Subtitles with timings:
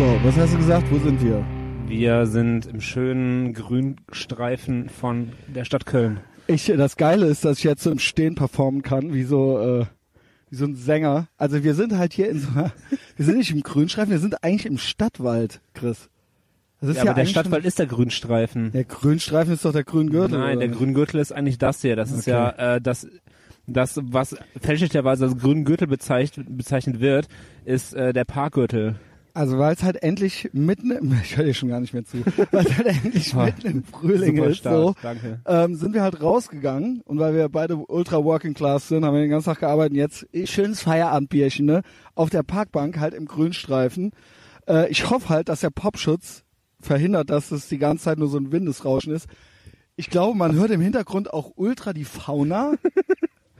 [0.00, 0.90] So, was hast du gesagt?
[0.90, 1.44] Wo sind wir?
[1.86, 6.20] Wir sind im schönen Grünstreifen von der Stadt Köln.
[6.46, 9.84] Ich, das Geile ist, dass ich jetzt so im Stehen performen kann, wie so, äh,
[10.48, 11.28] wie so ein Sänger.
[11.36, 12.72] Also wir sind halt hier in so einer,
[13.16, 16.08] wir sind nicht im Grünstreifen, wir sind eigentlich im Stadtwald, Chris.
[16.80, 18.72] Das ist ja, ja aber der Stadtwald ist der Grünstreifen.
[18.72, 20.38] Der Grünstreifen ist doch der Grüngürtel.
[20.38, 21.94] Nein, der Grüngürtel ist eigentlich das hier.
[21.94, 22.20] Das okay.
[22.20, 23.06] ist ja äh, das,
[23.66, 27.28] das was fälschlicherweise als Grüngürtel bezeichnet, bezeichnet wird,
[27.66, 28.98] ist äh, der Parkgürtel.
[29.34, 32.18] Also weil es halt endlich mitten, im, ich höre dir schon gar nicht mehr zu,
[32.50, 34.94] weil es halt endlich mitten im Frühling Super ist, so,
[35.46, 39.20] ähm, sind wir halt rausgegangen und weil wir beide ultra working class sind, haben wir
[39.20, 41.82] den ganzen Tag gearbeitet jetzt schönes Feierabendbierchen, ne,
[42.14, 44.12] auf der Parkbank halt im Grünstreifen.
[44.66, 46.44] Äh, ich hoffe halt, dass der Popschutz
[46.80, 49.28] verhindert, dass es die ganze Zeit nur so ein Windesrauschen ist.
[49.96, 52.74] Ich glaube, man hört im Hintergrund auch ultra die Fauna.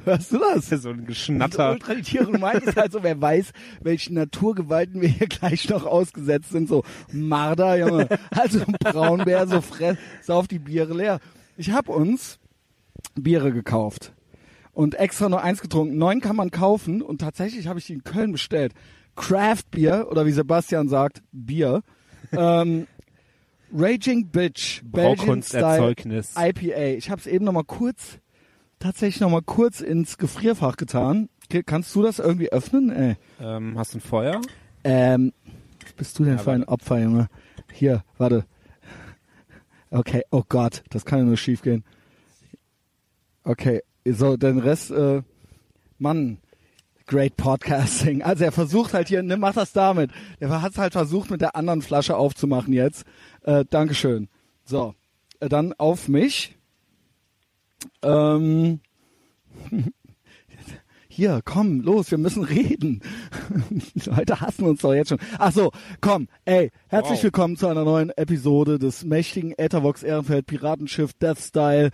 [0.05, 0.69] Hörst du das?
[0.69, 1.73] So ein Geschnatter.
[1.73, 2.27] ultra die Tiere.
[2.33, 6.69] Du meintest halt so, wer weiß, welchen Naturgewalten wir hier gleich noch ausgesetzt sind.
[6.69, 8.09] So Marder, Junge.
[8.31, 11.21] Also ein Braunbär, so fress, sauf die Biere leer.
[11.57, 12.39] Ich habe uns
[13.15, 14.13] Biere gekauft
[14.73, 15.99] und extra nur eins getrunken.
[15.99, 18.73] Neun kann man kaufen und tatsächlich habe ich die in Köln bestellt.
[19.17, 21.83] Craft Bier oder wie Sebastian sagt, Bier.
[22.33, 22.87] ähm,
[23.73, 26.97] Raging Bitch, Belgian Style IPA.
[26.97, 28.19] Ich habe es eben noch mal kurz,
[28.81, 31.29] tatsächlich noch mal kurz ins Gefrierfach getan.
[31.67, 32.91] Kannst du das irgendwie öffnen?
[32.91, 33.17] Ey.
[33.41, 34.41] Ähm, hast du ein Feuer?
[34.83, 35.33] Ähm,
[35.83, 37.29] was bist du denn ja, für ein Opfer, Junge?
[37.73, 38.45] Hier, warte.
[39.91, 41.85] Okay, oh Gott, das kann ja nur schief gehen.
[43.43, 45.23] Okay, so, den Rest, äh,
[45.99, 46.39] Mann,
[47.07, 48.23] Great Podcasting.
[48.31, 50.13] Also er versucht halt hier, ne, mach das damit.
[50.39, 53.05] Er hat es halt versucht, mit der anderen Flasche aufzumachen jetzt.
[53.43, 54.29] Äh, Dankeschön.
[54.65, 54.95] So,
[55.41, 56.57] äh, dann auf mich.
[58.03, 58.81] Ähm,
[61.09, 63.03] hier, komm, los, wir müssen reden.
[63.95, 65.19] Die Leute hassen uns doch jetzt schon.
[65.39, 65.71] Ach so,
[66.01, 67.25] komm, ey, herzlich wow.
[67.25, 71.91] willkommen zu einer neuen Episode des mächtigen Ethervox Ehrenfeld Piratenschiff Death Style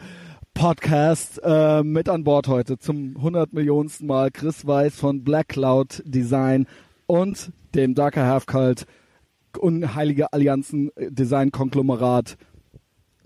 [0.54, 6.03] Podcast äh, mit an Bord heute zum 100 Millionensten Mal Chris Weiß von Black Cloud
[6.06, 6.66] Design
[7.06, 8.86] und dem Darker Half Cult
[9.58, 12.36] Unheilige Allianzen Design Konglomerat.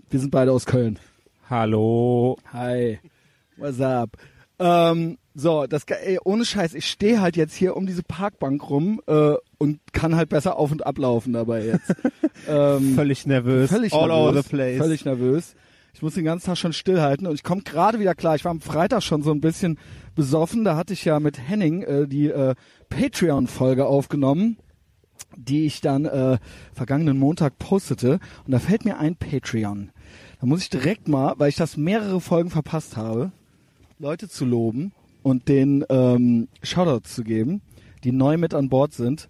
[0.09, 0.99] Wir sind beide aus Köln.
[1.51, 2.37] Hallo.
[2.53, 2.97] Hi.
[3.57, 4.11] What's up?
[4.57, 9.01] Ähm, so, das ey, ohne Scheiß, ich stehe halt jetzt hier um diese Parkbank rum
[9.05, 11.93] äh, und kann halt besser auf und ablaufen dabei jetzt.
[12.47, 13.69] ähm, völlig nervös.
[13.69, 14.77] Völlig All nervös, over the place.
[14.77, 15.55] Völlig nervös.
[15.93, 18.35] Ich muss den ganzen Tag schon stillhalten und ich komme gerade wieder klar.
[18.35, 19.77] Ich war am Freitag schon so ein bisschen
[20.15, 20.63] besoffen.
[20.63, 22.55] Da hatte ich ja mit Henning äh, die äh,
[22.87, 24.55] Patreon-Folge aufgenommen,
[25.35, 26.37] die ich dann äh,
[26.71, 28.21] vergangenen Montag postete.
[28.45, 29.91] Und da fällt mir ein Patreon.
[30.41, 33.31] Da muss ich direkt mal, weil ich das mehrere Folgen verpasst habe,
[33.99, 34.91] Leute zu loben
[35.21, 37.61] und den ähm, Shoutouts zu geben,
[38.03, 39.29] die neu mit an Bord sind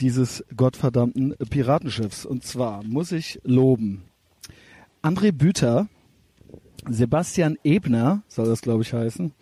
[0.00, 2.26] dieses gottverdammten Piratenschiffs.
[2.26, 4.02] Und zwar muss ich loben
[5.00, 5.86] André Büter,
[6.88, 9.32] Sebastian Ebner, soll das glaube ich heißen,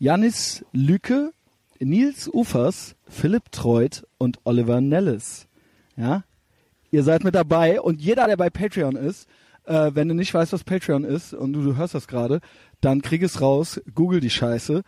[0.00, 1.30] Janis Lücke,
[1.78, 5.46] Nils Ufers, Philipp Treut und Oliver Nellis.
[5.96, 6.24] Ja,
[6.90, 9.28] ihr seid mit dabei und jeder, der bei Patreon ist,
[9.66, 12.40] äh, wenn du nicht weißt, was Patreon ist und du, du hörst das gerade,
[12.80, 14.82] dann krieg es raus, google die Scheiße.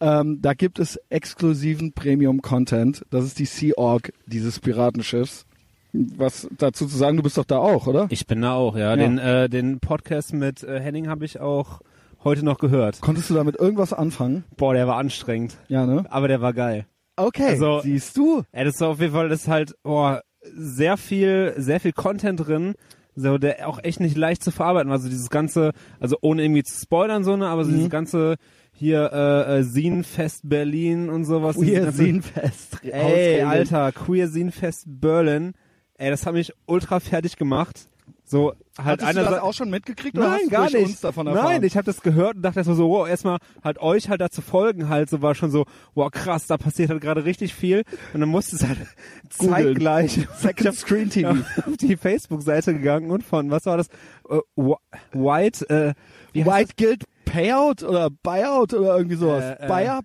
[0.00, 3.04] Ähm, da gibt es exklusiven Premium-Content.
[3.10, 5.46] Das ist die Sea Org dieses Piratenschiffs
[5.92, 7.16] was dazu zu sagen.
[7.16, 8.06] Du bist doch da auch, oder?
[8.10, 8.90] Ich bin da auch, ja.
[8.90, 8.96] ja.
[8.96, 11.80] Den, äh, den Podcast mit äh, Henning habe ich auch
[12.22, 13.00] heute noch gehört.
[13.00, 14.44] Konntest du damit irgendwas anfangen?
[14.56, 15.56] Boah, der war anstrengend.
[15.68, 16.04] Ja, ne?
[16.10, 16.86] Aber der war geil.
[17.16, 18.42] Okay, also, siehst du.
[18.54, 22.46] Ja, das ist auf jeden Fall, das ist halt, boah, sehr viel, sehr viel Content
[22.46, 22.74] drin,
[23.20, 24.90] so, der auch echt nicht leicht zu verarbeiten.
[24.90, 27.76] Also dieses ganze, also ohne irgendwie zu spoilern, so, ne, aber so mhm.
[27.76, 28.36] dieses ganze,
[28.72, 31.56] hier äh, äh Sinfest Berlin und sowas.
[31.56, 32.82] Queer Sinfest.
[32.82, 35.52] Ey, Alter, Queer Sinfest Berlin.
[35.98, 37.89] Ey, das hat mich ultra fertig gemacht.
[38.30, 40.76] So halt Hattest einer du das auch schon mitgekriegt Nein, oder hast gar nicht.
[40.76, 41.44] uns davon erfahren?
[41.46, 44.40] Nein, ich habe das gehört und dachte erstmal so, wow, erstmal halt euch halt dazu
[44.40, 47.82] folgen halt, so war schon so, wow, krass, da passiert halt gerade richtig viel
[48.14, 48.78] und dann musste es halt
[49.30, 51.30] zeitgleich Second Screen TV
[51.66, 53.88] auf die Facebook Seite gegangen und von was war das?
[54.28, 54.76] Uh,
[55.12, 55.94] White äh,
[56.32, 59.42] White Guild Payout oder Buyout oder irgendwie sowas.
[59.42, 60.04] Äh, äh, Buy-up?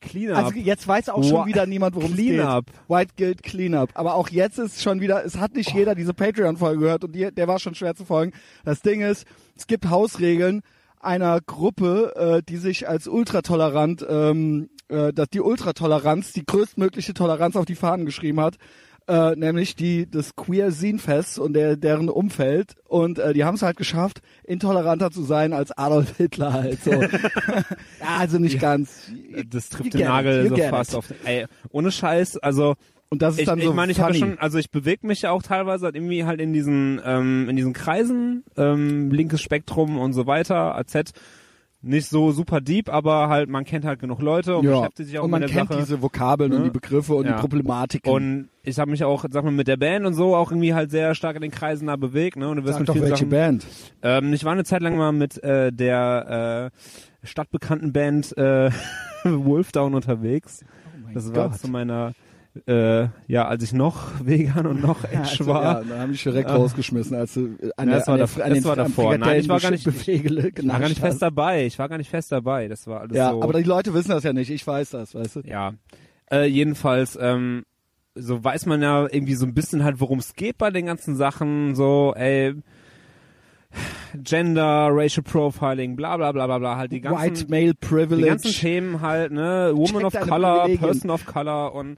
[0.00, 0.36] Cleanup.
[0.36, 2.40] Also jetzt weiß auch schon wieder niemand, worum es geht.
[2.88, 3.90] White Guild Cleanup.
[3.94, 5.78] Aber auch jetzt ist schon wieder, es hat nicht oh.
[5.78, 8.32] jeder diese Patreon-Folge gehört und die, der war schon schwer zu folgen.
[8.64, 9.26] Das Ding ist,
[9.56, 10.62] es gibt Hausregeln
[11.00, 17.56] einer Gruppe, äh, die sich als ultratolerant, ähm, äh, dass die Ultratoleranz, die größtmögliche Toleranz
[17.56, 18.56] auf die Fahnen geschrieben hat
[19.10, 23.56] äh, nämlich die des Queer Scene Fest und der, deren Umfeld und äh, die haben
[23.56, 26.92] es halt geschafft, intoleranter zu sein als Adolf Hitler halt so.
[26.92, 27.08] ja,
[28.18, 29.10] also nicht ja, ganz.
[29.48, 30.96] Das trifft den Nagel so fast it.
[30.96, 31.14] auf.
[31.24, 32.76] Ey, ohne Scheiß, also
[33.08, 34.30] Und das ist Ich, dann ich so meine, ich habe funny.
[34.30, 37.56] schon, also ich bewege mich ja auch teilweise halt irgendwie halt in diesen, ähm, in
[37.56, 41.12] diesen Kreisen, ähm, linkes Spektrum und so weiter, AZ.
[41.82, 44.80] Nicht so super deep, aber halt, man kennt halt genug Leute und ja.
[44.80, 45.80] beschäftigt sich auch und man mit der kennt Sache.
[45.80, 46.64] diese Vokabeln und Ne?
[46.64, 47.32] die Begriffe und Ja.
[47.36, 48.12] die Problematiken.
[48.12, 50.90] Und ich habe mich auch, sag mal, mit der Band und so auch irgendwie halt
[50.90, 52.48] sehr stark in den Kreisen da bewegt, ne?
[52.50, 53.66] Und du wirst Sag mit doch vielen welche Sachen, Band.
[54.02, 56.70] Ähm, ich war eine Zeit lang mal mit äh, der
[57.22, 58.70] äh, stadtbekannten Band äh,
[59.24, 60.64] Wolfdown unterwegs.
[61.14, 61.58] das war Oh Gott.
[61.60, 62.12] zu meiner,
[62.66, 65.62] äh, ja, als ich noch vegan und noch Ja, Edge also, war.
[65.62, 66.56] ja, da haben die schon direkt Ah.
[66.56, 68.76] rausgeschmissen, als du äh, an Ja, der, das war an der, an das den war
[68.76, 69.18] davor.
[69.18, 71.66] Nein, ich war gar nicht- Frikadellen Ich war gar nicht fest dabei.
[71.66, 72.66] Ich war gar nicht fest dabei.
[72.68, 73.42] Das war alles Ja, so.
[73.42, 74.50] aber die Leute wissen das ja nicht.
[74.50, 75.40] Ich weiß das, weißt du?
[75.44, 75.74] ja.
[76.32, 77.64] Äh, jedenfalls, ähm,
[78.14, 81.14] so weiß man ja irgendwie so ein bisschen halt, worum es geht bei den ganzen
[81.16, 81.74] Sachen.
[81.76, 82.54] So, ey,
[84.14, 88.26] Gender, Racial Profiling, bla bla bla bla bla, halt die ganzen, White Male die Privilege.
[88.28, 90.68] ganzen Themen halt, ne, Woman Check of Color.
[90.76, 91.96] Person of Color und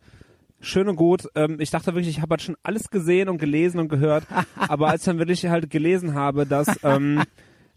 [0.62, 1.28] schön und gut.
[1.34, 4.24] Ähm, ich dachte wirklich, ich habe halt schon alles gesehen und gelesen und gehört,
[4.56, 7.22] aber als dann wirklich halt gelesen habe, dass ähm,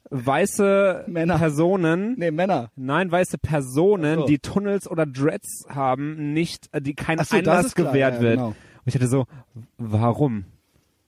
[0.09, 1.37] weiße Männer.
[1.37, 2.71] Personen nee, Männer.
[2.75, 4.25] Nein, weiße Personen, so.
[4.27, 8.35] die Tunnels oder Dreads haben, nicht, äh, die kein so, Einlass klar, gewährt ja, wird.
[8.35, 8.47] genau.
[8.47, 8.55] Und
[8.85, 9.25] ich hatte so,
[9.77, 10.45] warum?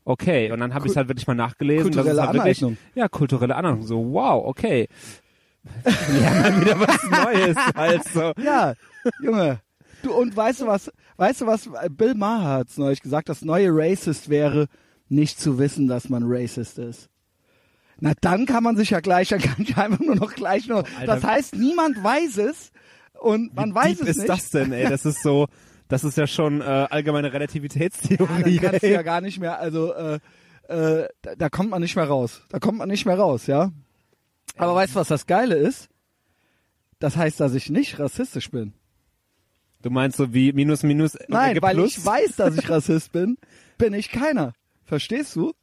[0.03, 1.83] Okay, und dann habe ich halt wirklich mal nachgelesen.
[1.83, 2.79] kulturelle das ist halt wirklich.
[2.95, 3.85] Ja, kulturelle Aneignung.
[3.85, 4.87] So, wow, okay.
[5.83, 7.57] Wir lernen mal wieder was Neues.
[7.75, 8.73] Also, Ja,
[9.21, 9.59] Junge.
[10.03, 13.69] Du, und weißt du was, weißt du was, Bill Maher hat's neulich gesagt, das neue
[13.71, 14.67] Racist wäre,
[15.09, 17.09] nicht zu wissen, dass man Racist ist.
[17.99, 20.79] Na, dann kann man sich ja gleich, dann kann ich einfach nur noch gleich nur,
[20.99, 21.05] Alter.
[21.05, 22.71] das heißt, niemand weiß es
[23.19, 24.29] und man wie weiß es ist nicht.
[24.29, 24.87] das denn, ey?
[24.87, 25.47] Das ist so,
[25.87, 28.57] das ist ja schon äh, allgemeine Ja, Relativitätstheorie.
[28.59, 30.19] dann kannst du ja gar nicht mehr, also äh,
[30.67, 32.41] äh, da, da kommt man nicht mehr raus.
[32.49, 33.71] Da kommt man nicht mehr raus, ja.
[34.57, 35.89] Aber weißt du, was das Geile ist?
[36.99, 38.73] Das heißt, dass ich nicht rassistisch bin.
[39.81, 41.97] Du meinst so wie minus minus Nein, ergibt weil plus?
[41.97, 43.37] ich weiß, dass ich Rassist bin,
[43.77, 44.53] bin ich keiner.
[44.85, 45.53] Verstehst du?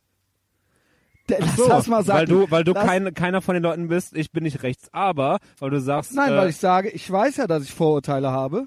[1.29, 2.19] Der, lass so, das mal sagen.
[2.19, 4.89] weil du, weil du Lass- kein, keiner von den Leuten bist, ich bin nicht rechts,
[4.93, 8.31] aber weil du sagst, Nein, äh, weil ich sage, ich weiß ja, dass ich Vorurteile
[8.31, 8.67] habe.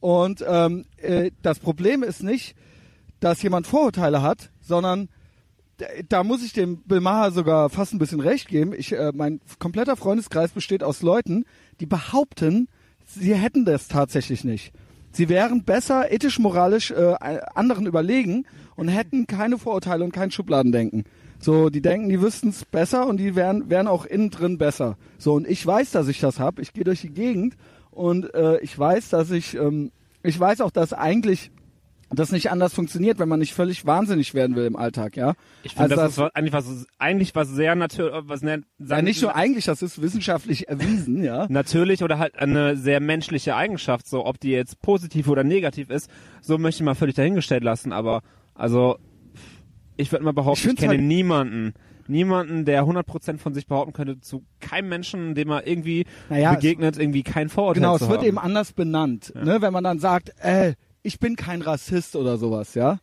[0.00, 2.56] Und ähm, äh, das Problem ist nicht,
[3.20, 5.08] dass jemand Vorurteile hat, sondern
[6.08, 8.74] da muss ich dem Bill Maher sogar fast ein bisschen recht geben.
[8.76, 11.44] Ich, äh, mein kompletter Freundeskreis besteht aus Leuten,
[11.80, 12.68] die behaupten,
[13.14, 14.72] sie hätten das tatsächlich nicht.
[15.12, 17.14] Sie wären besser ethisch, moralisch äh,
[17.54, 18.46] anderen überlegen
[18.76, 21.04] und hätten keine Vorurteile und kein Schubladendenken.
[21.40, 24.96] So, die denken, die wüssten es besser und die wären, wären auch innen drin besser.
[25.18, 26.62] So, und ich weiß, dass ich das habe.
[26.62, 27.56] Ich gehe durch die Gegend
[27.90, 29.90] und äh, ich weiß, dass ich, ähm,
[30.22, 31.50] ich weiß auch, dass eigentlich
[32.12, 35.34] das nicht anders funktioniert, wenn man nicht völlig wahnsinnig werden will im Alltag, ja.
[35.62, 39.00] Ich finde, Also das, ist was- eigentlich was, eigentlich was sehr natürlich, was ne, ja,
[39.02, 41.46] nicht nur eigentlich, das ist wissenschaftlich erwiesen, ja.
[41.50, 46.10] natürlich oder halt eine sehr menschliche Eigenschaft, so ob die jetzt positiv oder negativ ist,
[46.40, 48.22] so möchte ich mal völlig dahingestellt lassen, aber
[48.54, 48.98] also
[49.96, 51.74] ich würde mal Ich behaupten, ich, find's kenne halt- niemanden,
[52.08, 56.98] niemanden, der 100% von sich behaupten könnte, zu keinem Menschen, dem er irgendwie Naja, begegnet,
[56.98, 58.26] irgendwie kein Vorurteil Genau, es wird haben.
[58.26, 59.58] eben anders benannt, ne?
[59.62, 62.98] Wenn man dann sagt, äh, ich bin kein Rassist oder sowas, ja.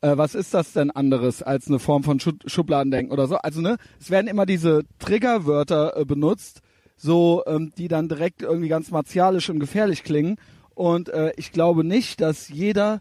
[0.00, 3.36] Äh, was ist das denn anderes als eine Form von Schu Schubladendenken oder so?
[3.36, 6.62] Also ne, es werden immer diese Triggerwörter äh, benutzt,
[6.96, 10.36] so ähm, die dann direkt irgendwie ganz martialisch und gefährlich klingen.
[10.74, 13.00] Und äh, ich glaube nicht, dass jeder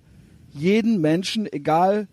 [0.52, 2.08] jeden Menschen, egal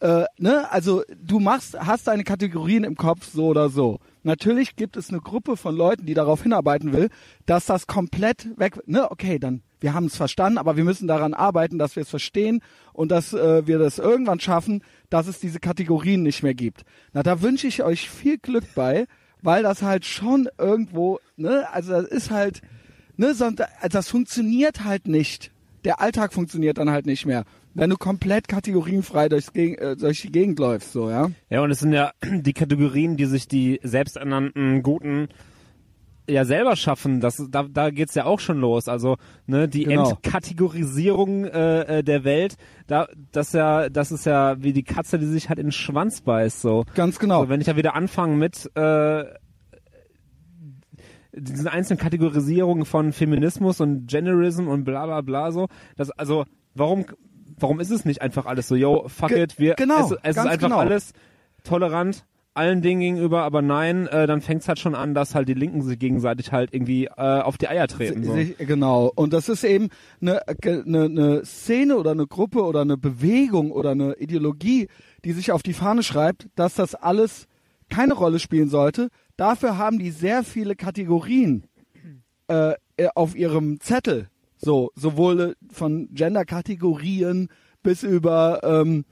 [0.00, 4.00] äh, ne, also du machst, hast deine Kategorien im Kopf so oder so.
[4.24, 7.08] Natürlich gibt es eine Gruppe von Leuten, die darauf hinarbeiten will,
[7.46, 11.34] dass das komplett weg, ne, okay, dann, wir haben es verstanden, aber wir müssen daran
[11.34, 12.60] arbeiten, dass wir es verstehen
[12.92, 16.84] und dass äh, wir das irgendwann schaffen, dass es diese Kategorien nicht mehr gibt.
[17.12, 19.06] Na, da wünsche ich euch viel Glück bei,
[19.42, 22.62] weil das halt schon irgendwo, ne, also das ist halt,
[23.16, 25.50] ne, sondern, also das funktioniert halt nicht.
[25.84, 27.44] Der Alltag funktioniert dann halt nicht mehr.
[27.74, 31.30] Wenn du komplett kategorienfrei durchs Geg äh, durch die Gegend läufst, so, ja.
[31.50, 35.28] Ja, und es sind ja die Kategorien, die sich die selbsternannten Guten
[36.28, 37.20] ja selber schaffen.
[37.20, 38.88] Das, da, da geht's ja auch schon los.
[38.88, 40.10] Also ne, die Genau.
[40.10, 45.26] Entkategorisierung äh, äh, der Welt, da, das ja, das ist ja wie die Katze, die
[45.26, 46.60] sich halt in den Schwanz beißt.
[46.62, 47.42] So, Ganz genau.
[47.42, 49.24] so wenn ich ja wieder anfange mit äh,
[51.34, 57.06] diesen einzelnen Kategorisierungen von Feminismus und Genderism und bla bla bla so, das also warum
[57.58, 60.36] warum ist es nicht einfach alles so, yo, fuck Ge- it, wir genau, es, es
[60.36, 60.78] ist einfach genau.
[60.78, 61.12] alles
[61.64, 65.54] tolerant allen Dingen gegenüber, aber nein, äh, dann fängt's halt schon an, dass halt die
[65.54, 68.24] Linken sich gegenseitig halt irgendwie äh, auf die Eier treten.
[68.24, 68.36] So.
[68.58, 69.10] Genau.
[69.14, 69.88] Und das ist eben
[70.20, 74.88] eine, eine, eine Szene oder eine Gruppe oder eine Bewegung oder eine Ideologie,
[75.24, 77.46] die sich auf die Fahne schreibt, dass das alles
[77.88, 79.08] keine Rolle spielen sollte.
[79.36, 81.64] Dafür haben die sehr viele Kategorien
[82.48, 84.28] äh, äh, auf ihrem Zettel.
[84.56, 87.48] So, sowohl von Gender-Kategorien
[87.82, 89.04] bis über, ähm,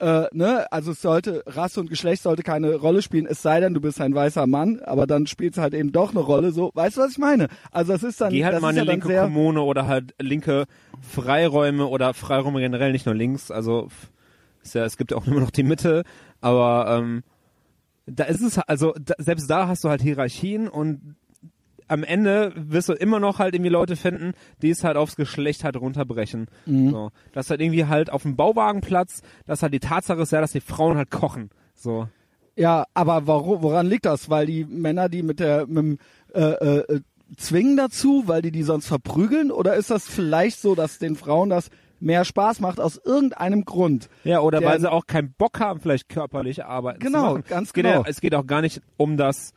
[0.00, 3.74] äh, ne, also es sollte, Rasse und Geschlecht sollte keine Rolle spielen, es sei denn,
[3.74, 6.70] du bist ein weißer Mann, aber dann spielt es halt eben doch eine Rolle, so,
[6.74, 7.48] weißt du, was ich meine?
[7.72, 10.66] Also das ist dann, Geh halt mal eine ja linke Kommune oder halt linke
[11.00, 13.50] Freiräume oder Freiräume generell, nicht nur links.
[13.50, 13.88] Also
[14.62, 16.04] ist ja, es gibt ja auch immer noch die Mitte,
[16.40, 17.22] aber ähm,
[18.06, 21.16] da ist es also da, selbst da hast du halt Hierarchien und
[21.88, 25.64] am Ende wirst du immer noch halt irgendwie Leute finden, die es halt aufs Geschlecht
[25.64, 26.46] halt runterbrechen.
[26.66, 26.90] Mhm.
[26.90, 27.10] So.
[27.32, 30.60] Das halt irgendwie halt auf dem Bauwagenplatz, dass halt die Tatsache ist ja, dass die
[30.60, 31.50] Frauen halt kochen.
[31.74, 32.08] So.
[32.56, 34.28] Ja, aber warum, woran liegt das?
[34.30, 35.98] Weil die Männer die mit der mit dem,
[36.34, 37.00] äh, äh,
[37.36, 39.50] zwingen dazu, weil die die sonst verprügeln?
[39.50, 44.08] Oder ist das vielleicht so, dass den Frauen das mehr Spaß macht aus irgendeinem Grund?
[44.24, 47.88] Ja, oder Der- weil sie auch keinen Bock haben, vielleicht körperlich arbeiten Genau, ganz genau.
[47.90, 49.52] Ja, es geht auch gar nicht um das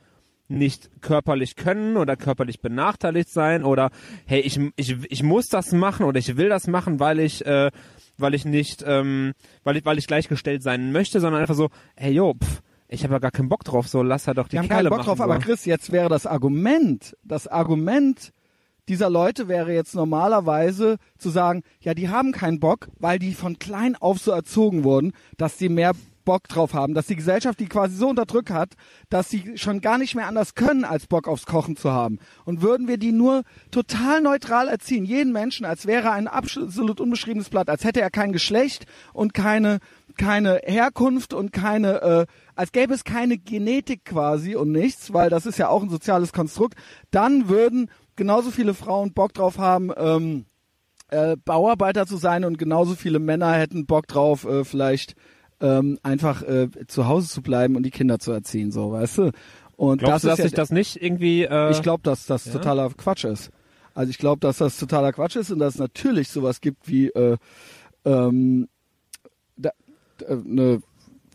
[0.52, 3.90] nicht körperlich können oder körperlich benachteiligt sein oder
[4.26, 7.72] hey, ich, ich, ich muss das machen oder ich will das machen, weil ich, äh,
[8.18, 12.14] weil ich nicht, ähm, weil ich, weil ich gleichgestellt sein möchte, sondern einfach so, hey
[12.14, 14.68] yo, pff, ich habe ja gar keinen Bock drauf, so lass halt doch die haben
[14.68, 15.24] Kerle keinen Bock machen, drauf, so.
[15.24, 18.34] aber Chris, jetzt wäre das Argument, das Argument
[18.90, 23.58] dieser Leute wäre jetzt normalerweise zu sagen, ja, die haben keinen Bock, weil die von
[23.60, 27.68] klein auf so erzogen wurden, dass sie mehr Bock drauf haben, dass die Gesellschaft die
[27.68, 28.74] quasi so unterdrückt hat,
[29.10, 32.20] dass sie schon gar nicht mehr anders können, als Bock aufs Kochen zu haben.
[32.46, 37.00] Und würden wir die nur total neutral erziehen, jeden Menschen, als wäre er ein absolut
[37.00, 39.80] unbeschriebenes Blatt, als hätte er kein Geschlecht und keine
[40.18, 42.26] keine Herkunft und keine, äh,
[42.56, 46.34] als gäbe es keine Genetik quasi und nichts, weil das ist ja auch ein soziales
[46.34, 46.76] Konstrukt,
[47.12, 50.46] dann würden genauso viele Frauen Bock drauf haben, ähm,
[51.10, 55.16] äh, Bauarbeiter zu sein und genauso viele Männer hätten Bock drauf, äh, vielleicht
[55.62, 59.32] ähm, einfach äh, zu Hause zu bleiben und die Kinder zu erziehen, so, weißt du?
[59.78, 62.26] Und Glaubst du, das dass ist sich ja, das nicht irgendwie, äh, ich glaube, dass
[62.26, 62.54] das Ja?
[62.54, 63.50] totaler Quatsch ist.
[63.94, 67.08] Also ich glaube, dass das totaler Quatsch ist und dass es natürlich sowas gibt wie
[67.10, 67.38] äh,
[68.06, 68.68] ähm,
[69.58, 69.72] da,
[70.28, 70.82] äh, ne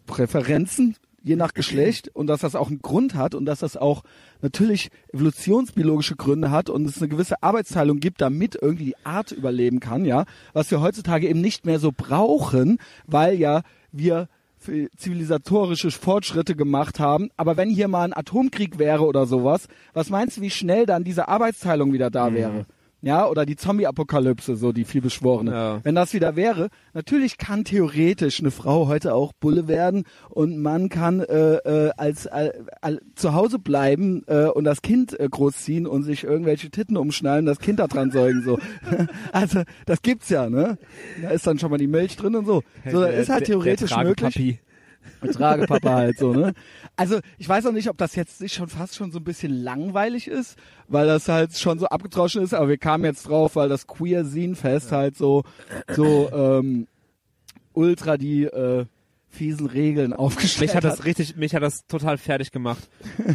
[0.07, 4.03] Präferenzen je nach Geschlecht und dass das auch einen Grund hat und dass das auch
[4.41, 9.81] natürlich evolutionsbiologische Gründe hat und es eine gewisse Arbeitsteilung gibt, damit irgendwie die Art überleben
[9.81, 14.29] kann, ja, was wir heutzutage eben nicht mehr so brauchen, weil ja wir
[14.97, 17.31] zivilisatorische Fortschritte gemacht haben.
[17.37, 21.05] Aber wenn hier mal ein Atomkrieg wäre oder sowas, was meinst du, wie schnell dann
[21.05, 22.67] diese Arbeitsteilung wieder da wäre?
[23.07, 25.53] Ja, oder die Zombie-Apokalypse, so die vielbeschworene.
[25.53, 25.81] Ja.
[25.85, 30.89] Wenn das wieder wäre, natürlich kann theoretisch eine Frau heute auch Bulle werden und man
[30.89, 32.51] kann äh, äh, als äh,
[32.83, 37.47] äh, zu Hause bleiben äh, und das Kind äh, großziehen und sich irgendwelche Titten umschnallen,
[37.47, 38.59] das Kind da dran säugen so.
[39.33, 40.77] also das gibt's ja, ne?
[41.23, 42.65] Da ist dann schon mal die Milch drin und so.
[42.91, 44.59] So, das ist halt theoretisch möglich.
[45.21, 45.33] Tragepapi.
[45.35, 46.53] Tragepapa halt so, ne?
[46.97, 49.53] Also ich weiß auch nicht, ob das jetzt nicht schon fast schon so ein bisschen
[49.53, 50.57] langweilig ist,
[50.89, 54.25] weil das halt schon so abgetroschen ist, aber wir kamen jetzt drauf, weil das Queer
[54.25, 55.43] Scene Fest halt so
[55.89, 56.87] so ähm,
[57.73, 58.87] ultra die äh,
[59.37, 62.89] fiesen Regeln aufgestellt Mich hat das richtig, mich hat das total fertig gemacht.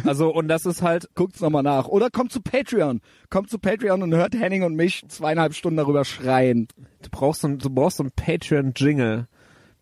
[0.04, 1.86] Also, und das ist halt, Guckt's nochmal nach.
[1.86, 3.00] Oder kommt zu Patreon.
[3.30, 6.68] Kommt zu Patreon und hört Henning und mich zweieinhalb Stunden darüber schreien.
[7.02, 9.28] du brauchst so, du brauchst so ein Patreon-Jingle.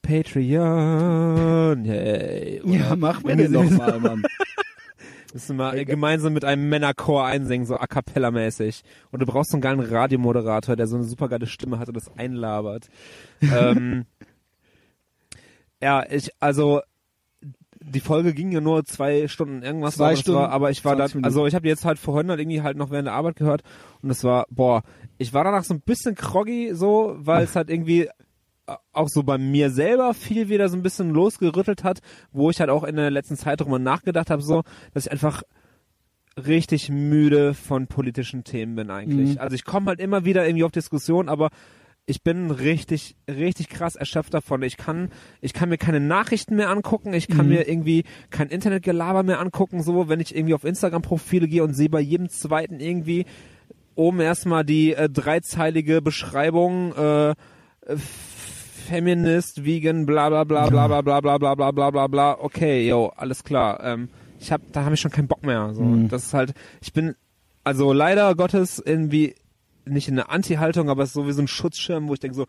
[0.02, 2.60] Patreon, yay.
[2.62, 4.22] Oder Ja, mach mir den doch mal, Mann.
[5.32, 8.82] Müssen wir mal gemeinsam mit einem Männerchor einsingen, so a cappella mäßig.
[9.12, 11.96] Und du brauchst so einen geilen Radiomoderator, der so eine super geile Stimme hat und
[11.96, 12.88] das einlabert.
[13.40, 14.06] ähm,
[15.80, 16.80] ja, ich, also,
[17.80, 21.04] die Folge ging ja nur zwei Stunden irgendwas, Zwei Stunden, war, aber ich war da,
[21.04, 21.24] 20 Minuten.
[21.26, 23.62] also ich habe jetzt halt vorhin halt irgendwie halt noch während der Arbeit gehört
[24.02, 24.82] und es war, boah,
[25.16, 28.08] ich war danach so ein bisschen groggy so, weil es halt irgendwie
[28.92, 32.00] auch so bei mir selber viel wieder so ein bisschen losgerüttelt hat,
[32.32, 34.62] wo ich halt auch in der letzten Zeit drüber nachgedacht habe, so,
[34.92, 35.42] dass ich einfach
[36.36, 39.34] richtig müde von politischen Themen bin eigentlich.
[39.34, 39.40] Mhm.
[39.40, 41.50] Also ich komme halt immer wieder irgendwie auf Diskussionen, aber
[42.06, 44.62] ich bin richtig, richtig krass erschöpft davon.
[44.62, 45.10] Ich kann,
[45.40, 47.52] ich kann mir keine Nachrichten mehr angucken, ich kann Mhm.
[47.52, 51.88] mir irgendwie kein Internetgelaber mehr angucken, so, wenn ich irgendwie auf Instagram-Profile gehe und sehe
[51.90, 53.26] bei jedem zweiten irgendwie
[53.94, 57.34] oben erstmal die äh, dreizeilige Beschreibung, äh, äh,
[58.90, 62.36] Feminist, Vegan, bla bla bla bla bla bla bla bla bla bla bla bla.
[62.40, 63.78] Okay, yo, alles klar.
[63.84, 64.08] Ähm,
[64.40, 65.72] ich hab, da habe ich schon keinen Bock mehr.
[65.74, 66.08] So, Mhm.
[66.08, 67.14] das ist halt, ich bin,
[67.62, 69.36] also leider Gottes irgendwie
[69.84, 72.34] nicht in einer Anti-Haltung, aber es ist so wie so ein Schutzschirm, wo ich denke
[72.36, 72.46] so,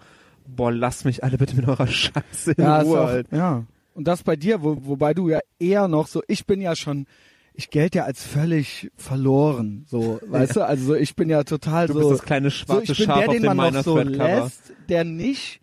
[0.47, 3.01] boah, lasst mich alle bitte mit eurer Scheiße in Ja, Ruhe.
[3.01, 3.27] auch, halt.
[3.31, 3.63] ja.
[3.93, 7.05] Und das bei dir, wo, wobei du ja eher noch so, ich bin ja schon,
[7.53, 11.85] ich gelte ja als völlig verloren, so, weißt du, also so, ich bin ja total
[11.87, 13.73] Du so, bist das kleine so, schwarze ich bin Schaf der, auf den dem man
[13.73, 15.59] noch so lässt, der nicht,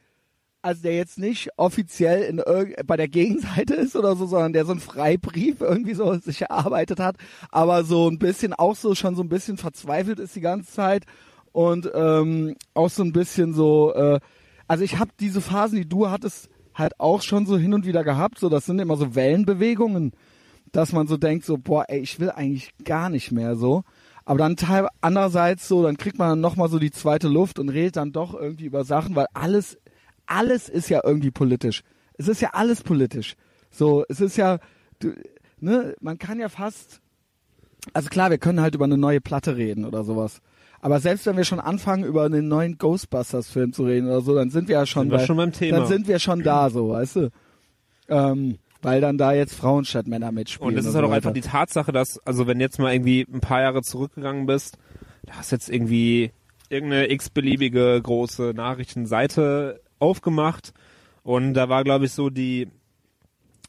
[0.62, 4.64] also der jetzt nicht offiziell in irg bei der Gegenseite ist oder so, sondern der
[4.64, 7.16] so einen Freibrief irgendwie so sich erarbeitet hat,
[7.50, 11.04] aber so ein bisschen auch so schon so ein bisschen verzweifelt ist die ganze Zeit
[11.52, 14.20] und ähm, auch so ein bisschen so, äh,
[14.66, 18.04] also ich habe diese Phasen, die du hattest, halt auch schon so hin und wieder
[18.04, 20.12] gehabt, so das sind immer so Wellenbewegungen,
[20.72, 23.82] dass man so denkt, so boah, ey, ich will eigentlich gar nicht mehr so.
[24.24, 27.70] Aber dann teil andererseits so, dann kriegt man dann nochmal so die zweite Luft und
[27.70, 29.78] redet dann doch irgendwie über Sachen, weil alles,
[30.28, 31.82] alles ist ja irgendwie politisch.
[32.14, 33.34] Es ist ja alles politisch.
[33.70, 34.58] So, es ist ja,
[34.98, 35.12] du,
[35.60, 37.00] ne, man kann ja fast,
[37.92, 40.40] also klar, wir können halt über eine neue Platte reden oder sowas.
[40.80, 44.50] Aber selbst wenn wir schon anfangen, über einen neuen Ghostbusters-Film zu reden oder so, dann
[44.50, 45.78] sind wir ja schon, Sind wir bei, schon beim Thema.
[45.78, 47.30] dann sind wir schon da, so, weißt du?
[48.08, 50.72] Ähm, weil dann da jetzt Frauen statt Männer mitspielen.
[50.74, 51.28] Und es ist so halt auch weiter.
[51.28, 54.78] einfach die Tatsache, dass, also wenn jetzt mal irgendwie ein paar Jahre zurückgegangen bist,
[55.24, 56.30] da hast jetzt irgendwie
[56.68, 60.72] irgendeine x-beliebige große Nachrichtenseite aufgemacht
[61.22, 62.68] und da war, glaube ich, so die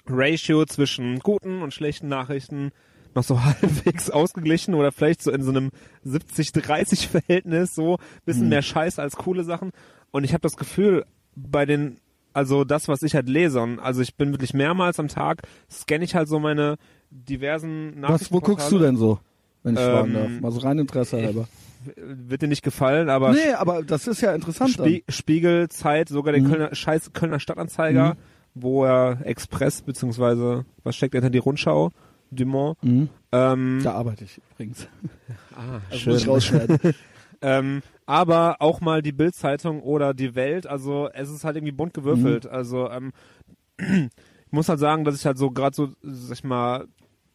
[0.07, 2.71] Ratio zwischen guten und schlechten Nachrichten
[3.15, 5.71] noch so halbwegs ausgeglichen oder vielleicht so in so einem
[6.05, 8.49] 70-30 Verhältnis, so bisschen Mhm.
[8.49, 9.71] mehr Scheiß als coole Sachen.
[10.11, 11.05] Und ich habe das Gefühl,
[11.35, 11.97] bei den,
[12.33, 16.03] also das, was ich halt lese, und also ich bin wirklich mehrmals am Tag, scanne
[16.03, 16.77] ich halt so meine
[17.11, 18.25] diversen Nachrichten.
[18.25, 19.19] Was, wo guckst du denn so?
[19.63, 20.39] Wenn ich fragen Ähm, darf.
[20.39, 21.47] Mal so rein Interesse halber.
[21.95, 24.71] Wird dir nicht gefallen, aber Nee, aber das ist ja interessant.
[24.71, 26.49] Spie Spiegel, Zeit, sogar den Mhm.
[26.49, 28.17] Kölner, scheiß Kölner Stadtanzeiger,
[28.53, 31.91] wo er Express, beziehungsweise, was steckt hinter die Rundschau?
[32.31, 32.77] Dumont.
[32.81, 32.91] dann.
[32.91, 33.09] Mhm.
[33.31, 34.87] Ähm, Da arbeite ich übrigens.
[35.55, 36.13] ah, Das schön.
[36.13, 36.79] muss ich rausschneiden.
[37.41, 41.93] Ähm, aber auch mal die Bild-Zeitung oder die Welt, also es ist halt irgendwie bunt
[41.93, 42.43] gewürfelt.
[42.43, 42.49] Mhm.
[42.51, 43.13] Also ähm,
[43.77, 46.87] ich muss halt sagen, dass ich halt so gerade so, sag ich mal,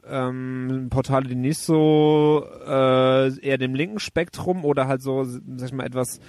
[0.08, 5.72] ähm, Portale, die nicht so äh, eher dem linken Spektrum oder halt so, sag ich
[5.72, 6.20] mal, etwas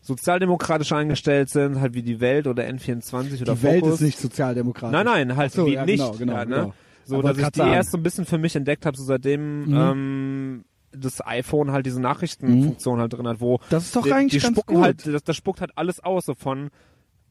[0.00, 3.94] sozialdemokratisch eingestellt sind, halt wie die Welt oder N24 oder Die Welt Focus.
[3.96, 4.92] ist nicht sozialdemokratisch.
[4.92, 5.98] Nein, nein, halt so, wie ja, nicht.
[5.98, 6.54] genau, genau, ja, ne?
[6.56, 6.74] genau.
[7.04, 7.72] So, Aber dass ich die sagen.
[7.72, 9.76] erst so ein bisschen für mich entdeckt habe, so seitdem Mhm.
[9.76, 14.40] ähm, das iPhone halt diese Nachrichtenfunktion halt drin hat, wo Das ist doch die, eigentlich
[14.40, 14.84] die ganz spucken gut.
[14.84, 16.70] halt, das, das spuckt halt alles aus, so von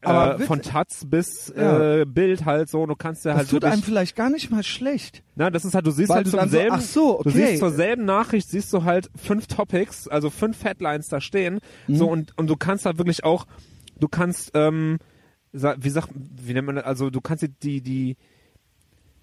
[0.02, 2.00] äh, von Taz bis Ja.
[2.00, 4.50] äh, Bild halt so, du kannst ja das halt tut einem wirklich, vielleicht gar nicht
[4.50, 5.22] mal schlecht.
[5.34, 7.20] na, das ist halt, du siehst Weil halt du zum dann so, selben, ach so,
[7.24, 7.46] du okay.
[7.48, 11.96] siehst zur selben Nachricht, siehst du halt fünf Topics, also fünf Headlines da stehen, Mhm.
[11.96, 13.46] so und und du kannst halt wirklich auch,
[13.98, 14.98] du kannst, ähm,
[15.52, 18.16] wie sagt, wie nennt man das, also du kannst die die die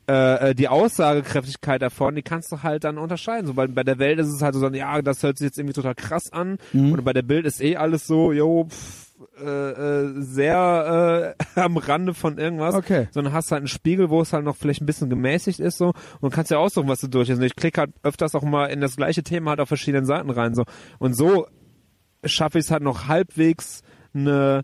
[0.10, 3.48] äh, äh, die Aussagekräftigkeit davon, die kannst du halt dann unterscheiden.
[3.48, 5.74] So bei, bei der Welt ist es halt so, ja, das hört sich jetzt irgendwie
[5.76, 6.58] total krass an.
[6.74, 6.92] Mhm.
[6.92, 11.78] Und bei der Bild ist eh alles so, jo, pff, äh, äh, sehr äh, am
[11.78, 12.76] Rande von irgendwas.
[12.76, 13.08] Okay.
[13.12, 15.94] Sondern hast halt einen Spiegel, wo es halt noch vielleicht ein bisschen gemäßigt ist so
[16.22, 17.38] und kannst ja aussuchen, was du durch ist.
[17.38, 20.30] Und ich klicke halt öfters auch mal in das gleiche Thema halt auf verschiedenen Seiten
[20.30, 20.54] rein.
[20.56, 20.64] so
[21.00, 21.48] Und so
[22.26, 23.82] schaffe ich es halt noch halbwegs
[24.14, 24.64] eine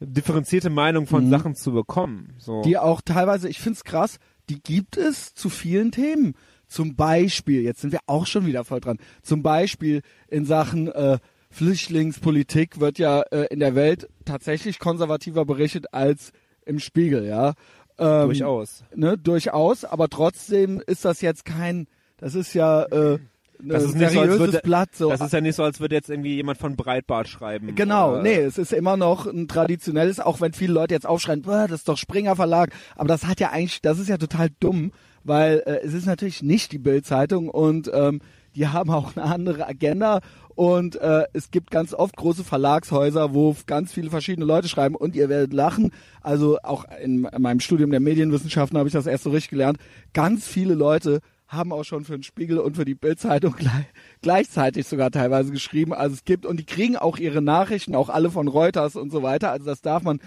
[0.00, 1.30] differenzierte Meinung von Mhm.
[1.30, 2.34] Sachen zu bekommen.
[2.38, 2.62] So.
[2.62, 6.34] Die auch teilweise, ich find's krass, die gibt es zu vielen Themen.
[6.66, 11.18] Zum Beispiel, jetzt sind wir auch schon wieder voll dran, zum Beispiel in Sachen äh,
[11.50, 16.32] Flüchtlingspolitik wird ja äh, in der Welt tatsächlich konservativer berichtet als
[16.64, 17.54] im Spiegel, ja.
[17.98, 18.84] Ähm, Durchaus.
[18.94, 21.86] Ne, durchaus, aber trotzdem ist das jetzt kein,
[22.18, 23.18] das ist ja äh,
[23.60, 24.94] ein Das ist nicht so, als seriöses würde- Blatt.
[24.94, 25.10] So.
[25.10, 27.74] Das ist ja nicht so, als würde jetzt irgendwie jemand von Breitbart schreiben.
[27.74, 31.42] Genau, Oder- nee, es ist immer noch ein traditionelles, auch wenn viele Leute jetzt aufschreien,
[31.42, 34.48] "Boah, das ist doch Springer Verlag, aber das hat ja eigentlich, das ist ja total
[34.60, 34.92] dumm,
[35.24, 38.20] weil äh, es ist natürlich nicht die Bild-Zeitung und ähm,
[38.54, 40.20] die haben auch eine andere Agenda
[40.54, 45.16] und äh, es gibt ganz oft große Verlagshäuser, wo ganz viele verschiedene Leute schreiben und
[45.16, 49.30] ihr werdet lachen, also auch in meinem Studium der Medienwissenschaften habe ich das erst so
[49.30, 49.78] richtig gelernt,
[50.12, 53.86] ganz viele Leute haben auch schon für den Spiegel und für die Bildzeitung gleich,
[54.22, 55.92] gleichzeitig sogar teilweise geschrieben.
[55.92, 59.22] Also es gibt und die kriegen auch ihre Nachrichten, auch alle von Reuters und so
[59.22, 59.50] weiter.
[59.50, 60.20] Also das darf man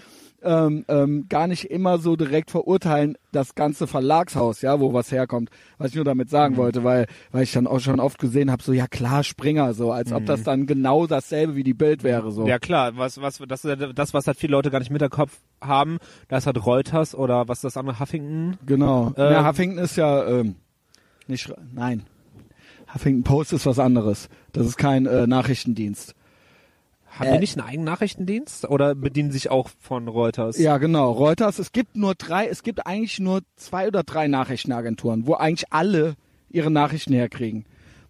[0.43, 5.49] ähm, ähm, gar nicht immer so direkt verurteilen, das ganze Verlagshaus, ja, wo was herkommt.
[5.77, 8.61] Was ich nur damit sagen wollte, weil weil ich dann auch schon oft gesehen habe,
[8.63, 12.31] so ja klar Springer, so als ob das dann genau dasselbe wie die Bild wäre,
[12.31, 12.47] so.
[12.47, 15.01] Ja klar, was was das ist ja das was halt viele Leute gar nicht mit
[15.01, 18.57] der Kopf haben, da ist halt Reuters oder was ist das andere Huffington.
[18.65, 19.13] Genau.
[19.17, 20.55] Ähm, ja, Huffington ist ja ähm,
[21.27, 22.03] nicht, nein.
[22.93, 24.29] Huffington Post ist was anderes.
[24.51, 26.15] Das ist kein äh, Nachrichtendienst.
[27.17, 30.57] Haben Äh, die nicht einen eigenen Nachrichtendienst oder bedienen sich auch von Reuters?
[30.57, 31.11] Ja, genau.
[31.11, 31.59] Reuters.
[31.59, 36.15] Es gibt nur drei, es gibt eigentlich nur zwei oder drei Nachrichtenagenturen, wo eigentlich alle
[36.49, 37.65] ihre Nachrichten herkriegen.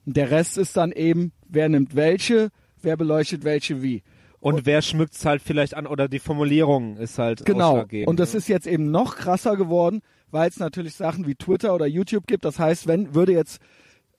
[0.06, 2.50] Und der Rest ist dann eben, wer nimmt welche,
[2.82, 4.04] wer beleuchtet welche wie.
[4.40, 7.86] Und wer schmückt's halt vielleicht an oder die Formulierung ist halt Genau.
[8.06, 8.40] Und das ne?
[8.40, 12.44] ist jetzt eben noch krasser geworden, weil es natürlich Sachen wie Twitter oder YouTube gibt.
[12.44, 13.62] Das heißt, wenn würde jetzt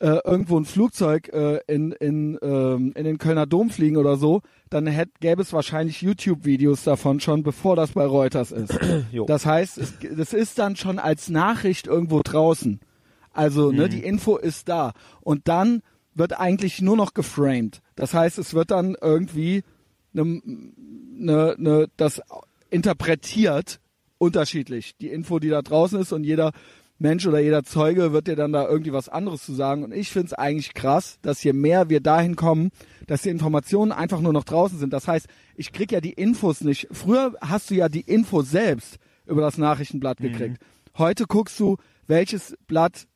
[0.00, 4.42] äh, irgendwo ein Flugzeug äh, in, in, ähm, in den Kölner Dom fliegen oder so,
[4.70, 8.78] dann hätt, gäbe es wahrscheinlich YouTube-Videos davon schon, bevor das bei Reuters ist.
[9.26, 12.80] Das heißt, es, das ist dann schon als Nachricht irgendwo draußen.
[13.33, 14.92] Also, ne, die Info ist da.
[15.20, 15.83] Und dann
[16.14, 17.80] wird eigentlich nur noch geframed.
[17.96, 19.62] Das heißt, es wird dann irgendwie
[20.12, 22.22] ne, ne, ne, das
[22.70, 23.80] interpretiert
[24.18, 24.96] unterschiedlich.
[25.00, 26.52] Die Info, die da draußen ist und jeder
[26.98, 29.83] Mensch oder jeder Zeuge wird dir dann da irgendwie was anderes zu sagen.
[29.85, 32.70] Und ich finde es eigentlich krass, dass je mehr wir dahin kommen,
[33.07, 34.92] dass die Informationen einfach nur noch draußen sind.
[34.92, 35.26] Das heißt,
[35.57, 36.87] ich krieg ja die Infos nicht.
[36.92, 40.24] Früher hast du ja die Info selbst über das Nachrichtenblatt Mhm.
[40.33, 40.62] gekriegt.
[40.96, 41.76] Heute guckst du,
[42.07, 43.07] welches Blatt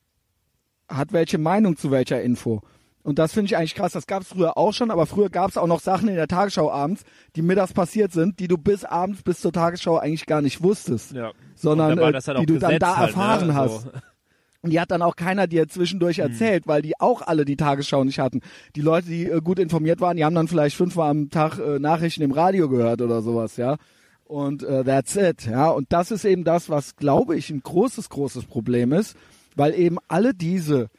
[0.89, 2.61] hat welche Meinung zu welcher Info.
[3.01, 3.93] Und das finde ich eigentlich krass.
[3.93, 6.27] Das gab es früher auch schon, aber früher gab es auch noch Sachen in der
[6.27, 7.03] Tagesschau abends,
[7.35, 11.13] die mittags passiert sind, die du bis abends, bis zur Tagesschau eigentlich gar nicht wusstest.
[11.13, 11.31] Ja.
[11.55, 13.55] Sondern äh, halt die du dann da halt, erfahren ne?
[13.55, 13.83] hast.
[13.83, 13.91] So.
[14.61, 18.03] Und die hat dann auch keiner dir zwischendurch erzählt, weil die auch alle die Tagesschau
[18.03, 18.41] nicht hatten.
[18.75, 21.79] Die Leute, die äh, gut informiert waren, die haben dann vielleicht fünfmal am Tag äh,
[21.79, 23.77] Nachrichten im Radio gehört oder sowas, ja.
[24.25, 25.69] Und äh, that's it, ja.
[25.69, 29.15] Und das ist eben das, was, glaube ich, ein großes, großes Problem ist,
[29.55, 30.89] weil eben alle diese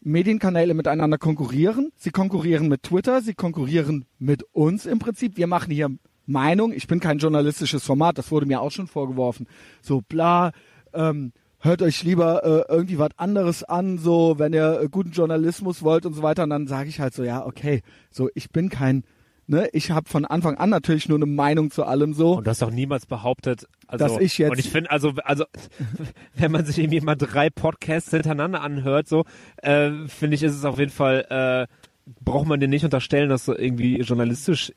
[0.00, 1.90] Medienkanäle miteinander konkurrieren.
[1.96, 5.36] Sie konkurrieren mit Twitter, sie konkurrieren mit uns im Prinzip.
[5.36, 5.90] Wir machen hier
[6.26, 6.72] Meinung.
[6.72, 9.46] Ich bin kein journalistisches Format, das wurde mir auch schon vorgeworfen.
[9.80, 10.52] So bla,
[10.92, 15.82] ähm, hört euch lieber äh, irgendwie was anderes an, so wenn ihr äh, guten Journalismus
[15.82, 16.44] wollt und so weiter.
[16.44, 19.04] Und dann sage ich halt so, ja, okay, so ich bin kein,
[19.46, 22.36] ne, ich habe von Anfang an natürlich nur eine Meinung zu allem so.
[22.36, 25.44] Und du hast doch niemals behauptet, also, Dass ich jetzt- und ich finde, also, also,
[26.34, 29.24] wenn man sich irgendwie mal drei Podcasts hintereinander anhört, so,
[29.58, 31.26] äh, finde ich, ist es auf jeden Fall,
[31.68, 34.72] äh, braucht man dir nicht unterstellen, dass du irgendwie journalistisch,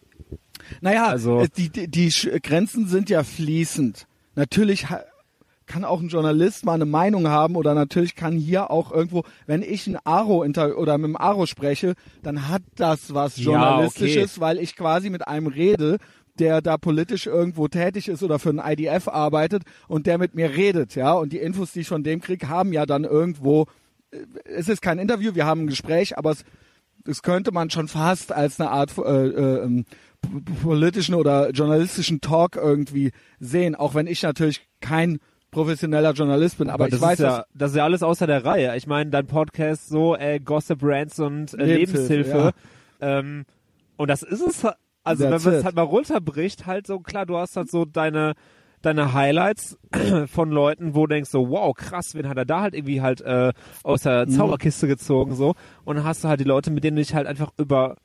[0.81, 2.09] Naja, Also- die, die, die
[2.43, 4.05] Grenzen sind ja fließend.
[4.35, 4.87] Natürlich
[5.69, 9.61] kann auch ein Journalist mal eine Meinung haben oder natürlich kann hier auch irgendwo, wenn
[9.61, 14.41] ich ein Aro inter oder mit dem Aro spreche, dann hat das was Ja, Journalistisches,
[14.41, 15.97] weil ich quasi mit einem rede,
[16.39, 20.55] der da politisch irgendwo tätig ist oder für ein IDF arbeitet und der mit mir
[20.55, 21.13] redet, ja.
[21.13, 23.67] Und die Infos, die ich von dem krieg, haben ja dann irgendwo,
[24.11, 26.43] äh, es ist kein Interview, wir haben ein Gespräch, aber es
[27.05, 29.85] das könnte man schon fast als eine Art äh, äh, ähm,
[30.61, 35.19] politischen oder journalistischen Talk irgendwie sehen, auch wenn ich natürlich kein
[35.51, 38.45] professioneller Journalist bin, aber, ich das weiß, ist ja, das ist ja alles außer der
[38.45, 38.75] Reihe.
[38.77, 42.51] Ich meine, dein Podcast so, äh, Gossip Rants und äh, Lebenshilfe, Lebenshilfe,
[43.01, 43.45] ähm,
[43.97, 44.65] und das ist es,
[45.03, 47.85] also That's wenn man es halt mal runterbricht, halt so, klar, du hast halt so
[47.85, 48.33] deine,
[48.81, 49.77] deine Highlights
[50.27, 53.21] von Leuten, wo du denkst so, wow, krass, wen hat er da halt irgendwie halt
[53.21, 54.27] äh, aus der.
[54.27, 57.27] Zauberkiste gezogen so und dann hast du halt die Leute, mit denen du dich halt
[57.27, 57.95] einfach über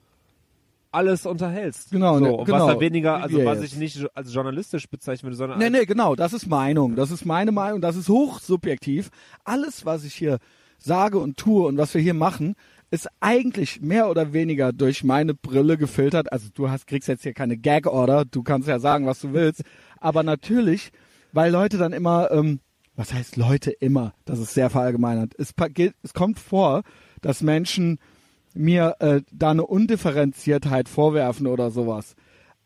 [0.95, 1.91] alles unterhältst.
[1.91, 5.37] Genau, so, ne, genau, was halt weniger, also was ich nicht als journalistisch bezeichnen würde,
[5.37, 6.97] sondern Nee, nee, genau, das ist Meinung.
[6.97, 9.11] Das ist meine Meinung, das ist hochsubjektiv.
[9.45, 10.39] Alles, was ich hier
[10.79, 12.55] sage und tue und was wir hier machen,
[12.91, 16.33] ist eigentlich mehr oder weniger durch meine Brille gefiltert.
[16.33, 19.63] Also du hast, kriegst jetzt hier keine Gag-Order, du kannst ja sagen, was du willst.
[20.01, 20.91] Aber natürlich,
[21.33, 22.61] weil Leute dann immer, ähm,
[22.95, 24.15] was heißt Leute immer?
[24.25, 25.33] Das ist sehr verallgemeinert.
[25.37, 25.53] Es,
[26.03, 26.83] es kommt vor,
[27.21, 27.99] dass Menschen
[28.55, 32.15] mir äh, da eine Undifferenziertheit vorwerfen oder sowas.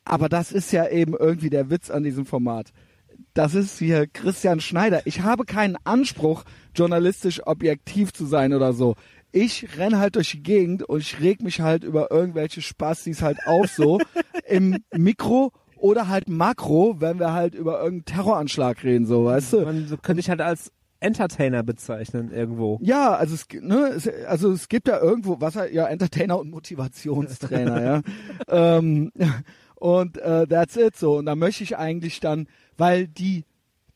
[0.05, 2.72] Aber das ist ja eben irgendwie der Witz an diesem Format.
[3.35, 5.03] Das ist hier Christian Schneider.
[5.05, 8.94] Ich habe keinen Anspruch, journalistisch objektiv zu sein oder so.
[9.33, 13.38] Ich renn halt durch die Gegend und ich reg mich halt über irgendwelche Spastis halt
[13.46, 14.01] auf so
[14.48, 19.61] im Mikro oder halt Makro, wenn wir halt über irgendeinen Terroranschlag reden, so, weißt du?
[19.61, 22.78] man so könnte ich halt als Entertainer bezeichnen irgendwo.
[22.82, 27.82] Ja, also es, ne, es, also es gibt ja irgendwo, was ja, Entertainer und Motivationstrainer,
[27.82, 28.02] ja.
[28.48, 29.12] ähm,
[29.76, 31.18] und äh, that's it so.
[31.18, 33.44] Und da möchte ich eigentlich dann, weil die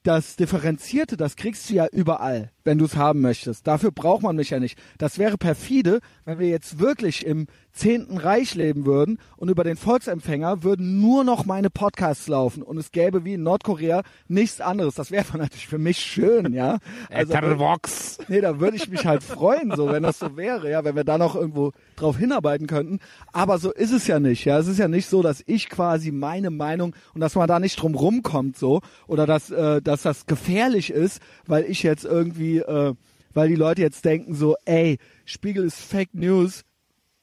[0.04, 3.66] das Differenzierte, das kriegst du ja überall, wenn du es haben möchtest.
[3.66, 4.78] Dafür braucht man mich ja nicht.
[4.98, 9.76] Das wäre perfide, wenn wir jetzt wirklich im zehnten Reich leben würden und über den
[9.76, 14.94] Volksempfänger würden nur noch meine Podcasts laufen und es gäbe wie in Nordkorea nichts anderes.
[14.94, 16.78] Das wäre natürlich für mich schön, ja.
[17.10, 18.18] Also, Ethervox.
[18.28, 21.04] Nee, da würde ich mich halt freuen, so wenn das so wäre, ja, wenn wir
[21.04, 22.98] da noch irgendwo drauf hinarbeiten könnten.
[23.32, 24.58] Aber so ist es ja nicht, ja.
[24.58, 27.80] Es ist ja nicht so, dass ich quasi meine Meinung und dass man da nicht
[27.80, 32.94] drum rumkommt, so oder dass äh, dass das gefährlich ist, weil ich jetzt irgendwie, äh,
[33.34, 36.64] weil die Leute jetzt denken so, ey, Spiegel ist Fake News,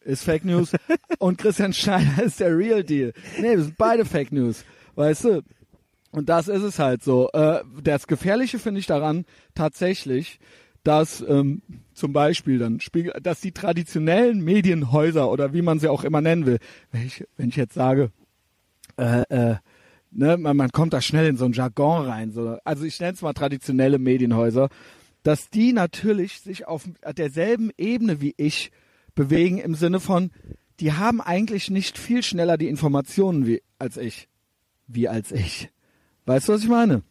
[0.02, 0.72] ist Fake News
[1.20, 3.14] und Christian Schneider ist der Real Deal.
[3.40, 4.64] Nee, wir sind beide Fake News,
[4.96, 5.44] weißt du?
[6.12, 7.30] Und das ist es halt so.
[7.34, 10.40] Äh, das Gefährliche finde ich daran tatsächlich,
[10.84, 11.62] dass ähm,
[11.94, 16.46] zum Beispiel dann Spiegel, dass die traditionellen Medienhäuser oder wie man sie auch immer nennen
[16.46, 16.58] will,
[16.92, 18.12] wenn ich, wenn ich jetzt sage,
[18.98, 19.56] äh, äh,
[20.12, 22.32] ne, man, man kommt da schnell in so ein Jargon rein.
[22.32, 22.58] So.
[22.64, 24.70] Also ich nenne es mal traditionelle Medienhäuser,
[25.24, 26.84] dass die natürlich sich auf
[27.18, 28.72] derselben Ebene wie ich
[29.16, 30.32] bewegen im Sinne von,
[30.80, 34.30] die haben eigentlich nicht viel schneller die Informationen wie als ich.
[34.88, 35.70] Wie als ich.
[36.26, 37.04] Weißt du, was ich meine?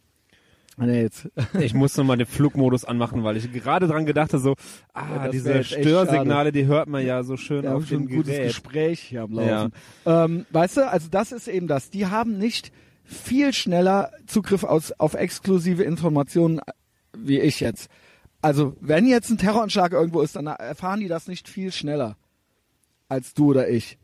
[0.78, 1.28] Nee, jetzt.
[1.60, 4.54] Ich muss noch mal den Flugmodus anmachen, weil ich gerade dran gedachte so,
[4.94, 8.12] ah, das diese Störsignale, die hört man ja so schön Wir haben auf schon dem
[8.12, 8.38] ein gutes.
[8.38, 9.72] Gespräch hier am Laufen.
[10.06, 11.90] Ähm, weißt du, also das ist eben das.
[11.90, 16.60] Die haben nicht viel schneller Zugriff aus, auf exklusive Informationen
[17.26, 17.88] wie ich jetzt.
[18.40, 22.16] Also, wenn jetzt ein Terroranschlag irgendwo ist, dann erfahren die das nicht viel schneller
[23.08, 23.98] als du oder ich.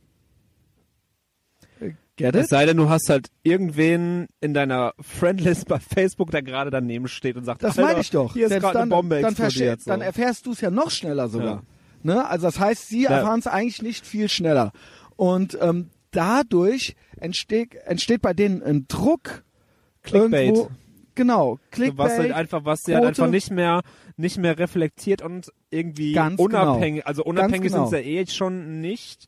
[2.16, 6.70] Get Es sei denn, du hast halt irgendwen in deiner Friendlist bei Facebook, der gerade
[6.70, 8.35] daneben steht und sagt, Das meine ich doch.
[8.35, 9.81] Hier ist gerade dann, eine Bombe dann, explodiert.
[9.81, 10.07] verste- dann so.
[10.07, 11.46] erfährst du es ja noch schneller sogar.
[12.05, 12.14] Ja.
[12.14, 12.29] Ne?
[12.29, 13.11] Also das heißt, sie Ja.
[13.11, 14.72] erfahren es eigentlich nicht viel schneller.
[15.16, 19.42] Und ähm, dadurch entsteht, entsteht bei denen ein Druck.
[20.05, 20.55] Clickbait.
[20.55, 20.70] Irgendwo,
[21.14, 21.98] genau, So Clickbait.
[21.98, 23.83] was halt einfach, was sie halt einfach nicht mehr,
[24.16, 27.87] nicht mehr reflektiert und irgendwie Ganz unabhängig, also unabhängig genau.
[27.87, 29.27] sind sie ja eh schon nicht.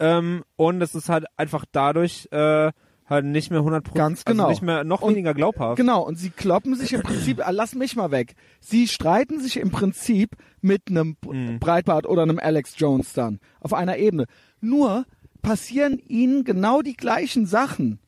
[0.00, 2.70] Ähm, und es ist halt einfach dadurch äh,
[3.06, 4.44] halt nicht mehr 100 Ganz genau.
[4.44, 5.76] also nicht mehr noch Und- weniger glaubhaft.
[5.76, 8.34] Genau, und sie kloppen sich im Prinzip, ah, lass mich mal weg.
[8.60, 11.58] Sie streiten sich im Prinzip mit einem Mhm.
[11.58, 14.26] Breitbart oder einem Alex Jones dann auf einer Ebene.
[14.60, 15.04] Nur
[15.42, 17.98] passieren ihnen genau die gleichen Sachen.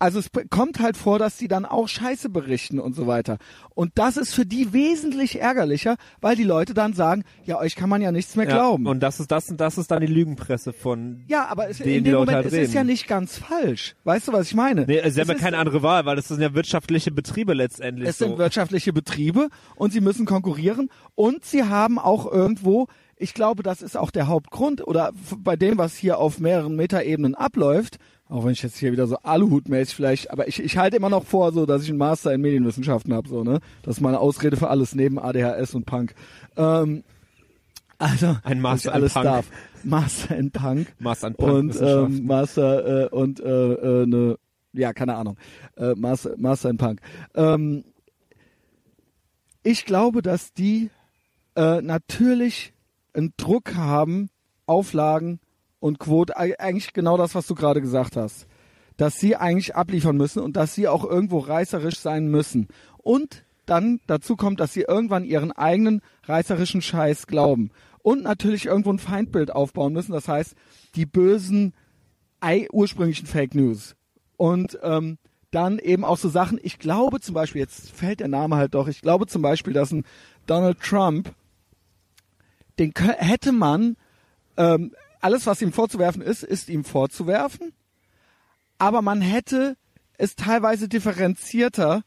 [0.00, 3.36] Also es kommt halt vor, dass sie dann auch Scheiße berichten und so weiter.
[3.74, 7.90] Und das ist für die wesentlich ärgerlicher, weil die Leute dann sagen, ja, euch kann
[7.90, 8.86] man ja nichts mehr Ja, glauben.
[8.86, 12.02] Und das ist das das ist dann die Lügenpresse von ja, aber es, in die
[12.02, 13.94] dem Moment halt es ist ja nicht ganz falsch.
[14.04, 14.86] Weißt du, was ich meine?
[14.86, 18.08] Nee, sie Es haben ja keine andere Wahl, weil das sind ja wirtschaftliche Betriebe letztendlich.
[18.08, 18.24] Es so.
[18.26, 22.86] sind wirtschaftliche Betriebe und sie müssen konkurrieren und sie haben auch irgendwo,
[23.16, 27.34] ich glaube, das ist auch der Hauptgrund oder bei dem, was hier auf mehreren Metaebenen
[27.34, 27.98] abläuft,
[28.30, 31.24] auch wenn ich jetzt hier wieder so Aluhutmäßig vielleicht, aber ich, ich halte immer noch
[31.24, 33.60] vor, so, dass ich einen Master in Medienwissenschaften habe, so, ne?
[33.82, 36.14] Das ist meine Ausrede für alles neben ADHS und Punk.
[36.56, 37.02] Ähm,
[37.98, 39.24] also, Ein Master in alles Punk.
[39.24, 39.46] darf.
[39.82, 42.18] Master in Punk Master in und Punkwissenschaften.
[42.18, 44.36] ähm, Master äh, und äh, äh, ne,
[44.72, 45.36] ja, keine Ahnung,
[45.76, 47.00] äh, Master, Master in Punk.
[47.34, 47.84] Ähm,
[49.62, 50.90] ich glaube, dass die
[51.56, 52.72] äh, natürlich
[53.12, 54.30] einen Druck haben,
[54.66, 55.40] Auflagen
[55.80, 58.46] und Quote, eig- eigentlich genau das, was du gerade gesagt hast,
[58.96, 62.68] dass sie eigentlich abliefern müssen und dass sie auch irgendwo reißerisch sein müssen.
[62.98, 67.70] Und dann dazu kommt, dass sie irgendwann ihren eigenen reißerischen Scheiß glauben.
[68.02, 70.12] Und natürlich irgendwo ein Feindbild aufbauen müssen.
[70.12, 70.54] Das heißt,
[70.96, 71.72] die bösen
[72.72, 73.94] ursprünglichen Fake News.
[74.36, 75.18] Und ähm,
[75.50, 78.88] dann eben auch so Sachen, ich glaube zum Beispiel, jetzt fällt der Name halt doch,
[78.88, 80.04] ich glaube zum Beispiel, dass ein
[80.46, 81.34] Donald Trump,
[82.78, 83.96] den hätte man,
[84.56, 87.72] ähm, alles was ihm vorzuwerfen ist, ist ihm vorzuwerfen,
[88.78, 89.76] aber man hätte
[90.16, 92.02] es teilweise differenzierter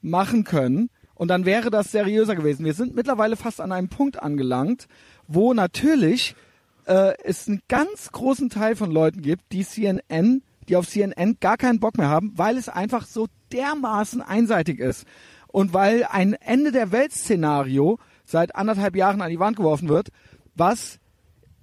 [0.00, 0.90] machen können.
[1.14, 2.64] Und dann wäre das seriöser gewesen.
[2.64, 4.86] Wir sind mittlerweile fast an einem Punkt angelangt,
[5.26, 6.36] wo natürlich
[6.86, 11.56] äh, es einen ganz großen Teil von Leuten gibt, die CNN, die auf CNN gar
[11.56, 15.06] keinen Bock mehr haben, weil es einfach so dermaßen einseitig ist.
[15.48, 20.10] Und weil ein Ende der Welt-Szenario seit anderthalb Jahren an die Wand geworfen wird,
[20.54, 20.98] was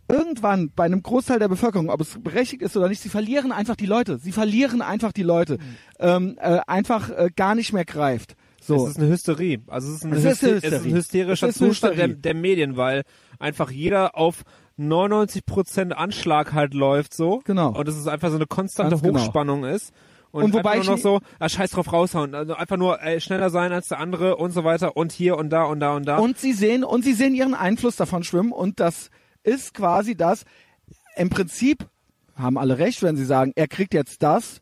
[0.08, 3.76] irgendwann bei einem Großteil der Bevölkerung, ob es berechtigt ist oder nicht, sie verlieren einfach
[3.76, 4.18] die Leute.
[4.18, 5.58] Sie verlieren einfach die Leute.
[6.00, 8.36] Ähm, äh, einfach äh, gar nicht mehr greift.
[8.62, 8.84] So.
[8.86, 9.60] Es ist eine Hysterie.
[9.68, 10.96] Also es ist ein, Es ist eine Hyster- es ist ein Hysterie.
[10.96, 12.22] hysterischer ist Zustand der, Hysterie.
[12.22, 13.04] der Medien, weil
[13.40, 14.44] einfach jeder auf
[14.80, 17.42] 99% Anschlag halt läuft so.
[17.46, 17.70] Genau.
[17.78, 19.20] Und es ist einfach so eine konstante Ganz genau.
[19.20, 19.92] Hochspannung ist.
[20.32, 22.36] Und, Und wobei einfach nur noch so, ah, scheiß drauf raushauen.
[22.36, 25.50] Also einfach nur ey, schneller sein als der andere und so weiter und hier und
[25.50, 26.18] da und da und da.
[26.18, 29.10] Und sie sehen, und sie sehen ihren Einfluss davon schwimmen und das
[29.46, 30.44] ist quasi das,
[31.16, 31.88] im Prinzip
[32.36, 34.62] haben alle recht, wenn sie sagen, er kriegt jetzt das,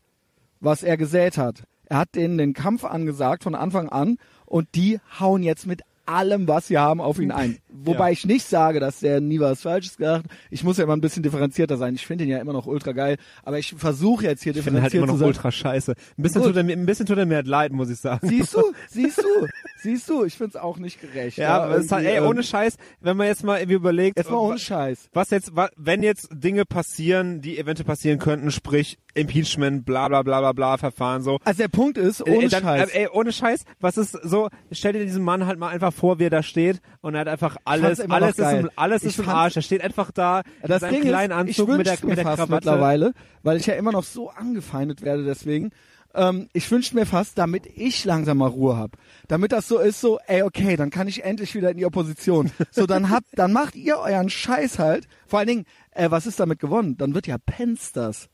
[0.60, 1.64] was er gesät hat.
[1.86, 4.16] Er hat denen den Kampf angesagt von Anfang an
[4.46, 7.58] und die hauen jetzt mit allem, was sie haben, auf ihn ein.
[7.70, 8.12] Wobei Ja.
[8.12, 10.30] ich nicht sage, dass der nie was Falsches gemacht hat.
[10.50, 11.94] Ich muss ja immer ein bisschen differenzierter sein.
[11.94, 14.82] Ich finde ihn ja immer noch ultra geil, aber ich versuche jetzt hier ich finde
[14.82, 15.28] halt differenziert immer noch zu sein.
[15.28, 15.92] ultra scheiße.
[16.18, 16.50] Ein bisschen, Gut.
[16.50, 18.28] tut er mir, ein bisschen tut er mir halt leid, muss ich sagen.
[18.28, 19.46] Siehst du, siehst du,
[19.84, 21.38] siehst du, ich find's auch nicht gerecht.
[21.38, 24.18] ja, aber es ist halt, ey, ähm, ohne Scheiß, wenn man jetzt mal irgendwie überlegt,
[24.18, 25.08] Jetzt mal äh, ohne Scheiß.
[25.12, 30.40] was jetzt, wenn jetzt Dinge passieren, die eventuell passieren könnten, sprich Impeachment, bla bla bla
[30.40, 31.38] bla bla Verfahren so.
[31.44, 32.90] Also der Punkt ist, ohne Äh, dann, Scheiß.
[32.90, 36.18] Äh, ey, ohne Scheiß, was ist so, stell dir diesen Mann halt mal einfach vor,
[36.18, 39.18] wie er da steht und er hat einfach alles, alles ist im, alles Ich ist
[39.20, 39.54] im Arsch.
[39.56, 42.16] Er steht einfach da in das seinem Ding kleinen ist, Anzug ich mit der, mit
[42.16, 42.52] der Krawatte.
[42.52, 43.12] mittlerweile,
[43.44, 45.70] weil ich ja immer noch so angefeindet werde deswegen.
[46.14, 48.92] Ähm, ich wünschte mir fast, damit ich langsam mal Ruhe hab,
[49.28, 52.50] damit das so ist, so, ey, okay, dann kann ich endlich wieder in die Opposition.
[52.70, 55.08] So, dann habt, dann macht ihr euren Scheiß halt.
[55.26, 56.96] Vor allen Dingen, äh, was ist damit gewonnen?
[56.96, 58.28] Dann wird ja Pence das.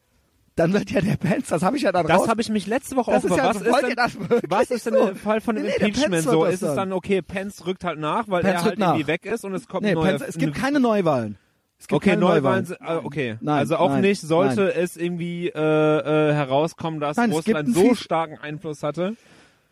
[0.56, 2.06] Dann wird ja der Pence, das habe ich ja dann.
[2.06, 5.06] Das habe ich mich letzte Woche auch ja- was ist denn, was ist denn so?
[5.06, 6.44] der Fall von dem Nee, nee, Impeachment so?
[6.44, 6.92] Ist es dann.
[6.92, 8.88] okay, Pence rückt halt nach, weil Pence er halt nach.
[8.94, 11.38] irgendwie weg ist und es kommt nee, ein neuer Pence, es gibt keine Neuwahlen.
[11.80, 13.36] Es gibt Okay, keine Neuwahlen, sind- ah, okay.
[13.40, 14.72] Nein, also auch nein, nicht, sollte nein.
[14.76, 19.16] es irgendwie äh, äh, herauskommen, dass Russland so starken Einfluss hatte.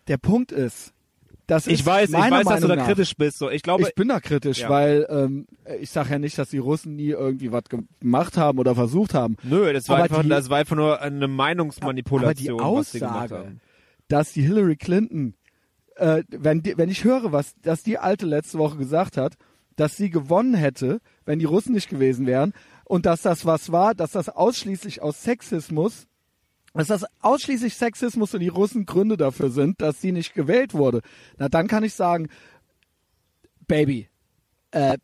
[0.09, 0.95] Der Punkt ist,
[1.47, 3.37] das ist Ich weiß, ich weiß, dass du da Meinung nach- kritisch bist.
[3.39, 4.71] So, ich glaube, Ich bin da kritisch, Ja.
[4.71, 5.47] weil ähm,
[5.81, 7.65] ich sage ja nicht, dass die Russen nie irgendwie was
[8.01, 9.37] gemacht haben oder versucht haben.
[9.43, 12.93] nö, das war aber einfach, die- das war einfach nur eine Meinungsmanipulation, Aber die was
[12.93, 13.61] die gemacht Aussage, haben.
[14.09, 15.35] dass die Hillary Clinton,
[15.97, 19.35] äh, wenn, die, wenn ich höre, was, dass die Alte letzte Woche gesagt hat,
[19.77, 23.95] dass sie gewonnen hätte, wenn die Russen nicht gewesen wären und dass das was war,
[23.95, 26.07] dass das ausschließlich aus Sexismus,
[26.73, 31.03] dass das ausschließlich Sexismus und die Russen Gründe dafür sind, dass sie nicht gewählt wurde.
[31.37, 32.29] Na, dann kann ich sagen,
[33.67, 34.09] Baby,
[34.71, 34.97] äh,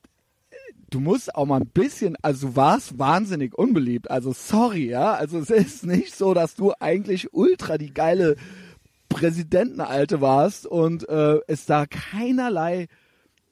[0.88, 4.10] du musst auch mal ein bisschen, also du warst wahnsinnig unbeliebt.
[4.10, 5.12] Also sorry, ja.
[5.12, 8.36] Also es ist nicht so, dass du eigentlich ultra die geile
[9.10, 12.88] Präsidentenalte warst und äh, es da keinerlei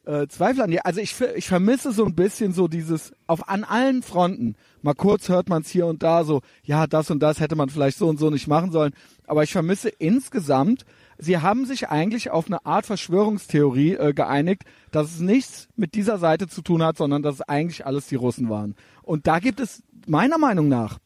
[0.05, 0.85] äh, Zweifel an dir.
[0.87, 4.57] Also ich, ich vermisse so ein bisschen so dieses auf an allen Fronten.
[4.83, 7.69] Mal kurz hört man es hier und da so, ja, das und das hätte man
[7.69, 8.93] vielleicht so und so nicht machen sollen.
[9.27, 10.85] Aber ich vermisse insgesamt,
[11.19, 16.19] sie haben sich eigentlich auf eine Art Verschwörungstheorie äh, geeinigt, dass es nichts mit dieser
[16.19, 18.75] Seite zu tun hat, sondern dass es eigentlich alles die Russen waren.
[19.03, 20.99] Und da gibt es meiner Meinung nach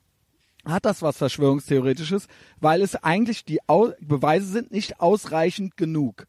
[0.65, 2.27] hat das was Verschwörungstheoretisches,
[2.61, 6.27] weil es eigentlich die Au Beweise sind nicht ausreichend genug.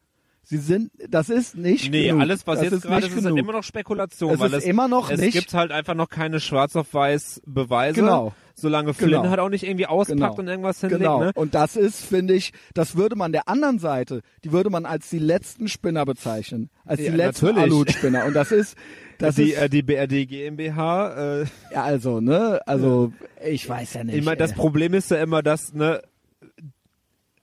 [0.49, 2.21] Sie sind, das ist nicht Nee, genug.
[2.21, 4.33] alles, was das jetzt gerade ist, ist halt immer noch Spekulation.
[4.33, 6.93] Es weil ist es, immer noch es nicht- gibt halt einfach noch keine schwarz auf
[6.93, 7.99] weiß Beweise.
[7.99, 8.33] Genau.
[8.55, 9.29] Solange Flynn Genau.
[9.29, 10.35] halt auch nicht irgendwie auspackt Genau.
[10.35, 11.19] und irgendwas hinlegt, Genau.
[11.19, 11.31] ne?
[11.35, 15.09] Und das ist, finde ich, das würde man der anderen Seite, die würde man als
[15.09, 16.69] die letzten Spinner bezeichnen.
[16.85, 17.57] Als Ja, die letzten.
[17.57, 18.23] Alut-Spinner.
[18.25, 18.75] Und das ist,
[19.19, 23.11] das die, ist, äh, die BRD GmbH, äh, ja, also, ne, also,
[23.45, 24.15] ich weiß ja nicht.
[24.15, 24.53] ich meine, das.
[24.53, 26.01] Problem ist ja immer, dass, ne,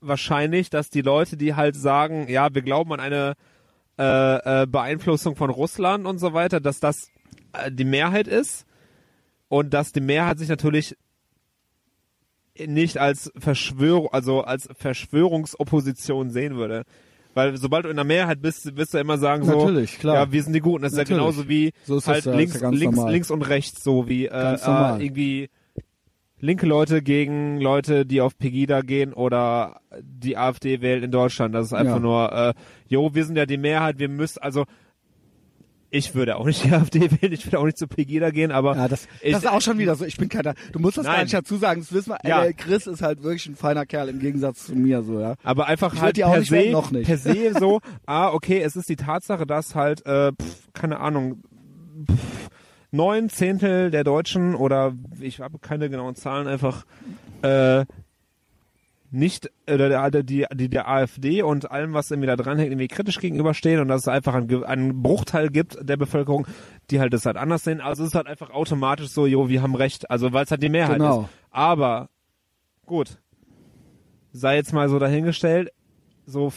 [0.06, 3.34] wahrscheinlich, dass die Leute, die halt sagen, ja, wir glauben an eine
[3.98, 7.10] äh, äh, Beeinflussung von Russland und so weiter, dass das
[7.52, 8.66] äh, die Mehrheit ist
[9.48, 10.96] und dass die Mehrheit sich natürlich
[12.58, 16.84] nicht als Verschwörung, also als Verschwörungsopposition sehen würde.
[17.34, 19.68] Weil sobald du in der Mehrheit bist, wirst du immer sagen so,
[20.02, 20.82] ja, wir sind die Guten.
[20.82, 21.20] Das ist Natürlich.
[21.20, 23.12] ja genauso wie So ist halt ja, ist links, ja links, normal.
[23.12, 25.50] links und rechts, so wie äh, äh, irgendwie
[26.44, 31.54] linke Leute gegen Leute, die auf Pegida gehen oder die AfD wählen in Deutschland.
[31.54, 32.00] Das ist einfach Ja.
[32.00, 32.54] nur, äh,
[32.88, 34.64] jo, wir sind ja die Mehrheit, wir müssen, also
[35.90, 38.76] ich würde auch nicht die AfD wählen, ich würde auch nicht zu Pegida gehen, aber
[38.76, 40.04] Ja, das, ich, das ist auch schon wieder so.
[40.04, 40.54] Ich bin keiner.
[40.72, 41.22] Du musst das gar Nein.
[41.24, 41.80] nicht dazu sagen.
[41.80, 42.18] Das wissen wir.
[42.28, 42.44] Ja.
[42.44, 45.36] Äh, Chris ist halt wirklich ein feiner Kerl im Gegensatz zu mir, so ja.
[45.44, 47.06] Aber einfach Ich halt per nicht se, wählen, noch nicht.
[47.06, 51.42] per se so, ah, okay, es ist die Tatsache, dass halt, äh, pf, keine Ahnung,
[52.10, 52.50] pf,
[52.94, 56.84] neun Zehntel der Deutschen oder ich habe keine genauen Zahlen einfach
[57.42, 57.84] äh,
[59.10, 62.88] nicht oder der, der, die, die der AfD und allem, was irgendwie da dranhängt, irgendwie
[62.88, 66.46] kritisch gegenüberstehen und dass es einfach einen, einen Bruchteil gibt der Bevölkerung,
[66.90, 67.80] die halt das halt anders sehen.
[67.80, 70.10] Also es ist halt einfach automatisch so, jo, wir haben recht.
[70.10, 71.22] Also weil es halt die Mehrheit Genau.
[71.22, 71.28] ist.
[71.50, 72.08] Aber
[72.86, 73.18] gut,
[74.32, 75.72] sei jetzt mal so dahingestellt,
[76.26, 76.52] so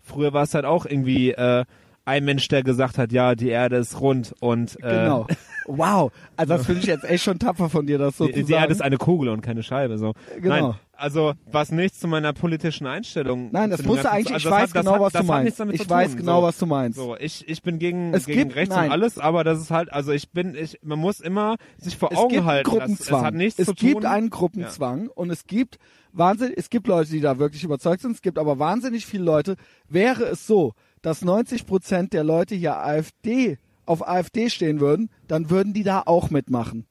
[0.00, 1.64] früher war es halt auch irgendwie äh,
[2.04, 5.26] ein Mensch, der gesagt hat, ja, die Erde ist rund und äh, Genau.
[5.66, 6.10] Wow.
[6.36, 8.52] Also das finde ich jetzt echt schon tapfer von dir, das so die, zu die
[8.52, 8.72] Erde sagen.
[8.72, 9.98] ist eine Kugel und keine Scheibe.
[9.98, 10.12] So.
[10.40, 10.68] Genau.
[10.70, 13.48] Nein, also was nichts zu meiner politischen Einstellung.
[13.52, 14.94] Nein, das zu dem musst du Ganzen- eigentlich, also ich das weiß hat, das genau,
[14.94, 15.60] hat, was das du meinst.
[15.82, 16.46] Ich weiß tun, genau, so.
[16.46, 16.98] was du meinst.
[16.98, 18.86] So, ich, ich bin gegen, Es gegen gibt- rechts nein.
[18.86, 22.10] und alles, aber das ist halt, also ich bin, ich, man muss immer sich vor
[22.12, 22.64] es Augen gibt halten.
[22.70, 23.20] dass Gruppenzwang.
[23.20, 24.06] Es hat nichts es zu gibt tun.
[24.06, 25.78] einen Gruppenzwang und es gibt
[26.12, 28.12] Wahnsinn, es gibt Leute, die da wirklich überzeugt sind.
[28.12, 29.56] Es gibt aber wahnsinnig viele Leute.
[29.88, 33.58] Wäre es so, dass 90 Prozent der Leute hier AfD
[33.92, 36.86] auf AfD stehen würden, dann würden die da auch mitmachen,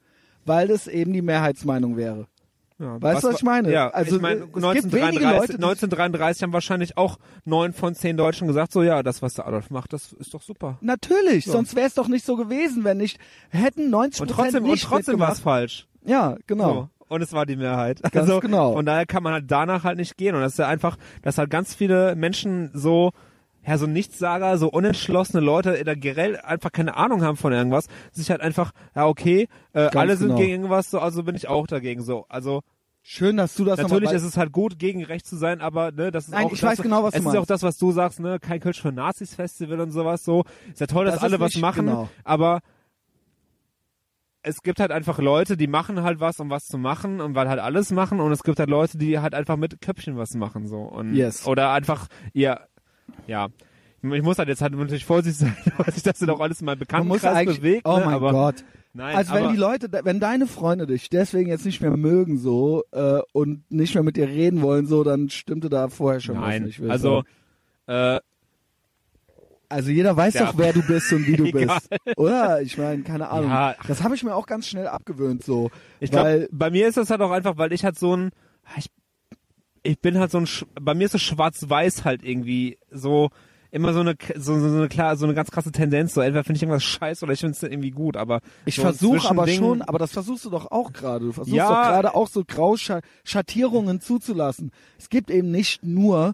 [0.46, 2.28] weil das eben die Mehrheitsmeinung wäre.
[2.80, 3.72] Ja, Weißt du, was ich meine?
[3.72, 7.74] Ja, Also, ich meine, es gibt wenige 1933, Leute, die- 1933 haben wahrscheinlich auch neun
[7.74, 10.80] von zehn Deutschen gesagt, so ja, das, was der Adolf macht, das ist doch super.
[10.82, 11.52] Natürlich, So.
[11.52, 14.84] sonst wäre es doch nicht so gewesen, wenn nicht hätten 90 Und trotzdem, und nicht
[14.86, 15.88] trotzdem war es falsch.
[16.04, 16.74] Ja, genau.
[16.74, 16.90] So.
[17.10, 18.02] Und es war die Mehrheit.
[18.02, 18.74] Ganz also, genau.
[18.74, 20.34] Von daher kann man halt danach halt nicht gehen.
[20.34, 23.12] Und das ist ja einfach, dass halt ganz viele Menschen so,
[23.66, 27.88] ja, so Nichtsager, so unentschlossene Leute, die da generell einfach keine Ahnung haben von irgendwas,
[28.12, 30.40] sich halt einfach, ja, okay, äh, alle sind genau.
[30.40, 32.26] gegen irgendwas, so, also bin ich auch dagegen, so.
[32.30, 32.62] Also,
[33.04, 36.12] Schön, dass du das Natürlich ist es halt gut, gegen rechts zu sein, aber ne,
[36.12, 37.64] das ist Nein, auch ich das, weiß genau, was es du ist ja auch das,
[37.64, 40.44] was du sagst, ne, kein Kölsch für Nazis Festival und sowas so.
[40.72, 42.10] Ist ja toll, dass Das alle was machen, genau.
[42.24, 42.62] aber
[44.44, 47.50] es gibt halt einfach Leute, die machen halt was, um was zu machen und weil
[47.50, 50.68] halt alles machen und es gibt halt Leute, die halt einfach mit Köpfchen was machen
[50.68, 51.46] so und Yes.
[51.48, 52.60] oder einfach ihr
[53.28, 53.50] ja
[54.04, 56.82] ich muss halt jetzt halt natürlich vorsichtig sein, weil sich das dann auch alles meinem
[56.92, 57.86] Man muss bewegt.
[57.86, 58.64] oh ne, mein aber, Gott.
[58.94, 62.84] Nein, also wenn die Leute, wenn deine Freunde dich deswegen jetzt nicht mehr mögen so
[62.92, 66.64] äh, und nicht mehr mit dir reden wollen so, dann stimmte da vorher schon nein,
[66.64, 66.80] was nicht.
[66.82, 67.24] willst also
[67.88, 68.20] äh,
[69.70, 70.48] also jeder weiß Ja.
[70.48, 72.62] doch, wer du bist und wie du bist, oder?
[72.62, 73.50] Ich meine, keine Ahnung.
[73.50, 73.76] Ja.
[73.88, 75.72] Das habe ich mir auch ganz schnell abgewöhnt so,
[76.02, 78.32] Ich weil glaube, bei mir ist das halt auch einfach, weil ich halt so ein,
[78.78, 78.88] ich,
[79.84, 83.30] ich bin halt so ein, Sch- bei mir ist so schwarz-weiß halt irgendwie so,
[83.72, 86.14] immer so eine so, so eine klar so eine ganz krasse Tendenz.
[86.14, 88.18] So entweder finde ich irgendwas scheiße oder ich finde es irgendwie gut.
[88.18, 91.26] Aber Ich so versuche aber schon, aber das versuchst du doch auch gerade.
[91.26, 91.68] Du versuchst Ja.
[91.70, 94.72] doch gerade auch so Grauschattierungen zuzulassen.
[95.00, 96.34] Es gibt eben nicht nur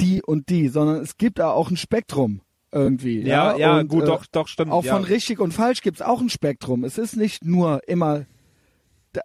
[0.00, 2.40] die und die, sondern es gibt da auch ein Spektrum
[2.72, 3.20] irgendwie.
[3.20, 4.72] Ja, ja, und, gut, äh, doch, doch, stimmt.
[4.72, 4.94] Auch ja.
[4.94, 6.84] von richtig und falsch gibt's auch ein Spektrum.
[6.84, 8.24] Es ist nicht nur immer,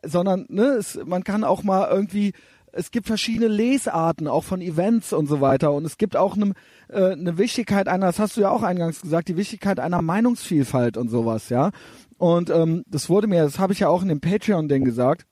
[0.04, 2.34] sondern ne, es, man kann auch mal irgendwie,
[2.78, 5.74] es gibt verschiedene Lesarten, auch von Events und so weiter.
[5.74, 6.54] Und es gibt auch eine
[6.90, 10.98] äh, eine Wichtigkeit einer, das hast du ja auch eingangs gesagt, die Wichtigkeit einer Meinungsvielfalt
[10.98, 11.72] und sowas, ja.
[12.18, 15.26] Und ähm, das wurde mir, das habe ich ja auch in dem Patreon-Ding gesagt.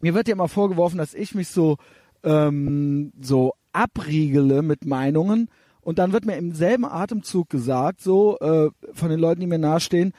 [0.00, 1.76] Mir wird ja immer vorgeworfen, dass ich mich so
[2.24, 5.48] ähm, so abriegele mit Meinungen
[5.80, 9.58] und dann wird mir im selben Atemzug gesagt, so äh, von den Leuten, die mir
[9.58, 10.12] nahestehen,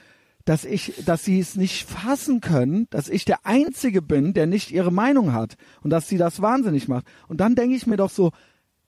[0.45, 4.71] dass ich, dass sie es nicht fassen können, dass ich der Einzige bin, der nicht
[4.71, 7.05] ihre Meinung hat und dass sie das wahnsinnig macht.
[7.27, 8.31] Und dann denke ich mir doch so,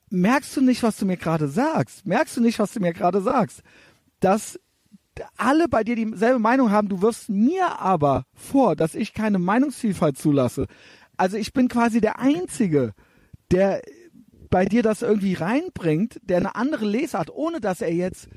[0.10, 2.06] merkst du nicht, was du mir gerade sagst?
[2.06, 3.62] Merkst du nicht, was du mir gerade sagst?
[4.20, 4.60] Dass
[5.38, 10.18] alle bei dir dieselbe Meinung haben, du wirfst mir aber vor, dass ich keine Meinungsvielfalt
[10.18, 10.68] zulasse.
[11.16, 12.94] Also ich bin quasi der Einzige,
[13.52, 13.82] der
[14.50, 18.28] bei dir das irgendwie reinbringt, der eine andere Lesart, ohne dass er jetzt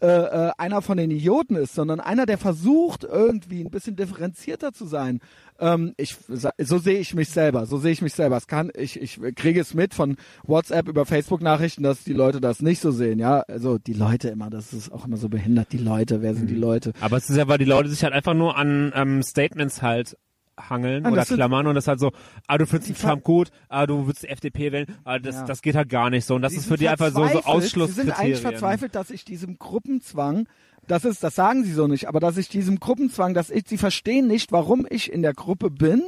[0.00, 4.72] äh, äh, einer von den Idioten ist, sondern einer, der versucht irgendwie ein bisschen differenzierter
[4.72, 5.20] zu sein.
[5.58, 6.16] Ähm, ich
[6.58, 8.36] so sehe ich mich selber, so sehe ich mich selber.
[8.36, 12.40] Es kann ich ich kriege es mit von WhatsApp über Facebook Nachrichten, dass die Leute
[12.40, 13.40] das nicht so sehen, ja?
[13.48, 16.56] Also die Leute immer, das ist auch immer so behindert, die Leute, wer sind die
[16.56, 16.92] Leute?
[17.00, 20.16] Aber es ist ja, weil die Leute sich halt einfach nur an ähm, Statements halt
[20.58, 22.12] hangeln Ah, oder klammern und das halt so,
[22.46, 25.44] ah, du findest den Trump gut, ah, du würdest die FDP wählen, ah, das, Ja.
[25.44, 26.34] das geht halt gar nicht so.
[26.34, 27.44] Und das Sie ist für die einfach so, so verzweifelt.
[27.44, 28.06] Sie Ausschlusskriterien.
[28.14, 30.46] sind eigentlich verzweifelt, dass ich diesem Gruppenzwang,
[30.86, 33.78] das ist, das sagen sie so nicht, aber dass ich diesem Gruppenzwang, dass ich, sie
[33.78, 36.02] verstehen nicht, warum ich in der Gruppe bin,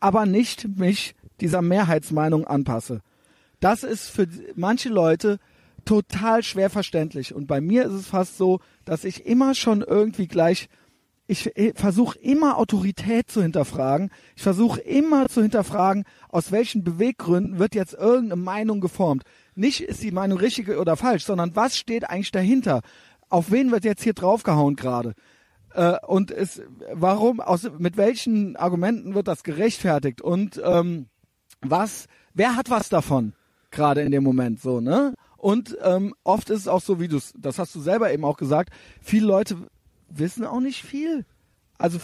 [0.00, 3.00] aber nicht mich dieser Mehrheitsmeinung anpasse.
[3.60, 4.26] Das ist für
[4.56, 5.38] manche Leute
[5.84, 7.34] total schwer verständlich.
[7.34, 10.68] Und bei mir ist es fast so, dass ich immer schon irgendwie gleich
[11.30, 14.10] ich versuche immer Autorität zu hinterfragen.
[14.34, 19.22] Ich versuche immer zu hinterfragen, aus welchen Beweggründen wird jetzt irgendeine Meinung geformt.
[19.54, 22.80] Nicht ist die Meinung richtig oder falsch, sondern was steht eigentlich dahinter?
[23.28, 25.14] Auf wen wird jetzt hier draufgehauen gerade?
[25.72, 26.62] Äh, und es,
[26.92, 30.20] warum, aus, mit welchen Argumenten wird das gerechtfertigt?
[30.20, 31.06] Und ähm,
[31.60, 33.34] was, wer hat was davon?
[33.70, 35.14] Gerade in dem Moment so, ne?
[35.36, 38.36] Und ähm, oft ist es auch so, wie du das hast du selber eben auch
[38.36, 38.70] gesagt,
[39.00, 39.56] viele Leute
[40.10, 41.24] wissen auch nicht viel.
[41.78, 41.98] Also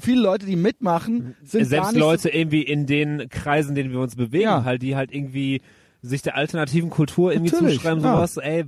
[0.00, 4.00] viele Leute, die mitmachen, sind gar Selbst Leute irgendwie in den Kreisen, in denen wir
[4.00, 4.64] uns bewegen, Ja.
[4.64, 5.60] halt, die halt irgendwie
[6.00, 8.16] sich der alternativen Kultur irgendwie Natürlich, zuschreiben, ja.
[8.16, 8.64] sowas, ey,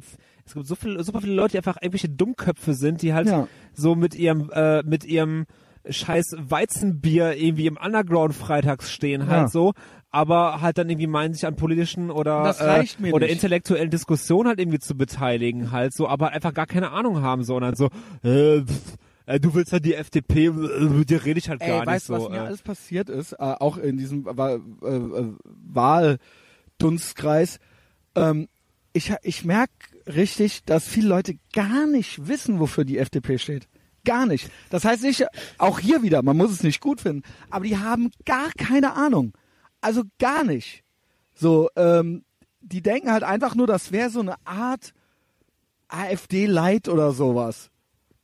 [0.47, 3.49] es gibt so viele, super viele Leute, die einfach irgendwelche Dummköpfe sind, die halt Ja.
[3.72, 5.47] so mit ihrem, äh, mit ihrem
[5.91, 9.49] scheiß Weizenbier irgendwie im Underground freitags stehen halt Ja.
[9.49, 9.72] so,
[10.14, 13.32] aber halt dann irgendwie meinen, sich an politischen oder, äh, oder nicht.
[13.32, 17.56] intellektuellen Diskussionen halt irgendwie zu beteiligen halt so, aber einfach gar keine Ahnung haben so
[17.56, 17.90] und dann so,
[18.22, 18.96] äh, pff,
[19.26, 21.86] äh, du willst halt die FDP, äh, mit dir rede ich halt Ey, gar nicht
[21.88, 22.14] weißt so.
[22.14, 22.40] du, was mir äh.
[22.40, 23.32] alles passiert ist?
[23.32, 24.60] Äh, auch in diesem äh,
[25.72, 27.58] Wahldunstkreis.
[28.14, 28.46] Ähm,
[28.92, 29.72] ich ich merke
[30.06, 33.66] richtig, dass viele Leute gar nicht wissen, wofür die FDP steht.
[34.04, 34.48] Gar nicht.
[34.70, 35.26] Das heißt nicht,
[35.58, 39.32] auch hier wieder, man muss es nicht gut finden, aber die haben gar keine Ahnung.
[39.85, 40.82] Also gar nicht.
[41.35, 42.24] So, ähm,
[42.62, 44.95] die denken halt einfach nur, das wäre so eine Art
[45.89, 47.70] AfD-Light oder sowas.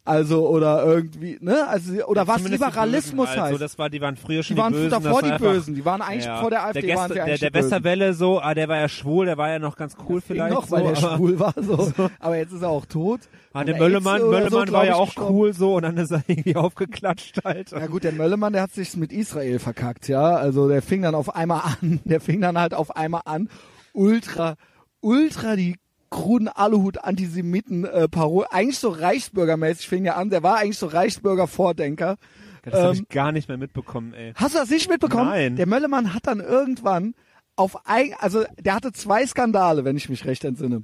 [0.04, 1.68] Also, oder irgendwie, ne?
[1.68, 3.52] Also, oder was Zumindest Liberalismus Bösen, heißt.
[3.52, 4.90] Also das war, die waren früher schon Die waren die Bösen.
[5.02, 5.74] davor die Bösen.
[5.74, 6.40] Die waren eigentlich Ja.
[6.40, 7.54] vor der AfD der waren Gäste, der, der.
[7.54, 10.54] Westerwelle so, ah, der war ja schwul, der war ja noch ganz cool vielleicht.
[10.54, 11.92] noch, weil so, der aber, schwul war, so.
[12.18, 13.20] Aber jetzt ist er auch tot.
[13.52, 15.34] Ah, der Möllemann, Möllemann so, war ja auch gestorben.
[15.34, 17.72] cool so und dann ist er irgendwie aufgeklatscht halt.
[17.72, 20.36] Ja gut, der Möllemann, der hat sich mit Israel verkackt, ja.
[20.36, 23.48] Also der fing dann auf einmal an, der fing dann halt auf einmal an,
[23.92, 24.54] ultra,
[25.00, 25.76] ultra die
[26.10, 32.16] kruden Aluhut-Antisemiten äh, Parol, eigentlich so Reichsbürgermäßig fing er an, der war eigentlich so Reichsbürger-Vordenker.
[32.62, 34.32] Das habe Ähm, ich gar nicht mehr mitbekommen, ey.
[34.36, 35.28] Hast du das nicht mitbekommen?
[35.30, 35.56] Nein.
[35.56, 37.14] Der Möllemann hat dann irgendwann
[37.56, 40.82] auf ein, also der hatte zwei Skandale, wenn ich mich recht entsinne.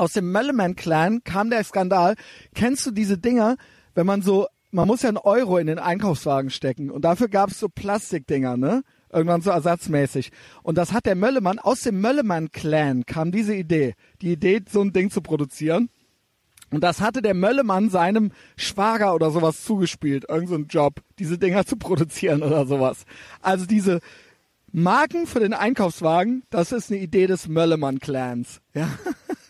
[0.00, 2.14] Aus dem Möllemann-Clan kam der Skandal.
[2.54, 3.58] Kennst du diese Dinger,
[3.94, 7.50] wenn man so, man muss ja einen Euro in den Einkaufswagen stecken und dafür gab
[7.50, 8.82] es so Plastikdinger, ne?
[9.12, 10.32] Irgendwann so ersatzmäßig.
[10.62, 13.92] Und das hat der Möllemann, aus dem Möllemann-Clan kam diese Idee,
[14.22, 15.90] die Idee, so ein Ding zu produzieren.
[16.70, 21.36] Und das hatte der Möllemann seinem Schwager oder sowas zugespielt, irgend so ein Job, diese
[21.36, 23.04] Dinger zu produzieren oder sowas.
[23.42, 24.00] Also diese
[24.72, 28.60] Marken für den Einkaufswagen, das ist eine Idee des Möllemann-Clans.
[28.72, 28.88] Ja.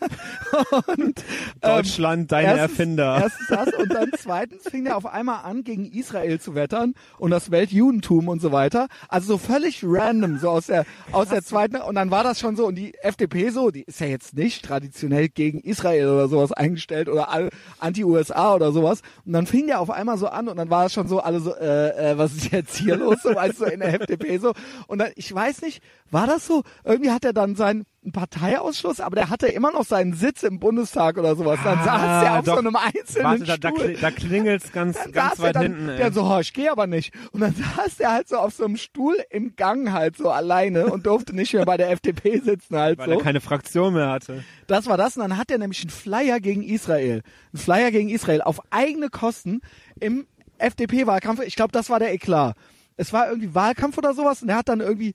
[0.97, 1.23] und,
[1.61, 3.19] Deutschland, deine erstens, Erfinder.
[3.21, 7.29] Erstens das und dann zweitens fing er auf einmal an, gegen Israel zu wettern und
[7.29, 8.87] das Weltjudentum und so weiter.
[9.09, 12.55] Also so völlig random, so aus der, aus der zweiten, und dann war das schon
[12.55, 16.51] so, und die FDP so, die ist ja jetzt nicht traditionell gegen Israel oder sowas
[16.51, 19.01] eingestellt oder anti-USA oder sowas.
[19.25, 21.41] Und dann fing der auf einmal so an und dann war es schon so, alle
[21.41, 24.53] so, äh, äh, was ist jetzt hier los, so, weißt du, in der FDP so.
[24.87, 26.63] Und dann, ich weiß nicht, war das so?
[26.83, 27.55] Irgendwie hat er dann
[28.03, 31.59] seinen Parteiausschluss, aber der hatte immer noch seinen Sitz im Bundestag oder sowas.
[31.63, 32.53] Dann Ah, saß er auf doch.
[32.55, 33.85] so einem einzelnen Warte, da, da, Stuhl.
[33.91, 35.87] kli- da klingelt's ganz, Dann ganz weit dann, hinten.
[35.87, 36.11] Der Ey.
[36.11, 37.13] so, oh, ich gehe aber nicht.
[37.31, 40.87] Und dann saß er halt so auf so einem Stuhl im Gang halt so alleine
[40.87, 43.11] und durfte nicht mehr bei der FDP sitzen halt Weil so.
[43.19, 44.43] er keine Fraktion mehr hatte.
[44.67, 45.15] Das war das.
[45.17, 47.21] Und dann hat er nämlich einen Flyer gegen Israel.
[47.53, 49.61] Einen Flyer gegen Israel auf eigene Kosten
[49.99, 50.25] im
[50.57, 51.41] FDP-Wahlkampf.
[51.45, 52.55] Ich glaube, das war der Eklat.
[52.97, 55.13] Es war irgendwie Wahlkampf oder sowas und er hat dann irgendwie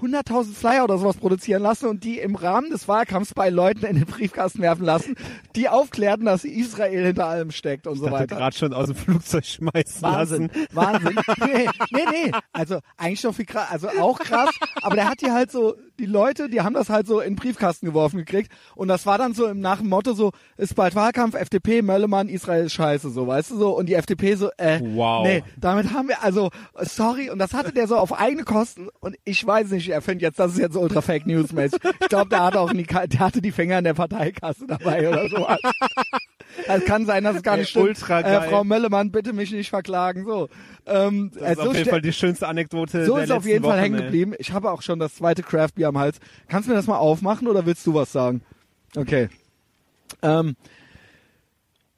[0.00, 3.96] 100.000 Flyer oder sowas produzieren lassen und die im Rahmen des Wahlkampfs bei Leuten in
[3.96, 5.14] den Briefkasten werfen lassen,
[5.56, 8.36] die aufklärten, dass Israel hinter allem steckt und so Ich dachte weiter.
[8.36, 10.68] gerade schon aus dem Flugzeug schmeißen Wahnsinn, lassen.
[10.72, 11.18] Wahnsinn.
[11.40, 12.32] Nee, nee, nee.
[12.52, 14.50] Also eigentlich noch viel krass, also auch krass,
[14.82, 17.36] aber der hat die halt so, die Leute, die haben das halt so in den
[17.36, 20.94] Briefkasten geworfen gekriegt und das war dann so im nach dem Motto so, ist bald
[20.94, 25.26] Wahlkampf, FDP, Möllemann, Israel scheiße, so, weißt du so, und die FDP so, äh, Wow.
[25.26, 29.16] nee, damit haben wir, also, sorry, und das hatte der so auf eigene Kosten und
[29.24, 31.80] ich weiß nicht, er findet jetzt, das ist jetzt ultra Fake News mäßig.
[32.00, 35.28] Ich glaube, der hatte auch nie, der hatte die Finger in der Parteikasse dabei oder
[35.28, 35.58] sowas.
[36.66, 37.88] Es kann sein, dass es gar Ey, nicht stimmt.
[37.88, 38.48] ultra Äh, geil.
[38.48, 40.24] Frau Möllemann, bitte mich nicht verklagen.
[40.24, 40.48] So,
[40.86, 43.46] ähm, Das äh, ist so auf jeden Fall die schönste Anekdote so der ist auf
[43.46, 44.04] jeden Fall hängen ey.
[44.04, 44.34] geblieben.
[44.38, 46.18] Ich habe auch schon das zweite Craft Beer am Hals.
[46.48, 48.40] Kannst du mir das mal aufmachen oder willst du was sagen?
[48.96, 49.28] Okay.
[50.22, 50.56] Ähm,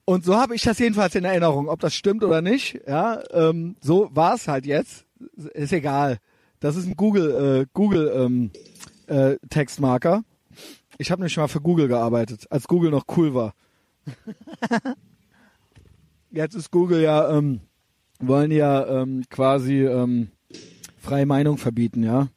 [0.05, 2.81] und so habe ich das jedenfalls in Erinnerung, ob das stimmt oder nicht.
[2.87, 5.05] Ja, ähm, so war es halt jetzt.
[5.55, 6.19] Ist egal.
[6.61, 8.51] Das ist ein Google äh, Google ähm,
[9.07, 10.23] äh, Textmarker.
[10.99, 13.55] Ich habe nämlich mal für Google gearbeitet, als Google noch cool war.
[16.31, 17.61] Jetzt ist Google ja ähm,
[18.21, 20.31] wollen ja ähm, quasi ähm,
[20.99, 22.29] freie Meinung verbieten, ja.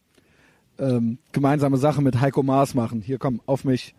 [0.80, 3.02] Ähm, gemeinsame Sache mit Heiko Maas machen.
[3.02, 3.94] Hier komm, auf mich.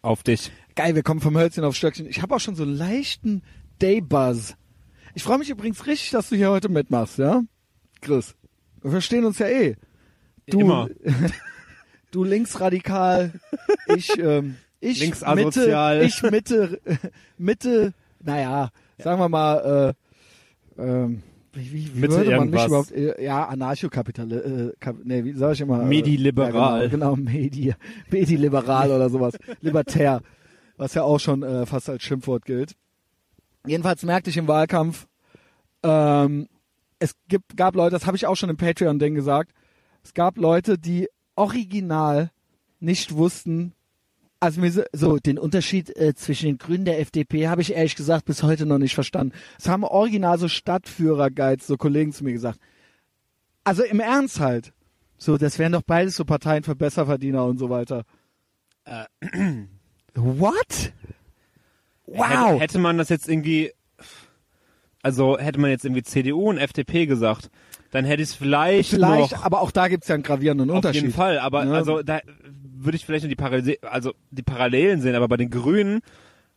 [0.00, 0.52] Auf dich.
[0.76, 2.06] Geil, wir kommen vom Hölzchen auf Stöckchen.
[2.06, 3.42] Ich habe auch schon so einen leichten
[3.80, 4.54] Daybuzz.
[5.14, 7.42] Ich freue mich übrigens richtig, dass du hier heute mitmachst, ja?
[8.00, 8.36] Chris.
[8.82, 9.76] Wir verstehen uns ja eh.
[10.46, 10.88] Du, Immer.
[12.10, 13.32] du linksradikal,
[13.94, 15.00] ich, ähm, ich.
[15.34, 16.80] Mitte, ich Mitte,
[17.38, 19.94] Mitte, naja, sagen wir mal,
[20.78, 21.22] äh, ähm,
[21.52, 22.60] wie, wie, wie Mitte würde man irgendwas.
[22.60, 25.78] mich überhaupt, äh, ja, Anarchokapital, äh, Kap, nee, wie sag ich immer?
[25.82, 26.82] Medi-liberal.
[26.82, 27.74] Ja, genau, genau, Medi,
[28.10, 29.34] Medi-liberal oder sowas.
[29.60, 30.22] Libertär,
[30.76, 32.74] was ja auch schon äh, fast als Schimpfwort gilt.
[33.66, 35.06] Jedenfalls merkte ich im Wahlkampf,
[35.82, 36.48] ähm,
[36.98, 39.52] es gibt, gab Leute, das habe ich auch schon im Patreon-Ding gesagt,
[40.02, 42.30] es gab Leute, die original
[42.80, 43.72] nicht wussten,
[44.40, 47.96] also mir so, so den Unterschied äh, zwischen den Grünen der FDP habe ich ehrlich
[47.96, 49.34] gesagt bis heute noch nicht verstanden.
[49.58, 52.60] Es haben original so Stadtführer-Guides, so Kollegen zu mir gesagt.
[53.64, 54.72] Also im Ernst halt.
[55.16, 58.04] So, das wären doch beides so Parteien für Besserverdiener und so weiter.
[58.84, 59.04] Äh.
[60.14, 60.56] What?
[60.68, 60.94] Hätte,
[62.06, 62.60] Wow.
[62.60, 63.72] hätte man das jetzt irgendwie,
[65.02, 67.50] also hätte man jetzt irgendwie CDU und FDP gesagt,
[67.90, 70.76] dann hätte ich es vielleicht, Vielleicht, noch, aber auch da gibt's ja einen gravierenden auf
[70.76, 71.02] Unterschied.
[71.02, 71.72] jeden Fall, aber Ja.
[71.72, 72.20] also da
[72.80, 76.00] würde ich vielleicht nur die, Parallel, also die Parallelen sehen, aber bei den Grünen,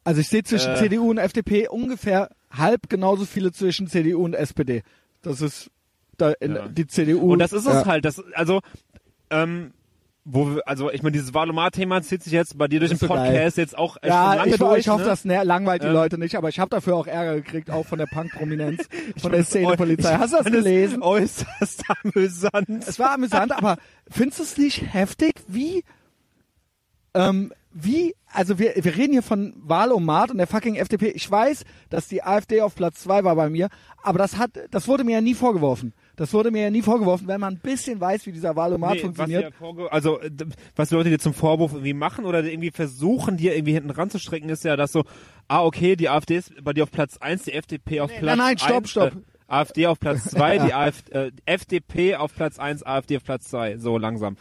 [0.03, 0.77] Also ich sehe zwischen Äh.
[0.77, 4.81] CDU und FDP ungefähr halb genauso viele zwischen CDU und SPD.
[5.21, 5.69] Das ist
[6.17, 6.67] da in, Ja.
[6.67, 7.31] die CDU.
[7.31, 7.85] und das ist es ja.
[7.85, 8.61] halt, das, also,
[9.29, 9.71] ähm,
[10.23, 13.31] wo wir, also ich meine, dieses Wahlomat-Thema zieht sich jetzt bei dir durch den Podcast
[13.33, 13.51] geil.
[13.55, 14.79] jetzt auch echt schon Ja, lange ich, durch.
[14.79, 15.07] ich hoffe, ne?
[15.09, 15.93] das langweilt die Ähm.
[15.93, 19.43] Leute nicht, aber ich habe dafür auch Ärger gekriegt, auch von der Punk-Prominenz, von der
[19.43, 20.17] Szenepolizei.
[20.17, 21.01] Hast du das gelesen?
[21.01, 22.83] Äußerst amüsant.
[22.87, 23.77] Es war amüsant, aber
[24.09, 25.83] findest du es nicht heftig, wie,
[27.13, 31.07] ähm, wie, also wir, wir reden hier von Wahlomat und der fucking FDP.
[31.09, 33.69] Ich weiß, dass die AfD auf Platz zwei war bei mir,
[34.03, 35.93] aber das hat, das wurde mir ja nie vorgeworfen.
[36.21, 38.97] Das wurde mir ja nie vorgeworfen, wenn man ein bisschen weiß, wie dieser Wahlomat Nee,
[38.97, 39.53] was funktioniert.
[39.89, 40.45] also äh, d-
[40.75, 44.47] was die Leute dir zum Vorwurf irgendwie machen oder irgendwie versuchen, dir irgendwie hinten ranzustrecken,
[44.49, 45.03] ist ja, dass so,
[45.47, 48.37] ah okay, die AfD ist bei dir auf Platz eins, die FDP auf Nee, Platz
[48.37, 49.13] nein, nein, stopp, eins, stopp.
[49.13, 49.17] Äh,
[49.51, 53.77] AfD auf Platz zwei, die AfD, äh, FDP auf Platz eins, AfD auf Platz zwei,
[53.77, 54.37] so langsam.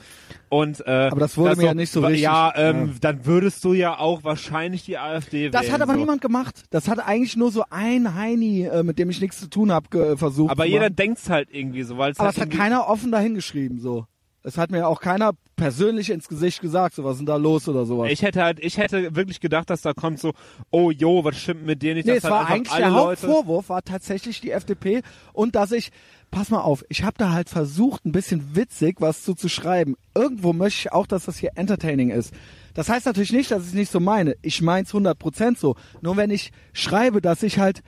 [0.48, 2.92] Und äh, Aber das wurde mir so, ja nicht so richtig- Ja, ähm, ja.
[3.00, 5.72] dann würdest du ja auch wahrscheinlich die AfD Das wählen.
[5.74, 5.98] hat aber so.
[5.98, 6.62] niemand gemacht.
[6.70, 10.16] Das hat eigentlich nur so ein Heini, äh, mit dem ich nichts zu tun habe,
[10.16, 10.50] versucht.
[10.50, 13.78] Aber jeder denkt's halt irgendwie so, weil es Aber halt es hat keiner offen dahingeschrieben,
[13.80, 14.06] so.
[14.42, 17.68] Es hat mir auch keiner persönlich ins Gesicht gesagt, so was ist denn da los
[17.68, 18.10] oder sowas.
[18.10, 20.32] Ich hätte halt, ich hätte wirklich gedacht, dass da kommt so,
[20.70, 22.06] oh jo, was stimmt mit dir nicht?
[22.06, 25.02] Nee, es halt war eigentlich der Leute, Hauptvorwurf war tatsächlich die FDP
[25.34, 25.90] und dass ich
[26.30, 29.96] pass mal auf, ich habe da halt versucht, ein bisschen witzig was zu, zu schreiben.
[30.14, 32.32] Irgendwo möchte ich auch, dass das hier entertaining ist.
[32.74, 34.36] Das heißt natürlich nicht, dass ich es nicht so meine.
[34.42, 35.76] Ich meins 100% so.
[36.00, 37.82] Nur wenn ich schreibe, dass ich halt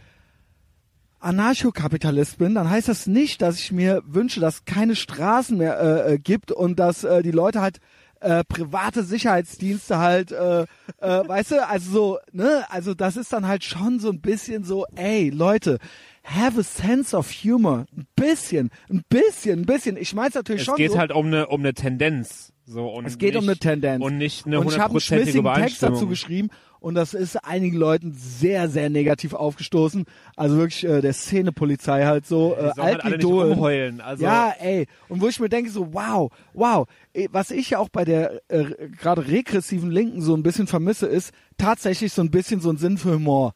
[1.22, 6.14] Anarchokapitalist bin, dann heißt das nicht, dass ich mir wünsche, dass keine Straßen mehr äh,
[6.14, 7.78] äh, gibt und dass äh, die Leute halt
[8.20, 10.66] äh, private Sicherheitsdienste halt, äh, äh,
[11.00, 14.86] weißt du, also so, ne, also das ist dann halt schon so ein bisschen so,
[14.94, 15.78] ey, Leute,
[16.24, 19.96] have a sense of humor, ein bisschen, ein bisschen, ein bisschen.
[19.96, 22.52] Ich meine natürlich Es schon geht so, halt um eine um eine Tendenz.
[22.64, 24.04] So, und es geht nicht, um eine Tendenz.
[24.04, 26.50] Und nicht eine und ich habe einen hundertprozentige schmissigen Text dazu geschrieben
[26.82, 30.04] und das ist einigen Leuten sehr, sehr negativ aufgestoßen.
[30.36, 33.52] Also wirklich äh, der Szenepolizei halt so, äh, Altidol.
[33.52, 34.00] rumheulen.
[34.00, 34.86] Also, Ja, ey.
[35.08, 36.88] Und wo ich mir denke, so, wow, wow.
[37.30, 41.32] Was ich ja auch bei der äh, gerade regressiven Linken so ein bisschen vermisse, ist
[41.56, 43.54] tatsächlich so ein bisschen so ein Sinn für Humor.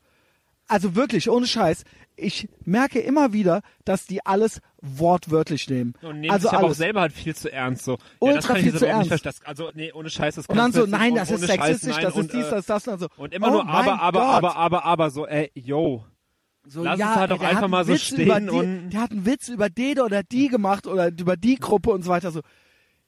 [0.68, 1.82] Also wirklich, ohne Scheiß.
[2.16, 4.60] Ich merke immer wieder, dass die alles
[4.94, 5.94] wortwörtlich nehmen.
[6.02, 7.84] Und nehmen also sich aber auch selber halt viel zu ernst.
[7.84, 7.92] So.
[7.92, 9.24] ja, Ultra ich viel zu ernst.
[9.26, 12.26] Das- Also, nee, ohne Scheiß, das Und dann so, nein, das ist sexistisch, das und,
[12.26, 13.06] ist dies, das ist das und so.
[13.16, 16.04] Und immer oh nur aber, aber, aber, aber, aber, so, ey, yo.
[16.68, 19.12] So, Lass ja, es halt doch einfach mal so Witz stehen die, und- Der hat
[19.12, 22.32] einen Witz über den oder die gemacht oder über die Gruppe und so weiter.
[22.32, 22.40] So,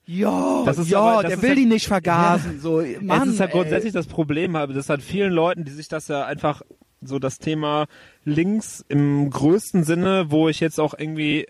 [0.07, 2.61] ja, Das ist ja, aber- das der ist will halt- die nicht vergasen.
[2.61, 3.59] So, Mann, es ist halt ey.
[3.59, 6.63] grundsätzlich das Problem, aber das hat vielen Leuten, die sich das ja einfach
[7.01, 7.87] so das Thema
[8.25, 11.47] links im größten Sinne, wo ich jetzt auch irgendwie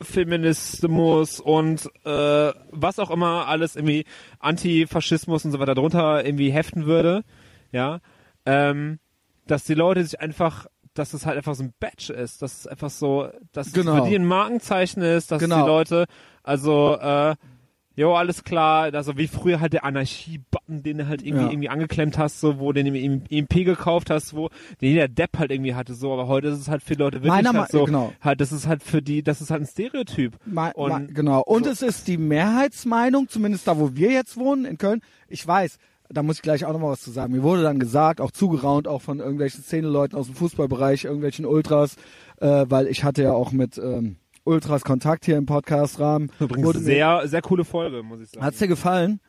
[0.00, 4.04] Feminismus und äh, was auch immer alles irgendwie
[4.38, 7.22] Antifaschismus und so weiter drunter irgendwie heften würde,
[7.70, 8.00] ja,
[8.46, 8.98] ähm,
[9.46, 12.66] dass die Leute sich einfach, dass es halt einfach so ein Badge ist, dass es
[12.66, 14.02] einfach so, dass es Genau.
[14.04, 15.62] für die ein Markenzeichen ist, dass Genau.
[15.62, 16.04] die Leute,
[16.42, 17.34] also äh,
[17.94, 18.92] Jo, alles klar.
[18.94, 21.50] Also wie früher halt der Anarchie-Button, den du halt irgendwie, Ja.
[21.50, 24.48] irgendwie angeklemmt hast, so, wo du den im EMP gekauft hast, wo
[24.80, 26.12] den jeder Depp halt irgendwie hatte, so.
[26.12, 28.12] Aber heute ist es halt für Leute wirklich Meiner halt so, genau.
[28.20, 30.36] halt, das ist halt für die, das ist halt ein Stereotyp.
[30.46, 31.42] Ma, Und genau.
[31.42, 35.00] Und es ist die Mehrheitsmeinung, zumindest da, wo wir jetzt wohnen, in Köln.
[35.28, 35.78] Ich weiß,
[36.08, 37.32] da muss ich gleich auch nochmal was zu sagen.
[37.32, 41.96] Mir wurde dann gesagt, auch zugeraunt, auch von irgendwelchen Szeneleuten aus dem Fußballbereich, irgendwelchen Ultras,
[42.40, 46.30] äh, weil ich hatte ja auch mit ähm, Ultras Kontakt hier im Podcast-Rahmen.
[46.40, 48.44] Übrigens Wurde sehr, sehr coole Folge, muss ich sagen.
[48.44, 49.20] Hat's dir gefallen?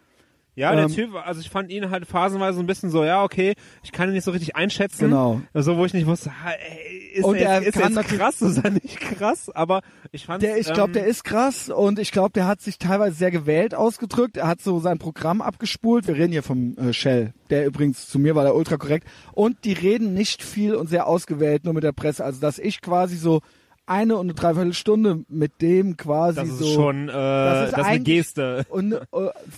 [0.56, 3.24] Ja, der Ähm, Typ, also ich fand ihn halt phasenweise so ein bisschen so, ja,
[3.24, 5.06] okay, ich kann ihn nicht so richtig einschätzen.
[5.06, 5.42] Genau.
[5.56, 8.64] So, wo ich nicht wusste, ey, ist Und er jetzt, ist er jetzt krass, ist
[8.64, 12.12] er nicht krass, aber ich fand Der, ich glaube, ähm, der ist krass und ich
[12.12, 14.38] glaube, der hat sich teilweise sehr gewählt ausgedrückt.
[14.38, 16.08] Er hat so sein Programm abgespult.
[16.08, 19.08] Wir reden hier vom äh, Shell, der übrigens zu mir war der ultra korrekt.
[19.32, 22.24] Und die reden nicht viel und sehr ausgewählt, nur mit der Presse.
[22.24, 23.42] Also, dass ich quasi so
[23.86, 27.86] eine und eine Dreiviertelstunde mit dem quasi das ist so schon, äh, das ist, eine
[27.86, 28.66] eigentlich- Geste.
[28.70, 29.00] und äh,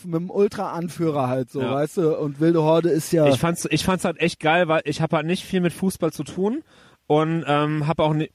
[0.04, 1.74] mit dem Ultra-Anführer halt so, Ja.
[1.76, 2.18] weißt du?
[2.18, 5.16] Und Wilde Horde ist ja Ich fand's, ich fand's halt echt geil, weil ich habe
[5.18, 6.64] halt nicht viel mit Fußball zu tun
[7.08, 8.30] und ähm, habe auch ni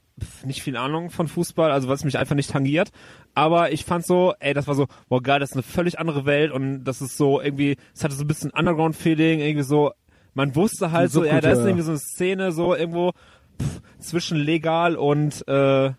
[0.45, 2.91] nicht viel Ahnung von Fußball, also was mich einfach nicht tangiert.
[3.34, 6.26] Aber ich fand so, ey, das war so, boah geil, das ist eine völlig andere
[6.26, 9.93] Welt und das ist so irgendwie, es hatte so ein bisschen Underground-Feeling, irgendwie so,
[10.34, 13.12] man wusste halt so, ja, da ist irgendwie so eine Szene so irgendwo
[13.61, 15.90] pff, zwischen legal und äh,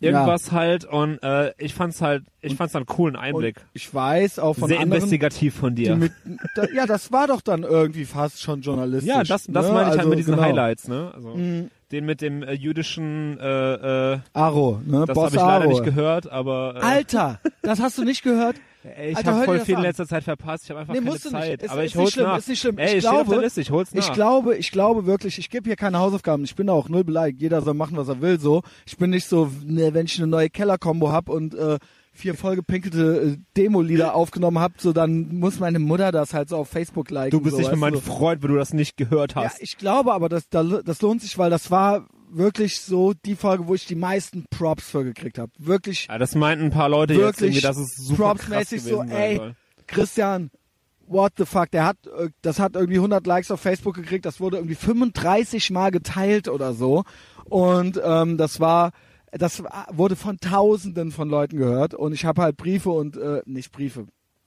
[0.00, 3.56] irgendwas halt und äh, ich fand's halt, ich fand's einen coolen und Einblick.
[3.72, 5.96] ich weiß auch von Sehr anderen, investigativ von dir.
[5.96, 6.12] mit,
[6.56, 9.08] da, ja, das war doch dann irgendwie fast schon journalistisch.
[9.08, 9.72] Ja, das, das ne?
[9.72, 10.46] meine ich halt Also, mit diesen genau.
[10.46, 11.10] Highlights, ne?
[11.14, 11.70] Also Mhm.
[11.90, 15.04] den mit dem äh, jüdischen, äh, äh, Aro, ne?
[15.06, 15.68] das habe ich leider Aro.
[15.70, 18.56] nicht gehört, aber äh, Alter, das hast du nicht gehört?
[18.84, 20.64] ey, ich habe voll viel in letzter Zeit verpasst.
[20.64, 21.18] Ich habe einfach Nee, keine.
[21.18, 21.62] Zeit.
[21.62, 22.38] Ist- aber ist ich nicht hol's schlimm, nach.
[22.38, 22.78] ist nicht schlimm.
[22.78, 24.00] Ey, Ich glaube- Liste, ich hol's nach.
[24.06, 26.44] Ich glaube, ich glaube wirklich, ich gebe hier keine Hausaufgaben.
[26.44, 27.40] Ich bin auch null beleidigt.
[27.40, 28.38] Jeder soll machen, was er will.
[28.40, 31.78] So, ich bin nicht so, ne, wenn ich eine neue Keller-Kombo hab und äh,
[32.16, 36.68] vier vollgepinkelte äh, Demo-Lieder aufgenommen hab, so dann muss meine Mutter das halt so auf
[36.68, 37.30] Facebook liken.
[37.30, 38.00] du bist so, nicht mehr mein du?
[38.00, 39.60] Freund, wenn du das nicht gehört Ja, hast.
[39.60, 42.06] ich glaube aber, das, das lohnt sich, weil das war
[42.36, 45.52] wirklich so die Folge, wo ich die meisten Props für gekriegt habe.
[45.58, 49.02] Wirklich Ja, das meinten ein paar Leute jetzt irgendwie, dass es super krass propsmäßig so,
[49.02, 49.54] ey, soll.
[49.86, 50.50] Christian,
[51.06, 54.40] what the fuck, der hat, äh, das hat irgendwie 100 Likes auf Facebook gekriegt, das
[54.40, 57.04] wurde irgendwie 35 Mal geteilt oder so
[57.44, 58.92] und ähm, das war,
[59.30, 63.72] das wurde von Tausenden von Leuten gehört und ich habe halt Briefe und, äh, nicht
[63.72, 64.06] Briefe,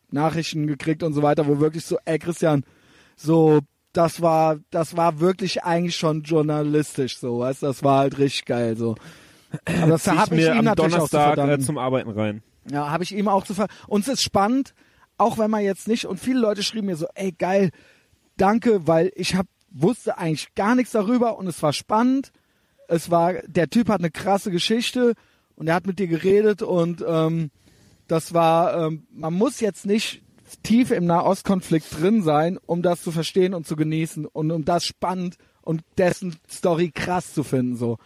[0.09, 2.63] Nachrichten gekriegt und so weiter, wo wirklich so, ey Christian,
[3.15, 3.59] so,
[3.97, 8.77] das war, das war wirklich eigentlich schon journalistisch, so, weißt, das war halt richtig geil,
[8.77, 8.95] so.
[9.65, 12.11] Aber das ich habe ich mir ihm am natürlich auch zu Donnerstag äh, zum Arbeiten
[12.11, 12.43] rein.
[12.69, 14.75] Ja, habe ich ihm auch zu ver Und es ist spannend,
[15.17, 17.71] auch wenn man jetzt nicht, und viele Leute schrieben mir so, ey geil,
[18.35, 22.31] danke, weil ich hab, wusste eigentlich gar nichts darüber und es war spannend.
[22.87, 25.13] Es war, der Typ hat eine krasse Geschichte
[25.55, 27.49] und er hat mit dir geredet und ähm,
[28.07, 30.21] das war, ähm, man muss jetzt nicht
[30.63, 34.85] tief im Nahostkonflikt drin sein, um das zu verstehen und zu genießen und um das
[34.85, 37.97] spannend und dessen Story krass zu finden, so.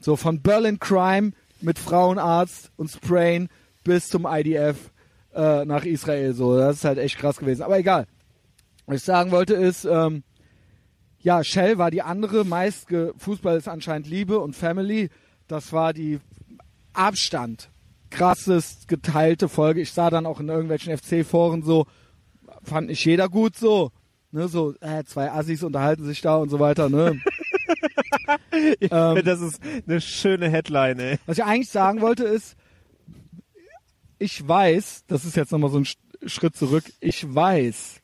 [0.00, 3.48] So von Berlin Crime mit Frauenarzt und Sprain
[3.82, 4.92] bis zum IDF
[5.34, 6.34] äh, nach Israel.
[6.34, 7.62] So, das ist halt echt krass gewesen.
[7.62, 8.06] Aber egal.
[8.86, 10.22] Was ich sagen wollte ist, ähm,
[11.20, 12.86] ja, Shell war die andere meist
[13.16, 15.10] Fußball ist anscheinend Liebe und Family.
[15.48, 16.20] Das war die
[16.92, 17.70] Abstand
[18.10, 19.80] krassest geteilte Folge.
[19.80, 21.86] Ich sah dann auch in irgendwelchen FC-Foren so,
[22.62, 23.92] fand nicht jeder gut so.
[24.30, 27.18] Ne, so, äh, zwei Assis unterhalten sich da und so weiter, ne?
[28.78, 31.18] ich ähm, finde, das ist eine schöne Headline, ey.
[31.24, 32.54] Was ich eigentlich sagen wollte ist,
[34.18, 35.86] ich weiß, das ist jetzt nochmal so ein
[36.28, 38.02] Schritt zurück, ich weiß,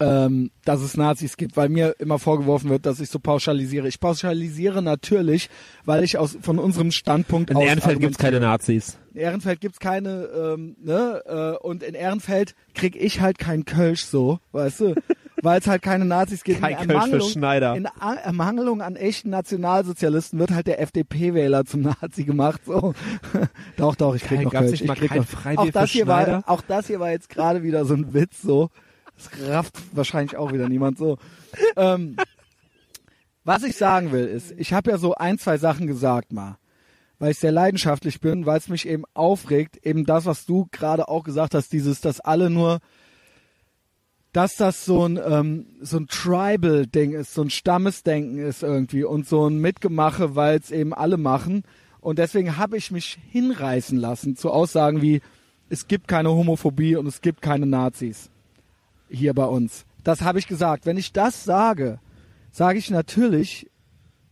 [0.00, 3.86] ähm, dass es Nazis gibt, weil mir immer vorgeworfen wird, dass ich so pauschalisiere.
[3.86, 5.50] Ich pauschalisiere natürlich,
[5.84, 8.98] weil ich aus von unserem Standpunkt in aus Ehrenfeld gibt's keine Nazis.
[9.12, 11.22] In Ehrenfeld gibt's keine, ähm, ne?
[11.26, 14.94] Äh, und in Ehrenfeld krieg ich halt kein Kölsch so, weißt du?
[15.42, 16.60] weil es halt keine Nazis gibt.
[16.60, 17.74] Kein in Kölsch für Schneider.
[17.76, 22.62] In Ermangelung an echten Nationalsozialisten wird halt der FDP-Wähler zum Nazi gemacht.
[22.66, 22.94] So.
[23.76, 24.80] doch, doch, ich krieg kein, noch Kölsch.
[24.80, 25.26] Ich krieg noch.
[25.56, 28.70] Auch das, hier war, auch das hier war jetzt gerade wieder so ein Witz so.
[29.20, 31.18] Das rafft wahrscheinlich auch wieder niemand so.
[31.76, 32.16] Ähm,
[33.44, 36.58] was ich sagen will, ist, ich habe ja so ein, zwei Sachen gesagt mal,
[37.18, 41.08] weil ich sehr leidenschaftlich bin, weil es mich eben aufregt, eben das, was du gerade
[41.08, 42.80] auch gesagt hast, dieses, dass alle nur,
[44.32, 49.26] dass das so ein ähm, so ein Tribal-Ding ist, so ein Stammesdenken ist irgendwie und
[49.26, 51.64] so ein Mitgemache, weil es eben alle machen.
[52.00, 55.20] Und deswegen habe ich mich hinreißen lassen zu Aussagen wie,
[55.68, 58.30] es gibt keine Homophobie und es gibt keine Nazis
[59.10, 59.84] hier bei uns.
[60.04, 60.86] Das habe ich gesagt.
[60.86, 62.00] Wenn ich das sage,
[62.50, 63.70] sage ich natürlich,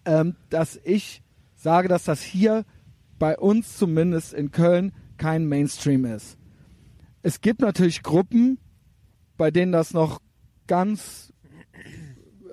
[0.05, 1.23] ähm, dass ich
[1.57, 2.65] sage, dass das hier
[3.19, 6.39] bei uns zumindest in Köln kein Mainstream ist.
[7.23, 8.59] Es gibt natürlich Gruppen,
[9.37, 10.21] bei denen das noch
[10.67, 11.33] ganz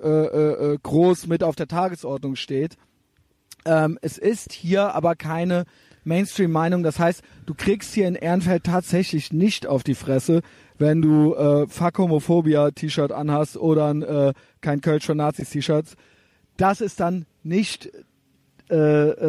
[0.02, 2.76] äh, äh, äh groß mit auf der Tagesordnung steht.
[3.64, 5.64] Ähm, es ist hier aber keine
[6.04, 6.82] Mainstream-Meinung.
[6.82, 10.42] Das heißt, du kriegst hier in Ehrenfeld tatsächlich nicht auf die Fresse,
[10.78, 15.96] wenn du äh, Fuck Homophobia T-Shirt anhast oder ein, äh, kein Kölsch für Nazis T-Shirts.
[16.56, 17.90] Das ist dann nicht
[18.68, 18.74] äh,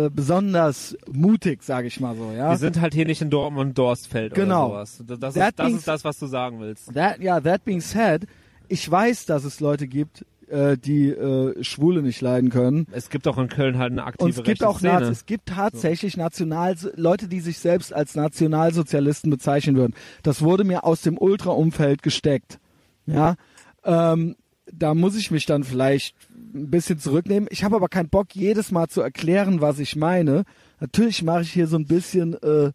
[0.06, 2.32] äh, besonders mutig, sage ich mal so.
[2.32, 2.50] Ja?
[2.50, 4.72] Wir sind halt hier nicht in Dortmund Dorstfeld genau.
[4.72, 5.20] oder sowas.
[5.20, 6.92] Das, ist, das ist das, was du sagen willst.
[6.94, 8.26] That, ja, that being said,
[8.68, 12.88] ich weiß, dass es Leute gibt, äh, die äh, Schwule nicht leiden können.
[12.92, 15.06] Es gibt auch in Köln halt eine aktive Und es gibt auch Szene.
[15.06, 16.18] es gibt tatsächlich.
[16.18, 19.94] National Leute, die sich selbst als Nationalsozialisten bezeichnen würden.
[20.24, 22.60] Das wurde mir aus dem Ultra-Umfeld gesteckt.
[23.06, 23.36] Ja,
[23.84, 24.36] ähm,
[24.72, 26.16] da muss ich mich dann vielleicht
[26.54, 27.48] ein bisschen zurücknehmen.
[27.52, 30.44] Ich habe aber keinen Bock, jedes Mal zu erklären, was ich meine.
[30.80, 32.72] Natürlich mache ich hier so ein bisschen äh,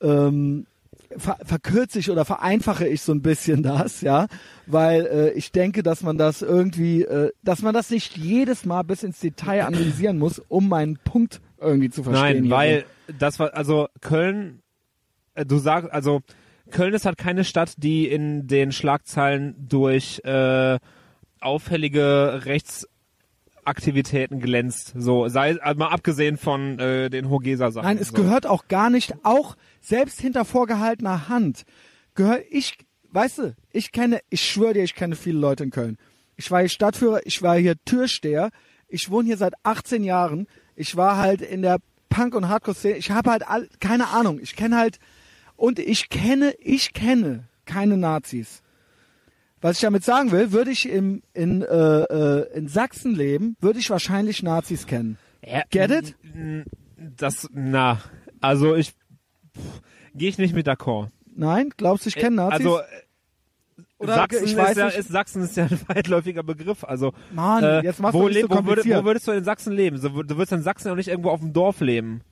[0.00, 0.66] ähm,
[1.16, 4.26] ver verkürze ich oder vereinfache ich so ein bisschen das, ja,
[4.66, 8.82] weil äh, ich denke, dass man das irgendwie, äh, dass man das nicht jedes Mal
[8.82, 12.48] bis ins Detail analysieren muss, um meinen Punkt irgendwie zu verstehen.
[12.48, 13.14] Nein, weil so.
[13.18, 14.62] das war, also Köln,
[15.34, 16.22] äh, du sagst, also
[16.70, 20.78] Köln ist halt keine Stadt, die in den Schlagzeilen durch äh,
[21.40, 22.88] auffällige Rechts
[23.64, 24.92] Aktivitäten glänzt.
[24.96, 27.86] So, sei also mal abgesehen von äh, den Hogeser Sachen.
[27.86, 28.14] Nein, es so.
[28.14, 31.64] gehört auch gar nicht, auch selbst hinter vorgehaltener Hand
[32.14, 32.78] gehört ich,
[33.10, 35.96] weißt du, ich kenne, ich schwöre dir, ich kenne viele Leute in Köln.
[36.36, 38.50] Ich war hier Stadtführer, ich war hier Türsteher,
[38.88, 43.10] ich wohne hier seit 18 Jahren, ich war halt in der Punk- und Hardcore-Szene, ich
[43.10, 44.98] habe halt all, keine Ahnung, ich kenne halt,
[45.56, 48.62] und ich kenne, ich kenne keine Nazis.
[49.62, 53.78] Was ich damit sagen will, würde ich im, in, äh, äh, in Sachsen leben, würde
[53.78, 55.18] ich wahrscheinlich Nazis kennen.
[55.44, 56.16] Ja, Get it?
[57.16, 58.00] Das, na,
[58.40, 58.94] also ich
[60.14, 61.08] gehe ich nicht mit d'accord.
[61.34, 62.66] Nein, glaubst du, ich kenne Nazis?
[62.66, 62.80] Also
[63.98, 66.82] oder Sachsen ich weiß ist, ja, ist Sachsen ist ja ein weitläufiger Begriff.
[66.82, 69.72] Also Mann, äh, jetzt machst wo, du so wo, würd, wo würdest du in Sachsen
[69.72, 70.00] leben?
[70.00, 72.22] Du würdest in Sachsen auch nicht irgendwo auf dem Dorf leben.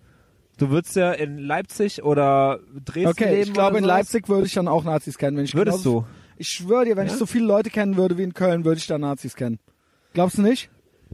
[0.58, 3.34] Du würdest ja in Leipzig oder Dresden okay, leben.
[3.34, 6.04] Okay, ich glaube in Leipzig würde ich dann auch Nazis kennen, wenn ich Würdest du?
[6.40, 7.12] Ich schwöre dir, wenn ja?
[7.12, 9.58] ich so viele Leute kennen würde wie in Köln, würde ich da Nazis kennen.
[10.14, 10.70] Glaubst du nicht?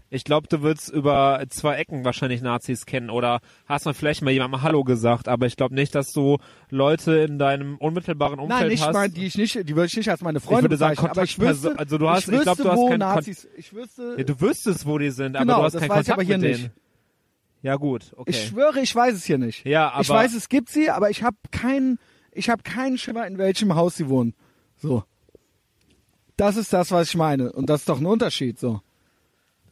[0.09, 4.31] Ich glaube, du würdest über zwei Ecken wahrscheinlich Nazis kennen oder hast du vielleicht mal
[4.31, 6.39] jemandem Hallo gesagt, aber ich glaube nicht, dass du
[6.71, 8.95] Leute in deinem unmittelbaren Umfeld Nein, nicht hast.
[8.95, 11.11] Mein, die ich nicht, die würde ich nicht als meine Freunde ich würde sagen, bezeichnen,
[11.11, 13.73] aber ich wüsste, also du hast, ich, wüsste, ich glaube, du hast keinen Nazis, ich
[13.75, 16.09] wüsste, ja, du wüsstest, wo die sind, genau, aber du hast das keinen weiß Kontakt
[16.09, 16.63] ich aber hier mit nicht.
[16.67, 16.73] denen.
[17.63, 18.31] Ja gut, okay.
[18.31, 19.67] Ich schwöre, ich weiß es hier nicht.
[19.67, 21.99] Ja, aber ich weiß, es gibt sie, aber ich habe keinen,
[22.31, 24.33] ich habe keinen Schimmer, in welchem Haus sie wohnen.
[24.77, 25.03] So.
[26.37, 27.53] Das ist das, was ich meine.
[27.53, 28.81] Und das ist doch ein Unterschied, so.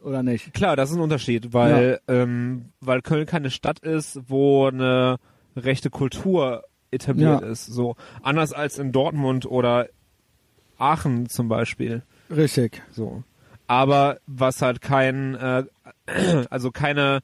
[0.03, 0.53] Oder nicht?
[0.53, 2.15] Klar, das ist ein Unterschied, weil, ja.
[2.15, 5.19] ähm, weil Köln keine Stadt ist, wo eine
[5.57, 7.47] rechte Kultur etabliert ja.
[7.49, 7.67] ist.
[7.67, 9.89] So anders als in Dortmund oder
[10.79, 12.03] Aachen zum Beispiel.
[12.31, 12.83] Richtig.
[12.93, 13.23] So.
[13.67, 15.65] Aber was halt kein, äh,
[16.51, 17.21] also keine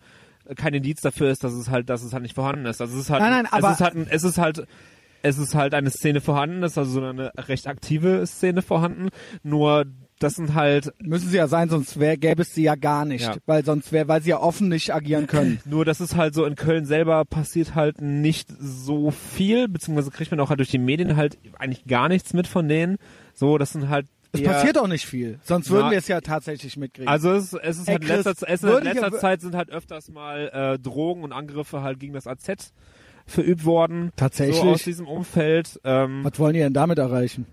[0.57, 2.81] kein Indiz dafür ist, dass es halt, dass es halt nicht vorhanden ist.
[2.81, 4.67] Also es ist halt, Nein, nein, aber- es ist halt, ein- es ist halt,
[5.23, 9.09] es ist halt eine Szene vorhanden, es ist also so eine recht aktive Szene vorhanden.
[9.43, 9.87] Nur
[10.19, 13.25] das sind halt, Müssen sie ja sein, sonst wär, gäbe es sie ja gar nicht.
[13.25, 13.37] Ja.
[13.47, 15.61] Weil sonst wäre, weil sie ja offen nicht agieren können.
[15.65, 20.31] nur das ist halt so in Köln selber passiert halt nicht so viel, beziehungsweise kriegt
[20.31, 22.99] man auch halt durch die Medien halt eigentlich gar nichts mit von denen.
[23.33, 25.39] So, das sind halt Es eher, passiert auch nicht viel.
[25.43, 27.09] Sonst würden Na, wir es ja tatsächlich mitkriegen.
[27.09, 29.19] Also es, es ist Ey, halt in Chris, letzter, es in würde ich letzter ja-
[29.19, 32.75] Zeit sind halt öfters mal äh, Drogen und Angriffe halt gegen das AZ
[33.31, 34.11] verübt worden.
[34.17, 34.57] Tatsächlich?
[34.57, 35.81] So aus diesem Umfeld.
[35.85, 37.47] Ähm, Was wollen die denn damit erreichen?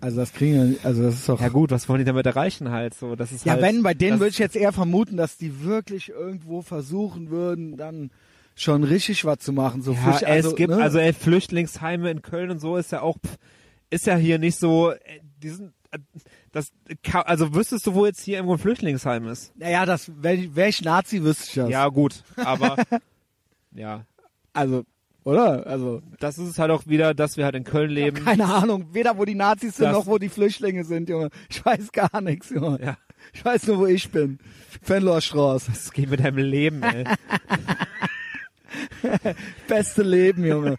[0.00, 1.40] Also das kriegen wir, also das ist doch.
[1.40, 2.94] ja gut, was wollen die damit erreichen halt?
[2.94, 5.62] So, das ist Ja, halt, wenn, bei denen würde ich jetzt eher vermuten, dass die
[5.64, 8.10] wirklich irgendwo versuchen würden, dann
[8.54, 9.82] schon richtig was zu machen.
[9.82, 10.82] So Ja, also, es gibt, ne?
[10.82, 13.16] also ey, Flüchtlingsheime in Köln und so ist ja auch,
[13.88, 14.98] ist ja hier nicht so, äh,
[15.42, 15.98] die sind, äh,
[16.52, 16.72] das,
[17.24, 19.52] also wüsstest du, wo jetzt hier irgendwo ein Flüchtlingsheim ist?
[19.56, 21.70] Naja, das wäre wär ich Nazi, wüsste ich das.
[21.70, 22.76] Ja, gut, aber,
[23.74, 24.04] ja,
[24.52, 24.84] Also,
[25.24, 25.66] oder?
[25.66, 28.24] Also, das ist es halt auch wieder, dass wir halt in Köln leben.
[28.24, 31.30] keine Ahnung, weder wo die Nazis sind, Das- noch wo die Flüchtlinge sind, Junge.
[31.48, 32.78] Ich weiß gar nichts, Junge.
[32.82, 32.96] Ja.
[33.34, 34.38] Ich weiß nur, wo ich bin.
[34.82, 35.70] Fenloer Straße.
[35.70, 37.04] Das geht mit deinem Leben, ey.
[39.68, 40.76] Beste Leben, Junge.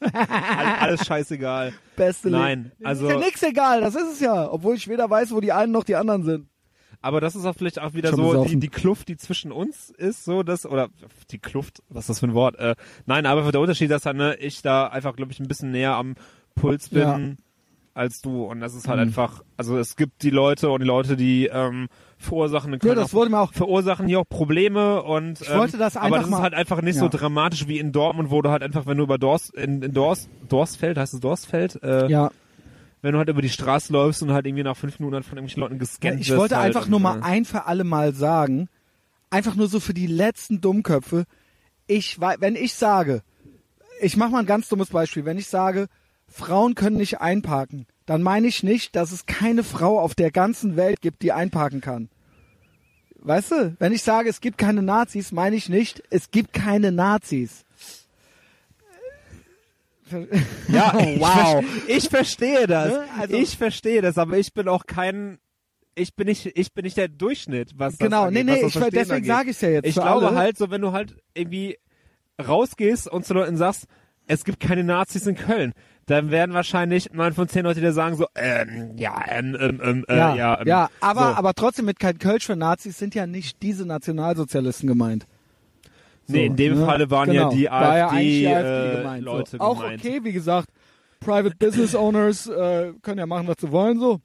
[0.00, 1.72] All- Alles scheißegal.
[1.96, 2.86] Beste Nein, Leben.
[2.86, 4.50] also- Ist ja nix egal, das ist es ja.
[4.50, 6.48] Obwohl ich weder weiß, wo die einen noch die anderen sind.
[7.04, 8.60] Aber das ist auch vielleicht auch wieder Schon so die, besoffen.
[8.60, 10.88] die Kluft, die zwischen uns ist, so dass oder
[11.30, 12.56] die Kluft, was ist das für ein Wort?
[12.56, 12.74] Äh,
[13.06, 15.94] nein, aber der Unterschied, dass dann ne, ich da einfach, glaube ich, ein bisschen näher
[15.96, 16.14] am
[16.54, 17.20] Puls bin Ja.
[17.92, 19.08] als du und das ist halt Mhm.
[19.08, 23.10] einfach, also es gibt die Leute und die Leute, die ähm, verursachen in Ja, das
[23.10, 26.28] auch, wurde mir auch verursachen hier auch Probleme und Ich wollte das aber einfach das
[26.38, 27.10] ist halt einfach nicht so Ja.
[27.10, 30.28] dramatisch wie in Dortmund, wo du halt einfach, wenn du über Dorst in, in Dorst
[30.48, 32.30] Dorstfeld, heißt es Dorstfeld, äh, Ja.
[33.04, 35.36] Wenn du halt über die Straße läufst und halt irgendwie nach fünf Minuten halt von
[35.36, 38.14] irgendwelchen Leuten gescannt Ich wirst wollte halt einfach nur mal äh, ein für alle Mal
[38.14, 38.70] sagen,
[39.28, 41.26] einfach nur so für die letzten Dummköpfe,
[41.86, 43.22] ich wenn ich sage,
[44.00, 45.88] ich mache mal ein ganz dummes Beispiel, wenn ich sage,
[46.28, 50.76] Frauen können nicht einparken, dann meine ich nicht, dass es keine Frau auf der ganzen
[50.76, 52.08] Welt gibt, die einparken kann.
[53.16, 56.90] Weißt du, wenn ich sage, es gibt keine Nazis, meine ich nicht, es gibt keine
[56.90, 57.63] Nazis.
[60.68, 61.28] Ja, ich, Wow.
[61.28, 62.88] ver- ich verstehe das.
[62.92, 63.04] Ne?
[63.18, 65.38] Also- ich verstehe das, aber ich bin auch kein
[65.96, 68.74] ich bin nicht ich bin nicht der Durchschnitt, was das Genau, angeht, nee, nee, das
[68.74, 69.86] ich, deswegen sage ich ja jetzt.
[69.86, 70.36] Ich glaube alle.
[70.36, 71.78] halt so, wenn du halt irgendwie
[72.44, 73.86] rausgehst und zu Leuten sagst,
[74.26, 75.72] es gibt keine Nazis in Köln,
[76.06, 80.04] dann werden wahrscheinlich neun von zehn Leute dir sagen so, ähm, ja, ähm, ähm, ähm,
[80.08, 81.34] äh, ja, ja, ähm, ja, aber, so.
[81.36, 85.26] aber trotzdem mit kein Kölsch für Nazis sind ja nicht diese Nationalsozialisten gemeint.
[86.28, 86.86] Nee, in dem ne?
[86.86, 87.50] Falle waren genau.
[87.50, 89.24] ja die War ja AfD, äh, gemeint.
[89.24, 89.58] Leute so.
[89.58, 90.04] Auch gemeint.
[90.04, 90.68] okay, wie gesagt,
[91.20, 94.20] Private Business Owners äh, können ja machen, was sie wollen, so.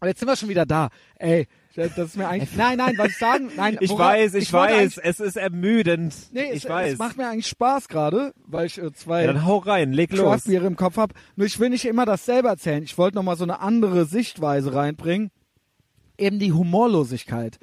[0.00, 0.88] Aber jetzt sind wir schon wieder da.
[1.18, 2.50] Ey, das ist mir eigentlich.
[2.56, 3.50] Nein, nein, was ich sagen.
[3.56, 6.14] Nein, Ich woran- weiß, ich, wollte weiß, es ist ermüdend.
[6.32, 6.94] Nee, ich es, weiß.
[6.94, 10.10] es macht mir eigentlich Spaß gerade, weil ich äh, zwei ja, dann hau rein, leg
[10.12, 10.20] los.
[10.20, 11.14] Craftbiere im Kopf habe.
[11.36, 12.82] Nur ich will nicht immer das selber erzählen.
[12.82, 15.30] Ich wollte noch mal so eine andere Sichtweise reinbringen.
[16.18, 17.58] Eben die Humorlosigkeit.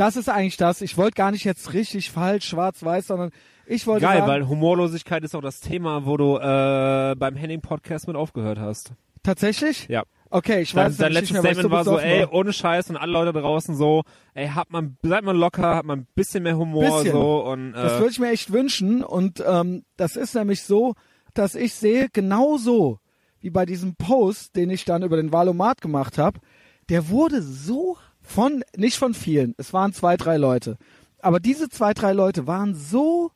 [0.00, 0.80] Das ist eigentlich das.
[0.80, 3.32] Ich wollte gar nicht jetzt richtig falsch, schwarz-weiß, sondern
[3.66, 8.06] ich wollte Geil, sagen, weil Humorlosigkeit ist auch das Thema, wo du äh, beim Henning-Podcast
[8.06, 8.94] mit aufgehört hast.
[9.22, 9.88] tatsächlich.
[9.88, 10.04] Ja.
[10.30, 13.12] Okay, ich Dein, weiß dein nicht letztes Statement war so, ey, ohne Scheiß und alle
[13.12, 17.02] Leute draußen so, ey, hat man, seid mal locker, hat man ein bisschen mehr Humor
[17.02, 17.12] Bisschen.
[17.12, 19.04] so und Das äh, würde ich mir echt wünschen.
[19.04, 20.94] Und ähm, das ist nämlich so,
[21.34, 23.00] dass ich sehe, genauso
[23.40, 26.40] wie bei diesem Post, den ich dann über den Valomat gemacht habe,
[26.88, 27.98] der wurde so
[28.30, 30.78] von, nicht von vielen, es waren zwei, drei Leute,
[31.18, 33.32] aber diese zwei, drei Leute waren so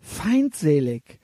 [0.00, 1.20] feindselig,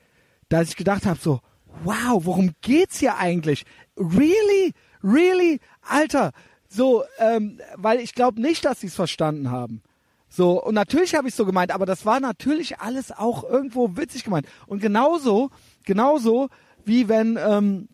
[0.47, 1.41] dass ich gedacht habe, so,
[1.83, 3.65] wow, worum geht's hier eigentlich?
[3.97, 4.73] Really?
[5.03, 5.59] Really?
[5.81, 6.31] Alter,
[6.69, 9.81] so, ähm, weil ich glaube nicht, dass sie es verstanden haben.
[10.29, 14.23] So, und natürlich habe ich so gemeint, aber das war natürlich alles auch irgendwo witzig
[14.23, 14.47] gemeint.
[14.65, 15.51] Und genauso,
[15.83, 16.47] genauso
[16.85, 17.89] wie wenn, ähm,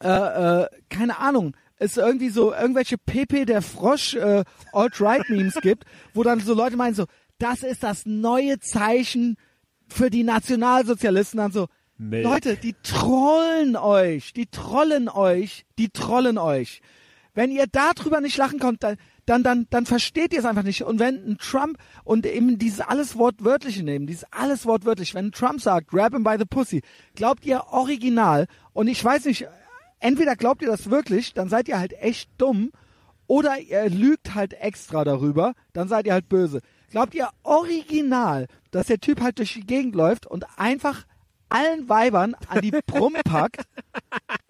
[0.00, 0.08] äh,
[0.62, 6.40] äh, keine Ahnung, es irgendwie so irgendwelche Pepe der Frosch äh, Alt-Right-Memes gibt, wo dann
[6.40, 7.06] so Leute meinen so,
[7.38, 9.36] das ist das neue Zeichen
[9.88, 11.38] für die Nationalsozialisten.
[11.38, 11.66] Dann so,
[11.98, 12.22] Nee.
[12.22, 16.82] Leute, die trollen euch, die trollen euch, die trollen euch.
[17.32, 20.82] Wenn ihr darüber nicht lachen könnt, dann, dann, dann, dann versteht ihr es einfach nicht.
[20.82, 25.32] Und wenn ein Trump und eben dieses alles Wortwörtliche nehmen, dieses alles wortwörtlich, wenn ein
[25.32, 26.82] Trump sagt, grab him by the pussy,
[27.14, 29.46] glaubt ihr original, und ich weiß nicht,
[30.00, 32.72] entweder glaubt ihr das wirklich, dann seid ihr halt echt dumm,
[33.26, 36.60] oder ihr lügt halt extra darüber, dann seid ihr halt böse.
[36.90, 41.04] Glaubt ihr original, dass der Typ halt durch die Gegend läuft und einfach
[41.48, 43.62] allen Weibern an die Brummen packt?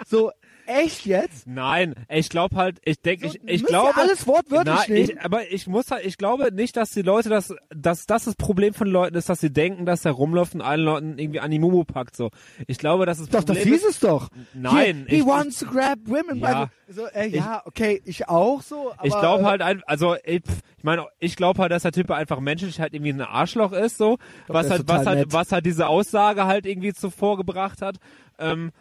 [0.09, 0.31] So,
[0.67, 1.47] Echt jetzt?
[1.47, 3.97] Nein, ich glaube halt, ich denke, So, ich, ich glaube.
[3.97, 7.55] alles wortwörtlich Na, ich, aber ich muss halt, ich glaube nicht, dass die Leute das,
[7.71, 10.81] dass das das Problem von Leuten ist, dass sie denken, dass er rumläuft und allen
[10.85, 12.31] Leuten irgendwie an die Mumu packt, so.
[12.67, 14.29] Ich glaube, dass das Doch, Problem das hieß ist, es doch.
[14.55, 16.41] Nein, He, he ich- wants to grab women.
[16.41, 16.69] Ja.
[16.89, 18.93] so, äh, ja, okay, ich auch so.
[18.97, 20.43] Aber, ich glaube äh, halt, ein, also ich,
[20.79, 23.99] ich meine, ich glaube halt, dass der Typ einfach menschlich halt irgendwie ein Arschloch ist,
[23.99, 25.33] so, was der ist halt, was halt, nett.
[25.33, 27.97] was halt diese Aussage halt irgendwie zuvor gebracht hat.
[28.39, 28.73] Ähm,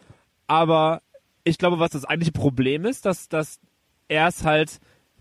[0.48, 1.02] aber
[1.46, 3.58] ich glaube, was das eigentliche Problem ist, dass, dass
[4.08, 4.78] er ist halt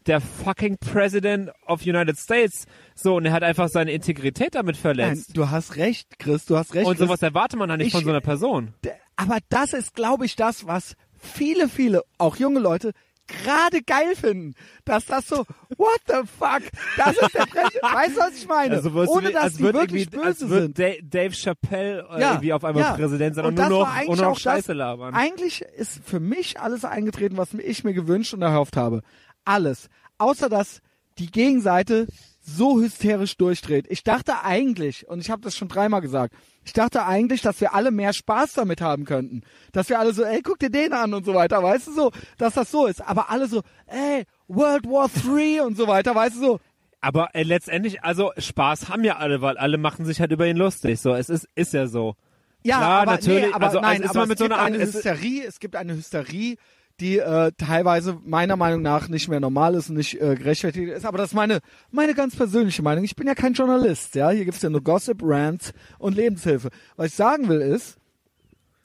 [0.07, 4.81] der fucking President of United States, so, und er hat einfach seine Integrität damit Nein,
[4.81, 5.35] verletzt.
[5.37, 6.85] du hast recht, Chris, du hast recht.
[6.85, 7.07] und Chris.
[7.07, 8.73] sowas erwartet man dann nicht Ich- von so einer Person.
[9.15, 12.91] Aber das ist, glaube ich, das, was viele, viele, auch junge Leute,
[13.27, 14.53] gerade geil finden.
[14.85, 15.45] Dass das so,
[15.77, 16.61] what the fuck?
[16.97, 17.81] Das ist der Präsident.
[17.83, 18.75] Weißt du, was ich meine?
[18.75, 20.79] Also, Ohne, dass als die wirklich böse als wird sind.
[20.79, 22.93] Da- Dave Chappelle äh, Ja, irgendwie auf einmal ja.
[22.93, 25.13] Präsident sein und, Und nur noch, nur noch auch das- Scheiße labern.
[25.13, 29.01] Eigentlich ist für mich alles eingetreten, was ich mir gewünscht und erhofft habe.
[29.43, 29.89] Alles.
[30.17, 30.81] Außer dass
[31.17, 32.07] die Gegenseite
[32.41, 33.85] so hysterisch durchdreht.
[33.89, 36.35] Ich dachte eigentlich, und ich habe das schon dreimal gesagt,
[36.65, 39.43] ich dachte eigentlich, dass wir alle mehr Spaß damit haben könnten.
[39.71, 42.11] Dass wir alle so, ey, guck dir den an und so weiter, weißt du so,
[42.37, 43.01] dass das so ist.
[43.07, 46.59] Aber alle so, ey, World War III und so weiter, weißt du so.
[47.01, 50.57] Aber äh, letztendlich, also Spaß haben ja alle, weil alle machen sich halt über ihn
[50.57, 50.99] lustig.
[50.99, 52.15] So, es ist, ist ja so.
[52.63, 54.55] Ja, Klar, aber, natürlich, nee, aber also, nein, es ist aber es mit so gibt
[54.55, 56.55] einer eine es- Hysterie, es gibt eine Hysterie,
[56.99, 61.05] die äh, teilweise meiner Meinung nach nicht mehr normal ist und nicht äh, gerechtfertigt ist.
[61.05, 61.59] Aber das ist meine,
[61.91, 63.03] meine ganz persönliche Meinung.
[63.03, 64.29] Ich bin ja kein Journalist, ja.
[64.29, 66.69] Hier gibt's ja nur Gossip, Rants und Lebenshilfe.
[66.95, 67.97] Was ich sagen will ist,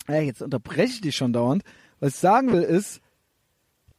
[0.09, 1.63] ey, jetzt unterbreche ich dich schon dauernd.
[2.01, 3.01] Was ich sagen will ist,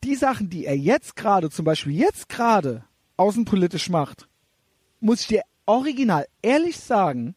[0.03, 2.83] die Sachen, die er jetzt gerade, zum Beispiel jetzt gerade
[3.17, 4.27] außenpolitisch macht,
[4.99, 7.35] muss ich dir original ehrlich sagen,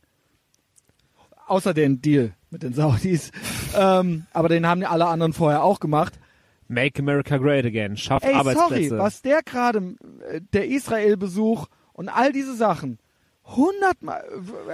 [1.47, 3.31] außer den Deal mit den Saudis,
[3.77, 6.19] ähm, aber den haben ja alle anderen vorher auch gemacht.
[6.69, 8.89] Make America Great Again, schafft Ey, Arbeitsplätze.
[8.89, 9.95] sorry, was der gerade,
[10.31, 12.99] äh, der Israel-Besuch und all diese Sachen,
[13.47, 14.25] hundertmal.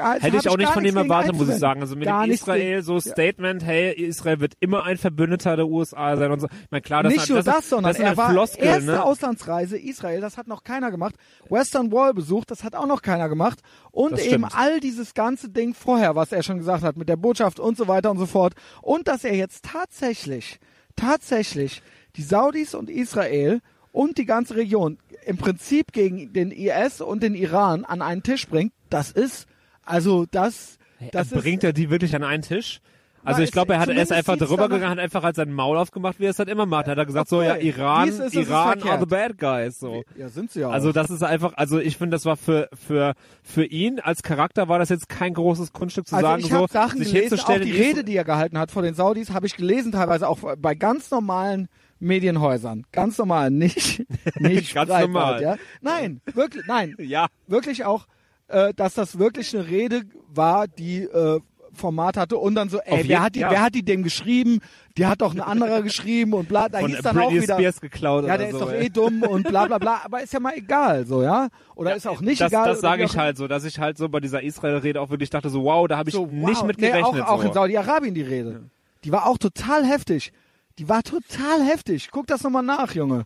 [0.00, 1.80] Also Hätte ich auch nicht von gegen erwartet, muss ich sagen.
[1.80, 3.00] Also mit gar dem Israel so Ja.
[3.00, 6.46] Statement, hey, Israel wird immer ein Verbündeter der USA sein und so.
[6.46, 8.64] Ich meine, klar, das, nicht ist- nur das, das, sondern das er eine war Floskel,
[8.64, 9.02] erste ne?
[9.04, 11.16] Auslandsreise Israel, das hat noch keiner gemacht.
[11.48, 13.58] Western Wall besucht, das hat auch noch keiner gemacht.
[13.90, 14.56] Und Das eben stimmt.
[14.56, 17.88] all dieses ganze Ding vorher, was er schon gesagt hat mit der Botschaft und so
[17.88, 18.54] weiter und so fort.
[18.82, 20.60] Und dass er jetzt tatsächlich,
[21.00, 21.82] tatsächlich
[22.16, 23.60] die Saudis und Israel
[23.92, 28.46] und die ganze Region im Prinzip gegen den IS und den Iran an einen Tisch
[28.46, 29.46] bringt, das ist,
[29.82, 30.78] also das,
[31.12, 32.80] das ist, Bringt er die wirklich an einen Tisch?
[33.22, 35.76] Also ich glaube, er hat er ist einfach drüber gegangen, hat einfach halt sein Maul
[35.76, 36.88] aufgemacht, wie er es halt immer macht.
[36.88, 37.46] Er hat gesagt so, Okay.
[37.48, 40.02] ja, Iran, es es Iran are the bad guys, so.
[40.16, 40.92] ja, sind sie ja Also auch.
[40.94, 44.78] das ist einfach, also ich finde, das war für für für ihn als Charakter war
[44.78, 47.62] das jetzt kein großes Kunststück zu Also sagen, ich so Sachen sich gelesen, auch hinzustellen.
[47.62, 50.38] die in Rede, die er gehalten hat vor den Saudis, habe ich gelesen, teilweise auch
[50.58, 51.68] bei ganz normalen
[51.98, 52.84] Medienhäusern.
[52.92, 54.02] Ganz normal, nicht,
[54.40, 55.42] nicht Ganz normal.
[55.42, 55.56] Ja?
[55.82, 58.06] Nein, wirklich, nein, ja, wirklich auch,
[58.48, 61.40] äh, dass das wirklich eine Rede war, die äh,
[61.80, 63.50] Format hatte und dann so, ey, Auf wer hat die, ja.
[63.50, 64.60] wer hat die dem geschrieben?
[64.96, 67.54] Die hat doch ein anderer geschrieben und bla, da von hieß dann Britney auch wieder.
[67.54, 68.66] Spears geklaut ja, der ist so.
[68.66, 68.86] doch ey.
[68.86, 71.48] eh dumm und bla bla bla, aber ist ja mal egal, so, ja?
[71.74, 72.68] Oder ist auch nicht das, egal.
[72.68, 75.30] Das sage ich auch halt so, dass ich halt so bei dieser Israel-Rede auch wirklich
[75.30, 76.64] dachte so, wow, da habe ich so, nicht wow.
[76.64, 77.22] mit nee, gerechnet.
[77.22, 77.48] auch, auch so.
[77.48, 78.70] in Saudi-Arabien die Rede.
[79.04, 80.32] Die war auch total heftig.
[80.78, 82.10] Die war total heftig.
[82.10, 83.24] Guck das nochmal nach, Junge.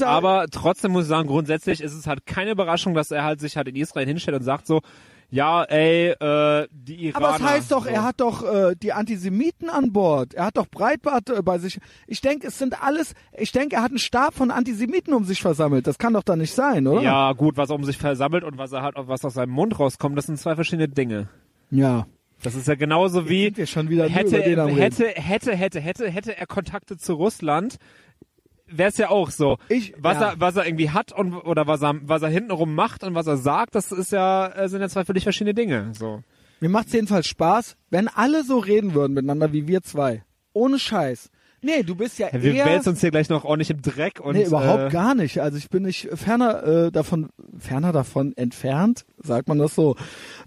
[0.00, 3.56] Aber trotzdem muss ich sagen, grundsätzlich ist es halt keine Überraschung, dass er halt sich
[3.56, 4.80] halt in Israel hinstellt und sagt so,
[5.34, 7.26] ja, ey, äh, die Iraner.
[7.26, 10.34] aber es heißt doch, er hat doch äh, die Antisemiten an Bord.
[10.34, 11.80] Er hat doch Breitbart äh, bei sich.
[12.06, 13.14] Ich denke, es sind alles.
[13.36, 15.88] Ich denke, er hat einen Stab von Antisemiten um sich versammelt.
[15.88, 17.02] Das kann doch da nicht sein, oder?
[17.02, 20.16] Ja, gut, was um sich versammelt und was er halt, was aus seinem Mund rauskommt,
[20.16, 21.28] das sind zwei verschiedene Dinge.
[21.70, 22.06] Ja.
[22.44, 24.68] Das ist ja genauso wie sind wir schon wieder nur hätte, Reden.
[24.76, 27.78] hätte, hätte, hätte, hätte, hätte er Kontakte zu Russland,
[28.76, 29.58] wäre es ja auch so.
[29.68, 30.30] Ich- was ja.
[30.32, 33.26] er, was er irgendwie hat und oder was er, was er hintenrum macht und was
[33.26, 35.90] er sagt, das ist ja, äh, sind ja zwei völlig verschiedene Dinge.
[35.98, 36.22] So.
[36.60, 40.22] Mir macht's jedenfalls Spaß, wenn alle so reden würden miteinander wie wir zwei.
[40.52, 41.30] Ohne Scheiß.
[41.62, 42.66] Nee, du bist ja, Ja, wir eher.
[42.66, 45.40] wälzen uns hier gleich noch ordentlich im Dreck und nee, überhaupt äh, gar nicht.
[45.40, 49.96] Also ich bin nicht ferner äh, davon, ferner davon entfernt, sagt man das so.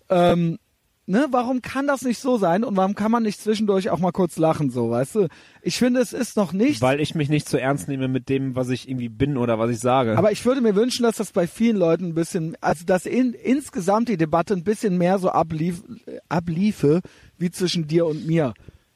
[0.10, 0.60] Ähm,
[1.08, 4.12] ne, warum kann das nicht so sein und warum kann man nicht zwischendurch auch mal
[4.12, 5.28] kurz lachen, so, weißt du?
[5.62, 6.82] Ich finde, es ist noch nicht.
[6.82, 9.72] weil ich mich nicht zu ernst nehme mit dem, was ich irgendwie bin oder was
[9.72, 10.18] ich sage.
[10.18, 13.34] Aber ich würde mir wünschen, dass das bei vielen Leuten ein bisschen, also dass in,
[13.34, 15.82] insgesamt die Debatte ein bisschen mehr so ablief,
[16.30, 17.02] abliefe
[17.38, 18.54] wie zwischen dir und mir.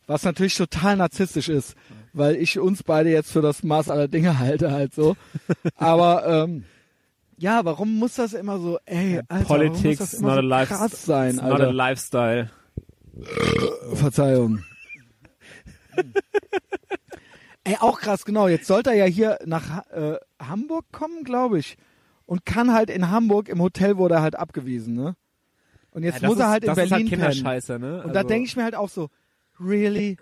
[0.08, 1.76] Was natürlich total narzisstisch ist,
[2.12, 5.16] weil ich uns beide jetzt für das Maß aller Dinge halte halt so.
[5.78, 6.66] Aber ähm,
[7.42, 10.38] ja, warum muss das immer so, ey, Alter, warum muss Politics das is immer not
[10.38, 11.74] a so life, krass sein, it's not a Alter?
[11.74, 12.50] lifestyle.
[13.94, 14.64] Verzeihung.
[17.64, 18.48] Ey, auch krass, genau.
[18.48, 21.78] Jetzt sollte er ja hier nach äh, Hamburg kommen, glaube ich.
[22.26, 25.16] Und kann halt in Hamburg, im Hotel wurde er halt abgewiesen, ne?
[25.92, 27.32] Und jetzt Ja, muss er ist- halt in das ist Berlin halt pennen.
[27.32, 28.04] Kinderscheiße, ne?
[28.04, 29.10] Und da Also- denke ich mir halt auch so,
[29.60, 30.18] really?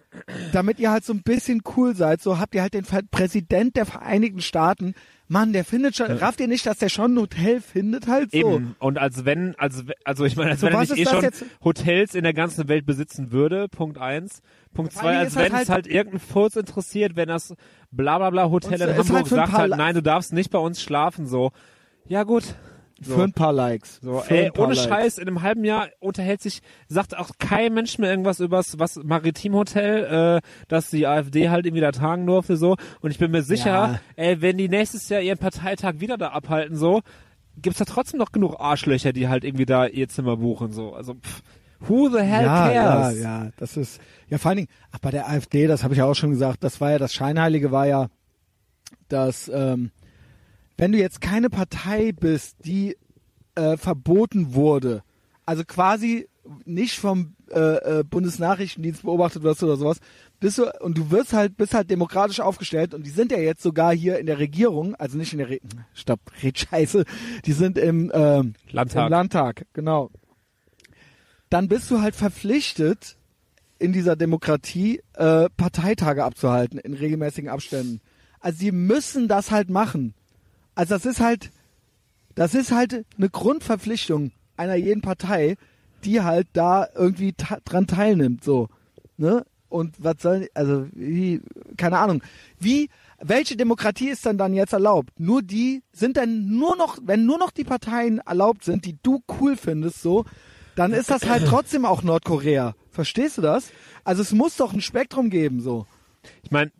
[0.51, 3.85] Damit ihr halt so ein bisschen cool seid, so habt ihr halt den Präsident der
[3.85, 4.93] Vereinigten Staaten.
[5.31, 8.37] Mann, der findet schon, rafft ihr nicht, dass der schon ein Hotel findet halt so?
[8.37, 8.75] Eben.
[8.79, 11.45] Und als wenn, als, also ich meine, als So, wenn er nicht eh schon jetzt?
[11.63, 14.41] Hotels in der ganzen Welt besitzen würde, Punkt eins.
[14.73, 17.53] Punkt zwei, als wenn das es halt irgendein Furz interessiert, wenn das
[17.91, 20.59] bla bla bla Hotel Und in Hamburg halt sagt halt, nein, du darfst nicht bei
[20.59, 21.51] uns schlafen, so.
[22.07, 22.55] Ja gut.
[23.01, 23.15] So.
[23.15, 23.99] Für ein paar Likes.
[24.01, 24.83] So, Für ey, ohne Likes.
[24.83, 28.97] Scheiß, in einem halben Jahr unterhält sich, sagt auch kein Mensch mehr irgendwas übers was
[29.03, 32.75] Maritimhotel, äh, dass die AfD halt irgendwie da tagen durfte, so.
[33.01, 33.99] Und ich bin mir sicher, Ja.
[34.15, 37.01] ey, wenn die nächstes Jahr ihren Parteitag wieder da abhalten, so,
[37.61, 40.93] gibt's da trotzdem noch genug Arschlöcher, die halt irgendwie da ihr Zimmer buchen, so.
[40.93, 41.41] Also, pff,
[41.79, 43.19] who the hell ja, cares?
[43.21, 45.99] Ja, ja, das ist, ja vor allen Dingen, ach, bei der AfD, das habe ich
[45.99, 48.07] ja auch schon gesagt, das war ja, das Scheinheilige war ja,
[49.07, 49.91] dass, ähm,
[50.79, 52.95] wenn du jetzt keine Partei bist, die
[53.55, 55.03] äh, verboten wurde,
[55.45, 56.29] also quasi
[56.63, 59.99] nicht vom äh, äh, Bundesnachrichtendienst beobachtet wirst oder sowas,
[60.39, 63.61] bist du, und du wirst halt, bist halt demokratisch aufgestellt und die sind ja jetzt
[63.61, 65.59] sogar hier in der Regierung, also nicht in der Re
[65.93, 67.03] Stopp, red Scheiße,
[67.45, 69.05] die sind im, ähm, Landtag.
[69.05, 70.11] im Landtag, genau.
[71.49, 73.17] Dann bist du halt verpflichtet,
[73.79, 77.99] in dieser Demokratie äh, Parteitage abzuhalten in regelmäßigen Abständen.
[78.39, 80.13] Also sie müssen das halt machen.
[80.79, 81.51] Also das ist halt,
[82.35, 85.57] das ist halt eine Grundverpflichtung einer jeden Partei,
[86.05, 88.69] die halt da irgendwie dran teilnimmt, so,
[89.17, 89.45] ne?
[89.67, 91.41] Und was soll, also wie,
[91.75, 92.23] keine Ahnung,
[92.59, 95.19] wie, welche Demokratie ist dann dann jetzt erlaubt?
[95.19, 99.21] Nur die sind dann nur noch, wenn nur noch die Parteien erlaubt sind, die du
[99.41, 100.23] cool findest, so,
[100.77, 102.73] dann ist das halt trotzdem auch Nordkorea.
[102.89, 103.71] Verstehst du das?
[104.05, 105.87] Also es muss doch ein Spektrum geben, so.
[106.41, 106.71] Ich meine,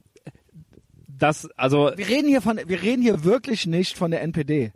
[1.20, 4.72] das, also, Wir reden hier von, wir reden hier wirklich nicht von der NPD.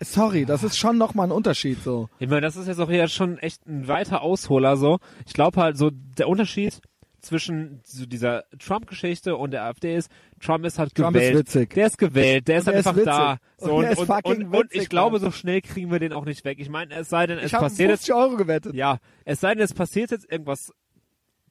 [0.00, 2.08] Sorry, das ist schon nochmal ein Unterschied, so.
[2.18, 4.98] Ich meine, das ist jetzt auch hier schon echt ein weiter Ausholer so.
[5.26, 6.80] Ich glaube halt so, der Unterschied
[7.20, 10.10] zwischen so dieser Trump-Geschichte und der AfD ist,
[10.40, 11.38] Trump ist halt Trump ist gewählt.
[11.38, 11.70] witzig.
[11.74, 13.32] Der ist gewählt, der ist Und der einfach ist da.
[13.32, 13.40] witzig.
[13.56, 16.00] So, Und der ist und, fucking und, und ich witzig, glaube, so schnell kriegen wir
[16.00, 16.58] den auch nicht weg.
[16.60, 18.74] Ich meine, es sei denn, es Ich passiert jetzt, 50 Euro gewettet.
[18.74, 20.70] ja, es sei denn, es passiert jetzt irgendwas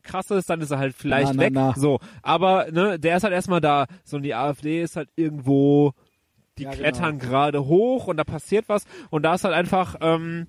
[0.04, 1.54] krasses, dann ist er halt vielleicht Na, na, weg.
[1.54, 1.74] na.
[1.76, 3.86] So, aber ne, der ist halt erstmal da.
[4.04, 5.94] So, und die AfD ist halt irgendwo,
[6.58, 6.82] die Ja, genau.
[6.82, 10.48] klettern gerade hoch und da passiert was und da ist halt einfach, ähm,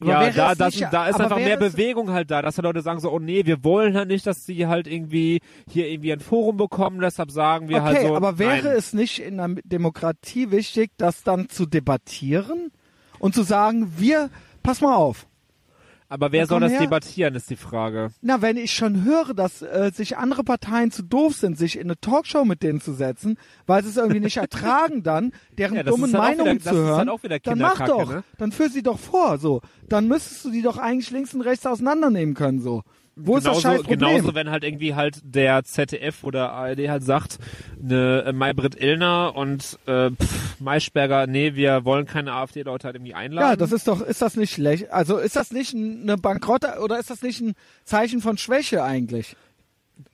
[0.00, 2.82] Aber ja, da, das, nicht- da ist einfach mehr Bewegung halt da, dass halt Leute
[2.82, 5.40] sagen so, oh nee, wir wollen halt nicht, dass sie halt irgendwie
[5.70, 8.16] hier irgendwie ein Forum bekommen, deshalb sagen wir okay, halt so.
[8.16, 8.76] aber wäre nein.
[8.76, 12.72] es nicht in einer Demokratie wichtig, das dann zu debattieren
[13.18, 14.28] und zu sagen, wir,
[14.62, 15.26] pass mal auf.
[16.08, 16.80] Aber wer soll das her.
[16.80, 18.10] debattieren, ist die Frage.
[18.22, 21.84] Na, wenn ich schon höre, dass äh, sich andere Parteien zu doof sind, sich in
[21.84, 25.82] eine Talkshow mit denen zu setzen, weil sie es irgendwie nicht ertragen dann, deren Ja,
[25.82, 28.24] dummen halt Meinungen zu hören, halt dann mach doch, ne?
[28.38, 29.60] dann führ sie doch vor, so.
[29.88, 32.82] Dann müsstest du die doch eigentlich links und rechts auseinandernehmen können, so.
[33.18, 33.98] Wo ist das scheiß Problem?
[33.98, 37.38] genauso, wenn halt irgendwie halt der ZDF oder ARD halt sagt,
[37.80, 43.14] ne äh, Maybrit Illner und äh, pff, Maischberger, nee, wir wollen keine AfD-Leute halt irgendwie
[43.14, 43.48] einladen.
[43.50, 44.92] Ja, das ist doch, ist das nicht lächerlich?
[44.92, 47.54] Also ist das nicht ein- eine Bankrotte oder ist das nicht ein
[47.84, 49.34] Zeichen von Schwäche eigentlich?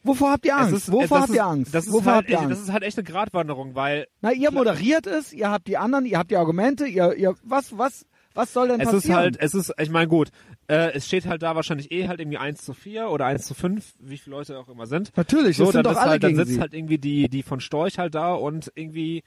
[0.04, 0.72] Wovor habt ihr Es Angst?
[0.74, 1.74] ist- Wovor das habt ist, ihr Angst?
[1.74, 2.52] Das ist, Wovor halt habt ihr echt, Angst?
[2.60, 6.06] das ist halt echt eine Gratwanderung, weil Na, ihr moderiert es, ihr habt die anderen,
[6.06, 9.02] ihr habt die Argumente, ihr, ihr, was, was, was soll denn es passieren?
[9.10, 10.28] ist halt, es ist, ich meine gut,
[10.68, 13.54] äh, es steht halt da wahrscheinlich eh halt irgendwie 1 zu 4 oder 1 zu
[13.54, 15.16] 5, wie viele Leute auch immer sind.
[15.16, 16.60] Natürlich, So, das sind dann doch alle halt, dann sitzt sie.
[16.60, 19.22] halt irgendwie die, die von Storch halt da und irgendwie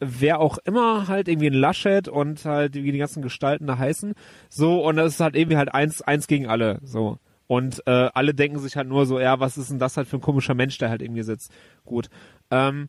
[0.00, 4.14] wer auch immer halt irgendwie ein Laschet und halt wie die ganzen Gestalten da heißen.
[4.48, 6.78] So, und das ist halt irgendwie halt eins, eins gegen alle.
[6.82, 7.18] So.
[7.48, 10.18] Und äh, alle denken sich halt nur so, ja, was ist denn das halt für
[10.18, 11.50] ein komischer Mensch, der halt irgendwie sitzt.
[11.84, 12.10] Gut.
[12.50, 12.88] Ähm,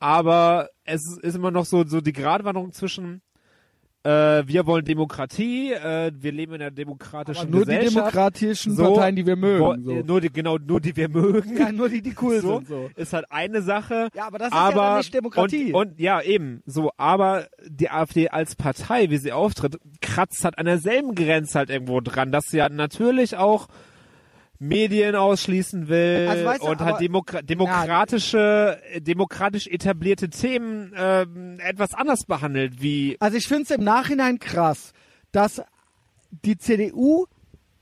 [0.00, 3.22] aber es ist immer noch so, so die Gratwanderung zwischen
[4.04, 7.96] äh, wir wollen Demokratie, äh, wir leben in einer demokratischen Aber nur die Gesellschaft.
[7.96, 9.82] demokratischen So, Parteien, die wir mögen.
[9.82, 9.92] So.
[9.94, 11.56] Nur die, genau, nur die wir mögen.
[11.56, 12.68] ja, nur die, die cool so, sind.
[12.68, 12.90] So.
[12.96, 14.08] ist halt eine Sache.
[14.14, 15.72] Ja, aber das ist aber, ja dann nicht Demokratie.
[15.72, 20.58] Und, und ja, eben, so, aber die AfD als Partei, wie sie auftritt, kratzt halt
[20.58, 23.68] an derselben Grenze halt irgendwo dran, dass sie halt natürlich auch
[24.58, 31.58] Medien ausschließen will Also weißt du, und halt Demokra demokratische, äh, demokratisch etablierte Themen ähm,
[31.60, 34.92] etwas anders behandelt, wie Also ich finde es im Nachhinein krass,
[35.32, 35.62] dass
[36.30, 37.26] die CDU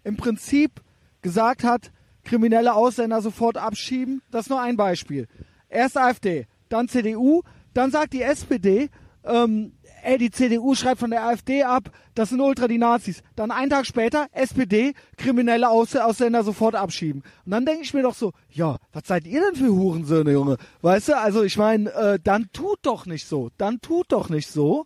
[0.04, 0.80] im Prinzip
[1.20, 1.92] gesagt hat,
[2.24, 4.22] kriminelle Ausländer sofort abschieben.
[4.30, 5.28] Das ist nur ein Beispiel.
[5.68, 7.42] Erst AfD, dann CDU,
[7.74, 8.88] dann sagt die SPD,
[9.24, 9.72] ähm,
[10.02, 13.22] ey, die CDU schreibt von der AfD ab, das sind ultra die Nazis.
[13.36, 17.22] Dann einen Tag später, SPD, kriminelle Aus Ausländer sofort abschieben.
[17.44, 20.56] Und dann denke ich mir doch so, ja, was seid ihr denn für Hurensöhne, Junge?
[20.82, 23.50] Weißt du, also ich meine, äh, dann tut doch nicht so.
[23.56, 24.84] Dann tut doch nicht so.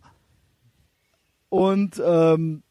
[1.49, 2.63] Und ähm,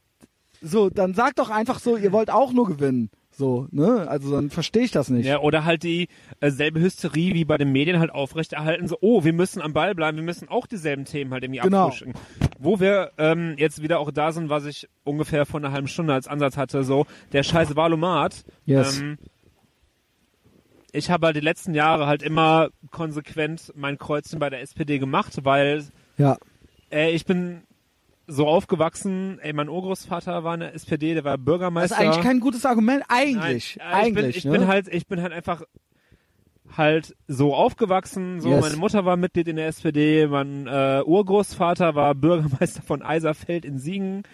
[0.62, 3.10] so, dann sagt doch einfach so, ihr wollt auch nur gewinnen.
[3.38, 4.08] So, ne?
[4.08, 5.26] Also dann verstehe ich das nicht.
[5.26, 6.08] Ja, oder halt die
[6.40, 9.94] äh, selbe Hysterie wie bei den Medien halt aufrechterhalten, so, oh, wir müssen am Ball
[9.94, 11.88] bleiben, wir müssen auch dieselben Themen halt irgendwie Genau.
[11.88, 12.14] abfrischen.
[12.58, 16.14] Wo wir ähm, jetzt wieder auch da sind, was ich ungefähr vor einer halben Stunde
[16.14, 18.44] als Ansatz hatte, so, der scheiß Valomat.
[18.64, 19.00] Yes.
[19.02, 19.18] Ähm,
[20.92, 25.40] ich habe halt die letzten Jahre halt immer konsequent mein Kreuzchen bei der SPD gemacht,
[25.44, 25.84] weil
[26.16, 26.38] Ja.
[26.90, 27.64] äh, ich bin
[28.26, 31.94] so aufgewachsen, ey, mein Urgroßvater war in der SPD, der war Das Bürgermeister.
[31.96, 33.04] ist eigentlich kein gutes Argument.
[33.08, 33.76] Eigentlich.
[33.78, 34.36] Nein, äh, eigentlich.
[34.38, 34.56] Ich, bin, ne?
[34.56, 35.62] ich bin halt, ich bin halt einfach
[36.76, 38.40] halt so aufgewachsen.
[38.40, 38.60] So, Yes.
[38.60, 43.78] meine Mutter war Mitglied in der SPD, mein äh, Urgroßvater war Bürgermeister von Eiserfeld in
[43.78, 44.24] Siegen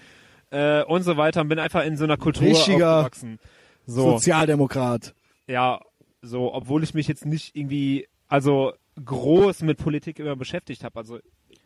[0.51, 3.39] äh, und so weiter und bin einfach in so einer Kultur Richtiger aufgewachsen.
[3.86, 5.14] So, Sozialdemokrat.
[5.47, 5.81] ja,
[6.24, 8.73] so, obwohl ich mich jetzt nicht irgendwie, also
[9.05, 10.98] groß mit Politik immer beschäftigt habe.
[10.98, 11.19] Also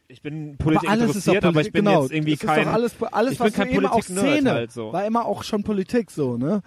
[0.09, 2.03] ich bin Politik aber alles ist doch interessiert, aber ich Politik, bin genau.
[2.03, 2.69] jetzt irgendwie kein.
[2.69, 4.93] Alles, alles ich bin was kein du eben auch Szene halt so.
[4.93, 6.63] war immer auch schon Politik so, ne?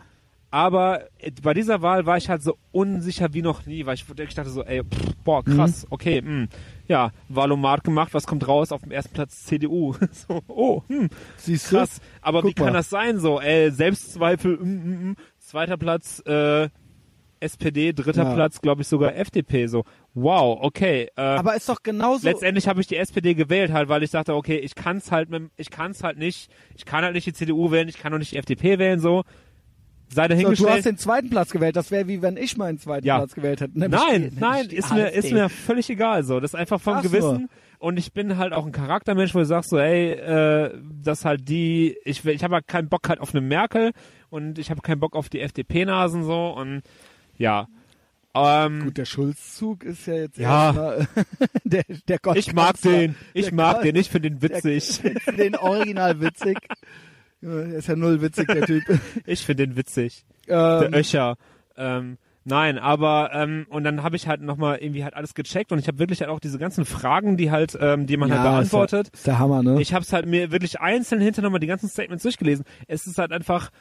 [0.52, 4.08] Aber äh, bei dieser Wahl war ich halt so unsicher wie noch nie, weil ich
[4.10, 5.56] wirklich dachte so, ey, pff, boah, Mhm.
[5.56, 6.48] krass, okay, mh,
[6.88, 8.72] ja, Valomat gemacht, was kommt raus?
[8.72, 9.94] Auf dem ersten Platz CDU.
[10.12, 11.78] so, oh, hm, Siehst du?
[11.78, 12.02] krass.
[12.22, 12.74] Aber Guck wie kann mal.
[12.74, 13.40] das sein so?
[13.40, 15.16] Ey, Selbstzweifel, mm, mm, mm.
[15.38, 16.70] zweiter Platz äh,
[17.40, 18.34] SPD, dritter Ja.
[18.34, 19.68] Platz, glaube ich sogar FDP.
[19.68, 19.84] So,
[20.14, 21.10] wow, okay.
[21.16, 22.28] Äh, Aber ist doch genauso.
[22.28, 25.50] letztendlich habe ich die SPD gewählt halt, weil ich dachte, okay, ich kann's halt, mit,
[25.58, 28.32] ich kann's halt nicht, ich kann halt nicht die CDU wählen, ich kann auch nicht
[28.34, 29.24] die FDP wählen, so.
[30.12, 30.70] Sei so, dahingestellt.
[30.70, 31.76] du hast den zweiten Platz gewählt.
[31.76, 33.18] Das wäre wie wenn ich meinen zweiten Ja.
[33.20, 33.78] Platz gewählt hätte.
[33.78, 35.20] Nämlich Nein, die- nein, die ist mir, AfD.
[35.20, 36.40] ist mir völlig egal so.
[36.40, 37.10] Das ist einfach vom Ach so.
[37.10, 37.48] Gewissen.
[37.78, 40.72] Und ich bin halt auch ein Charaktermensch, wo ich sag so, ey, äh,
[41.04, 43.92] das halt die, ich will, ich habe halt keinen Bock halt auf eine Merkel
[44.32, 46.82] und ich habe keinen Bock auf die FDP-Nasen so und
[47.40, 47.68] ja.
[48.36, 50.66] Ähm, Gut, der Schulzzug ist ja jetzt Ja.
[50.68, 51.08] erstmal
[51.64, 52.38] der, der Gott.
[52.38, 55.02] ich mag den, ich Der mag Gott- den, ich finde den witzig.
[55.02, 56.60] Der, den original witzig.
[57.42, 58.84] Der ist ja null witzig, der Typ.
[59.26, 60.26] Ich finde den witzig.
[60.48, 61.38] Der Ähm, Öcher.
[61.76, 65.80] Ähm, nein, aber ähm, und dann habe ich halt nochmal irgendwie halt alles gecheckt und
[65.80, 68.52] ich habe wirklich halt auch diese ganzen Fragen, die halt, ähm, die man halt ja,
[68.52, 69.08] beantwortet.
[69.08, 69.82] Ist, der, ist der Hammer, ne?
[69.82, 72.64] Ich habe es halt mir wirklich einzeln hinter nochmal die ganzen Statements durchgelesen.
[72.88, 73.72] Es ist halt einfach,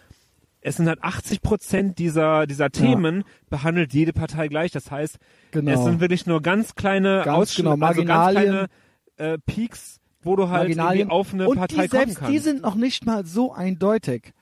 [0.61, 4.73] es sind halt 80 Prozent dieser dieser Themen behandelt jede Partei gleich.
[4.73, 5.19] Das heißt,
[5.51, 5.73] genau.
[5.73, 8.67] es sind wirklich nur ganz kleine Ganz Ausschnitte, genau, also ganz kleine
[9.17, 12.33] äh, Peaks, wo du halt irgendwie auf eine Und Partei die, kommen selbst kannst.
[12.33, 14.33] die sind noch nicht mal so eindeutig.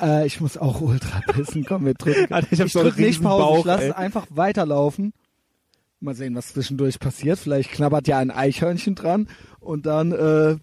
[0.00, 1.64] Äh, ich muss auch ultra pissen.
[1.64, 2.32] Komm, wir drücken.
[2.32, 3.42] Alter, ich hab so einen drück nicht Pause.
[3.42, 5.12] Bauch, ich lasse es einfach weiterlaufen.
[6.00, 7.38] Mal sehen, was zwischendurch passiert.
[7.38, 9.28] Vielleicht knabbert ja ein Eichhörnchen dran
[9.60, 10.56] und dann äh,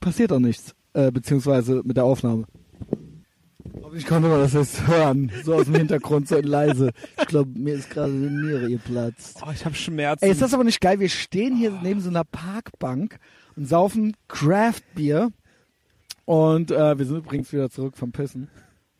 [0.00, 0.74] passiert auch nichts.
[0.94, 2.46] Äh, beziehungsweise mit der Aufnahme.
[3.82, 5.30] Hoffentlich konnte man das jetzt hören.
[5.44, 6.90] So aus dem Hintergrund, so leise.
[7.20, 9.42] Ich glaube, mir ist gerade die Niere geplatzt.
[9.46, 10.24] oh, ich habe Schmerzen.
[10.24, 11.00] Ey, ist das aber nicht geil?
[11.00, 13.18] Wir stehen hier neben so einer Parkbank
[13.56, 15.30] und saufen Craft Beer.
[16.24, 18.48] Und äh, wir sind übrigens wieder zurück vom Pissen.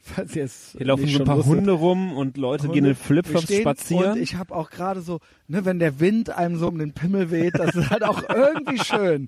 [0.08, 1.56] Falls ihr es Hier laufen so ein paar wusstet.
[1.56, 4.12] Hunde rum und Leute gehen in Flipflops spazieren.
[4.12, 5.18] Und ich habe auch gerade so,
[5.48, 8.78] ne, wenn der Wind einem so um den Pimmel weht, das ist halt auch irgendwie
[8.84, 9.26] schön.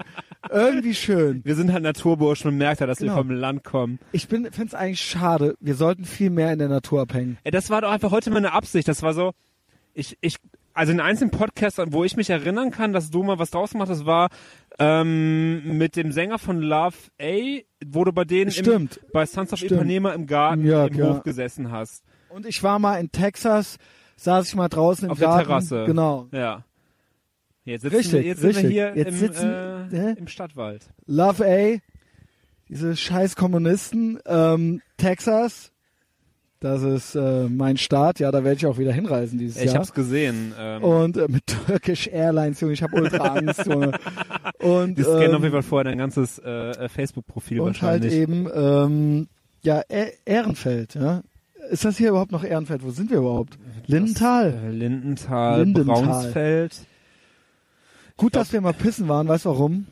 [0.51, 1.41] Irgendwie schön.
[1.45, 3.13] wir sind halt Naturburschen und merkt ja, dass Genau.
[3.15, 3.99] wir vom Land kommen.
[4.13, 5.57] Ich bin, find's eigentlich schade.
[5.61, 7.39] Wir sollten viel mehr in der Natur abhängen.
[7.43, 8.87] Ey, das war doch einfach heute meine Absicht.
[8.87, 9.33] Das war so,
[9.95, 10.37] ich, ich,
[10.79, 13.91] also in einzelnen Podcasts, wo ich mich erinnern kann, dass du mal was draus gemacht
[13.91, 14.31] hast, war
[14.79, 19.59] ähm, mit dem Sänger von Love A, wo du bei denen im, bei Sons of
[19.59, 19.73] Stimmt.
[19.73, 21.07] Ipanema im Garten Ja, im ja.
[21.09, 22.05] Hof gesessen hast.
[22.29, 23.77] Und ich war mal in Texas,
[24.17, 25.47] saß ich mal draußen im Auf der Garten.
[25.49, 25.85] Terrasse.
[25.87, 26.29] Genau.
[26.33, 26.65] Ja.
[27.65, 28.73] Jetzt sitzen, Richtig, wir, jetzt sind wir richtig.
[28.73, 30.87] hier Jetzt im, sitzen- äh, im Stadtwald.
[31.07, 31.79] Love A,
[32.69, 35.73] diese scheiß Kommunisten, ähm, Texas,
[36.61, 39.77] das ist äh, mein Staat, ja, da werde ich auch wieder hinreisen dieses Ich Jahr.
[39.77, 40.53] hab's gesehen.
[40.59, 43.93] Ähm, Und äh, mit Turkish Airlines, Junge, ich habe ultra Angst, Junge.
[44.59, 48.03] Und, die scannen ähm, auf jeden Fall vorher dein ganzes äh, äh, Facebook-Profil und halt
[48.03, 48.13] wahrscheinlich.
[48.15, 49.29] eben, ähm,
[49.63, 51.23] ja, e Ehrenfeld, ja.
[51.71, 52.83] Ist das hier überhaupt noch Ehrenfeld?
[52.83, 53.59] Wo sind wir überhaupt?
[53.87, 54.55] Lindenthal.
[54.65, 56.03] Äh, Lindenthal, Lindenthal.
[56.03, 56.87] Braunsfeld.
[58.17, 59.87] Gut, dass wir mal pissen waren, weißt du warum?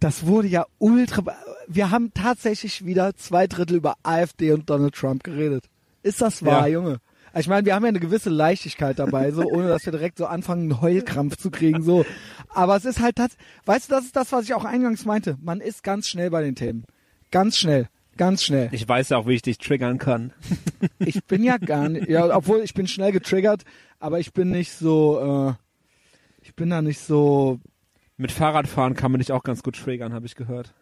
[0.00, 1.22] Das wurde ja ultra.
[1.68, 5.66] Wir haben tatsächlich wieder zwei Drittel über AfD und Donald Trump geredet.
[6.02, 6.74] Ist das wahr, Ja.
[6.74, 7.00] Junge?
[7.36, 10.24] Ich meine, wir haben ja eine gewisse Leichtigkeit dabei, so ohne dass wir direkt so
[10.26, 12.06] anfangen, einen Heulkrampf zu kriegen, so.
[12.48, 13.18] Aber es ist halt
[13.66, 15.36] weißt du, das ist das, was ich auch eingangs meinte.
[15.42, 16.84] Man ist ganz schnell bei den Themen.
[17.30, 17.88] Ganz schnell.
[18.16, 18.68] Ganz schnell.
[18.72, 20.32] Ich weiß ja auch, wie ich dich triggern kann.
[20.98, 23.62] Ich bin ja gar nicht, ja, obwohl ich bin schnell getriggert,
[24.00, 25.54] aber ich bin nicht so, äh,
[26.42, 27.60] ich bin da nicht so
[28.16, 30.74] Mit Fahrradfahren kann man dich auch ganz gut triggern, habe ich gehört.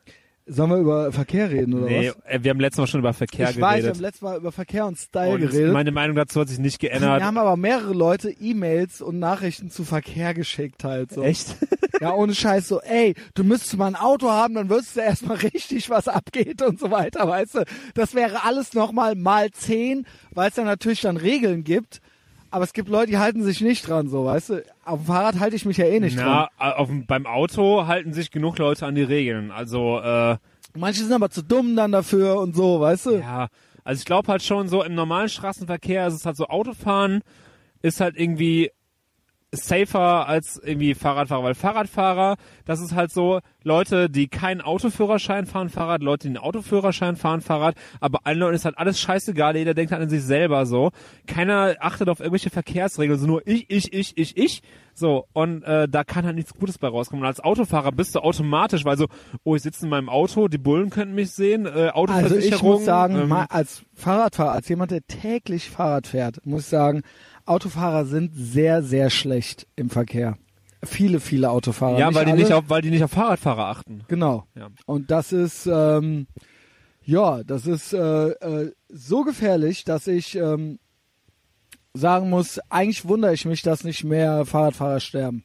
[0.48, 2.16] Sollen wir über Verkehr reden oder Nee, was?
[2.24, 3.94] äh, wir haben letztes Mal schon über Verkehr ich weiß, wir geredet.
[3.96, 5.72] haben letztes Mal über Verkehr und Style und geredet.
[5.72, 7.20] meine Meinung dazu hat sich nicht Wir geändert.
[7.22, 11.22] haben aber mehrere Leute E-Mails und Nachrichten zu Verkehr geschickt halt so.
[11.22, 11.56] Echt?
[11.98, 15.36] Ja, ohne Scheiß so, ey, du müsstest mal ein Auto haben, dann wüsstest du erstmal
[15.54, 17.64] richtig, was abgeht und so weiter, weißt du.
[17.94, 22.02] Das wäre alles nochmal mal zehn, weil es ja natürlich dann Regeln gibt.
[22.50, 24.64] Aber es gibt Leute, die halten sich nicht dran, so, weißt du.
[24.84, 26.48] Auf dem Fahrrad halte ich mich ja eh nicht dran.
[26.58, 29.50] Na, auf, beim Auto halten sich genug Leute an die Regeln.
[29.50, 30.36] Also, äh,
[30.74, 33.10] Manche sind aber zu dumm dann dafür und so, weißt du.
[33.18, 33.48] ja,
[33.84, 37.22] also ich glaube halt schon so im normalen Straßenverkehr ist es halt so Autofahren
[37.82, 38.70] ist halt irgendwie
[39.52, 45.68] safer als irgendwie Fahrradfahrer, weil Fahrradfahrer, das ist halt so Leute, die keinen Autoführerschein fahren
[45.68, 49.74] Fahrrad, Leute, die einen Autoführerschein fahren Fahrrad, aber allen Leuten ist halt alles scheißegal, jeder
[49.74, 50.90] denkt halt an sich selber so.
[51.26, 54.62] Keiner achtet auf irgendwelche Verkehrsregeln, so nur ich, ich, ich, ich, ich.
[54.94, 57.22] So, und äh, da kann halt nichts Gutes bei rauskommen.
[57.22, 59.08] Und als Autofahrer bist du automatisch, weil so,
[59.44, 62.54] oh, ich sitze in meinem Auto, die Bullen könnten mich sehen, äh, Also Autoversicherung.
[62.54, 67.02] ich muss sagen, ähm, als Fahrradfahrer, als jemand, der täglich Fahrrad fährt, muss ich sagen,
[67.46, 70.36] Autofahrer sind sehr, sehr schlecht im Verkehr.
[70.82, 71.98] Viele, viele Autofahrer.
[71.98, 72.42] ja, weil die alle.
[72.42, 74.04] nicht auf, weil die nicht auf Fahrradfahrer achten.
[74.08, 74.46] Genau.
[74.54, 74.68] Ja.
[74.84, 76.26] Und das ist, ähm,
[77.02, 80.78] ja, das ist äh, äh, so gefährlich, dass ich ähm,
[81.94, 85.44] sagen muss, eigentlich wundere ich mich, dass nicht mehr Fahrradfahrer sterben.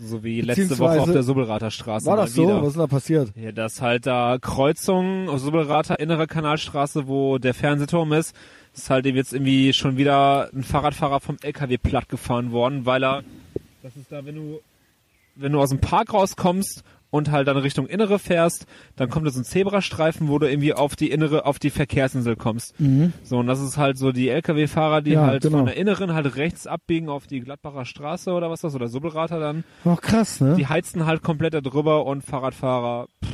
[0.00, 2.06] So wie letzte Woche auf der Subbelrater Straße.
[2.06, 2.42] War das so?
[2.42, 2.60] Wieder.
[2.60, 3.32] Was ist denn da passiert?
[3.34, 8.34] Ja, das halt da Kreuzung auf Subbelrater, innere Kanalstraße, wo der Fernsehturm ist,
[8.78, 13.22] ist halt jetzt irgendwie schon wieder ein Fahrradfahrer vom LKW platt gefahren worden, weil er,
[13.82, 14.60] das ist da, wenn du,
[15.34, 19.30] wenn du aus dem Park rauskommst und halt dann Richtung Innere fährst, dann kommt da
[19.30, 22.74] so ein Zebrastreifen, wo du irgendwie auf die innere, auf die Verkehrsinsel kommst.
[23.24, 25.58] So, und das ist halt so die LKW-Fahrer, die Ja, halt genau.
[25.58, 29.40] von der Inneren halt rechts abbiegen auf die Gladbacher Straße oder was das, oder Subbelrater
[29.40, 29.64] dann.
[29.84, 30.54] Oh, krass, ne?
[30.56, 33.06] Die heizen halt komplett da drüber und Fahrradfahrer.
[33.24, 33.32] Pff.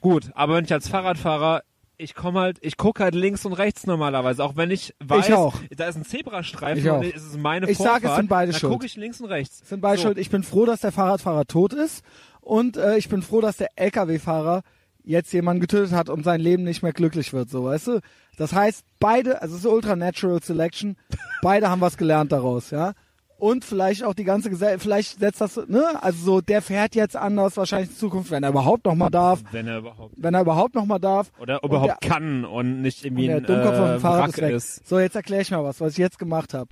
[0.00, 1.62] Gut, aber wenn ich als Fahrradfahrer,
[1.96, 5.34] ich komme halt, ich gucke halt links und rechts normalerweise, auch wenn ich weiß, Ich
[5.34, 5.54] auch.
[5.76, 6.98] da ist ein Zebrastreifen Ich auch.
[6.98, 8.72] und es ist meine Ich sag, Vorfahrt, es sind beide dann schuld.
[8.72, 9.68] gucke ich links und rechts.
[9.68, 10.04] sind beide So.
[10.08, 10.18] schuld.
[10.18, 12.02] Ich bin froh, dass der Fahrradfahrer tot ist
[12.40, 14.62] und äh, ich bin froh, dass der LKW-Fahrer
[15.06, 18.00] jetzt jemanden getötet hat und sein Leben nicht mehr glücklich wird, so weißt du.
[18.38, 20.96] Das heißt, beide, also es ist Ultra Natural Selection,
[21.42, 22.94] beide haben was gelernt daraus, ja.
[23.36, 27.16] Und vielleicht auch die ganze Gesellschaft, vielleicht setzt das, ne, also so, der fährt jetzt
[27.16, 30.14] anders wahrscheinlich in Zukunft, wenn er überhaupt noch mal darf, Wenn er überhaupt.
[30.16, 31.30] wenn er überhaupt noch mal darf.
[31.40, 34.38] Oder überhaupt der- kann und nicht irgendwie Und der ein Dummkopf auf äh, dem Fahrrad
[34.38, 34.86] ist.
[34.88, 36.68] So, jetzt erkläre ich mal was, was ich jetzt gemacht habe.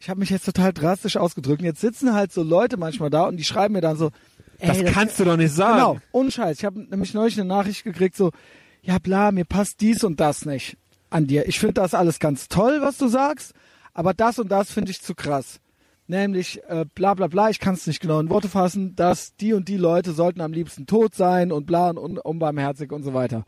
[0.00, 1.60] Ich habe mich jetzt total drastisch ausgedrückt.
[1.60, 4.10] Und jetzt sitzen halt so Leute manchmal da und die schreiben mir dann so,
[4.60, 5.76] Das ey, kannst du doch nicht sagen.
[5.76, 6.58] Genau, ohne Scheiß.
[6.58, 8.30] Ich habe nämlich neulich eine Nachricht gekriegt, so,
[8.82, 10.76] ja bla, mir passt dies und das nicht
[11.10, 11.46] an dir.
[11.48, 13.54] Ich finde das alles ganz toll, was du sagst,
[13.94, 15.60] aber das und das finde ich zu krass.
[16.10, 19.52] Nämlich, äh, bla bla bla, ich kann es nicht genau in Worte fassen, dass die
[19.52, 23.12] und die Leute sollten am liebsten tot sein und bla und un unbarmherzig und so
[23.12, 23.44] weiter.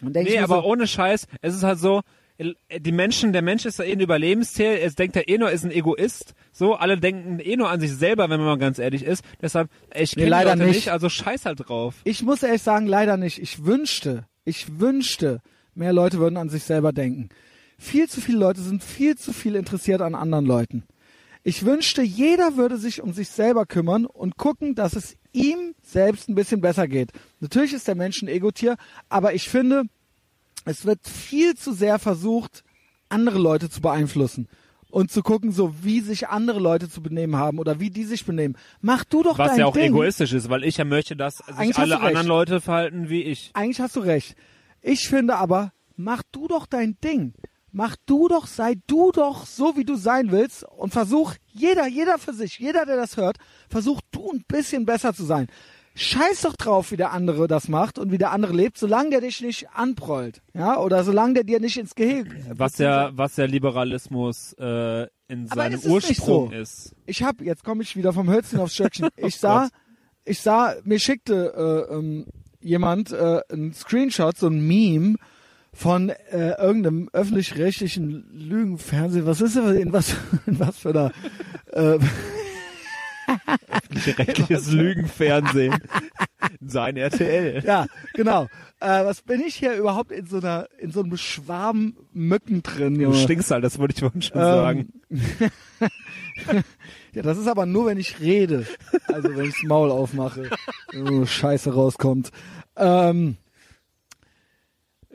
[0.00, 2.00] Und denk Nee, aber so, ohne Scheiß, es ist halt so,
[2.38, 5.64] die Menschen, der Mensch ist ja eh ein Überlebenstier, es denkt er eh nur, ist
[5.64, 9.04] ein Egoist, so, alle denken eh nur an sich selber, wenn man mal ganz ehrlich
[9.04, 10.76] ist, deshalb, ich Nee, kenne leider Leute nicht.
[10.76, 11.94] nicht, also scheiß halt drauf.
[12.04, 13.40] Ich muss ehrlich sagen, leider nicht.
[13.40, 15.40] Ich wünschte, ich wünschte,
[15.74, 17.28] mehr Leute würden an sich selber denken.
[17.78, 20.84] Viel zu viele Leute sind viel zu viel interessiert an anderen Leuten.
[21.48, 26.28] Ich wünschte, jeder würde sich um sich selber kümmern und gucken, dass es ihm selbst
[26.28, 27.12] ein bisschen besser geht.
[27.38, 28.76] Natürlich ist der Mensch ein Egotier,
[29.08, 29.84] aber ich finde,
[30.64, 32.64] es wird viel zu sehr versucht,
[33.10, 34.48] andere Leute zu beeinflussen
[34.90, 38.26] und zu gucken, so wie sich andere Leute zu benehmen haben oder wie die sich
[38.26, 38.56] benehmen.
[38.80, 39.92] Mach du doch Was dein ja auch Ding.
[39.92, 43.52] egoistisch ist, weil ich ja möchte, dass sich Eigentlich alle anderen Leute verhalten wie ich.
[43.54, 44.34] eigentlich hast du recht.
[44.82, 47.34] Ich finde aber, mach du doch dein Ding.
[47.78, 52.16] Mach du doch, sei du doch so, wie du sein willst und versuch, jeder, jeder
[52.16, 53.36] für sich, jeder, der das hört,
[53.68, 55.48] versuch du ein bisschen besser zu sein.
[55.94, 59.20] Scheiß doch drauf, wie der andere das macht und wie der andere lebt, solange der
[59.20, 62.30] dich nicht anprollt, ja, oder solange der dir nicht ins Gehege.
[62.54, 66.56] Was ja, was der Liberalismus äh, in seinem ist Ursprung so.
[66.56, 66.96] ist.
[67.04, 69.10] Ich hab, jetzt komme ich wieder vom Hölzchen aufs Stöckchen.
[69.18, 69.68] Ich sah,
[70.24, 72.24] ich sah, mir schickte äh, ähm,
[72.58, 75.16] jemand äh, ein Screenshot, so ein Meme
[75.76, 79.26] von äh, irgendeinem öffentlich-rechtlichen Lügenfernsehen.
[79.26, 79.72] Was ist das?
[79.76, 80.16] In was,
[80.46, 81.12] in was für einer
[81.72, 81.98] äh,
[84.18, 85.76] Rechtliches Lügenfernsehen.
[86.64, 87.62] Sein RTL.
[87.64, 88.44] Ja, genau.
[88.80, 92.94] Äh, was bin ich hier überhaupt in so einer, in so einem Schwarm Mücken drin,
[92.94, 93.16] Du Junge?
[93.16, 94.92] stinkst halt, das wollte ich vorhin schon Ähm, sagen.
[97.14, 98.66] Ja, das ist aber nur, wenn ich rede.
[99.08, 100.50] Also wenn ich das Maul aufmache.
[100.94, 102.30] Oh, Scheiße rauskommt.
[102.76, 103.38] Ähm,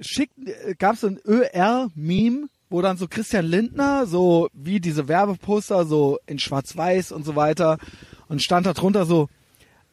[0.02, 5.86] schickt, äh, gab's so ein ÖR-Meme, wo dann so Christian Lindner, so wie diese Werbeposter,
[5.86, 7.78] so in schwarz-weiß und so weiter,
[8.28, 9.28] und stand da drunter so,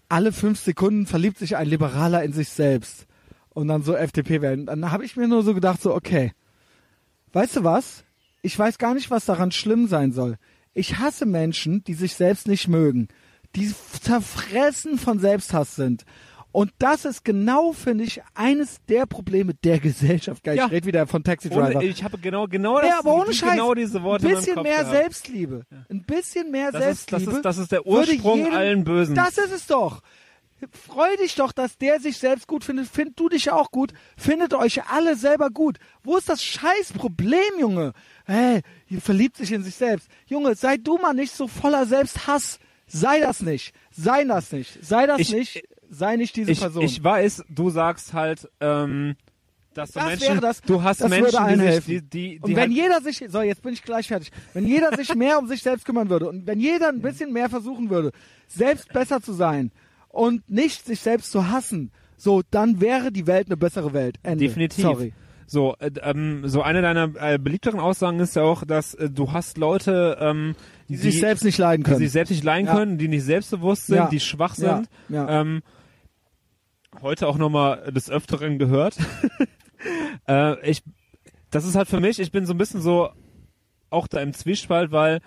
[0.09, 3.07] alle fünf Sekunden verliebt sich ein Liberaler in sich selbst
[3.51, 4.67] und dann so FDP werden.
[4.67, 6.33] Dann habe ich mir nur so gedacht, so, okay,
[7.33, 8.05] weißt du was?
[8.43, 10.37] Ich weiß gar nicht, was daran schlimm sein soll.
[10.73, 13.09] Ich hasse Menschen, die sich selbst nicht mögen,
[13.57, 16.05] die zerfressen von Selbsthass sind.
[16.59, 20.43] Und das ist genau, finde ich, eines der Probleme der Gesellschaft.
[20.43, 20.67] Geil, Ja.
[20.67, 21.77] Ich rede wieder von Taxi Driver.
[21.77, 23.53] Ohne, ich habe genau, genau das, ja, aber ohne Scheiß.
[23.53, 24.91] genau diese Worte ein bisschen mehr gehabt.
[24.91, 25.67] Selbstliebe.
[25.89, 27.33] Ein bisschen mehr Das ist, das, Selbstliebe.
[27.37, 29.15] ist, das ist der Ursprung jedem- allen Bösen.
[29.15, 30.01] Das ist es doch.
[30.89, 32.89] Freu dich doch, dass der sich selbst gut findet.
[32.89, 33.93] Find du dich auch gut.
[34.17, 35.79] Findet euch alle selber gut.
[36.03, 37.93] Wo ist das scheiß Problem, Junge?
[38.25, 40.09] Hey, ihr verliebt sich in sich selbst.
[40.27, 42.59] Junge, sei du mal nicht so voller Selbsthass.
[42.89, 43.73] Sei das nicht.
[43.93, 44.85] Sei das nicht.
[44.85, 45.63] Sei das Ich- nicht.
[45.91, 46.83] Sei nicht diese ich, Person.
[46.83, 49.17] ich weiß, du sagst halt, ähm,
[49.75, 51.91] dass du Das Menschen, wäre das- du hast das Menschen, die, sich, helfen.
[51.91, 54.67] die, die, Und die wenn halt, jeder sich, so jetzt bin ich gleich fertig, wenn
[54.67, 57.89] jeder sich mehr um sich selbst kümmern würde und wenn jeder ein bisschen mehr versuchen
[57.91, 58.11] würde,
[58.49, 59.71] selbst besser zu sein
[60.09, 64.17] und nicht sich selbst zu hassen, so, dann wäre die Welt eine bessere Welt.
[64.25, 64.45] Ende.
[64.45, 64.83] Definitiv.
[64.83, 65.13] Sorry.
[65.47, 69.33] So, äh, ähm, so eine deiner äh, beliebteren Aussagen ist ja auch, dass äh, du
[69.33, 70.55] hast Leute, ähm,
[70.89, 72.01] Die, sich selbst nicht leiden die können.
[72.01, 72.75] sich selbst nicht leiden Ja.
[72.75, 74.09] können, die nicht selbstbewusst sind, Ja.
[74.09, 74.89] die schwach sind.
[75.09, 75.41] Ja.
[75.41, 75.63] Ähm,
[77.03, 78.97] heute auch nochmal des Öfteren gehört.
[80.29, 80.83] äh, ich,
[81.51, 83.11] das ist halt für mich, ich bin so ein bisschen so
[83.91, 85.21] auch da im Zwiespalt, weil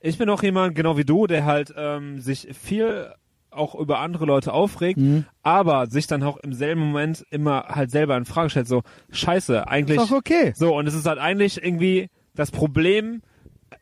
[0.00, 3.12] ich bin auch jemand, genau wie du, der halt ähm, sich viel
[3.50, 5.24] auch über andere Leute aufregt, Mhm.
[5.42, 9.66] aber sich dann auch im selben Moment immer halt selber in Frage stellt, so, scheiße,
[9.66, 10.52] eigentlich, Ist doch okay.
[10.54, 13.22] so, und es ist halt eigentlich irgendwie das Problem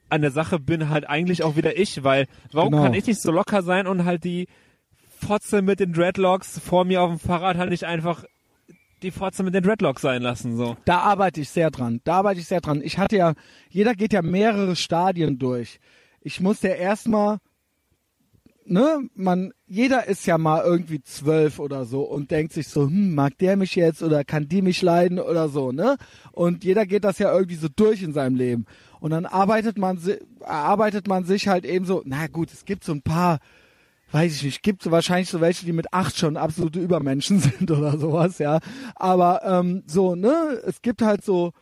[0.08, 2.84] an der Sache bin halt eigentlich auch wieder ich, weil warum Genau.
[2.84, 4.46] kann ich nicht so locker sein und halt die
[5.26, 8.24] Fotze mit den Dreadlocks vor mir auf dem Fahrrad halt nicht einfach
[9.02, 10.76] die Fotze mit den Dreadlocks sein lassen, so.
[10.84, 12.00] Da arbeite ich sehr dran.
[12.04, 12.80] Da arbeite ich sehr dran.
[12.82, 13.34] Ich hatte ja,
[13.68, 15.78] jeder geht ja mehrere Stadien durch.
[16.20, 17.38] Ich musste ja erstmal,
[18.64, 23.14] ne, man, jeder ist ja mal irgendwie zwölf oder so und denkt sich so, hm,
[23.14, 25.96] mag der mich jetzt oder kann die mich leiden oder so, ne?
[26.32, 28.64] Und jeder geht das ja irgendwie so durch in seinem Leben.
[29.00, 29.98] Und dann arbeitet man,
[30.40, 33.38] erarbeitet man sich halt eben so, na gut, es gibt so ein paar,
[34.14, 37.70] weiß ich nicht, gibt so wahrscheinlich so welche, die mit acht schon absolute Übermenschen sind
[37.70, 38.60] oder sowas, ja.
[38.94, 41.52] Aber ähm, so, ne, es gibt halt so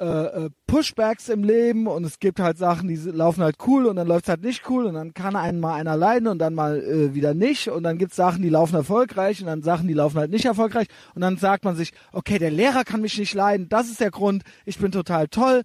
[0.00, 0.06] äh,
[0.46, 4.08] äh, Pushbacks im Leben und es gibt halt Sachen, die laufen halt cool und dann
[4.08, 7.14] läuft's halt nicht cool und dann kann einen mal einer leiden und dann mal äh,
[7.14, 10.32] wieder nicht und dann gibt's Sachen, die laufen erfolgreich und dann Sachen, die laufen halt
[10.32, 13.88] nicht erfolgreich und dann sagt man sich, okay, der Lehrer kann mich nicht leiden, das
[13.88, 15.62] ist der Grund, ich bin total toll,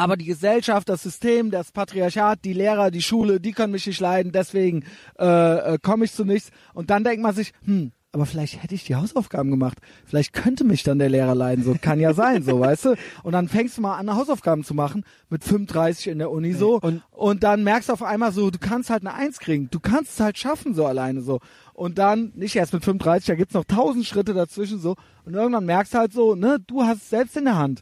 [0.00, 4.00] aber die Gesellschaft, das System, das Patriarchat, die Lehrer, die Schule, die können mich nicht
[4.00, 4.84] leiden, deswegen
[5.18, 6.50] äh, äh, komme ich zu nichts.
[6.72, 9.78] Und dann denkt man sich, hm, aber vielleicht hätte ich die Hausaufgaben gemacht.
[10.06, 11.62] Vielleicht könnte mich dann der Lehrer leiden.
[11.62, 12.94] So kann ja sein, so weißt du.
[13.22, 16.80] Und dann fängst du mal an, Hausaufgaben zu machen mit 35 in der Uni so.
[16.80, 19.68] Und- Und, dann merkst du auf einmal so, du kannst halt eine Eins kriegen.
[19.70, 21.38] Du kannst es halt schaffen so alleine so.
[21.72, 24.96] Und dann nicht erst mit 35, da gibt's noch tausend Schritte dazwischen so.
[25.24, 27.80] Und irgendwann merkst du halt so, ne, du hast es selbst in der Hand,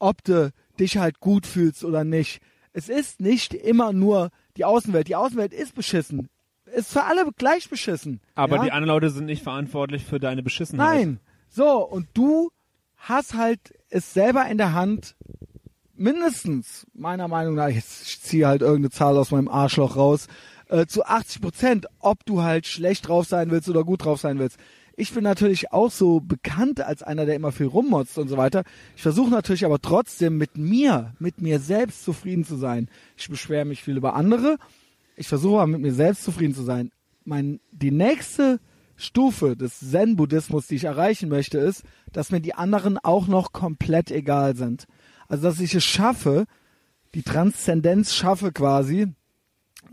[0.00, 2.40] ob du dich halt gut fühlst oder nicht.
[2.72, 5.08] Es ist nicht immer nur die Außenwelt.
[5.08, 6.28] Die Außenwelt ist beschissen.
[6.74, 8.20] Ist für alle gleich beschissen.
[8.34, 8.62] Aber ja?
[8.64, 10.94] die anderen Leute sind nicht verantwortlich für deine Beschissenheit.
[10.94, 11.20] Nein.
[11.48, 12.50] So, und du
[12.96, 13.60] hast halt
[13.90, 15.16] es selber in der Hand,
[15.94, 20.28] mindestens, meiner Meinung nach, ich ziehe halt irgendeine Zahl aus meinem Arschloch raus,
[20.68, 24.38] äh, zu 80 Prozent, ob du halt schlecht drauf sein willst oder gut drauf sein
[24.38, 24.58] willst.
[25.00, 28.64] Ich bin natürlich auch so bekannt als einer, der immer viel rummotzt und so weiter.
[28.96, 32.88] Ich versuche natürlich aber trotzdem mit mir, mit mir selbst zufrieden zu sein.
[33.16, 34.58] Ich beschwere mich viel über andere.
[35.14, 36.90] Ich versuche aber mit mir selbst zufrieden zu sein.
[37.24, 38.58] Mein, die nächste
[38.96, 44.10] Stufe des Zen-Buddhismus, die ich erreichen möchte, ist, dass mir die anderen auch noch komplett
[44.10, 44.86] egal sind.
[45.28, 46.46] Also, dass ich es schaffe,
[47.14, 49.14] die Transzendenz schaffe quasi,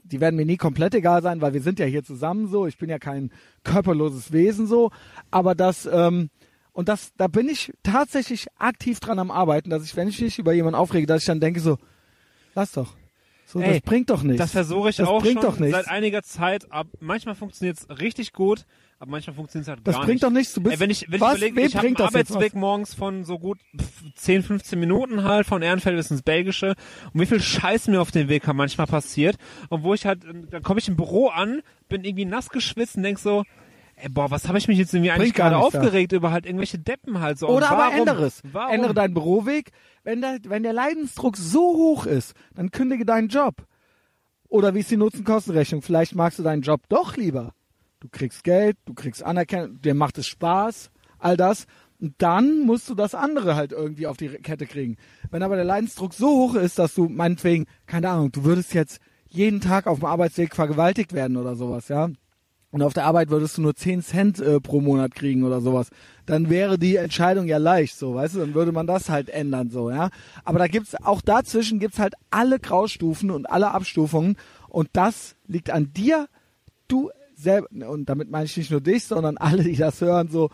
[0.05, 2.67] die werden mir nie komplett egal sein, weil wir sind ja hier zusammen so.
[2.67, 3.31] Ich bin ja kein
[3.63, 4.91] körperloses Wesen so.
[5.31, 6.29] Aber das, ähm,
[6.73, 10.39] und das, da bin ich tatsächlich aktiv dran am Arbeiten, dass ich, wenn ich mich
[10.39, 11.77] über jemanden aufrege, dass ich dann denke so,
[12.53, 12.93] lass doch.
[13.47, 14.39] So, Ey, das bringt doch nichts.
[14.39, 15.75] Das versuche ich das auch bringt schon doch nichts.
[15.75, 16.71] seit einiger Zeit.
[16.71, 18.65] Ab, manchmal funktioniert es richtig gut,
[18.99, 20.23] aber manchmal funktioniert es halt Das gar bringt nicht.
[20.23, 20.53] doch nichts.
[20.53, 22.07] Du bist, Ey, wenn ich, wenn was, ich überlege, ich habe einen bringt das?
[22.07, 26.75] Arbeitsweg morgens von so gut pf, 10, 15 Minuten halt von Ehrenfeld bis ins Belgische
[27.13, 29.35] und wie viel Scheiß mir auf dem Weg halt manchmal passiert
[29.69, 33.03] und wo ich halt, dann komme ich im Büro an, bin irgendwie nass geschwitzt und
[33.03, 33.43] denk so,
[33.97, 36.79] ey, boah, was habe ich mich jetzt irgendwie eigentlich Bringt gerade aufgeregt über halt irgendwelche
[36.79, 37.47] Deppen halt so.
[37.47, 38.41] Oder aber warum, ändere es.
[38.51, 38.73] Warum?
[38.73, 39.71] Ändere deinen Büroweg.
[40.03, 43.65] Wenn der, wenn der Leidensdruck so hoch ist, dann kündige deinen Job.
[44.47, 45.81] Oder wie ist die Nutzen-Kosten-Rechnung?
[45.81, 47.53] Vielleicht magst du deinen Job doch lieber.
[48.05, 51.65] Du kriegst Geld, du kriegst Anerkennung, dir macht es Spaß, all das.
[51.99, 54.97] Und dann musst du das andere halt irgendwie auf die Kette kriegen.
[55.31, 58.99] Wenn aber der Leidensdruck so hoch ist, dass du meinetwegen, keine Ahnung, du würdest jetzt
[59.27, 62.09] jeden Tag auf dem Arbeitsweg vergewaltigt werden oder sowas, ja.
[62.69, 65.89] und auf der Arbeit würdest du nur 10 Cent äh, pro Monat kriegen oder sowas,
[66.27, 69.71] dann wäre die Entscheidung ja leicht, so, weißt du, dann würde man das halt ändern,
[69.71, 70.09] so, ja.
[70.43, 74.35] Aber da gibt's, auch dazwischen gibt's halt alle Graustufen und alle Abstufungen
[74.69, 76.27] und das liegt an dir,
[76.87, 80.49] du selber, und damit meine ich nicht nur dich, sondern alle, die das hören, so,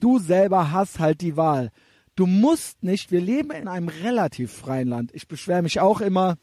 [0.00, 1.70] du selber hast halt die Wahl.
[2.16, 5.10] Du musst nicht, wir leben in einem relativ freien Land.
[5.14, 6.36] Ich beschwere mich auch immer,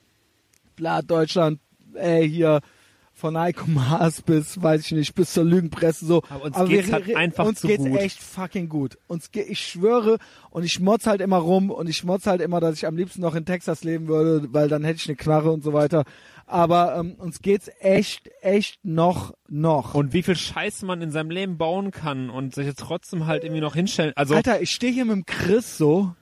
[0.75, 1.59] bla, Deutschland,
[1.93, 2.61] ey, hier,
[3.17, 6.21] von Heiko Maas bis, weiß ich nicht, bis zur Lügenpresse so.
[6.29, 7.97] Aber uns geht's halt einfach uns zu geht's gut.
[7.97, 8.99] echt fucking gut.
[9.07, 10.19] Uns ge ich schwöre
[10.51, 13.21] und ich motz halt immer rum und ich motz halt immer, dass ich am liebsten
[13.21, 16.03] noch in Texas leben würde, weil dann hätte ich eine Knarre und so weiter.
[16.45, 19.95] Aber ähm, uns geht's echt, echt noch, noch.
[19.95, 23.43] Und wie viel Scheiße man in seinem Leben bauen kann und sich jetzt trotzdem halt
[23.43, 24.13] irgendwie noch hinstellen.
[24.15, 26.13] Also Alter, ich stehe hier mit dem Chris so,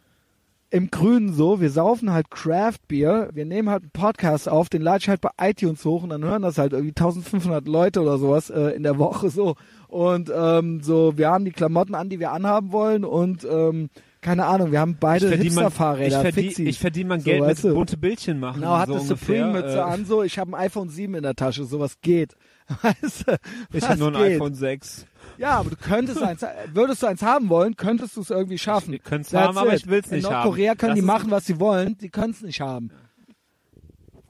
[0.75, 4.81] im Grünen so, wir saufen halt Craft Beer, wir nehmen halt einen Podcast auf, den
[4.81, 8.17] lade ich halt bei iTunes hoch und dann hören das halt irgendwie 1500 Leute oder
[8.17, 9.55] sowas äh, in der Woche so.
[9.87, 13.89] Und ähm, so, wir haben die Klamotten an, die wir anhaben wollen und ähm,
[14.21, 17.63] keine Ahnung, wir haben beide verdien man, ich Hipster-Fahrräder, verdien, verdiene mein So, Geld weißt
[17.63, 17.75] mit du.
[17.75, 18.61] bunte Bildchen machen.
[18.61, 19.03] Genau, hat so eine.
[19.03, 22.35] Supreme-Mütze Äh, an, so, ich habe ein iPhone 7 in der Tasche, sowas geht.
[22.81, 23.37] Weißt du,
[23.71, 24.33] Ich habe nur ein geht?
[24.37, 25.05] iPhone 6.
[25.37, 28.93] Ja, aber du könntest eins, würdest du eins haben wollen, könntest du es irgendwie schaffen.
[28.93, 29.81] Ich könnt's That's haben, aber it.
[29.81, 30.43] ich will's nicht In haben.
[30.43, 32.91] Nordkorea können Das die machen, was sie wollen, die können es nicht haben.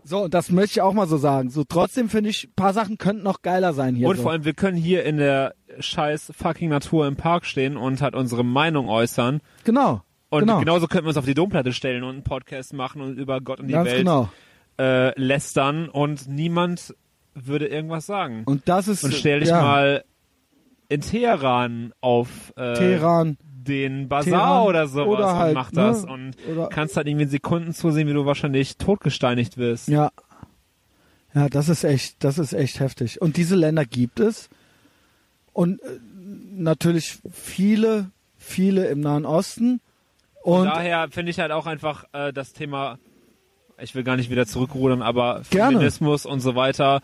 [0.03, 1.49] So, und das möchte ich auch mal so sagen.
[1.49, 4.07] So, trotzdem finde ich, paar Sachen könnten noch geiler sein hier.
[4.07, 4.22] Und so.
[4.23, 8.14] vor allem, wir können hier in der scheiß fucking Natur im Park stehen und halt
[8.15, 9.41] unsere Meinung äußern.
[9.64, 10.02] genau.
[10.30, 10.60] Und genau.
[10.60, 13.60] genauso könnten wir uns auf die Domplatte stellen und einen Podcast machen und über Gott
[13.60, 14.30] und die Ganz Welt genau.
[14.77, 16.94] äh, lästern und niemand
[17.36, 18.44] würde irgendwas sagen.
[18.45, 20.03] Und das ist, Und stell dich ja, mal
[20.90, 23.38] in Teheran auf äh, Teheran.
[23.41, 27.07] den Bazar Teheran oder sowas oder und halt, mach ne, das und oder- kannst halt
[27.07, 29.88] irgendwie in Sekunden zusehen, wie du wahrscheinlich totgesteinigt wirst.
[29.88, 30.12] Ja.
[31.34, 33.22] Ja, das ist echt, das ist echt heftig.
[33.22, 34.49] Und diese Länder gibt es.
[35.52, 35.99] Und äh,
[36.53, 39.82] natürlich viele, viele im Nahen Osten.
[40.44, 42.99] Von Und daher finde ich halt auch einfach äh, das Thema,
[43.82, 45.74] ich will gar nicht wieder zurückrudern, aber Gerne.
[45.74, 47.02] Feminismus und so weiter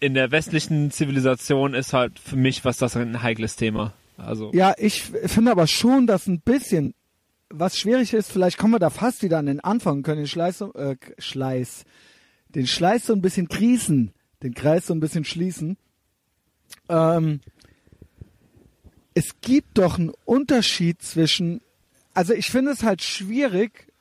[0.00, 3.92] in der westlichen Zivilisation ist halt für mich, was das ein heikles Thema.
[4.16, 6.94] Also Ja, ich finde aber schon, dass ein bisschen,
[7.48, 10.62] was schwierig ist, vielleicht kommen wir da fast wieder an den Anfang, können den Schleiß,
[10.74, 11.84] äh, Schleiß,
[12.48, 14.12] den Schleiß so ein bisschen krießen,
[14.42, 15.76] den Kreis so ein bisschen schließen.
[16.88, 17.40] Ähm,
[19.14, 21.60] es gibt doch einen Unterschied zwischen,
[22.14, 23.92] also ich finde es halt schwierig,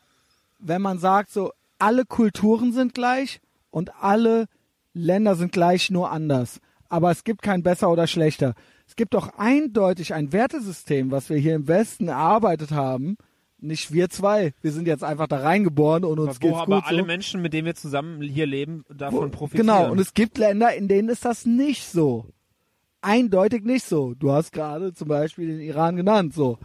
[0.59, 3.39] wenn man sagt, so alle Kulturen sind gleich
[3.69, 4.47] und alle
[4.93, 6.59] Länder sind gleich, nur anders.
[6.89, 8.53] Aber es gibt kein besser oder schlechter.
[8.87, 13.17] Es gibt doch eindeutig ein Wertesystem, was wir hier im Westen erarbeitet haben.
[13.57, 14.53] Nicht wir zwei.
[14.61, 17.05] Wir sind jetzt einfach da reingeboren und uns wo geht's aber gut alle so.
[17.05, 19.67] Menschen, mit denen wir zusammen hier leben, davon profitieren.
[19.67, 22.25] Genau, und es gibt Länder, in denen ist das nicht so.
[23.01, 24.13] Eindeutig nicht so.
[24.15, 26.57] Du hast gerade zum Beispiel den Iran genannt, so.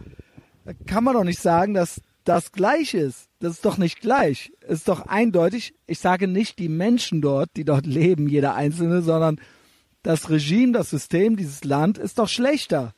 [0.65, 3.27] Da kann man doch nicht sagen, dass das gleich ist.
[3.39, 4.51] Das ist doch nicht gleich.
[4.61, 9.01] Es ist doch eindeutig, ich sage nicht die Menschen dort, die dort leben, jeder Einzelne,
[9.01, 9.39] sondern
[10.03, 12.93] das Regime, das System, dieses Land ist doch schlechter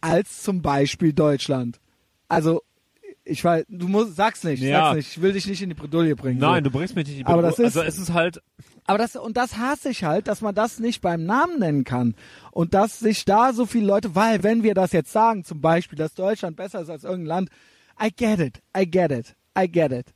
[0.00, 1.80] als zum Beispiel Deutschland.
[2.28, 2.62] Also,
[3.26, 4.80] ich weiß, du musst, sag's nicht, Ja.
[4.86, 5.08] sag's nicht.
[5.16, 6.40] Ich will dich nicht in die Bredouille bringen.
[6.40, 6.46] so.
[6.46, 7.56] Nein, du bringst mich nicht in die Aber Bedrohung.
[7.64, 8.42] das ist- Also es ist halt,
[8.86, 12.14] Aber das, und das hasse ich halt, dass man das nicht beim Namen nennen kann.
[12.52, 15.96] Und dass sich da so viele Leute, weil wenn wir das jetzt sagen, zum Beispiel,
[15.96, 17.48] dass Deutschland besser ist als irgendein Land,
[18.00, 20.06] I get it, I get it, I get it.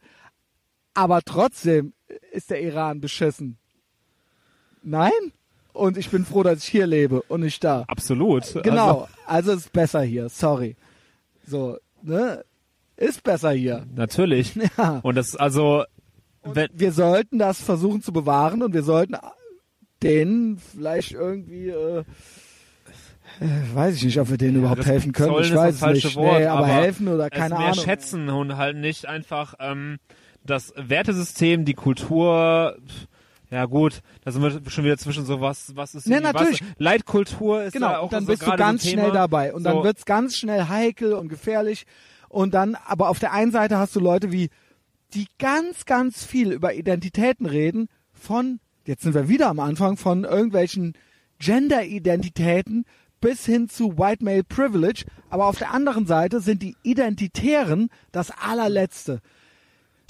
[0.94, 1.92] Aber trotzdem
[2.32, 3.58] ist der Iran beschissen.
[4.82, 5.12] Nein?
[5.72, 7.84] Und ich bin froh, dass ich hier lebe und nicht da.
[7.86, 8.60] absolut.
[8.64, 10.76] Genau, also ist besser hier, sorry.
[11.46, 12.44] So, ne?
[12.96, 13.76] Ist besser hier.
[13.76, 14.54] Also, natürlich.
[14.76, 14.98] Ja.
[15.02, 15.84] Und das, also,
[16.42, 19.16] wenn, wir sollten das versuchen zu bewahren und wir sollten
[20.02, 22.04] denen vielleicht irgendwie, äh,
[23.74, 25.34] weiß ich nicht, ob wir denen überhaupt das helfen können.
[25.40, 26.16] Ich das weiß es falsche nicht.
[26.16, 27.84] Wort, nee, aber, aber helfen oder keine es mehr Ahnung.
[27.84, 29.98] schätzen und halt nicht einfach ähm,
[30.44, 32.76] das Wertesystem, die Kultur.
[33.50, 36.60] Ja gut, da sind wir schon wieder zwischen so was, was ist Nee, natürlich.
[36.60, 39.54] Was, Leitkultur ist da Genau, auch und dann so bist du ganz so schnell dabei
[39.54, 41.86] und dann so, wird's ganz schnell heikel und gefährlich
[42.28, 44.50] und dann, aber auf der einen Seite hast du Leute wie,
[45.14, 50.24] die ganz, ganz viel über Identitäten reden von, jetzt sind wir wieder am Anfang, von
[50.24, 50.92] irgendwelchen
[51.38, 52.84] Gender-Identitäten
[53.20, 58.30] bis hin zu White Male Privilege, aber auf der anderen Seite sind die Identitären das
[58.30, 59.20] allerletzte.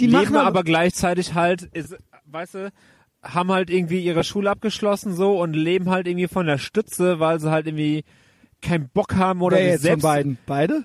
[0.00, 2.72] Die leben machen aber gleichzeitig halt, ist, weißt du,
[3.22, 7.40] haben halt irgendwie ihre Schule abgeschlossen so und leben halt irgendwie von der Stütze, weil
[7.40, 8.04] sie halt irgendwie
[8.62, 10.38] keinen Bock haben oder Wer jetzt selbst von beiden?
[10.46, 10.84] Beide?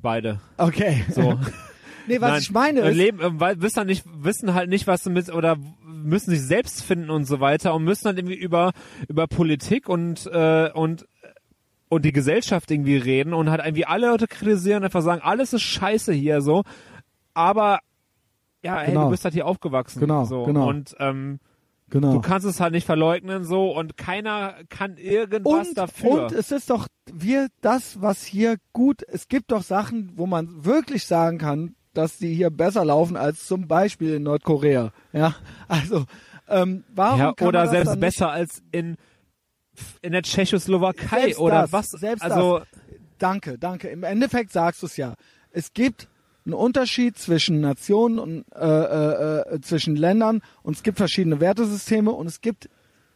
[0.00, 1.04] beide Okay.
[1.10, 1.38] so
[2.08, 4.70] nee, was Nein, ich meine äh, ist, leben äh, weil wissen halt nicht wissen halt
[4.70, 8.16] nicht was sie mit oder müssen sich selbst finden und so weiter und müssen dann
[8.16, 8.72] irgendwie über
[9.08, 11.06] über Politik und äh, und
[11.92, 15.60] und die Gesellschaft irgendwie reden und halt irgendwie alle Leute kritisieren, einfach sagen, alles ist
[15.60, 16.62] scheiße hier so,
[17.34, 17.80] aber
[18.62, 19.04] ja, hey, Genau.
[19.04, 20.00] du bist halt hier aufgewachsen.
[20.00, 20.44] Genau, so.
[20.44, 20.68] genau.
[20.70, 21.38] Und ähm,
[21.90, 22.14] Genau.
[22.14, 26.22] du kannst es halt nicht verleugnen so und keiner kann irgendwas und, dafür.
[26.22, 30.64] und es ist doch wir das, was hier gut, es gibt doch Sachen, wo man
[30.64, 34.92] wirklich sagen kann, dass die hier besser laufen als zum Beispiel in Nordkorea.
[35.12, 35.34] Ja,
[35.68, 36.06] also
[36.48, 38.96] ähm, warum ja, kann oder man das selbst besser als in
[40.02, 42.68] in der Tschechoslowakei Selbst oder das, was selbst also das.
[43.18, 43.88] Danke, danke.
[43.88, 45.14] Im Endeffekt sagst du es ja.
[45.52, 46.08] Es gibt
[46.44, 52.10] einen Unterschied zwischen Nationen und äh, äh, äh, zwischen Ländern und es gibt verschiedene Wertesysteme
[52.10, 52.68] und es gibt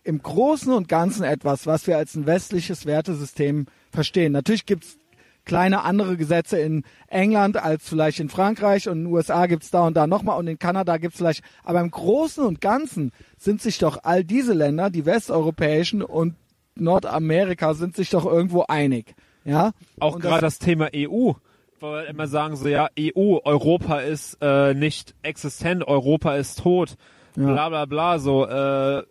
[0.05, 4.33] im Großen und Ganzen etwas, was wir als ein westliches Wertesystem verstehen.
[4.33, 4.97] Natürlich gibt's
[5.45, 9.87] kleine andere Gesetze in England als vielleicht in Frankreich und in den USA gibt's da
[9.87, 13.79] und da nochmal und in Kanada gibt's vielleicht, aber im Großen und Ganzen sind sich
[13.79, 16.37] doch all diese Länder, die westeuropäischen und
[16.77, 19.15] Nordamerika, sind sich doch irgendwo einig.
[19.45, 21.33] Ja, auch gerade das Thema EU,
[21.81, 26.97] weil wir immer sagen so, ja, EU, Europa ist äh, nicht existent, Europa ist tot,
[27.37, 27.53] Ja.
[27.53, 29.05] bla bla bla, so, äh,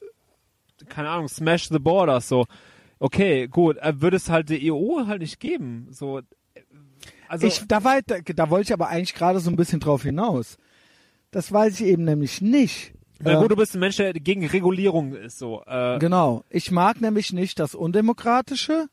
[0.89, 2.45] keine Ahnung, smash the borders, so.
[2.99, 6.21] Okay, gut, äh, würde es halt die EU halt nicht geben, so.
[7.27, 10.03] Also, ich, da, war, da, da wollte ich aber eigentlich gerade so ein bisschen drauf
[10.03, 10.57] hinaus.
[11.31, 12.93] Das weiß ich eben nämlich nicht.
[13.23, 15.63] Äh, Äh, gut, du bist ein Mensch, der gegen Regulierung ist, so.
[15.65, 16.43] Äh, Genau.
[16.49, 18.87] Ich mag nämlich nicht das Undemokratische.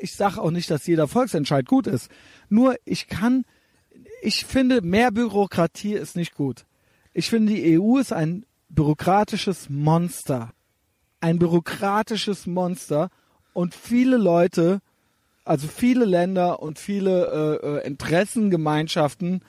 [0.00, 2.10] Ich sage auch nicht, dass jeder Volksentscheid gut ist.
[2.48, 3.44] Nur ich kann,
[4.22, 6.64] ich finde, mehr Bürokratie ist nicht gut.
[7.12, 10.52] Ich finde, die EU ist ein bürokratisches Monster.
[11.20, 13.10] Ein bürokratisches Monster.
[13.52, 14.80] Und viele Leute,
[15.44, 19.42] also viele Länder und viele äh, äh, Interessengemeinschaften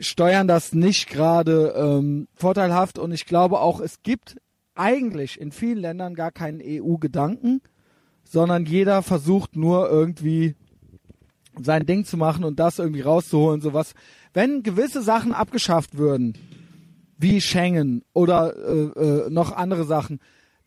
[0.00, 2.98] steuern das nicht gerade ähm, vorteilhaft.
[2.98, 4.36] Und ich glaube auch, es gibt
[4.74, 7.60] eigentlich in vielen Ländern gar keinen EU-Gedanken,
[8.24, 10.56] sondern jeder versucht nur irgendwie
[11.60, 13.94] sein Ding zu machen und das irgendwie rauszuholen, sowas.
[14.32, 16.34] Wenn gewisse Sachen abgeschafft würden,
[17.16, 20.18] wie Schengen oder äh, äh, noch andere Sachen,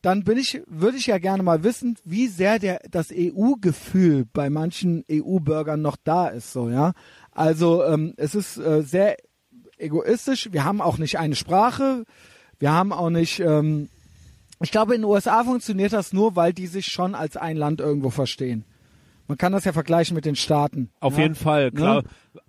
[0.01, 4.49] dann bin ich, würde ich ja gerne mal wissen, wie sehr der das EU-Gefühl bei
[4.49, 6.93] manchen EU-Bürgern noch da ist, so ja.
[7.37, 9.15] Also ähm, es ist äh, sehr
[9.77, 10.49] egoistisch.
[10.51, 12.03] Wir haben auch nicht eine Sprache.
[12.57, 13.39] Wir haben auch nicht.
[13.39, 13.89] Ähm,
[14.59, 17.79] ich glaube, in den USA funktioniert das nur, weil die sich schon als ein Land
[17.79, 18.65] irgendwo verstehen.
[19.27, 20.89] Man kann das ja vergleichen mit den Staaten.
[20.99, 21.23] Auf ja?
[21.23, 22.01] jeden Fall, klar.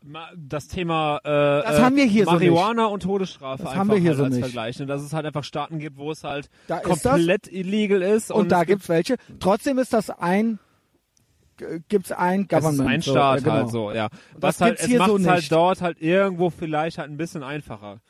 [0.02, 0.20] Ne?
[0.36, 3.98] Das Thema äh, Das haben wir hier so Marihuana und Todesstrafe Das einfach haben wir
[3.98, 4.44] hier halt so als nicht.
[4.44, 4.78] Vergleich.
[4.78, 4.86] Ne?
[4.86, 8.30] Dass es halt einfach Staaten gibt, wo es halt Da komplett illegal ist.
[8.30, 9.16] Und, Und, da gibt's welche.
[9.38, 10.58] Trotzdem ist das ein
[11.88, 12.88] gibt's ein es ist Government.
[12.88, 13.54] ein so, Staat ja, genau.
[13.56, 14.08] halt so, ja.
[14.08, 17.10] das Was halt, gibt's es hier macht so es halt dort halt irgendwo vielleicht halt
[17.10, 18.00] ein bisschen einfacher.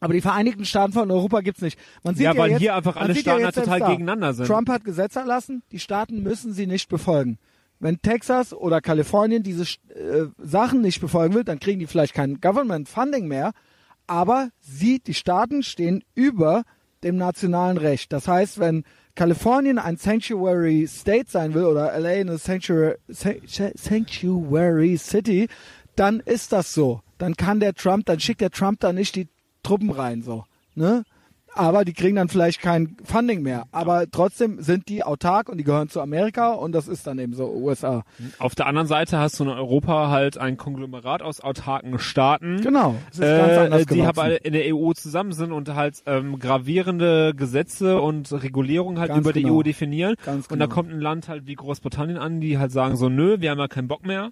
[0.00, 1.78] Aber die Vereinigten Staaten von Europa gibt's nicht.
[2.04, 3.88] Man sieht Ja, ja, weil jetzt, hier einfach alle Staaten ja halt total da.
[3.88, 4.46] gegeneinander sind.
[4.46, 7.38] Trump hat Gesetze erlassen, die Staaten müssen sie nicht befolgen.
[7.80, 12.40] Wenn Texas oder Kalifornien diese äh, Sachen nicht befolgen will, dann kriegen die vielleicht kein
[12.40, 13.52] Government Funding mehr,
[14.06, 16.64] aber sie, die Staaten stehen über
[17.04, 18.12] dem nationalen Recht.
[18.12, 18.84] Das heißt, wenn
[19.18, 23.40] Kalifornien ein Sanctuary State sein will oder LA eine Sanctuary, San-
[23.74, 25.48] Sanctuary City,
[25.96, 27.00] dann ist das so.
[27.18, 29.26] Dann kann der Trump, dann schickt der Trump da nicht die
[29.64, 30.44] Truppen rein, so.
[30.76, 31.02] Ne?
[31.54, 33.64] Aber die kriegen dann vielleicht kein Funding mehr.
[33.72, 37.34] Aber trotzdem sind die autark und die gehören zu Amerika und das ist dann eben
[37.34, 38.04] so USA.
[38.38, 42.60] Auf der anderen Seite hast du in Europa halt ein Konglomerat aus autarken Staaten.
[42.60, 42.94] Genau.
[43.10, 46.38] Es ist ganz anders Äh, die aber in der EU zusammen sind und halt ähm,
[46.38, 49.58] gravierende Gesetze und Regulierungen halt Ganz über die genau.
[49.58, 50.14] EU definieren.
[50.24, 50.74] Ganz Und da genau.
[50.74, 53.68] kommt ein Land halt wie Großbritannien an, die halt sagen so, nö, wir haben ja
[53.68, 54.30] keinen Bock mehr.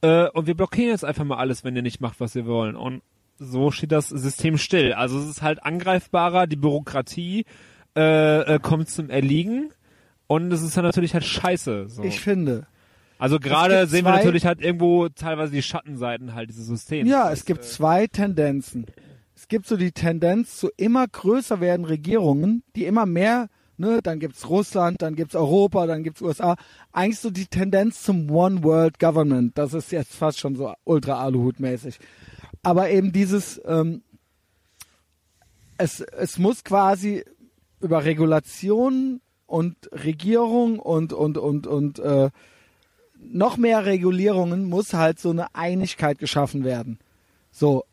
[0.00, 2.76] Äh, und wir blockieren jetzt einfach mal alles, wenn ihr nicht macht, was wir wollen.
[2.76, 3.02] Und
[3.38, 4.92] so steht das System still.
[4.92, 7.44] Also es ist halt angreifbarer, die Bürokratie
[7.96, 9.70] äh, äh, kommt zum Erliegen.
[10.26, 11.88] Und es ist dann natürlich halt scheiße.
[11.88, 12.02] So.
[12.02, 12.66] Ich finde.
[13.18, 17.08] also gerade sehen wir natürlich halt irgendwo teilweise die Schattenseiten halt dieses Systems.
[17.10, 18.86] Ja, Das, es gibt äh, zwei Tendenzen.
[19.36, 24.18] Es gibt so die Tendenz zu immer größer werden Regierungen, die immer mehr, ne, dann
[24.20, 26.56] gibt's Russland, dann gibt's Europa, dann gibt's USA.
[26.92, 29.58] Eigentlich so die Tendenz zum One World Government.
[29.58, 31.98] Das ist jetzt fast schon so ultra Aluhut-mäßig.
[32.64, 34.02] Aber eben dieses, ähm,
[35.78, 37.24] es, es muss quasi
[37.80, 42.30] über Regulation und Regierung und, und, und, und, äh,
[43.20, 46.98] noch mehr Regulierungen muss halt so eine Einigkeit geschaffen werden.
[47.50, 47.84] So.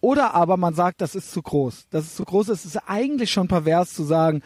[0.00, 1.86] Oder aber man sagt, das ist zu groß.
[1.90, 2.48] Das ist zu groß.
[2.48, 4.42] Es ist eigentlich schon pervers zu sagen,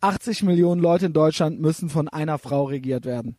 [0.00, 3.36] 80 Millionen Leute in Deutschland müssen von einer Frau regiert werden.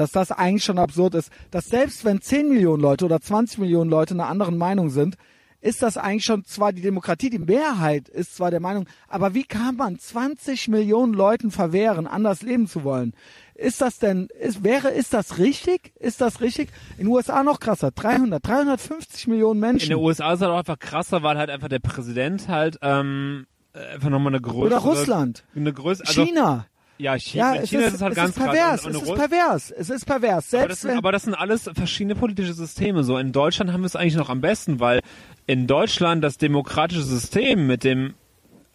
[0.00, 1.30] Dass das eigentlich schon absurd ist.
[1.50, 5.16] Dass selbst wenn 10 Millionen Leute oder 20 Millionen Leute einer anderen Meinung sind,
[5.60, 9.44] ist das eigentlich schon zwar die Demokratie, die Mehrheit ist zwar der Meinung, aber wie
[9.44, 13.12] kann man 20 Millionen Leuten verwehren, anders leben zu wollen?
[13.54, 15.92] Ist das denn, ist, wäre, ist das richtig?
[15.98, 16.70] Ist das richtig?
[16.96, 17.90] In den USA noch krasser.
[17.90, 19.90] 300, 350 Millionen Menschen.
[19.90, 23.44] In den USA ist halt auch einfach krasser, weil halt einfach der Präsident halt ähm,
[23.74, 24.64] einfach nochmal eine größere...
[24.64, 25.44] Oder Russland.
[25.54, 26.08] Eine größere...
[26.08, 26.64] Also, China.
[27.00, 28.56] Ja, China, Ja, es China ist, ist es halt es ganz ist pervers.
[28.82, 28.84] krass.
[28.86, 29.70] Und- Es und ist pervers.
[29.70, 30.32] Es ist pervers.
[30.32, 33.04] aber, das Selbst sind, aber das sind alles verschiedene politische Systeme.
[33.04, 35.00] So in Deutschland haben wir es eigentlich noch am besten, weil
[35.46, 38.14] in Deutschland das demokratische System mit dem,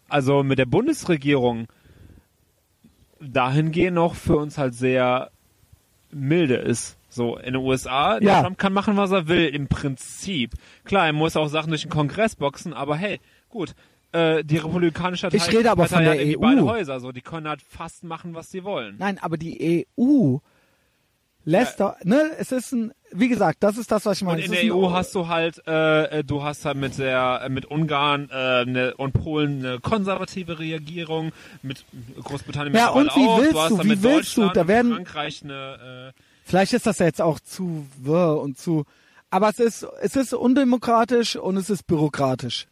[0.09, 1.67] also mit der Bundesregierung
[3.21, 5.31] dahingehend noch für uns halt sehr
[6.11, 6.97] milde ist.
[7.09, 8.41] So in den USA, Ja.
[8.41, 10.53] Trump kann machen, was er will, im Prinzip.
[10.83, 13.19] Klar, er muss auch Sachen durch den Kongress boxen, aber hey,
[13.49, 13.73] gut.
[14.11, 16.41] Äh, die republikanische Partei, Ich rede aber Partei von der EU.
[16.41, 18.95] beide Häuser, so die können halt fast machen, was sie wollen.
[18.97, 20.37] Nein, aber die EU
[21.43, 24.39] lässt doch, ne, es ist ein, wie gesagt, das ist das, was ich meine.
[24.39, 27.65] Und in der EU hast du halt, äh, äh, du hast halt mit der, mit
[27.65, 31.85] Ungarn äh, ne, und Polen eine konservative Regierung, mit
[32.23, 33.39] Großbritannien Ja, und wie auch.
[33.39, 34.49] willst du du, wie willst du?
[34.49, 38.85] Da werden- Frankreich eine, äh, Vielleicht ist das ja jetzt auch zu wirr und zu,
[39.29, 42.67] aber es ist, es ist undemokratisch und es ist bürokratisch.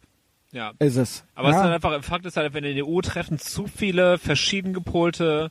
[0.54, 0.72] Ja.
[0.78, 1.24] Ist es.
[1.34, 1.60] Aber es ja?
[1.60, 5.50] ist halt einfach, Fakt ist halt, wenn in der EU treffen zu viele verschieden gepolte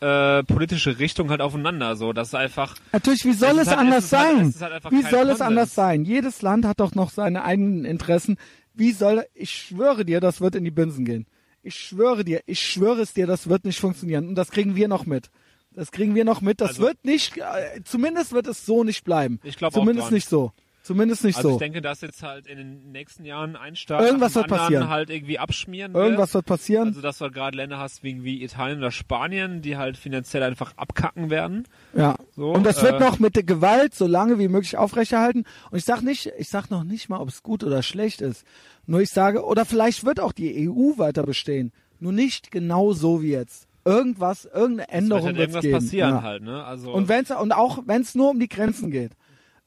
[0.00, 3.78] äh, politische Richtungen halt aufeinander, so, das ist einfach, Natürlich, wie soll Es es, halt-
[3.80, 4.48] anders es halt- sein?
[4.48, 5.40] es halt wie soll es Konsens.
[5.42, 6.04] anders sein?
[6.06, 8.38] Jedes Land hat doch noch seine eigenen Interessen.
[8.72, 11.26] Wie soll, ich schwöre dir, das wird in die Binsen gehen.
[11.62, 14.26] Ich schwöre dir, ich schwöre es dir, das wird nicht funktionieren.
[14.28, 15.28] Und das kriegen wir noch mit.
[15.72, 16.62] Das kriegen wir noch mit.
[16.62, 19.38] Das Also- wird nicht, äh, zumindest wird es so nicht bleiben.
[19.44, 20.52] Ich glaub auch Zumindest nicht so.
[20.90, 21.54] Zumindest nicht also so.
[21.54, 24.88] ich denke, dass jetzt halt in den nächsten Jahren ein Staat Irgendwas wird passieren.
[24.88, 26.02] halt irgendwie abschmieren wird.
[26.02, 26.88] Irgendwas wird passieren.
[26.88, 30.42] Also, dass du halt gerade Länder hast wie, wie Italien oder Spanien, die halt finanziell
[30.42, 31.68] einfach abkacken werden.
[31.96, 32.16] Ja.
[32.34, 35.44] So, und das wird äh, noch mit der Gewalt so lange wie möglich aufrechterhalten.
[35.70, 38.44] Und ich sag nicht, ich sag noch nicht mal, ob es gut oder schlecht ist.
[38.84, 41.70] Nur ich sage, oder vielleicht wird auch die EU weiter bestehen.
[42.00, 43.68] Nur nicht genau so wie jetzt.
[43.84, 45.74] Irgendwas, irgendeine Änderung wird halt irgendwas geben.
[45.74, 46.22] passieren ja.
[46.22, 46.64] halt, ne?
[46.64, 49.12] Also, Und wenn's, und auch wenn es nur um die Grenzen geht.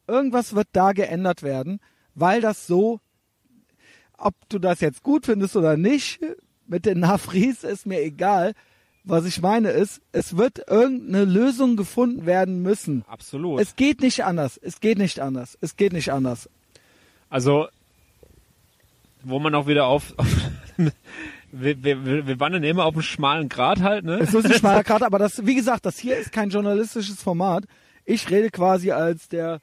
[0.08, 1.80] Irgendwas wird da geändert werden,
[2.16, 3.00] weil das so,
[4.18, 6.20] ob du das jetzt gut findest oder nicht,
[6.68, 8.54] mit den Nafris ist mir egal.
[9.06, 13.04] Was ich meine ist, es wird irgendeine Lösung gefunden werden müssen.
[13.08, 13.60] absolut.
[13.60, 14.58] Es geht nicht anders.
[14.58, 15.58] Es geht nicht anders.
[15.60, 16.50] Es geht nicht anders.
[17.30, 17.68] also,
[19.24, 20.28] wo man auch wieder auf, auf
[21.52, 24.20] wir, wir, wir wandern immer auf einem schmalen Grat halt, ne?
[24.20, 27.66] Es ist ein schmaler Karte, aber das, wie gesagt, das hier ist kein journalistisches Format.
[28.06, 29.60] Ich rede quasi als der.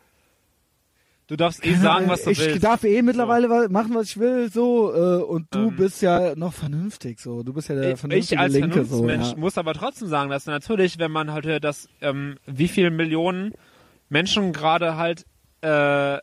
[1.31, 2.65] Du darfst eh sagen, was du ich willst.
[2.65, 4.93] darf eh mittlerweile wa- machen, was ich will, so.
[4.93, 5.77] Äh, und du Ähm.
[5.77, 7.45] bist ja noch vernünftig, so.
[7.45, 9.09] Du bist ja der ich vernünftige als Linke, so.
[9.09, 9.37] Ja.
[9.37, 13.53] muss aber trotzdem sagen, dass natürlich, wenn man halt hört, dass ähm, wie viele Millionen
[14.09, 15.25] Menschen gerade halt
[15.61, 16.19] äh,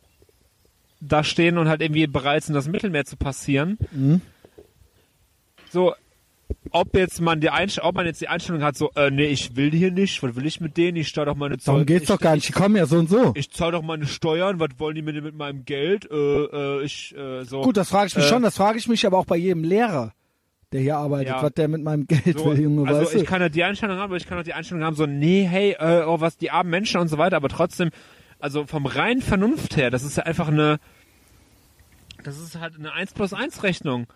[1.00, 3.78] da stehen und halt irgendwie bereit sind, das Mittelmeer zu passieren.
[3.92, 4.20] Mhm.
[5.70, 5.94] So,
[6.70, 9.56] ob jetzt man die Einst ob man jetzt die Einstellung hat, so, äh, nee, ich
[9.56, 10.96] will hier nicht, was will ich mit denen?
[10.96, 11.74] Ich zahle doch meine Zoll.
[11.74, 12.48] Darum geht's ich, doch gar nicht.
[12.48, 13.32] Die kommen ja so und so.
[13.36, 16.10] Ich zahle doch meine Steuern, was wollen die mit, mit meinem Geld?
[16.10, 17.62] Äh, äh, ich, äh, so.
[17.62, 18.42] Gut, das frage ich mich Äh, schon.
[18.42, 20.12] Das frage ich mich aber auch bei jedem Lehrer,
[20.72, 21.42] der hier arbeitet, Ja.
[21.42, 23.26] was der mit meinem Geld So, will, Junge, also weißt ich du?
[23.26, 25.76] kann ja die Einstellung haben, aber ich kann auch die Einstellung haben, so, nee, hey,
[25.78, 27.90] äh, oh, was die armen Menschen und so weiter, aber trotzdem,
[28.38, 30.78] also vom reinen Vernunft her, das ist ja einfach eine,
[32.24, 34.06] das ist halt eine 1 plus 1 Rechnung.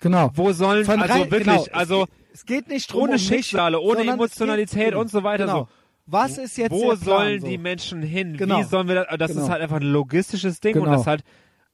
[0.00, 0.30] Genau.
[0.34, 1.66] Wo sollen, Von also rein- wirklich, genau.
[1.72, 5.58] also Es geht nicht drum ohne um Schicksale, ohne Emotionalität und so weiter, Genau.
[5.60, 5.68] so.
[6.06, 7.46] Was ist jetzt wo der Plan, sollen so?
[7.48, 8.36] die Menschen hin?
[8.36, 8.60] Genau.
[8.60, 9.42] Wie sollen wir das, das Genau.
[9.44, 10.96] ist halt einfach ein logistisches Ding und Genau.
[10.96, 11.22] das halt,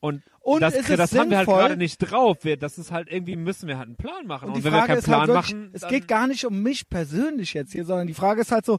[0.01, 2.39] und, Und das, das haben wir halt gerade nicht drauf.
[2.43, 4.49] Wir, das ist halt irgendwie, müssen wir halt einen Plan machen.
[4.51, 6.45] Und Und, wenn wir Frage keinen ist Plan halt wirklich, machen, es geht gar nicht
[6.45, 8.79] um mich persönlich jetzt hier, sondern die Frage ist halt so,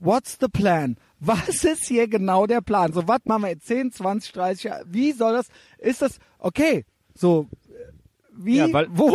[0.00, 0.96] what's the plan?
[1.18, 2.92] Was ist hier genau der Plan?
[2.92, 4.84] So, was machen wir jetzt 10, 20, 30 Jahre?
[4.86, 5.48] Wie soll das,
[5.78, 7.48] ist das, okay, so,
[8.44, 9.08] wie, Ja, weil- wo,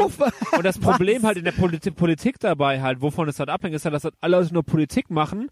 [0.57, 3.85] Und das Problem halt in der Politi Politik dabei halt, wovon es halt abhängt, ist
[3.85, 5.49] halt, dass halt alle Leute nur Politik machen,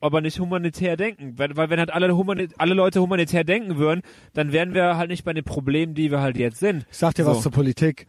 [0.00, 1.34] aber nicht humanitär denken.
[1.38, 2.14] Weil, weil wenn halt alle,
[2.58, 4.02] alle Leute humanitär denken würden,
[4.34, 6.86] dann wären wir halt nicht bei den Problemen, die wir halt jetzt sind.
[6.90, 7.30] Ich sag dir So.
[7.30, 8.06] was zur Politik.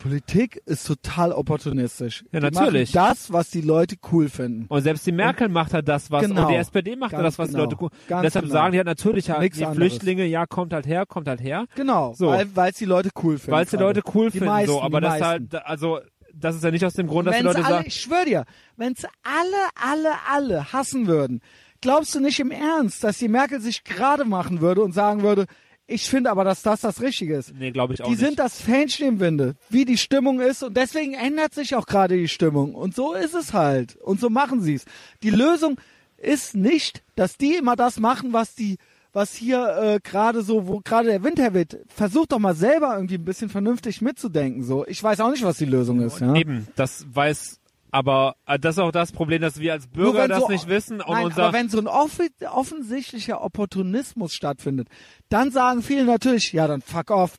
[0.00, 2.24] Die Politik ist total opportunistisch.
[2.32, 2.92] Ja, die natürlich.
[2.92, 4.64] Das, was die Leute cool finden.
[4.68, 6.42] Und selbst die Merkel macht halt das, was, Genau.
[6.46, 7.66] und die SPD macht halt das, was genau.
[7.66, 7.90] die Leute cool.
[8.16, 8.54] Und deshalb genau.
[8.54, 9.92] sagen die halt natürlich halt, Nix die anderes.
[9.92, 11.66] Flüchtlinge, ja, kommt halt her, kommt halt her.
[11.74, 12.28] Genau, So.
[12.28, 13.52] weil es die Leute cool finden.
[13.52, 13.76] Weil es die.
[13.76, 14.80] Leute cool Die finden, meisten, so.
[14.82, 15.48] Aber die das ist meisten.
[15.52, 16.00] halt, also,
[16.34, 18.24] das ist ja nicht aus dem Grund, dass die Wenn's Leute alle, sagen, ich schwöre
[18.24, 18.44] dir,
[18.76, 21.40] wenn es alle, alle, alle hassen würden,
[21.82, 25.46] glaubst du nicht im Ernst, dass die Merkel sich gerade machen würde und sagen würde,
[25.90, 27.54] ich finde aber, dass das das Richtige ist.
[27.54, 28.20] nee, glaube ich auch Die nicht.
[28.20, 32.74] sind das Winde, wie die Stimmung ist und deswegen ändert sich auch gerade die Stimmung
[32.74, 34.84] und so ist es halt und so machen sie es.
[35.22, 35.76] Die Lösung
[36.16, 38.76] ist nicht, dass die immer das machen, was die
[39.12, 43.16] was hier äh, gerade so, wo gerade der Winter wird, versucht doch mal selber irgendwie
[43.16, 44.62] ein bisschen vernünftig mitzudenken.
[44.62, 46.20] So, ich weiß auch nicht, was die Lösung ist.
[46.20, 46.34] Ja?
[46.36, 47.59] Eben, das weiß
[47.90, 51.00] aber äh, das ist auch das Problem, dass wir als Bürger das so- nicht wissen
[51.00, 54.88] und Nein, unser aber wenn so ein offensichtlicher Opportunismus stattfindet,
[55.28, 57.36] dann sagen viele natürlich, ja, dann fuck off,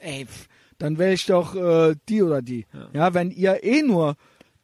[0.00, 0.26] ey,
[0.78, 2.66] dann wähle ich doch äh, die oder die.
[2.92, 3.14] Ja.
[3.14, 4.16] wenn ihr eh nur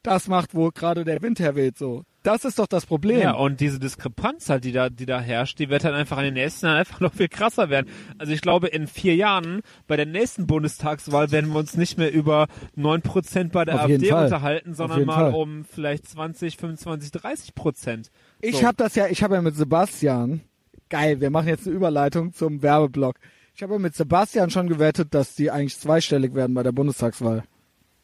[0.03, 2.03] das macht, wo gerade der Wind herweht, so.
[2.23, 3.19] Das ist doch das Problem.
[3.19, 6.23] Ja, und diese Diskrepanz halt, die da, die da herrscht, die wird halt einfach in
[6.25, 7.89] den nächsten Jahren einfach noch viel krasser werden.
[8.17, 12.11] Also ich glaube, in vier Jahren bei der nächsten Bundestagswahl werden wir uns nicht mehr
[12.13, 15.33] über neun Prozent bei der Auf AfD unterhalten, sondern mal Fall.
[15.33, 18.09] um vielleicht 20, 25, 30 Prozent.
[18.39, 18.67] Ich So.
[18.67, 20.41] habe das ja, ich habe ja mit Sebastian,
[20.89, 23.15] geil, wir machen jetzt eine Überleitung zum Werbeblock.
[23.55, 27.43] Ich habe ja mit Sebastian schon gewettet, dass die eigentlich zweistellig werden bei der Bundestagswahl.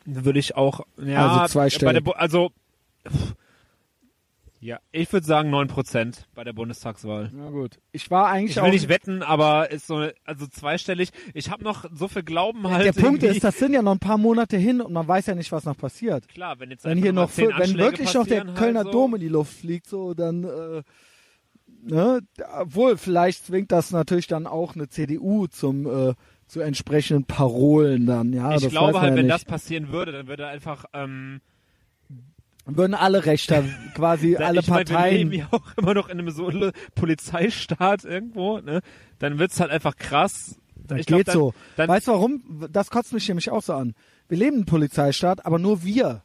[0.06, 2.04] Würde ich auch, ja, Also zweistellig.
[2.16, 2.52] also,
[3.08, 3.34] pff,
[4.62, 7.32] ja, ich würde sagen neun Prozent bei der Bundestagswahl.
[7.34, 7.80] Na gut.
[7.94, 11.12] Ich war eigentlich Ich will nicht wetten, aber ist so, also zweistellig.
[11.34, 12.86] Ich habe noch so viel Glauben halt.
[12.86, 15.36] Der Punkt ist, das sind ja noch ein paar Monate hin und man weiß ja
[15.36, 16.28] nicht, was noch passiert.
[16.28, 18.92] Klar, wenn jetzt Wenn hier noch, wenn Anschläge wirklich noch der passieren Kölner halt so.
[18.92, 20.84] Dom in die Luft fliegt, so dann, äh,
[21.82, 22.20] ne,
[22.60, 26.14] obwohl vielleicht zwingt das natürlich dann auch eine CDU zum äh,
[26.48, 28.34] zu entsprechenden Parolen dann.
[28.34, 29.36] Ja, ich glaube halt, ja wenn nicht.
[29.36, 31.42] das passieren würde, dann würde einfach ähm,
[32.78, 33.64] würden alle Rechter,
[33.96, 35.12] quasi dann, alle ich mein, Parteien.
[35.12, 36.52] wir leben ja auch immer noch in einem so
[36.96, 38.82] Polizeistaat irgendwo, ne?
[39.20, 40.60] Dann wird's halt einfach krass.
[40.76, 41.54] Das ich glaub, geht dann, so.
[41.76, 42.68] Dann, weißt du warum?
[42.72, 43.94] Das kotzt mich nämlich auch so an.
[44.28, 46.24] Wir leben im Polizeistaat, aber nur wir.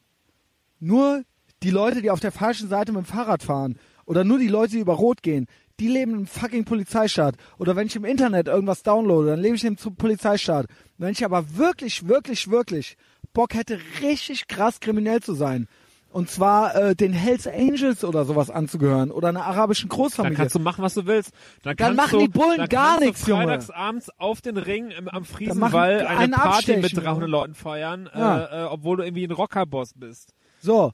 [0.81, 1.23] Nur
[1.63, 3.79] die Leute, die auf der falschen Seite mit dem Fahrrad fahren.
[4.07, 5.47] Oder nur die Leute, die über Rot gehen.
[5.81, 7.37] Die leben im fucking Polizeistaat.
[7.59, 10.67] Oder wenn ich im Internet irgendwas downloade, dann lebe ich im Polizeistaat.
[10.99, 12.97] Wenn ich aber wirklich, wirklich, wirklich
[13.33, 15.67] Bock hätte, richtig krass kriminell zu sein.
[16.15, 19.11] Und zwar äh, den Hells Angels oder sowas anzugehören.
[19.11, 20.37] Oder einer arabischen dann Großfamilie.
[20.37, 21.33] kannst du machen, was du willst.
[21.65, 23.43] Dann, Dann machen du, die Bullen dann gar nichts, Junge.
[23.47, 27.27] freitags abends auf den Ring im, am Friesenwall eine Party mit abstechen, 300 Junge.
[27.27, 28.45] Leuten feiern, Ja.
[28.45, 30.35] äh, äh, obwohl du irgendwie ein Rockerboss bist.
[30.61, 30.93] So,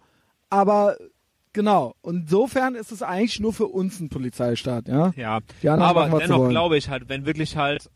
[0.49, 0.97] aber
[1.53, 1.95] genau.
[2.01, 5.13] Und insofern ist es eigentlich nur für uns ein Polizeistaat, ja?
[5.17, 5.41] Ja,
[5.77, 7.91] aber dennoch glaube ich halt, wenn wirklich halt,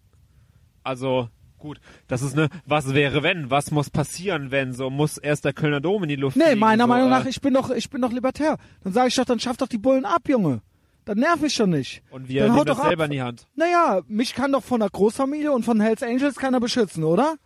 [0.82, 1.28] also
[1.64, 5.54] gut, das ist ne, was wäre wenn, was muss passieren, wenn, so muss erst der
[5.54, 7.70] Kölner Dom in die Luft Nee, fliegen, meiner so, Meinung äh, nach, ich bin doch,
[7.70, 8.58] ich bin doch libertär.
[8.82, 10.60] Dann sage ich doch, dann schaff doch die Bullen ab, Junge.
[11.06, 12.02] Dann nerv ich schon nicht.
[12.10, 12.88] Und wir dann nehmen das doch ab.
[12.88, 13.46] selber in die Hand.
[13.56, 17.36] Naja, mich kann doch von der Großfamilie und von Hells Angels keiner beschützen, oder?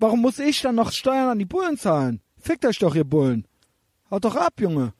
[0.00, 2.20] Warum muss ich dann noch Steuern an die Bullen zahlen?
[2.38, 3.46] Fickt euch doch, ihr Bullen.
[4.10, 4.92] Haut doch ab, Junge.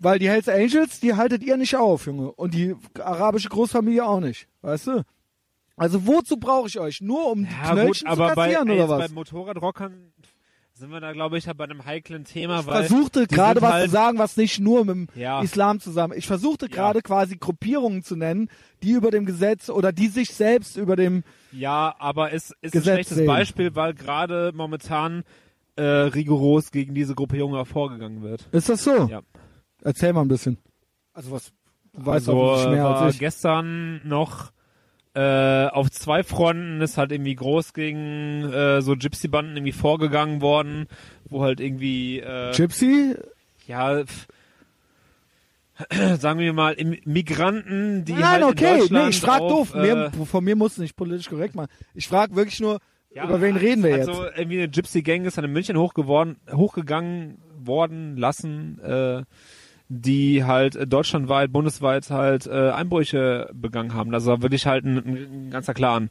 [0.00, 2.32] Weil die Hells Angels, die haltet ihr nicht auf, Junge.
[2.32, 4.48] Und die arabische Großfamilie auch nicht.
[4.62, 5.04] Weißt du?
[5.76, 7.00] Also wozu brauche ich euch?
[7.00, 9.08] Nur um Ja gut, Knöllchen aber zu bei, kassieren, ey, oder was?
[9.08, 10.12] bei Motorradrockern
[10.72, 13.90] sind wir da, glaube ich, bei einem heiklen Thema, Ich versuchte gerade was halt, zu
[13.90, 15.40] sagen, was nicht nur mit dem Ja.
[15.40, 16.12] Islam zusammen.
[16.16, 16.72] Ich versuchte Ja.
[16.74, 18.50] gerade quasi Gruppierungen zu nennen,
[18.82, 22.76] die über dem Gesetz oder die sich selbst über dem Ja, aber es ist Gesetz
[22.76, 23.26] ein schlechtes sehen.
[23.26, 25.24] Beispiel, weil gerade momentan
[25.76, 28.46] äh, rigoros gegen diese Gruppe Junge vorgegangen wird.
[28.52, 29.06] Ist das so?
[29.08, 29.20] Ja.
[29.82, 30.58] Erzähl mal ein bisschen.
[31.14, 31.52] Also was
[31.92, 33.20] du weißt also offensichtlich mehr war als ich.
[33.20, 34.52] gestern noch
[35.16, 40.88] äh, auf zwei Fronten ist halt irgendwie groß gegen äh, so Gypsy-Banden irgendwie vorgegangen worden,
[41.30, 43.16] wo halt irgendwie äh, Gypsy?
[43.66, 44.04] ja
[46.18, 49.74] sagen wir mal Migranten, die Nein, halt in okay, Deutschland nee, ich frag auf, doof.
[49.74, 51.68] Äh, Mir, von mir musst du nicht politisch korrekt machen.
[51.94, 52.78] Ich frag wirklich nur,
[53.10, 54.08] ja, über wen reden wir jetzt?
[54.08, 59.22] Also irgendwie eine Gypsy-Gang ist dann in München hochgeworden, hochgegangen worden lassen, äh,
[59.88, 64.12] die halt äh, deutschlandweit, bundesweit halt äh, Einbrüche begangen haben.
[64.14, 66.10] Also war wirklich halt ein, ein ganzer Clan.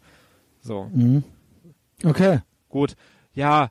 [0.61, 1.23] So, Mhm.
[2.03, 2.39] Okay.
[2.69, 2.95] gut.
[3.34, 3.69] Ja,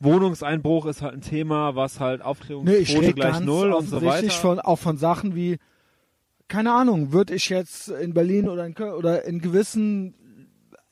[0.00, 4.02] Wohnungseinbruch ist halt ein Thema, was halt Nee, ich Aufklärungsquote rede gleich null und so
[4.02, 4.30] weiter.
[4.30, 5.58] von, auch von Sachen wie,
[6.48, 10.14] keine Ahnung, würde ich jetzt in Berlin oder in Köln oder in gewissen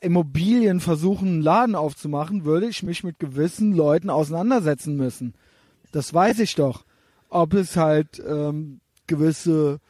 [0.00, 5.34] Immobilien versuchen, einen Laden aufzumachen, würde ich mich mit gewissen Leuten auseinandersetzen müssen.
[5.92, 6.84] Das weiß ich doch.
[7.32, 9.80] Ob es halt ähm, gewisse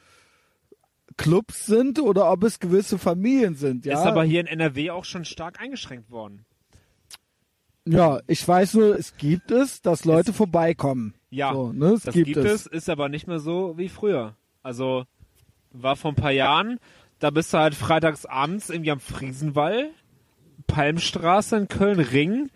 [1.17, 3.85] Clubs sind oder ob es gewisse Familien sind.
[3.85, 6.45] Ja, Ist aber hier in NRW auch schon stark eingeschränkt worden.
[7.85, 11.13] ja ich weiß nur, es gibt es, dass Leute vorbeikommen.
[11.29, 11.93] Ja, so, ne?
[11.93, 12.65] es das gibt, gibt, es.
[12.65, 14.35] es, ist aber nicht mehr so wie früher.
[14.61, 15.05] Also
[15.71, 16.79] war vor ein paar Jahren,
[17.19, 19.89] da bist du halt freitags abends irgendwie am Friesenwall,
[20.67, 22.49] Palmstraße in Köln, Ring.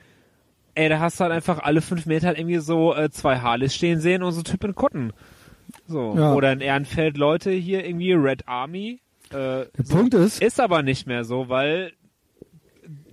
[0.77, 3.73] Ey, da hast du halt einfach alle fünf Meter halt irgendwie so äh, zwei Harleys
[3.73, 5.11] stehen sehen und so Typ in Kutten.
[5.87, 6.15] So.
[6.15, 6.33] Ja.
[6.33, 8.99] Oder in Ehrenfeld Leute hier irgendwie Red Army.
[9.31, 11.93] Äh, Der Punkt ist, ist aber nicht mehr so, weil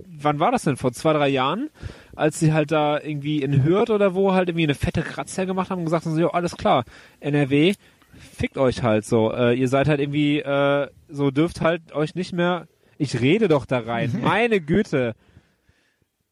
[0.06, 0.76] wann war das denn?
[0.76, 1.70] Vor zwei, drei Jahren?
[2.14, 5.70] Als sie halt da irgendwie in Hürth oder wo halt irgendwie eine fette Razzia gemacht
[5.70, 6.84] haben und gesagt haben, so, jo, alles klar,
[7.20, 7.74] NRW,
[8.36, 9.32] fickt euch halt so.
[9.32, 12.68] Äh, ihr seid halt irgendwie, äh, so dürft halt euch nicht mehr,
[12.98, 15.14] ich rede doch da rein, meine Güte.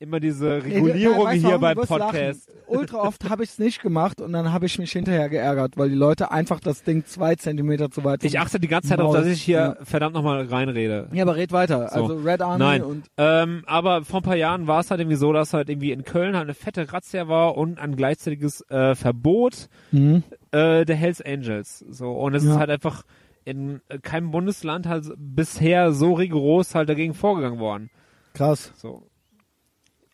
[0.03, 1.61] Immer diese Regulierung du, hier warum?
[1.61, 2.49] beim Podcast.
[2.49, 2.61] lachen.
[2.67, 5.91] Ultra oft habe ich es nicht gemacht und dann habe ich mich hinterher geärgert, weil
[5.91, 9.15] die Leute einfach das Ding zwei Zentimeter zu weit Ich achte die ganze Zeit darauf,
[9.15, 9.85] dass ich hier Ja.
[9.85, 11.09] verdammt nochmal reinrede.
[11.13, 11.89] Ja, aber red weiter.
[11.89, 11.95] So.
[12.03, 15.17] Also Red Army Nein, und ähm, aber vor ein paar Jahren war es halt irgendwie
[15.17, 18.97] so, dass halt irgendwie in Köln halt eine fette Razzia war und ein gleichzeitiges äh,
[18.97, 20.25] Verbot mhm.
[20.51, 21.85] äh, der Hells Angels.
[21.91, 22.53] So und es Ja.
[22.55, 23.05] ist halt einfach
[23.45, 27.91] in äh, keinem Bundesland halt bisher so rigoros halt dagegen vorgegangen worden.
[28.35, 28.73] krass.
[28.77, 29.07] So.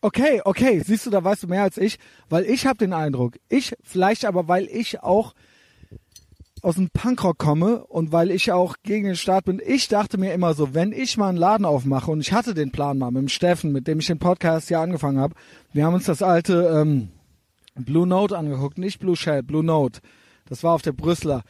[0.01, 1.99] Okay, okay, siehst du, da weißt du mehr als ich,
[2.29, 5.33] weil ich habe den Eindruck, ich vielleicht aber, weil ich auch
[6.61, 10.33] aus dem Punkrock komme und weil ich auch gegen den Staat bin, ich dachte mir
[10.33, 13.21] immer so, wenn ich mal einen Laden aufmache und ich hatte den Plan mal mit
[13.21, 15.35] dem Steffen, mit dem ich den Podcast hier angefangen habe,
[15.73, 17.09] wir haben uns das alte ähm,
[17.75, 20.01] Blue Note angeguckt, nicht Blue Shell, Blue Note.
[20.47, 21.43] Das war auf der Brüsseler.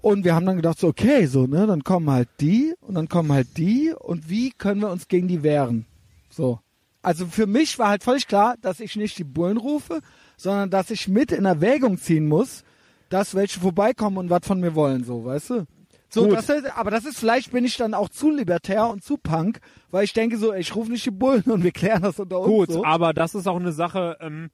[0.00, 3.08] Und wir haben dann gedacht, so, okay, so, ne, dann kommen halt die und dann
[3.08, 5.86] kommen halt die und wie können wir uns gegen die wehren?
[6.30, 6.60] So.
[7.02, 10.00] Also für mich war halt völlig klar, dass ich nicht die Bullen rufe,
[10.36, 12.64] sondern dass ich mit in Erwägung ziehen muss,
[13.08, 15.66] dass welche vorbeikommen und was von mir wollen, so, weißt du?
[16.10, 16.36] So, Gut.
[16.36, 19.60] das ist, aber das ist, vielleicht bin ich dann auch zu libertär und zu punk,
[19.90, 22.48] weil ich denke so, ich rufe nicht die Bullen und wir klären das unter uns.
[22.48, 22.84] Gut, so.
[22.84, 24.50] aber das ist auch eine Sache, ähm,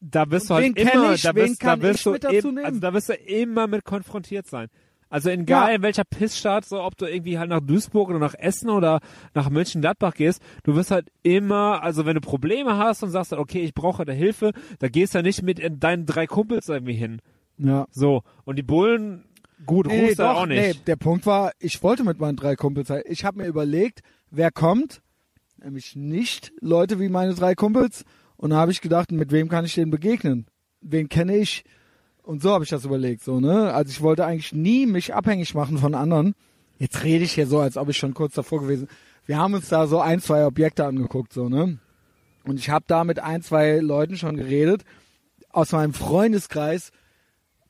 [0.00, 1.22] da wirst Und du halt immer, ich?
[1.22, 4.68] da wirst, da ich du eben, also da wirst du immer mit konfrontiert sein.
[5.16, 5.74] Also egal Ja.
[5.76, 9.00] in welcher Pissstadt, so ob du irgendwie halt nach Duisburg oder nach Essen oder
[9.32, 13.40] nach Mönchengladbach gehst, du wirst halt immer, also wenn du Probleme hast und sagst, halt,
[13.40, 16.92] okay, ich brauche da Hilfe, da gehst du nicht mit in deinen drei Kumpels irgendwie
[16.92, 17.22] hin.
[17.56, 17.86] ja.
[17.90, 18.24] So.
[18.44, 19.24] Und die Bullen,
[19.64, 20.60] gut, Nee, rufst du doch, auch nicht.
[20.76, 23.00] nee, der Punkt war, ich wollte mit meinen drei Kumpels sein.
[23.06, 25.00] Ich habe mir überlegt, wer kommt,
[25.56, 28.04] nämlich nicht Leute wie meine drei Kumpels.
[28.36, 30.46] Und da habe ich gedacht, mit wem kann ich denen begegnen?
[30.82, 31.64] Wen kenne ich?
[32.26, 33.72] Und so habe ich das überlegt, so, ne?
[33.72, 36.34] Also ich wollte eigentlich nie mich abhängig machen von anderen.
[36.76, 38.88] Jetzt rede ich hier so, als ob ich schon kurz davor gewesen.
[39.26, 41.78] Wir haben uns da so ein, zwei Objekte angeguckt, so, ne?
[42.42, 44.82] Und ich habe da mit ein, zwei Leuten schon geredet
[45.50, 46.90] aus meinem Freundeskreis,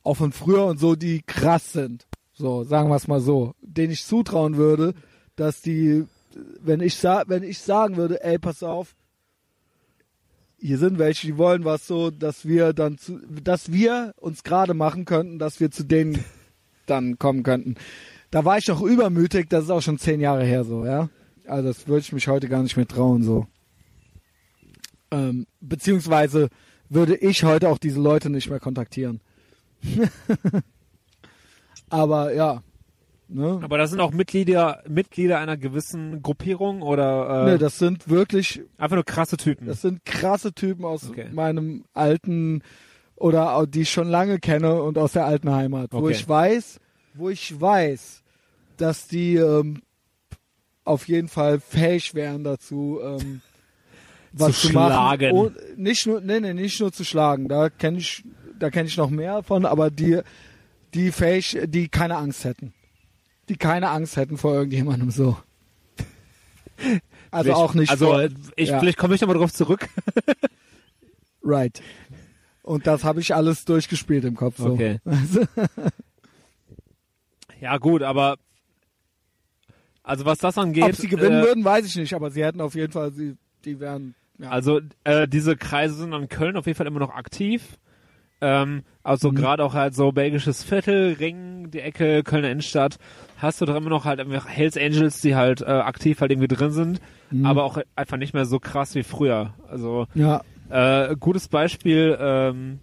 [0.03, 2.07] auch von früher und so, die krass sind.
[2.33, 3.53] So, sagen wir es mal so.
[3.61, 4.95] Denen ich zutrauen würde,
[5.37, 6.07] dass die,
[6.63, 8.95] wenn ich, sa wenn ich sagen würde, ey, pass auf,
[10.59, 14.75] hier sind welche, die wollen was so, dass wir dann zu, dass wir uns gerade
[14.75, 16.25] machen könnten, dass wir zu denen
[16.87, 17.77] dann kommen könnten.
[18.31, 21.09] Da war ich noch übermütig, das ist auch schon zehn Jahre her so, ja.
[21.47, 23.47] Also das würde ich mich heute gar nicht mehr trauen, so.
[25.11, 26.49] Ähm, beziehungsweise
[26.89, 29.21] würde ich heute auch diese Leute nicht mehr kontaktieren.
[31.89, 32.63] Aber ja.
[33.29, 33.59] Ne?
[33.63, 38.63] Aber das sind auch Mitglieder, Mitglieder einer gewissen Gruppierung oder äh, ne, das sind wirklich,
[38.79, 39.67] einfach nur krasse Typen.
[39.67, 41.27] das sind krasse Typen aus Okay.
[41.33, 42.63] meinem alten
[43.17, 46.13] oder die ich schon lange kenne und aus der alten Heimat, wo Okay.
[46.13, 46.79] ich weiß,
[47.15, 48.23] wo ich weiß,
[48.77, 49.83] dass die ähm,
[50.85, 53.41] auf jeden Fall fähig wären dazu, ähm,
[54.33, 54.93] was Zu zu, machen.
[54.93, 55.33] schlagen.
[55.33, 57.49] Oh, nicht nur, nee, nee, nicht nur zu schlagen.
[57.49, 58.23] Da kenne ich,
[58.59, 60.21] da kenne ich noch mehr von, aber die,
[60.95, 62.73] die fähig, die keine Angst hätten,
[63.49, 65.37] die keine Angst hätten vor irgendjemandem so.
[67.31, 68.81] Also Vielleicht- auch nicht Also vor, ich, ja.
[68.81, 69.89] vielleicht komme ich nochmal drauf zurück.
[71.43, 71.81] right.
[72.63, 74.73] Und das habe ich alles durchgespielt im Kopf so.
[74.73, 75.01] Okay.
[75.05, 75.43] Also,
[77.61, 78.37] Ja gut, aber
[80.03, 82.61] also was das angeht, ob sie gewinnen äh, würden, weiß ich nicht, aber sie hätten
[82.61, 84.51] auf jeden Fall, sie, die wären, ja.
[84.51, 87.79] Also äh, diese Kreise sind an Köln auf jeden Fall immer noch aktiv.
[88.41, 89.37] Ähm, also Mhm.
[89.37, 92.99] gerade auch halt so belgisches Viertel, Ring, die Ecke, Kölner Innenstadt,
[93.39, 96.49] hast du doch immer noch halt einfach Hells Angels, die halt äh, aktiv halt irgendwie
[96.49, 97.01] drin sind,
[97.31, 97.47] Mhm.
[97.47, 99.55] aber auch einfach nicht mehr so krass wie früher.
[99.69, 102.81] Also ja, äh, gutes Beispiel, ähm,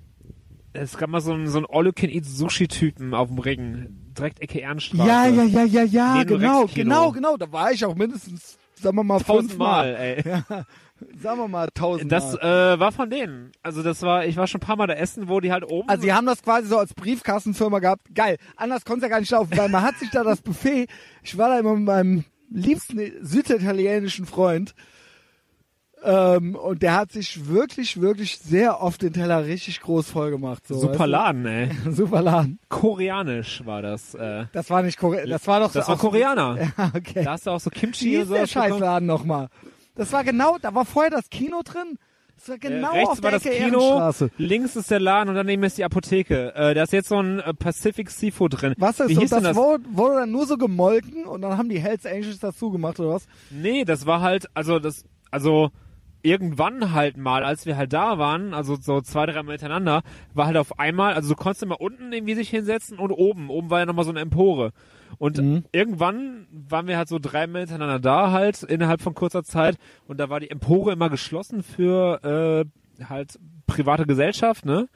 [0.74, 5.08] es gab mal so einen, so einen All-You-Can-Eat-Sushi-Typen auf dem Ring, direkt Ecke Ehrenstraße.
[5.08, 9.04] ja, ja, ja, ja, ja, genau, genau, genau, da war ich auch mindestens, sagen wir
[9.04, 10.24] mal, Tausendmal, fünfmal.
[10.26, 10.44] ey.
[10.50, 10.66] Ja,
[11.20, 12.20] sagen wir mal tausendmal.
[12.20, 13.52] Das äh, war von denen.
[13.62, 15.88] Also das war, ich war schon ein paar Mal da essen, wo die halt oben.
[15.90, 18.14] Also die haben das quasi so als Briefkastenfirma gehabt.
[18.14, 18.38] Geil.
[18.56, 20.88] Anders konnte es ja gar nicht laufen, weil man hat sich da das Buffet.
[21.24, 24.74] Ich war da immer mit meinem liebsten süditalienischen Freund.
[26.06, 30.68] Ähm, und der hat sich wirklich, wirklich sehr oft den Teller richtig groß voll gemacht.
[30.68, 31.70] So, super Laden, ey.
[31.92, 32.60] Super Laden.
[32.68, 34.14] Koreanisch war das.
[34.14, 35.26] Äh, Das war nicht Korea.
[35.26, 36.58] Das war doch das war Koreaner.
[36.78, 37.24] Ja, okay.
[37.24, 38.34] Da hast du auch so Kimchi Wie und ist so.
[38.34, 38.48] der.
[38.48, 39.48] Scheißladen nochmal?
[39.96, 41.98] Das war genau, da war vorher das Kino drin.
[42.36, 45.30] Das war genau äh, rechts auf war der das Ecke Kino, links ist der Laden
[45.30, 46.54] und daneben ist die Apotheke.
[46.56, 48.74] Äh, da ist jetzt so ein äh, Pacific Seafood drin.
[48.78, 49.56] Was ist Wie hieß Das, denn das?
[49.56, 53.10] Wurde, wurde dann nur so gemolken und dann haben die Hells Angels dazu gemacht oder
[53.10, 53.28] was?
[53.52, 55.70] Nee, das war halt, also das, also
[56.24, 60.02] irgendwann halt mal, als wir halt da waren, also so zwei, drei Mal miteinander,
[60.34, 63.70] war halt auf einmal, also du konntest immer unten irgendwie sich hinsetzen und oben, oben
[63.70, 64.72] war ja nochmal so eine Empore.
[65.18, 65.64] Und Mhm.
[65.72, 69.78] irgendwann waren wir halt so drei Mal miteinander da halt, innerhalb von kurzer Zeit,
[70.08, 72.66] und da war die Empore immer geschlossen für
[73.00, 74.88] äh, halt private Gesellschaft, ne?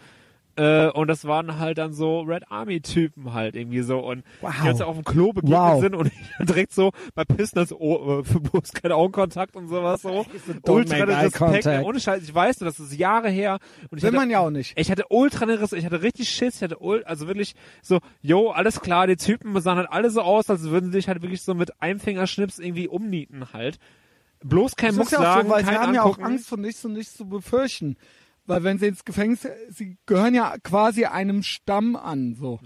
[0.58, 4.52] Äh, und das waren halt dann so Red Army Typen halt irgendwie so und Wow.
[4.64, 5.82] die uns auf dem Klo begegnet Wow.
[5.82, 6.14] sind und ich
[6.48, 10.26] direkt so bei Pissen als oh, äh, kein Augenkontakt und sowas so.
[10.68, 13.60] Ultra Respekt, ohne Scheiß, ich weiß das ist Jahre her
[13.92, 14.74] und ich Will hatte, man ja auch nicht.
[14.78, 18.50] ich hatte ultra Respekt, ich hatte richtig Schiss, ich hatte ul also wirklich so, yo,
[18.50, 21.44] alles klar, die Typen sahen halt alle so aus, als würden sie sich halt wirklich
[21.44, 23.78] so mit einem Fingerschnips irgendwie umnieten halt.
[24.44, 26.26] Bloß kein Muck ja sagen, so, weil sie kein haben ja auch angucken.
[26.26, 27.96] Angst vor nichts und nichts zu befürchten.
[28.48, 32.60] Weil wenn sie ins Gefängnis, sie gehören ja quasi einem Stamm an, so.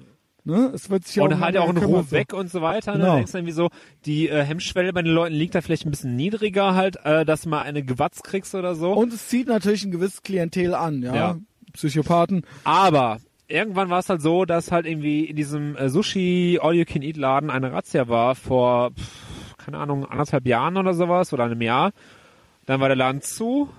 [0.44, 0.72] Ne?
[0.74, 2.94] Es wird sich ja und halt ja auch ein gekümmert, Ruf weg und so weiter.
[2.94, 3.00] Ne?
[3.00, 3.10] Genau.
[3.10, 3.70] Da denkst du irgendwie so,
[4.06, 7.42] die äh, Hemmschwelle bei den Leuten liegt da vielleicht ein bisschen niedriger halt, äh, dass
[7.42, 8.94] du mal eine Gewatz kriegst oder so.
[8.94, 11.16] Und es zieht natürlich ein gewisses Klientel an, ja.
[11.16, 11.38] Ja.
[11.74, 12.44] Psychopathen.
[12.64, 16.86] Aber irgendwann war es halt so, dass halt irgendwie in diesem äh, Sushi All You
[16.86, 21.44] Can Eat Laden eine Razzia war vor, pff, keine Ahnung, anderthalb Jahren oder sowas oder
[21.44, 21.92] einem Jahr.
[22.66, 23.70] Dann war der Laden zu.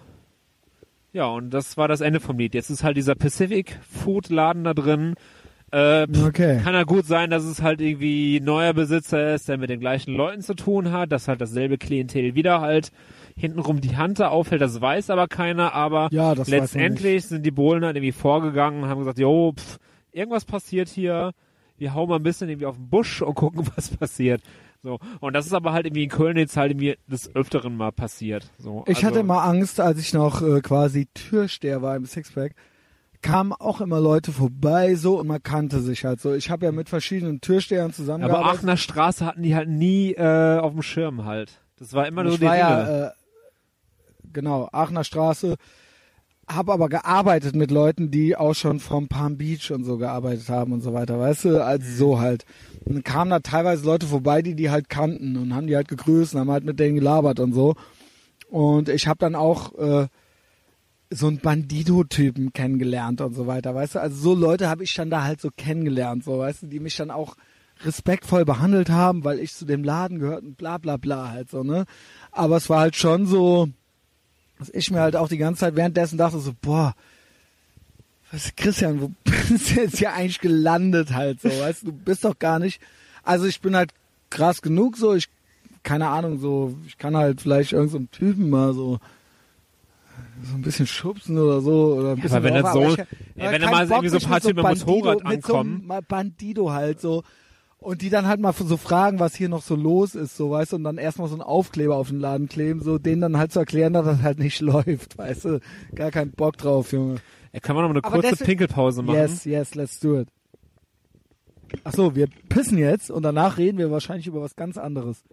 [1.12, 2.54] Ja, und das war das Ende vom Lied.
[2.54, 5.14] Jetzt ist halt dieser Pacific Food Laden da drin.
[5.70, 6.60] Äh, Okay.
[6.62, 10.14] Kann ja gut sein, dass es halt irgendwie neuer Besitzer ist, der mit den gleichen
[10.14, 12.90] Leuten zu tun hat, dass halt dasselbe Klientel wieder halt
[13.36, 17.82] hintenrum die Hand da aufhält, das weiß aber keiner, aber Ja, letztendlich sind die Bohlen
[17.84, 19.78] halt irgendwie vorgegangen und haben gesagt, jo, pff,
[20.12, 21.32] irgendwas passiert hier,
[21.78, 24.42] wir hauen mal ein bisschen irgendwie auf den Busch und gucken, was passiert.
[24.82, 24.98] So.
[25.20, 28.50] Und das ist aber halt irgendwie in Köln jetzt halt irgendwie des Öfteren mal passiert.
[28.58, 28.82] So.
[28.86, 32.54] Ich also, hatte immer Angst, als ich noch äh, quasi Türsteher war im Sixpack,
[33.22, 36.34] kamen auch immer Leute vorbei so und man kannte sich halt so.
[36.34, 38.58] Ich habe ja mit verschiedenen Türstehern aber zusammengearbeitet.
[38.58, 41.60] Aachener Straße hatten die halt nie äh, auf dem Schirm halt.
[41.78, 43.10] Das war immer nur ich die war ja, äh,
[44.32, 45.56] genau, Aachener Straße,
[46.54, 50.72] habe aber gearbeitet mit Leuten, die auch schon vom Palm Beach und so gearbeitet haben
[50.72, 52.44] und so weiter, weißt du, also so halt.
[52.84, 55.88] Und dann kamen da teilweise Leute vorbei, die die halt kannten und haben die halt
[55.88, 57.74] gegrüßt und haben halt mit denen gelabert und so.
[58.48, 60.08] Und ich habe dann auch äh,
[61.10, 64.00] so einen Bandido-Typen kennengelernt und so weiter, weißt du?
[64.00, 66.96] Also so Leute habe ich dann da halt so kennengelernt, so, weißt du, die mich
[66.96, 67.36] dann auch
[67.84, 71.62] respektvoll behandelt haben, weil ich zu dem Laden gehört und bla bla bla halt so,
[71.62, 71.84] ne?
[72.30, 73.68] Aber es war halt schon so,
[74.62, 76.94] dass ich mir halt auch die ganze Zeit währenddessen dachte so, boah,
[78.30, 82.24] was Christian, wo bist du jetzt hier eigentlich gelandet halt so, weißt du, du bist
[82.24, 82.80] doch gar nicht,
[83.24, 83.92] also ich bin halt
[84.30, 85.28] krass genug so, ich,
[85.82, 88.98] keine Ahnung, so, ich kann halt vielleicht irgendeinem so Typen mal so,
[90.44, 92.92] so ein bisschen schubsen oder so, oder ein bisschen aber wenn das drauf, so- aber
[92.92, 95.24] ich- ey, wenn da mal Bock, irgendwie so ein paar mit Typen mit Bandido- Motorrad
[95.28, 96.04] mit so einem ankommen.
[96.08, 97.22] Bandido halt so,
[97.82, 100.72] und die dann halt mal so fragen, was hier noch so los ist, so, weißt
[100.72, 103.52] du, und dann erstmal so einen Aufkleber auf den Laden kleben, so, denen dann halt
[103.52, 105.60] zu erklären, dass das halt nicht läuft, weißt du,
[105.94, 107.16] gar keinen Bock drauf, Junge.
[107.52, 109.16] Ey, kann man noch mal eine Aber kurze Pinkelpause machen?
[109.16, 110.28] Yes, yes, let's do it.
[111.84, 115.24] Ach so, wir pissen jetzt und danach reden wir wahrscheinlich über was ganz anderes.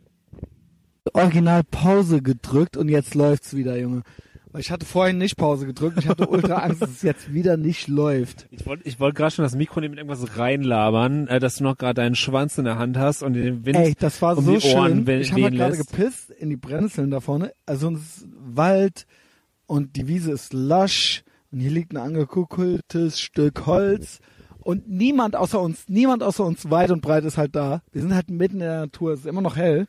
[1.13, 4.03] Original Pause gedrückt und jetzt läuft's wieder, Junge.
[4.51, 7.55] Weil ich hatte vorhin nicht Pause gedrückt, ich hatte ultra Angst, dass es jetzt wieder
[7.55, 8.47] nicht läuft.
[8.49, 11.63] Ich wollte ich wollt gerade schon das Mikro nehmen mit irgendwas reinlabern, äh, dass du
[11.63, 14.43] noch gerade deinen Schwanz in der Hand hast und den Wind Ey, das war um
[14.45, 15.07] so die Ohren schön.
[15.07, 17.51] we- ich habe halt wehen gerade gepisst in die Brennnesseln da vorne.
[17.67, 19.05] Also es ist Wald
[19.67, 24.19] und die Wiese ist lush und hier liegt ein angekuckeltes Stück Holz
[24.59, 27.81] und niemand außer uns, niemand außer uns weit und breit ist halt da.
[27.91, 29.87] Wir sind halt mitten in der Natur, es ist immer noch hell.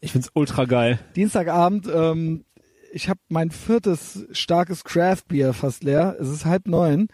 [0.00, 0.98] Ich find's ultra geil.
[1.16, 2.44] Dienstagabend, ähm,
[2.92, 6.16] ich habe mein viertes starkes Craft-Bier fast leer.
[6.20, 7.08] Es ist halb neun.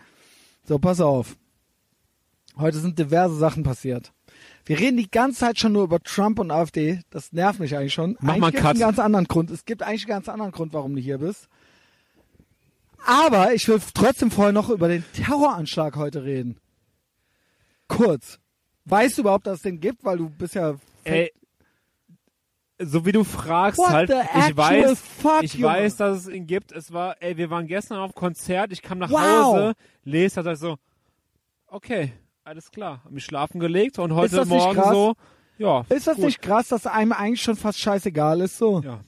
[0.65, 1.37] So, pass auf.
[2.57, 4.13] Heute sind diverse Sachen passiert.
[4.65, 7.01] Wir reden die ganze Zeit schon nur über Trump und AfD.
[7.11, 8.17] Das nervt mich eigentlich schon.
[8.21, 8.71] Mach eigentlich mal Cut.
[8.71, 9.51] einen ganz anderen Grund.
[9.51, 11.49] Es gibt eigentlich einen ganz anderen Grund, warum du hier bist.
[13.07, 16.59] Aber ich will trotzdem vorher noch über den Terroranschlag heute reden.
[17.87, 18.41] Kurz.
[18.85, 20.05] Weißt du überhaupt, dass es den gibt?
[20.05, 20.75] Weil du bist ja...
[21.05, 21.33] Ey,
[22.81, 25.67] so wie du fragst What halt, ich weiß, fuck, ich Junge?
[25.75, 26.73] weiß, dass es ihn gibt.
[26.73, 29.19] Es war, ey, wir waren gestern auf Konzert, ich kam nach Wow.
[29.21, 29.73] Hause,
[30.05, 30.77] lese das so,
[31.67, 32.13] okay,
[32.45, 35.15] alles klar, hab mich schlafen gelegt und heute Morgen so,
[35.59, 35.85] ja.
[35.89, 36.27] Ist das gut.
[36.27, 38.59] nicht krass, dass einem eigentlich schon fast scheißegal ist?
[38.59, 38.81] So.
[38.81, 39.01] Ja.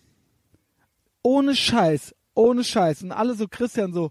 [1.23, 2.15] Ohne Scheiß.
[2.35, 3.03] Ohne Scheiß.
[3.05, 4.11] Und alle so Christian so,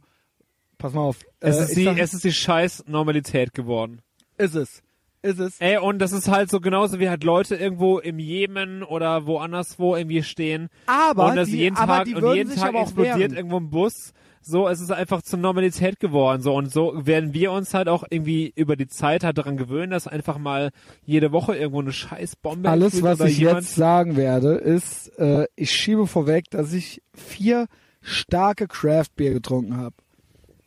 [0.77, 1.17] pass mal auf.
[1.41, 4.01] Es, äh, ist ich die, sag- es ist die scheiß Normalität geworden.
[4.37, 4.81] ist es.
[5.21, 5.59] Ist es.
[5.59, 9.77] Ey, und das ist halt so genauso wie halt Leute irgendwo im Jemen oder woanders
[9.77, 10.69] wo irgendwie stehen.
[10.85, 12.83] Aber und das die- jeden aber Tag, die und würden jeden sich Tag aber auch
[12.83, 13.35] explodiert wehren.
[13.35, 14.13] irgendwo ein Bus.
[14.41, 16.41] So, es ist einfach zur Normalität geworden.
[16.41, 19.91] So, und so werden wir uns halt auch irgendwie über die Zeit halt daran gewöhnen,
[19.91, 20.71] dass einfach mal
[21.05, 25.45] jede Woche irgendwo eine scheiß Bombe Alles, was ich jemand, jetzt sagen werde, ist, äh,
[25.57, 27.67] ich schiebe vorweg, dass ich vier
[28.01, 29.95] starke Craft Beer getrunken habe.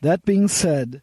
[0.03, 1.01] That being said,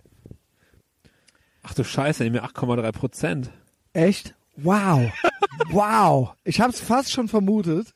[1.70, 3.52] Ach du Scheiße, nehmen wir 8,3 Prozent.
[3.94, 4.34] echt?
[4.56, 5.12] Wow.
[5.70, 6.34] wow.
[6.44, 7.94] Ich habe es fast schon vermutet.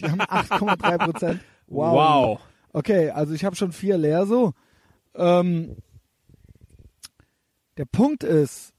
[0.00, 1.40] Die haben 8,3 Prozent.
[1.66, 1.92] Wow.
[1.94, 2.40] wow.
[2.72, 4.54] Okay, also ich habe schon vier leer so.
[5.14, 5.76] Ähm,
[7.76, 8.72] der Punkt ist,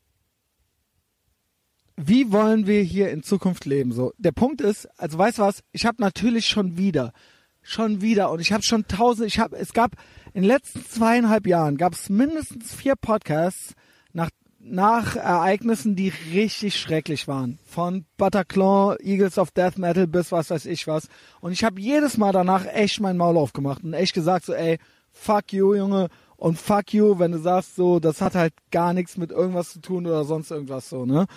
[1.95, 3.91] wie wollen wir hier in Zukunft leben?
[3.91, 5.63] So, der Punkt ist, also weißt du was?
[5.72, 7.13] Ich habe natürlich schon wieder,
[7.61, 9.27] schon wieder und ich habe schon tausend.
[9.27, 9.91] Ich habe, es gab
[10.34, 13.76] in den letzten zweieinhalb Jahren gab es mindestens vier Podcasts
[14.13, 14.29] nach
[14.63, 17.59] nach Ereignissen, die richtig schrecklich waren.
[17.65, 21.07] Von Bataclan, Eagles of Death Metal bis was weiß ich was.
[21.39, 24.77] Und ich habe jedes Mal danach echt mein Maul aufgemacht und echt gesagt so, ey,
[25.11, 26.09] fuck you, Junge.
[26.38, 29.79] Und fuck you, wenn du sagst so, das hat halt gar nichts mit irgendwas zu
[29.79, 31.27] tun oder sonst irgendwas so, ne?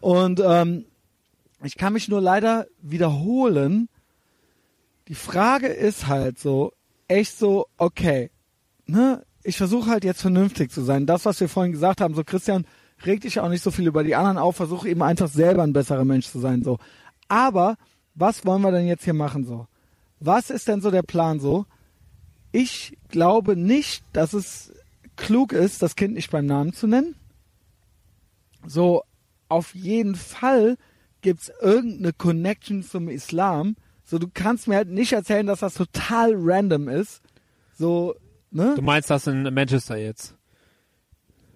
[0.00, 0.84] Und ähm,
[1.64, 3.88] ich kann mich nur leider wiederholen.
[5.08, 6.72] Die Frage ist halt so,
[7.08, 8.30] echt so, okay,
[8.86, 9.24] ne?
[9.42, 11.06] Ich versuche halt jetzt vernünftig zu sein.
[11.06, 12.64] Das, was wir vorhin gesagt haben, so Christian,
[13.04, 15.72] reg dich auch nicht so viel über die anderen auf, versuche eben einfach selber ein
[15.72, 16.78] besserer Mensch zu sein, so.
[17.28, 17.76] Aber
[18.14, 19.66] was wollen wir denn jetzt hier machen, so?
[20.20, 21.66] Was ist denn so der Plan, so?
[22.52, 24.72] Ich glaube nicht, dass es
[25.16, 27.16] klug ist, das Kind nicht beim Namen zu nennen.
[28.66, 29.02] So,
[29.48, 30.76] auf jeden Fall
[31.20, 33.76] gibt's irgendeine Connection zum Islam.
[34.04, 37.22] So, du kannst mir halt nicht erzählen, dass das total random ist.
[37.78, 38.14] So,
[38.52, 38.74] ne?
[38.76, 40.34] Du meinst das in Manchester jetzt?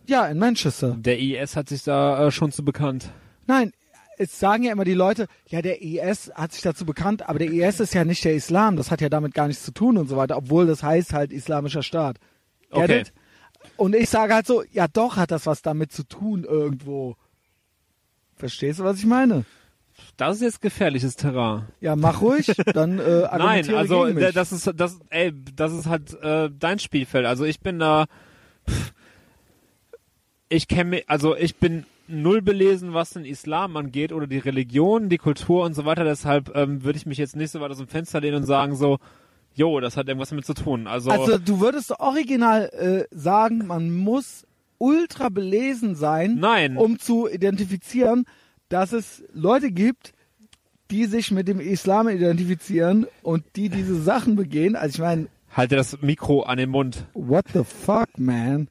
[0.06, 0.96] Ja, in Manchester.
[0.98, 3.10] Der IS hat sich da äh, schon zu bekannt.
[3.46, 3.72] Nein,
[4.18, 7.50] es sagen ja immer die Leute, ja, der IS hat sich dazu bekannt, aber der
[7.50, 10.08] IS ist ja nicht der Islam, das hat ja damit gar nichts zu tun und
[10.08, 12.18] so weiter, obwohl das heißt halt islamischer Staat.
[12.70, 13.00] Okay.
[13.00, 13.12] it?
[13.76, 17.16] Und ich sage halt so, ja doch hat das was damit zu tun irgendwo.
[18.36, 19.44] Verstehst du, was ich meine?
[20.16, 21.66] Das ist jetzt gefährliches Terrain.
[21.80, 26.50] Ja, mach ruhig, dann äh, Nein, also das ist das ey, das ist halt äh,
[26.58, 27.26] dein Spielfeld.
[27.26, 28.06] Also ich bin da
[28.68, 28.92] pff,
[30.48, 35.08] ich kenne mich also ich bin null belesen, was den Islam angeht oder die Religion,
[35.08, 37.78] die Kultur und so weiter, deshalb ähm, würde ich mich jetzt nicht so weit aus
[37.78, 38.98] dem Fenster lehnen und sagen so,
[39.54, 40.86] jo, das hat irgendwas damit zu tun.
[40.86, 44.46] Also, Also du würdest original äh, sagen, man muss
[44.78, 46.76] ultra belesen sein, Nein.
[46.76, 48.26] um zu identifizieren,
[48.68, 50.12] dass es Leute gibt,
[50.90, 54.76] die sich mit dem Islam identifizieren und die diese Sachen begehen.
[54.76, 57.06] Also ich meine, halte das Mikro an den Mund.
[57.14, 58.68] what the fuck, man?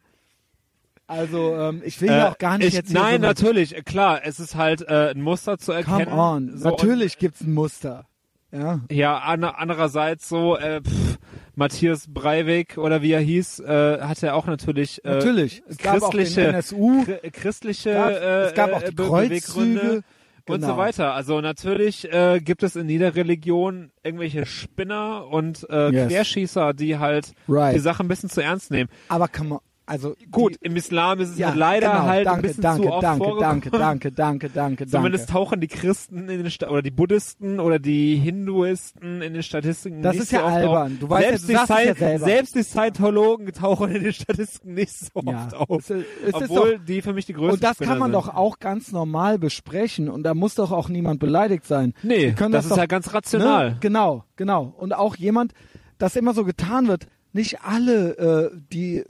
[1.08, 4.22] Also ähm, ich will ja Äh, auch gar nicht ich, jetzt Nein, so natürlich, klar,
[4.24, 6.06] es ist halt äh, ein Muster zu erkennen.
[6.10, 8.08] Come on, So, natürlich gibt's ein Muster.
[8.52, 8.80] Ja.
[8.90, 11.18] Ja, an, andererseits so, äh, pff,
[11.56, 15.64] Matthias Breivik oder wie er hieß, äh, hat er auch natürlich, äh, Natürlich.
[15.68, 17.04] Es gab auch christliche, NSU.
[17.04, 19.30] chri- christliche Gab- äh, es gab auch äh, die Kreuzzüge.
[19.30, 20.04] Beweggründe
[20.48, 20.68] und Genau.
[20.74, 21.14] so weiter.
[21.14, 26.08] Also natürlich äh, gibt es in jeder Religion irgendwelche Spinner und äh, Yes.
[26.10, 27.76] Querschießer, die halt Right.
[27.76, 28.90] die Sache ein bisschen zu ernst nehmen.
[29.08, 32.26] Aber come on, also Gut, die, im Islam ist es ja, halt leider genau, halt
[32.26, 33.62] danke, ein bisschen danke, zu oft danke, vorgekommen.
[33.62, 35.34] danke, danke, danke, danke, Zumindest danke.
[35.34, 40.02] tauchen die Christen in den Sta oder die Buddhisten oder die Hinduisten in den Statistiken
[40.02, 40.94] Das nicht ist so ja oft albern.
[40.94, 41.00] auf.
[41.00, 42.26] Du weißt ja, selbst, du die sagst es ja Sci- selber.
[42.26, 45.80] selbst die Scientologen tauchen in den Statistiken nicht so Ja, oft auf.
[45.82, 48.14] es ist- es ist obwohl die für mich die größten Und das kann man sind.
[48.14, 51.94] doch auch ganz normal besprechen und da muss doch auch niemand beleidigt sein.
[52.04, 53.72] Nee, das, das ist doch- ja ganz rational.
[53.72, 53.78] Ne?
[53.82, 54.74] Genau, genau.
[54.78, 55.54] Und auch jemand,
[55.98, 59.04] dass immer so getan wird, nicht alle, äh, die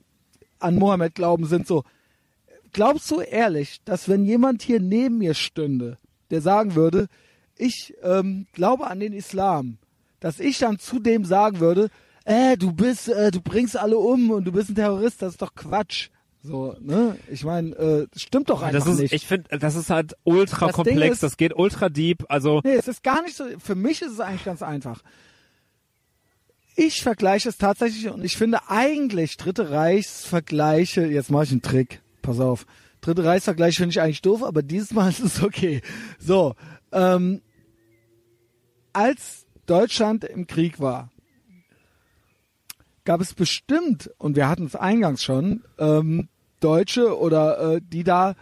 [0.66, 1.84] an Mohammed glauben, sind so.
[2.74, 5.98] Glaubst du ehrlich, dass wenn jemand hier neben mir stünde,
[6.30, 7.08] der sagen würde,
[7.58, 9.78] ich ähm, glaube an den Islam,
[10.20, 11.90] dass ich dann zu dem sagen würde,
[12.26, 15.42] äh, du bist, äh, du bringst alle um und du bist ein Terrorist, das ist
[15.42, 16.10] doch Quatsch.
[16.44, 17.18] So, ne?
[17.32, 19.14] Ich meine, äh, das stimmt doch einfach Das ist, nicht.
[19.14, 22.74] ich finde, das ist halt ultra Das komplex, ist- das geht ultra deep, also Nee,
[22.76, 23.46] es ist gar nicht so.
[23.58, 25.02] Für mich ist es eigentlich ganz einfach.
[26.76, 32.02] Ich vergleiche es tatsächlich und ich finde eigentlich Dritte Reichsvergleiche, jetzt mache ich einen Trick,
[32.22, 32.66] pass auf.
[33.00, 35.82] Dritte Reichsvergleiche finde ich eigentlich doof, aber dieses Mal ist es okay.
[36.20, 36.56] So,
[36.92, 37.42] ähm,
[38.92, 41.12] als Deutschland im Krieg war,
[43.06, 46.28] gab es bestimmt, und wir hatten es eingangs schon, ähm,
[46.60, 48.36] Deutsche oder äh, die da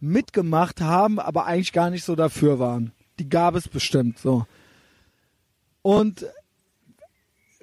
[0.00, 2.92] mitgemacht haben, aber eigentlich gar nicht so dafür waren.
[3.18, 4.46] Die gab es bestimmt so.
[5.82, 6.26] Und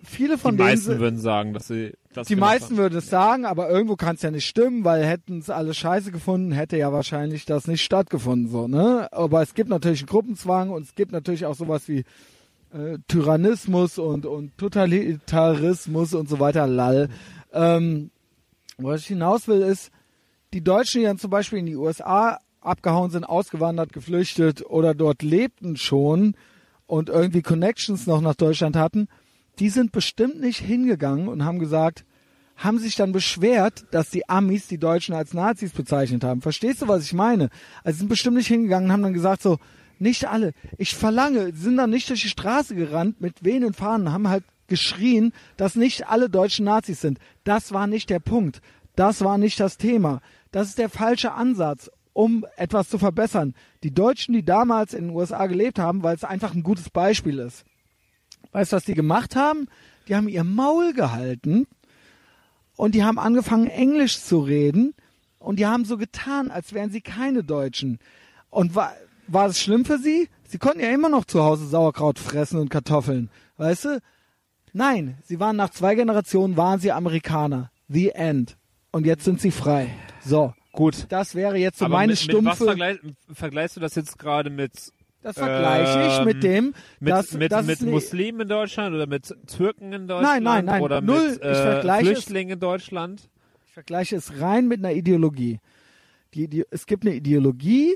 [0.06, 2.78] viele von die denen meisten sind- würden sagen, dass sie das die meisten haben.
[2.78, 6.12] würden es sagen, aber irgendwo kann es ja nicht stimmen, weil hätten es alle scheiße
[6.12, 9.10] gefunden, hätte ja wahrscheinlich das nicht stattgefunden, so, ne?
[9.12, 12.06] Aber es gibt natürlich einen Gruppenzwang und es gibt natürlich auch sowas wie
[12.74, 17.10] äh, Tyrannismus und, und Totalitarismus und so weiter, lall.
[17.54, 18.12] Ähm,
[18.78, 19.92] was ich hinaus will, ist,
[20.54, 25.22] die Deutschen, die dann zum Beispiel in die USA abgehauen sind, ausgewandert, geflüchtet oder dort
[25.22, 26.36] lebten schon
[26.88, 29.08] und irgendwie Connections noch nach Deutschland hatten,
[29.60, 32.06] die sind bestimmt nicht hingegangen und haben gesagt,
[32.58, 36.42] haben sich dann beschwert, dass die Amis die Deutschen als Nazis bezeichnet haben.
[36.42, 37.50] Verstehst du, was ich meine?
[37.84, 39.58] Also sind bestimmt nicht hingegangen und haben dann gesagt so,
[40.00, 40.54] nicht alle.
[40.78, 45.32] Ich verlange, sind dann nicht durch die Straße gerannt mit wehenden Fahnen, haben halt geschrien,
[45.58, 47.20] dass nicht alle Deutschen Nazis sind.
[47.44, 48.62] Das war nicht der Punkt.
[48.96, 50.22] Das war nicht das Thema.
[50.52, 53.54] Das ist der falsche Ansatz, um etwas zu verbessern.
[53.84, 57.40] Die Deutschen, die damals in den USA gelebt haben, weil es einfach ein gutes Beispiel
[57.40, 57.66] ist.
[58.56, 59.68] Weißt du, was die gemacht haben?
[60.08, 61.68] Die haben ihr Maul gehalten
[62.78, 64.94] und die haben angefangen, Englisch zu reden
[65.40, 68.00] und die haben so getan, als wären sie keine Deutschen.
[68.50, 68.94] Und war,
[69.28, 70.30] war es schlimm für sie?
[70.48, 73.30] Sie konnten ja immer noch zu Hause Sauerkraut fressen und Kartoffeln.
[73.58, 74.02] Weißt du?
[74.72, 77.72] Nein, sie waren nach zwei Generationen, waren sie Amerikaner.
[77.90, 78.56] The end.
[78.92, 79.90] Und jetzt sind sie frei.
[80.24, 80.54] So.
[80.72, 81.08] Gut.
[81.10, 82.42] Das wäre jetzt so Aber meine mit, stumpfe.
[82.42, 83.00] Mit was vergleich,
[83.34, 84.94] vergleichst du das jetzt gerade mit
[85.26, 89.08] das vergleiche ich ähm, mit dem, mit, dass, mit, dass mit Muslimen in Deutschland oder
[89.08, 91.32] mit Türken in Deutschland nein, nein, oder null.
[91.32, 93.28] mit äh, Flüchtlingen in Deutschland?
[93.66, 95.60] Ich vergleiche es rein mit einer Ideologie.
[96.36, 97.96] Die, die, es gibt eine Ideologie,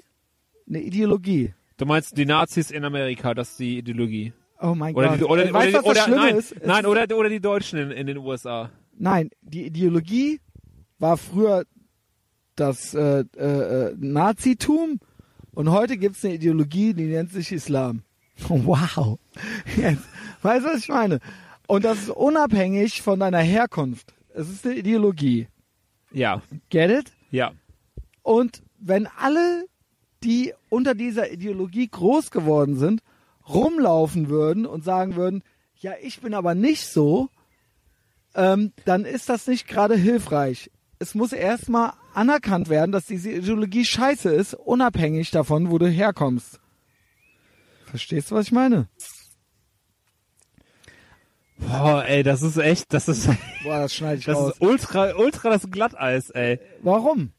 [0.67, 1.53] eine Ideologie.
[1.77, 4.33] Du meinst die Nazis in Amerika, das ist die Ideologie.
[4.59, 5.19] Oh mein Oder Gott.
[5.19, 6.55] die, oder, Äh, weißt oder, oder, nein, ist?
[6.65, 8.71] Nein oder, oder die Deutschen in, in den USA.
[8.97, 10.41] Nein, die Ideologie
[10.97, 11.63] war früher
[12.55, 14.99] das äh, äh, äh, Nazitum
[15.59, 18.03] und heute gibt es eine Ideologie, die nennt sich Islam.
[18.47, 19.19] Wow.
[19.75, 20.05] Jetzt,
[20.41, 21.19] weißt du, was ich meine?
[21.67, 24.13] Und das ist unabhängig von deiner Herkunft.
[24.33, 25.49] Es ist eine Ideologie.
[26.13, 27.11] Ja, Get it?
[27.29, 27.51] ja.
[28.23, 29.65] Und wenn alle,
[30.23, 33.01] die unter dieser Ideologie groß geworden sind,
[33.45, 35.43] rumlaufen würden und sagen würden,
[35.75, 37.27] ja, ich bin aber nicht so,
[38.33, 40.71] ähm, dann ist das nicht gerade hilfreich.
[40.99, 46.59] Es muss erstmal anerkannt werden, dass diese Ideologie scheiße ist, unabhängig davon, wo du herkommst.
[47.85, 48.87] Verstehst du, was ich meine?
[51.57, 53.27] Boah, ey, das ist echt, das ist,
[53.63, 54.53] Boah, das schneide ich das raus.
[54.53, 56.59] ist ultra, ultra das Glatteis, ey.
[56.81, 57.31] Warum?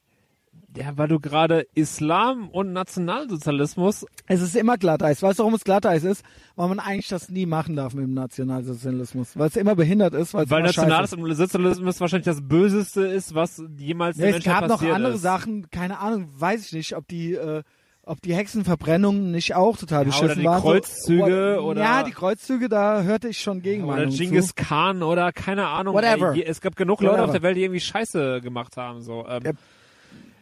[0.76, 5.22] Ja, weil du gerade Islam und Nationalsozialismus, Es ist immer Glatteis.
[5.22, 6.24] Weißt du, warum es Glatteis ist?
[6.56, 9.36] Weil man eigentlich das nie machen darf mit dem Nationalsozialismus.
[9.36, 10.76] Weil es immer behindert ist, weil es weil ist.
[10.76, 15.14] Nationalsozialismus wahrscheinlich das Böseste ist, was jemals Ja, der es Menschheit gab noch passiert andere
[15.14, 15.22] ist.
[15.22, 17.62] Sachen, keine Ahnung, weiß ich nicht, ob die, äh,
[18.02, 20.60] ob die Hexenverbrennungen nicht auch total Ja, beschissen oder die waren.
[20.62, 24.54] Kreuzzüge so, oder- Ja, die Kreuzzüge, da hörte ich schon Oder Gegenmeinungen Genghis.
[24.54, 25.94] Khan oder keine Ahnung.
[25.94, 26.32] Whatever.
[26.34, 27.24] Ey, es gab genug Leute Whatever.
[27.26, 29.00] auf der Welt, die irgendwie Scheiße gemacht haben.
[29.02, 29.26] So.
[29.28, 29.56] Ähm, Yep.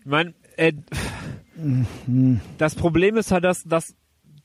[0.08, 0.72] Ich mein, äh,
[2.56, 3.94] das Problem ist halt, dass, dass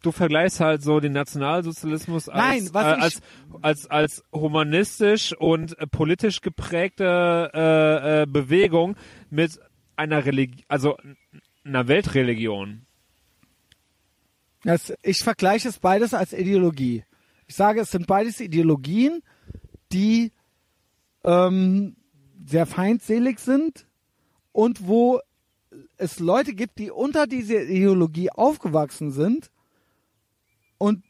[0.02, 3.22] du vergleichst halt so den Nationalsozialismus als, Nein, äh, als,
[3.62, 8.98] als, als humanistisch und äh, politisch geprägte äh, äh, Bewegung
[9.30, 9.58] mit
[9.96, 10.98] einer Religion, also
[11.64, 12.86] einer Weltreligion.
[14.66, 17.06] Das, ich vergleiche es beides als Ideologie.
[17.48, 19.24] Ich sage, es sind beides Ideologien,
[19.94, 20.34] die
[21.24, 21.96] ähm,
[22.46, 23.88] sehr feindselig sind
[24.52, 25.22] und wo
[25.98, 29.50] es Leute gibt, die unter diese Ideologie aufgewachsen sind
[30.78, 31.04] und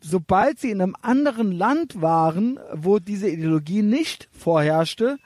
[0.00, 5.18] sobald sie in einem anderen Land waren, wo diese Ideologie nicht vorherrschte,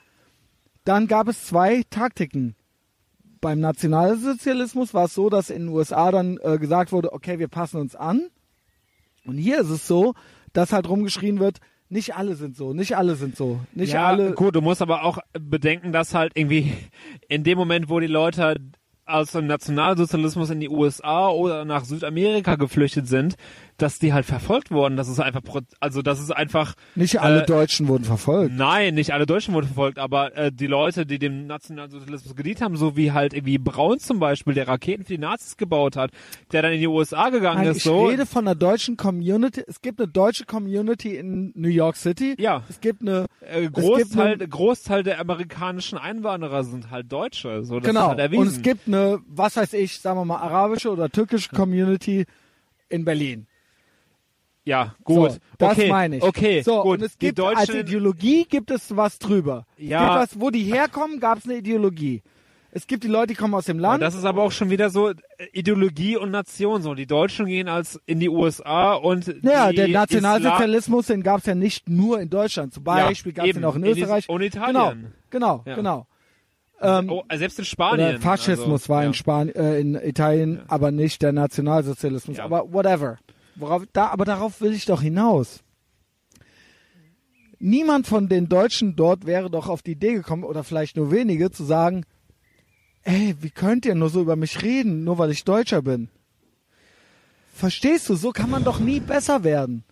[0.84, 2.54] dann gab es zwei Taktiken.
[3.40, 7.48] Beim Nationalsozialismus war es so, dass in den USA dann äh, gesagt wurde, okay, wir
[7.48, 8.28] passen uns an.
[9.24, 10.14] Und hier ist es so,
[10.52, 11.58] dass halt rumgeschrien wird,
[11.88, 14.32] nicht alle sind so, nicht alle sind so, nicht ja, alle.
[14.32, 16.72] gut, du musst aber auch bedenken, dass halt irgendwie
[17.28, 18.56] in dem Moment, wo die Leute
[19.04, 23.36] aus dem Nationalsozialismus in die USA oder nach Südamerika geflüchtet sind,
[23.78, 24.96] dass die halt verfolgt wurden.
[24.96, 25.42] Das ist einfach,
[25.80, 26.74] also das ist einfach.
[26.94, 28.54] Nicht alle äh, Deutschen wurden verfolgt.
[28.54, 32.76] Nein, nicht alle Deutschen wurden verfolgt, aber äh, die Leute, die dem Nationalsozialismus gedient haben,
[32.76, 36.10] so wie halt irgendwie Braun zum Beispiel, der Raketen für die Nazis gebaut hat,
[36.52, 38.06] der dann in die USA gegangen Nein, ist, ich so.
[38.06, 39.62] rede von einer deutschen Community.
[39.66, 42.36] Es gibt eine deutsche Community in New York City.
[42.38, 42.62] Ja.
[42.68, 47.64] Es gibt eine äh, gibt Großteil, eine- Großteil der amerikanischen Einwanderer sind halt Deutsche.
[47.64, 48.08] So, genau.
[48.16, 48.32] halt.
[48.34, 52.26] Und es gibt eine, was weiß ich, sagen wir mal arabische oder türkische Community
[52.88, 53.46] in Berlin.
[54.64, 55.32] Ja, gut.
[55.32, 56.22] So, das okay, meine ich.
[56.22, 56.98] Okay, so, gut.
[56.98, 59.66] und es gibt als Deutschen, Ideologie gibt es was drüber.
[59.76, 60.00] Es Ja.
[60.04, 62.22] gibt was, wo die herkommen, gab es eine Ideologie.
[62.74, 64.02] Es gibt die Leute, die kommen aus dem aber Land.
[64.02, 65.14] das ist aber auch schon wieder so äh,
[65.52, 66.80] Ideologie und Nation.
[66.80, 71.46] So, die Deutschen gehen als in die USA und ja, der Nationalsozialismus, den gab es
[71.46, 72.72] ja nicht nur in Deutschland.
[72.72, 74.28] Zum Beispiel gab es den auch in Österreich.
[74.28, 75.12] und Italien.
[75.28, 75.74] Genau, genau, Ja.
[75.74, 76.06] genau.
[76.80, 78.18] Ähm, Oh, äh, selbst in Spanien.
[78.20, 79.08] Faschismus also, war ja.
[79.08, 82.38] in Spanien, äh, in Italien, aber nicht der Nationalsozialismus.
[82.38, 82.44] Ja.
[82.44, 83.18] Aber whatever.
[83.56, 85.62] Worauf, da, aber darauf will ich doch hinaus.
[87.58, 91.50] Niemand von den Deutschen dort wäre doch auf die Idee gekommen, oder vielleicht nur wenige,
[91.50, 92.04] zu sagen,
[93.02, 96.08] ey, wie könnt ihr nur so über mich reden, nur weil ich Deutscher bin?
[97.54, 98.16] Verstehst du?
[98.16, 99.84] So kann man doch nie besser werden.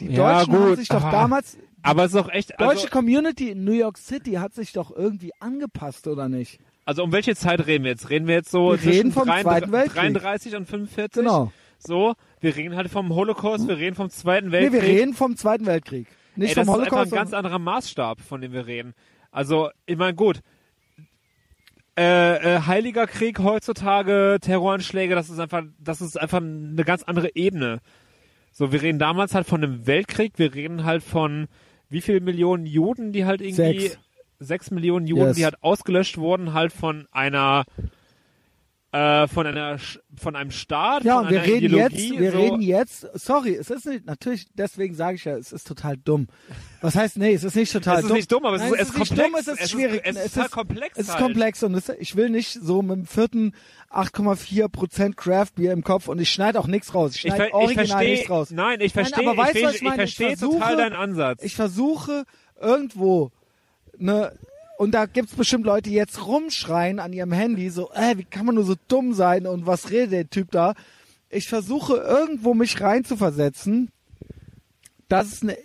[0.00, 0.78] Die Ja, Deutschen haben gut.
[0.78, 1.10] sich doch Ah.
[1.10, 4.72] damals, Aber es ist auch echt, deutsche also, Community in New York City hat sich
[4.72, 6.58] doch irgendwie angepasst, oder nicht?
[6.84, 8.08] also um welche Zeit reden wir jetzt?
[8.08, 10.00] Reden wir jetzt so Wir zwischen reden vom 33 Zweiten Weltkrieg.
[10.00, 11.22] 33 und 45?
[11.22, 11.52] Genau.
[11.84, 14.72] So, wir reden halt vom Holocaust, wir reden vom Zweiten Nee, Weltkrieg.
[14.82, 16.06] wir reden vom Zweiten Weltkrieg.
[16.36, 17.12] Nicht Ey, das vom ist einfach Holocaust.
[17.12, 18.94] ein ganz anderer Maßstab, von dem wir reden.
[19.30, 20.40] Also, ich meine, gut.
[21.98, 27.34] Äh, äh, Heiliger Krieg heutzutage, Terroranschläge, das ist einfach, das ist einfach eine ganz andere
[27.36, 27.80] Ebene.
[28.50, 31.48] So, wir reden damals halt von einem Weltkrieg, wir reden halt von
[31.90, 33.98] wie viel Millionen Juden, die halt irgendwie Sechs.
[34.38, 35.36] sechs Millionen Juden, Yes.
[35.36, 37.64] die halt ausgelöscht wurden, halt von einer
[38.92, 39.78] äh, von einer
[40.14, 42.38] von einem Staat, Ja, von und wir reden Ideologie, jetzt, wir so.
[42.38, 46.26] reden jetzt, sorry, es ist nicht, natürlich, deswegen sage ich ja, es ist total dumm.
[46.82, 48.16] Was heißt, nee, es ist nicht total Es ist dumm.
[48.18, 49.30] nicht dumm, aber es Nein, ist- es ist nicht komplex.
[49.30, 50.00] Dumm, es ist Es ist- schwierig.
[50.04, 51.22] es ist total komplex Es ist halt.
[51.22, 53.54] komplex und es, ich will nicht so mit dem vierten
[53.90, 57.12] 8,4% Craft Beer im Kopf und ich schneide auch nichts raus.
[57.16, 58.50] Ich Ich, schneide ich original verstehe, nichts raus.
[58.50, 61.42] nein, ich verstehe, aber weißt du, ich, ich, ich verstehe Ich versuche- total deinen Ansatz.
[61.42, 62.24] Ich versuche
[62.60, 63.32] irgendwo
[63.96, 64.32] ne
[64.82, 68.46] und da gibt's bestimmt Leute, die jetzt rumschreien an ihrem Handy, so, äh, wie kann
[68.46, 70.74] man nur so dumm sein und was redet der Typ da?
[71.30, 73.92] Ich versuche irgendwo mich reinzuversetzen,
[75.06, 75.56] dass es eine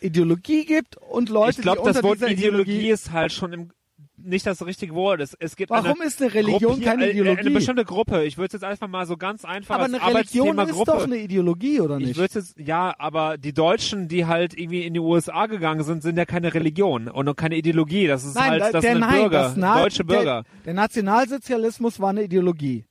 [0.00, 3.52] Ideologie gibt und Leute, ich glaube, die unter das Wort dieser Ideologie, ist halt schon
[3.52, 3.72] im,
[4.22, 5.20] nicht das richtige Wort.
[5.20, 7.40] Es, es gibt Warum eine ist eine Religion Gruppi- keine Ideologie?
[7.40, 8.24] Eine bestimmte Gruppe.
[8.24, 10.92] Ich würde es jetzt einfach mal so ganz einfach aber als eine Religion ist Gruppe.
[10.92, 12.16] doch eine Ideologie, oder ich nicht?
[12.18, 16.16] würde jetzt, ja, aber die Deutschen, die halt irgendwie in die USA gegangen sind, sind
[16.16, 18.06] ja keine Religion und keine Ideologie.
[18.06, 20.42] Das ist Nein, halt, da- das der, sind nein, Bürger, das Na- deutsche Bürger.
[20.42, 22.84] Der, der Nationalsozialismus war eine Ideologie.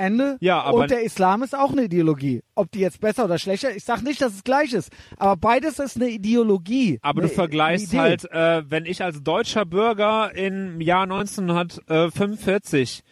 [0.00, 0.36] Ende.
[0.40, 2.42] Ja, aber- Und der Islam ist auch eine Ideologie.
[2.54, 5.78] Ob die jetzt besser oder schlechter, ich sag nicht, dass es gleich ist, aber beides
[5.78, 6.98] ist eine Ideologie.
[7.02, 13.02] Aber eine, du vergleichst halt, äh, wenn ich als deutscher Bürger im Jahr 1945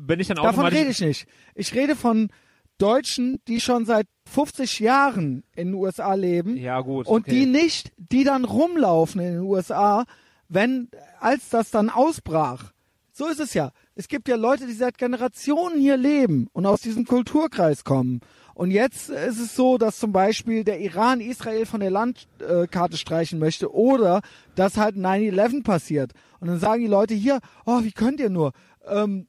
[0.00, 1.26] bin ich dann Davon automatisch rede ich nicht.
[1.54, 2.28] Ich rede von
[2.78, 7.06] Deutschen, die schon seit 50 Jahren in den USA leben Ja, gut.
[7.06, 7.30] und okay.
[7.30, 10.04] die nicht, die dann rumlaufen in den USA,
[10.48, 10.88] wenn,
[11.20, 12.72] als das dann ausbrach.
[13.12, 13.70] So ist es ja.
[13.96, 18.20] Es gibt ja Leute, die seit Generationen hier leben und aus diesem Kulturkreis kommen.
[18.52, 23.38] Und jetzt ist es so, dass zum Beispiel der Iran Israel von der Landkarte streichen
[23.38, 24.20] möchte oder
[24.56, 26.12] dass halt 9-11 passiert.
[26.40, 28.52] Und dann sagen die Leute hier, oh, wie könnt ihr nur?
[28.84, 29.28] Ähm,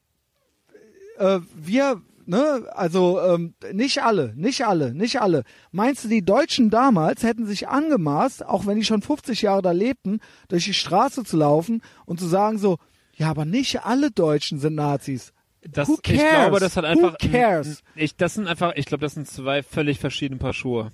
[1.19, 5.43] äh, wir, ne, also ähm, nicht alle, nicht alle, nicht alle.
[5.71, 9.71] Meinst du, die Deutschen damals hätten sich angemaßt, auch wenn die schon 50 Jahre da
[9.71, 12.77] lebten, durch die Straße zu laufen und zu sagen so,
[13.15, 15.33] ja, aber nicht alle Deutschen sind Nazis.
[15.61, 16.45] Das, Who Ich cares?
[16.45, 17.13] glaube, das hat einfach.
[17.13, 17.81] Who cares?
[17.95, 20.91] Ich, das sind einfach, ich glaube, das sind zwei völlig verschiedene Paar Schuhe.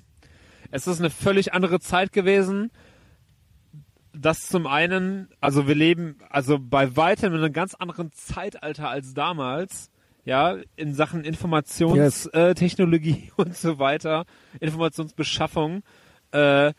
[0.71, 2.71] Es ist eine völlig andere Zeit gewesen.
[4.13, 9.13] Das zum einen, also wir leben, also bei weitem in einem ganz anderen Zeitalter als
[9.13, 9.89] damals.
[10.23, 14.25] Ja, in Sachen Informationstechnologie äh, Technologie und so weiter,
[14.59, 15.81] Informationsbeschaffung.
[16.31, 16.73] Äh,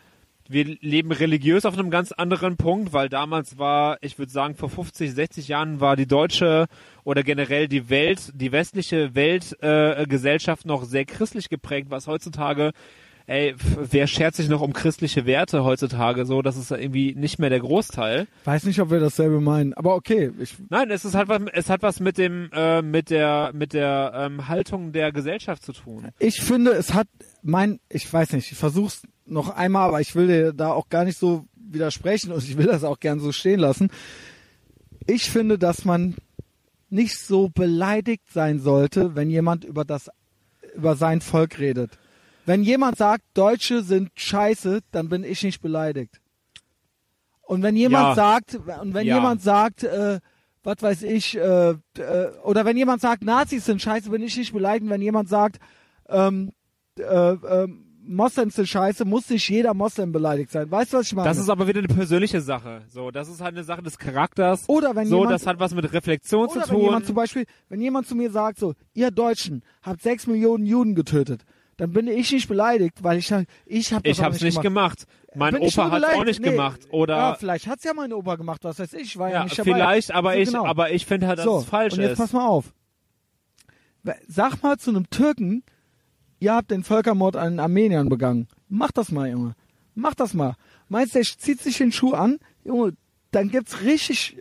[0.48, 4.70] wir leben religiös auf einem ganz anderen Punkt, weil damals war, ich würde sagen, vor
[4.70, 6.66] 50, 60 Jahren war die deutsche
[7.04, 12.72] oder generell die Welt, die westliche Weltgesellschaft äh, noch sehr christlich geprägt, was heutzutage,
[13.26, 17.50] ey, wer schert sich noch um christliche Werte heutzutage so, das ist irgendwie nicht mehr
[17.50, 18.26] der Großteil.
[18.44, 20.32] Weiß nicht, ob wir dasselbe meinen, aber okay.
[20.40, 23.72] Ich, Nein, es ist halt was, es hat was mit dem, äh, mit der, mit
[23.72, 26.08] der ähm, Haltung der Gesellschaft zu tun.
[26.18, 27.06] ich finde, es hat
[27.42, 31.04] mein, ich weiß nicht, ich versuch's noch einmal, aber ich will dir da auch gar
[31.04, 33.90] nicht so widersprechen und ich will das auch gern so stehen lassen.
[35.06, 36.16] Ich finde, dass man
[36.90, 40.10] nicht so beleidigt sein sollte, wenn jemand über das,
[40.74, 41.98] über sein Volk redet.
[42.44, 46.20] Wenn jemand sagt, Deutsche sind scheiße, dann bin ich nicht beleidigt.
[47.42, 48.14] Und wenn jemand Ja.
[48.14, 49.14] sagt, und wenn Ja.
[49.16, 50.20] jemand sagt, äh,
[50.64, 51.76] was weiß ich, äh, äh,
[52.44, 54.90] oder wenn jemand sagt, Nazis sind scheiße, bin ich nicht beleidigt.
[54.90, 55.58] Wenn jemand sagt,
[56.08, 56.52] ähm,
[56.98, 60.68] äh, ähm, Moslems sind scheiße, muss nicht jeder Moslem beleidigt sein.
[60.70, 61.28] Weißt du, was ich meine?
[61.28, 62.82] Das ist aber wieder eine persönliche Sache.
[62.88, 64.68] So, das ist halt eine Sache des Charakters.
[64.68, 66.84] Oder wenn so, jemand- das hat was mit Reflexion Oder zu wenn tun.
[66.84, 70.96] jemand zum Beispiel, wenn jemand zu mir sagt, so, ihr Deutschen habt sechs Millionen Juden
[70.96, 71.44] getötet,
[71.76, 75.06] dann bin ich nicht beleidigt, weil ich sag, ich habe das ich hab's nicht gemacht.
[75.06, 75.36] gemacht.
[75.36, 76.50] Mein Bin Opa hat's auch nicht Nee.
[76.50, 76.80] gemacht.
[76.90, 79.58] Oder ja, vielleicht hat's ja meine Opa gemacht, was weiß ich, war ja, ja, nicht
[79.58, 79.72] dabei.
[79.74, 80.66] vielleicht, aber So, ich, genau.
[80.66, 82.18] aber ich finde halt, dass so, es falsch und jetzt ist.
[82.18, 82.74] pass mal auf.
[84.26, 85.62] Sag mal zu einem Türken,
[86.42, 88.48] ihr habt den Völkermord an den Armeniern begangen.
[88.68, 89.54] Mach das mal, Junge.
[89.94, 90.54] Mach das mal.
[90.88, 92.38] Meinst du, der zieht sich den Schuh an?
[92.64, 92.94] Junge,
[93.30, 94.38] dann gibt's richtig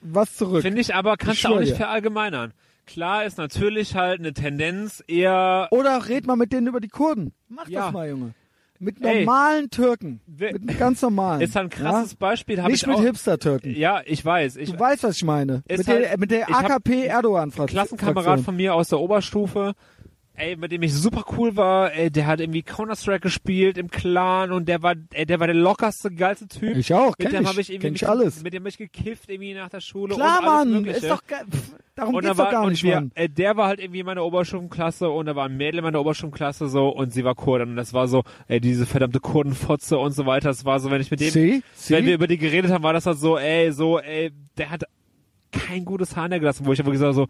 [0.00, 0.62] was zurück.
[0.62, 2.52] Finde ich aber, kannst Ich du auch nicht verallgemeinern.
[2.86, 7.32] Klar ist natürlich halt eine Tendenz eher, Oder red mal mit denen über die Kurden.
[7.48, 7.84] Mach Ja.
[7.86, 8.34] das mal, Junge.
[8.80, 9.20] Mit Ey.
[9.24, 10.20] normalen Türken.
[10.26, 11.40] Wer- Mit ganz normalen.
[11.40, 12.16] ist halt ein krasses ja?
[12.18, 12.60] Beispiel.
[12.60, 13.74] Hab Nicht ich mit Hipster-Türken.
[13.74, 14.56] Ja, ich weiß.
[14.56, 15.62] Ich, Du weißt, was ich meine.
[15.68, 17.66] Mit halt- der, mit der AKP-Erdogan-Fraktion.
[17.68, 19.74] Klassenkamerad von mir aus der Oberstufe,
[20.36, 24.50] ey, mit dem ich super cool war, ey, der hat irgendwie Counter-Strike gespielt im Clan
[24.50, 26.76] und der war, ey, der war der lockerste, geilste Typ.
[26.76, 28.42] Ich auch, mit kenn dem ich, habe ich irgendwie kenn ich mit, alles.
[28.42, 30.98] mit dem hab ich gekifft irgendwie nach der Schule Klar, und alles Mann, Mögliche.
[30.98, 31.44] ist doch geil.
[31.94, 33.12] Darum und geht's war, doch gar nicht, wir, Mann.
[33.14, 36.00] äh, der war halt irgendwie in meiner Oberschulklasse und da war ein Mädel in meiner
[36.00, 40.10] Oberschulklasse so und sie war Kurdin und das war so, ey, diese verdammte Kurdenfotze und
[40.12, 40.48] so weiter.
[40.48, 41.62] Das war so, wenn ich mit dem, See?
[41.74, 41.94] See?
[41.94, 44.82] wenn wir über die geredet haben, war das halt so, ey, so, ey, der hat
[45.52, 47.28] kein gutes Haar in der gelassen, wo ich aber gesagt so,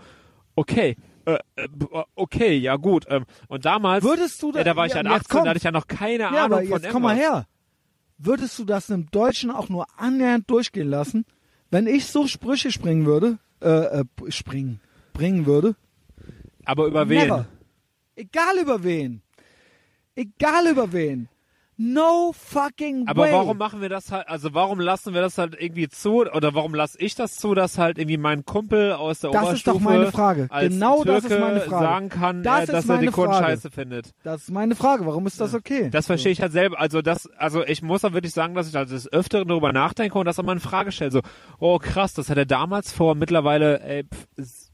[0.57, 1.69] okay, äh, äh,
[2.15, 3.07] okay, ja gut.
[3.09, 5.45] Ähm, und damals, Würdest du da- äh, da war ich ja, halt jetzt 18, komm.
[5.45, 7.47] da hatte ich ja noch keine Ja, Ahnung aber von jetzt komm mal her.
[8.19, 11.25] Würdest du das einem Deutschen auch nur annähernd durchgehen lassen,
[11.71, 14.81] wenn ich so Sprüche springen würde, äh, äh, springen,
[15.13, 15.75] bringen würde?
[16.65, 17.19] Aber über wen?
[17.19, 17.47] Never.
[18.17, 19.23] Egal über wen.
[20.15, 21.29] Egal über wen.
[21.77, 23.33] No fucking Aber way.
[23.33, 26.73] warum machen wir das halt, also warum lassen wir das halt irgendwie zu, oder warum
[26.75, 29.91] lasse ich das zu, dass halt irgendwie mein Kumpel aus der Das Oberstufe ist doch
[29.91, 30.49] meine Frage.
[30.61, 31.85] Genau Türke das ist meine Frage.
[31.85, 33.35] sagen kann, Das äh, ist dass er die Frage.
[33.45, 34.11] scheiße findet.
[34.23, 35.05] Das ist meine Frage.
[35.05, 35.91] Warum ist das okay?
[35.91, 36.79] Das verstehe ich halt selber.
[36.79, 40.17] Also das, also ich muss auch wirklich sagen, dass ich halt des Öfteren darüber nachdenke
[40.19, 41.11] und das auch mal in Frage stelle.
[41.11, 41.23] So,
[41.59, 44.71] oh krass, das hat er damals vor mittlerweile ey, pf, s-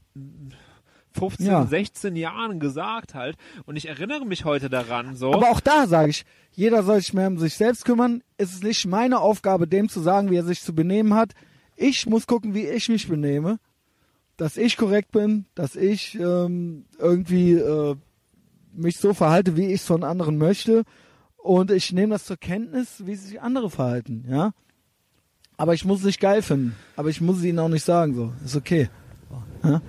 [1.13, 1.65] 15, Ja.
[1.65, 3.37] 16 Jahren gesagt halt.
[3.65, 5.15] Und ich erinnere mich heute daran.
[5.15, 5.33] So.
[5.33, 8.23] Aber auch da sage ich, jeder soll sich mehr um sich selbst kümmern.
[8.37, 11.33] Es ist nicht meine Aufgabe, dem zu sagen, wie er sich zu benehmen hat.
[11.75, 13.59] Ich muss gucken, wie ich mich benehme.
[14.37, 17.95] Dass ich korrekt bin, dass ich ähm, irgendwie äh,
[18.73, 20.83] mich so verhalte, wie ich es von anderen möchte.
[21.37, 24.51] Und ich nehme das zur Kenntnis, wie sich andere verhalten, ja.
[25.57, 26.75] Aber ich muss es nicht geil finden.
[26.95, 28.33] Aber ich muss es ihnen auch nicht sagen, so.
[28.43, 28.89] Ist okay.
[29.63, 29.81] Ja?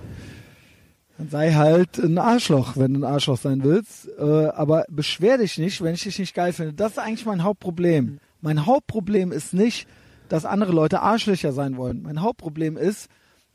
[1.17, 4.09] Dann sei halt ein Arschloch, wenn du ein Arschloch sein willst.
[4.17, 6.73] Äh, aber beschwer dich nicht, wenn ich dich nicht geil finde.
[6.73, 8.19] Das ist eigentlich mein Hauptproblem.
[8.41, 9.87] Mein Hauptproblem ist nicht,
[10.27, 12.01] dass andere Leute Arschlöcher sein wollen.
[12.01, 13.09] Mein Hauptproblem ist,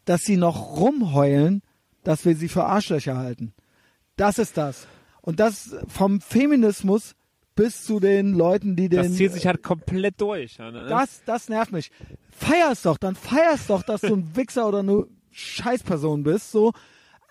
[0.05, 1.63] dass sie noch rumheulen,
[2.05, 3.53] dass wir sie für Arschlöcher halten.
[4.17, 4.87] Das ist das.
[5.21, 7.15] Und das vom Feminismus
[7.55, 10.61] bis zu den Leuten, die den das zieht sich halt komplett durch.
[10.61, 10.87] Ne?
[10.89, 11.91] das, das nervt mich.
[12.31, 16.73] Feier's doch, dann feier's doch, dass du ein Wichser oder eine Scheißperson bist, so.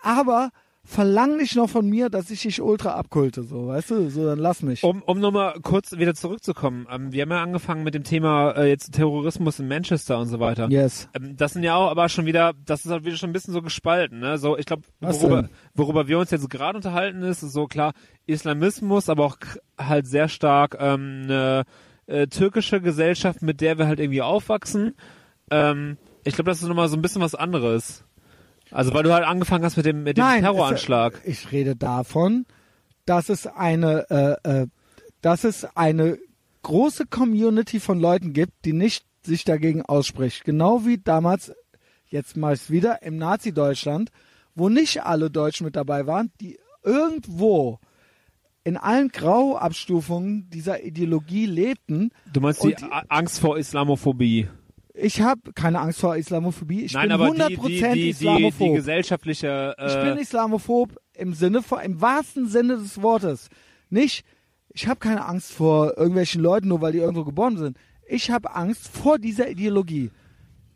[0.02, 0.52] Aber
[0.88, 4.10] verlang nicht noch von mir, dass ich dich ultra abkulte, so, weißt du?
[4.10, 4.84] So, dann lass mich.
[4.84, 6.88] Um, um nochmal kurz wieder zurückzukommen.
[6.90, 10.40] Ähm, wir haben ja angefangen mit dem Thema äh, jetzt Terrorismus in Manchester und so
[10.40, 10.69] weiter.
[10.69, 11.10] Yes.
[11.14, 13.53] Ähm, das sind ja auch aber schon wieder, das ist halt wieder schon ein bisschen
[13.53, 14.19] so gespalten.
[14.19, 14.38] Ne?
[14.38, 17.94] So, ich glaube, worüber, worüber wir uns jetzt gerade unterhalten ist, ist so klar
[18.26, 19.38] Islamismus, aber auch
[19.78, 21.65] halt sehr stark ähm, eine
[22.06, 24.95] äh, türkische Gesellschaft, mit der wir halt irgendwie aufwachsen.
[25.52, 28.06] Ähm, ich glaube, das ist nochmal so ein bisschen was anderes.
[28.72, 31.22] Also weil du halt angefangen hast mit dem, mit dem Nein, Terroranschlag.
[31.23, 32.45] es- Ich rede davon,
[33.06, 34.68] dass es eine, äh, äh,
[35.22, 36.18] dass es eine
[36.64, 40.44] große Community von Leuten gibt, die nicht sich dagegen ausspricht.
[40.44, 41.53] Genau wie damals,
[42.07, 44.10] jetzt mal wieder, im Nazi-Deutschland,
[44.56, 47.80] wo nicht alle Deutschen mit dabei waren, die irgendwo
[48.64, 52.10] in allen Grauabstufungen dieser Ideologie lebten.
[52.34, 54.49] Du meinst die A- Angst vor Islamophobie?
[54.99, 56.84] Ich habe keine Angst vor Islamophobie.
[56.84, 58.68] Ich Nein, bin aber die, 100% die, die, die, Islamophob.
[58.68, 59.76] die gesellschaftliche.
[59.78, 63.49] Äh, Ich bin Islamophob im Sinne von, im wahrsten Sinne des Wortes.
[63.90, 64.26] Nicht,
[64.69, 67.78] ich habe keine Angst vor irgendwelchen Leuten, nur weil die irgendwo geboren sind.
[68.07, 70.11] Ich habe Angst vor dieser Ideologie.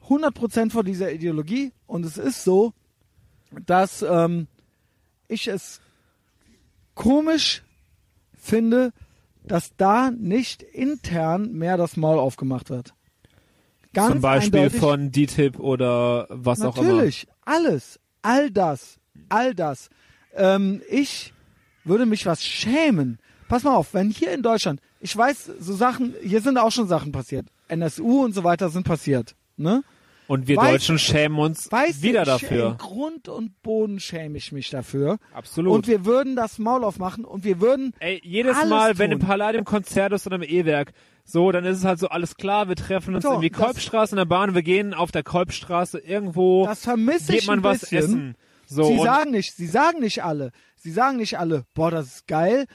[0.07, 1.71] 100% vor dieser Ideologie.
[1.87, 2.73] Und es ist so,
[3.65, 4.47] dass ähm,
[5.27, 5.81] ich es
[6.93, 7.63] komisch
[8.37, 8.91] finde,
[9.43, 12.93] dass da nicht intern mehr das Maul aufgemacht wird.
[13.93, 16.93] Ganz zum Beispiel von DTIP oder was auch immer.
[16.93, 18.97] Natürlich, alles, all das,
[19.29, 19.89] all das.
[20.33, 21.33] Ähm, ich
[21.83, 23.19] würde mich was schämen.
[23.49, 26.87] Pass mal auf, wenn hier in Deutschland, ich weiß, so Sachen, hier sind auch schon
[26.87, 27.47] Sachen passiert.
[27.67, 29.35] NSU und so weiter sind passiert.
[29.57, 29.83] Ne?
[30.31, 32.67] Und wir Weiß- Deutschen schämen uns Weißt wieder du, dafür.
[32.71, 35.17] In Grund und Boden schäme ich mich dafür.
[35.33, 35.73] Absolut.
[35.73, 39.27] Und wir würden das Maul aufmachen und wir würden Ey, jedes Mal, wenn im tun.
[39.27, 40.93] Palladium Konzert ist oder im E-Werk,
[41.25, 44.17] so, dann ist es halt so alles klar, wir treffen uns So, irgendwie Kolbstraße in
[44.17, 47.81] der Bahn, wir gehen auf der Kolbstraße irgendwo, Das vermisse geht ich man ein was
[47.81, 47.97] bisschen.
[47.97, 48.35] essen.
[48.67, 52.27] So, sie sagen nicht, sie sagen nicht alle, sie sagen nicht alle, boah, das ist
[52.27, 52.67] geil,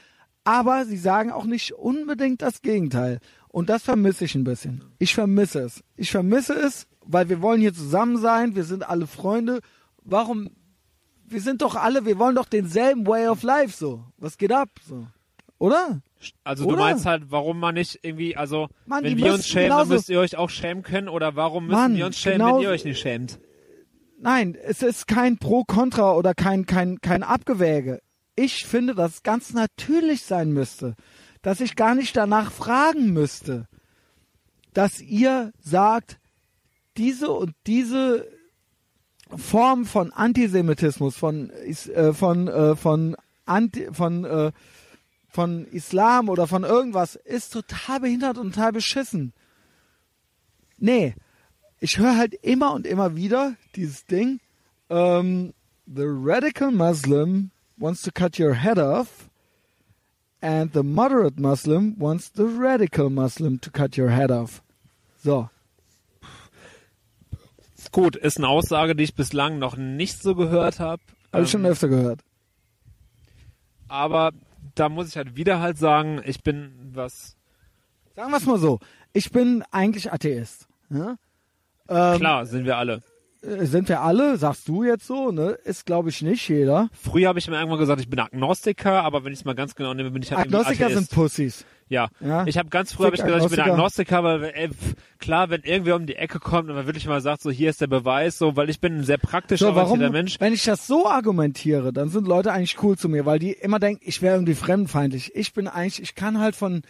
[0.43, 3.19] aber sie sagen auch nicht unbedingt das Gegenteil.
[3.49, 4.83] Und das vermisse ich ein bisschen.
[4.99, 5.83] Ich vermisse es.
[5.95, 9.61] Ich vermisse es, weil wir wollen hier zusammen sein, wir sind alle Freunde.
[10.03, 10.49] Warum?
[11.25, 14.05] Wir sind doch alle, wir wollen doch denselben Way of Life so.
[14.17, 14.69] Was geht ab?
[14.87, 15.07] So.
[15.59, 16.01] Oder?
[16.43, 16.79] also du oder?
[16.79, 20.19] meinst halt, warum man nicht irgendwie, also Mann, wenn wir uns schämen, dann müsst ihr
[20.19, 22.85] euch auch schämen können oder warum müssen Mann, wir uns schämen, genau- wenn ihr euch
[22.85, 23.39] nicht schämt?
[24.19, 28.01] Nein, es ist kein Pro-Contra oder kein, kein, kein Abgewäge.
[28.35, 30.95] Ich finde, dass es ganz natürlich sein müsste,
[31.43, 33.67] dass ich gar nicht danach fragen müsste,
[34.73, 36.19] dass ihr sagt,
[36.97, 38.27] diese und diese
[39.35, 43.15] Form von Antisemitismus, von, äh, von, äh, von
[43.45, 44.51] Anti, von, äh,
[45.29, 49.33] von Islam oder von irgendwas ist total behindert und total beschissen.
[50.77, 51.15] Nee,
[51.79, 54.39] ich höre halt immer und immer wieder dieses Ding,
[54.89, 55.53] ähm,
[55.85, 59.29] the radical Muslim wants to cut your head off
[60.41, 64.61] and the moderate Muslim wants the radical Muslim to cut your head off.
[65.23, 65.49] So.
[67.91, 71.01] Gut, ist eine Aussage, die ich bislang noch nicht so gehört habe.
[71.33, 72.21] Habe ich schon öfter gehört.
[73.87, 74.31] Aber
[74.75, 77.35] da muss ich halt wieder halt sagen, ich bin was.
[78.15, 78.79] Sagen wir es mal so.
[79.13, 80.67] Ich bin eigentlich Atheist.
[80.89, 81.15] Ja?
[81.89, 83.01] Ähm, Klar, sind wir alle.
[83.41, 85.51] äh, Sind wir alle, sagst du jetzt so, ne?
[85.63, 86.89] Ist glaube ich nicht jeder.
[86.91, 89.75] Früher habe ich mir irgendwann gesagt, ich bin Agnostiker, aber wenn ich es mal ganz
[89.75, 91.09] genau nehme, bin ich halt Agnostiker Atheist.
[91.09, 91.65] sind Pussys.
[91.89, 92.09] Ja.
[92.19, 92.45] Ja.
[92.45, 94.23] Ich habe ganz früher hab ich gesagt, ich bin Agnostiker.
[94.23, 97.41] Weil ey, pf, klar, wenn irgendwer um die Ecke kommt und man wirklich mal sagt,
[97.41, 100.11] so hier ist der Beweis, so, weil ich bin ein sehr praktisch So, warum, orientierter
[100.11, 100.39] Mensch.
[100.39, 103.79] wenn ich das so argumentiere, dann sind Leute eigentlich cool zu mir, weil die immer
[103.79, 105.35] denken, ich wäre irgendwie fremdenfeindlich.
[105.35, 106.81] Ich bin eigentlich, ich kann halt von,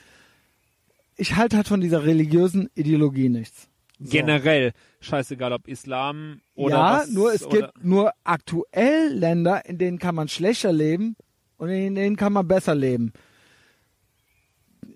[1.15, 3.69] ich halte halt von dieser religiösen Ideologie nichts.
[3.99, 4.11] So.
[4.11, 7.09] Generell, scheißegal ob Islam oder ja, was.
[7.09, 11.15] nur es oder, gibt nur aktuell Länder, in denen kann man schlechter leben
[11.57, 13.11] und in denen kann man besser leben.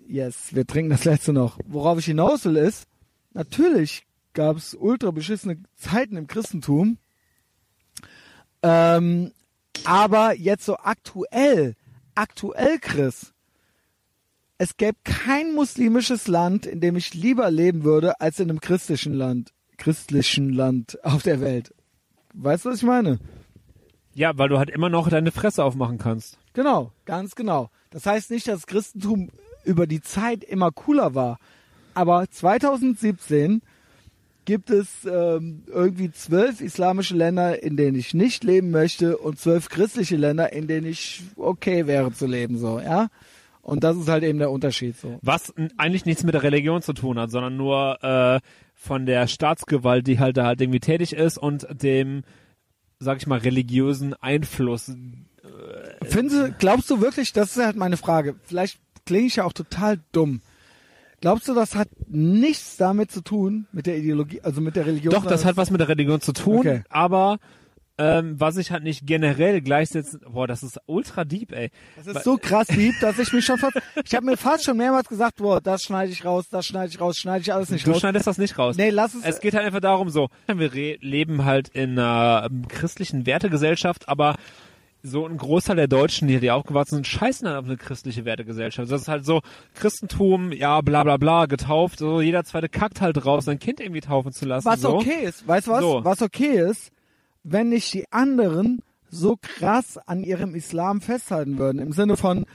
[0.06, 1.58] Yes, wir trinken das letzte noch.
[1.66, 2.86] Worauf ich hinaus will ist,
[3.32, 4.04] natürlich
[4.34, 6.98] gab es ultra beschissene Zeiten im Christentum,
[8.62, 9.32] ähm,
[9.84, 11.74] aber jetzt so aktuell,
[12.14, 13.32] aktuell, Chris,
[14.58, 19.12] es gäbe kein muslimisches Land, in dem ich lieber leben würde, als in einem christlichen
[19.12, 21.74] Land, christlichen Land auf der Welt.
[22.34, 23.18] Weißt du, was ich meine?
[24.14, 26.38] Ja, weil du halt immer noch deine Fresse aufmachen kannst.
[26.52, 27.70] Genau, ganz genau.
[27.90, 29.30] Das heißt nicht, dass das Christentum
[29.64, 31.38] über die Zeit immer cooler war,
[31.94, 33.62] aber 2017
[34.44, 39.68] gibt es ähm, irgendwie zwölf islamische Länder, in denen ich nicht leben möchte und zwölf
[39.68, 43.08] christliche Länder, in denen ich okay wäre zu leben, so, ja.
[43.60, 45.20] Und das ist halt eben der Unterschied, so.
[45.22, 48.40] Was eigentlich nichts mit der Religion zu tun hat, sondern nur äh,
[48.74, 52.24] von der Staatsgewalt, die halt da halt irgendwie tätig ist und dem,
[52.98, 54.92] sag ich mal, religiösen Einfluss.
[56.02, 59.52] Finden Sie, glaubst du wirklich, das ist halt meine Frage, vielleicht klinge ich ja auch
[59.52, 60.40] total dumm.
[61.20, 65.12] Glaubst du, das hat nichts damit zu tun, mit der Ideologie, also mit der Religion?
[65.14, 66.82] Doch, das hat was mit der Religion zu tun, Okay.
[66.88, 67.38] aber
[67.98, 71.70] ähm, was ich halt nicht generell gleichsetzen, boah, das ist ultra deep, ey.
[71.96, 74.76] Das ist so krass lieb, dass ich mich schon fast, ich habe mir fast schon
[74.78, 77.86] mehrmals gesagt, boah, das schneide ich raus, das schneide ich raus, schneide ich alles nicht
[77.86, 78.00] Du raus.
[78.00, 78.76] schneidest das nicht raus.
[78.76, 79.22] Nee, lass es.
[79.24, 80.70] Es geht halt einfach darum, so, wir
[81.00, 84.34] leben halt in einer ähm, christlichen Wertegesellschaft, aber
[85.02, 88.90] so ein Großteil der Deutschen, die hier aufgewachsen sind, scheißen halt auf eine christliche Wertegesellschaft.
[88.90, 89.40] Das ist halt so
[89.74, 94.00] Christentum, ja, bla bla bla, getauft, so jeder zweite kackt halt drauf, sein Kind irgendwie
[94.00, 94.66] taufen zu lassen.
[94.66, 94.96] was so.
[94.96, 95.80] okay ist, weißt du was?
[95.80, 96.04] So.
[96.04, 96.92] Was okay ist,
[97.42, 101.80] wenn nicht die anderen so krass an ihrem Islam festhalten würden.
[101.80, 102.46] Im Sinne von,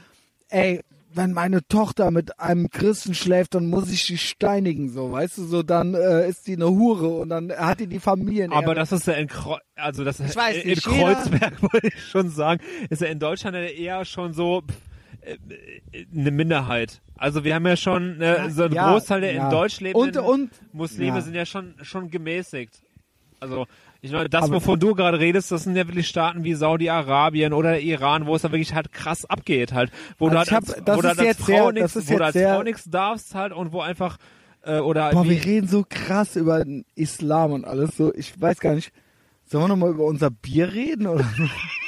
[0.48, 5.38] ey, wenn meine Tochter mit einem Christen schläft, dann muss ich sie steinigen, so, weißt
[5.38, 8.52] du, so, dann äh, ist die eine Hure und dann hat die die Familien.
[8.52, 12.04] Aber das ist ja in Kreu also das Ich weiß in nicht, Kreuzberg wollte ich
[12.04, 14.76] schon sagen, ist ja in Deutschland ja eher schon so pff,
[15.22, 17.00] äh, eine Minderheit.
[17.16, 19.44] Also wir haben ja schon äh, so ein Ja, Großteil der ja.
[19.44, 21.20] in Deutsch lebenden Und- und- Muslime ja.
[21.22, 22.82] sind ja schon schon gemäßigt.
[23.40, 23.66] Also
[24.00, 27.52] ich meine, das, Aber- wovon du gerade redest, das sind ja wirklich Staaten wie Saudi-Arabien
[27.52, 30.52] oder der Iran, wo es da wirklich halt krass abgeht halt, wo Also du halt
[30.52, 32.84] als, hab- das wo du halt als Frau nichts, ist wo du als Frau nichts
[32.90, 34.18] darfst halt und wo einfach
[34.64, 38.12] äh, oder Boah, wir reden so krass über den Islam und alles so.
[38.14, 38.92] Ich weiß gar nicht.
[39.46, 41.06] Sollen wir nochmal über unser Bier reden?
[41.06, 41.24] Oder?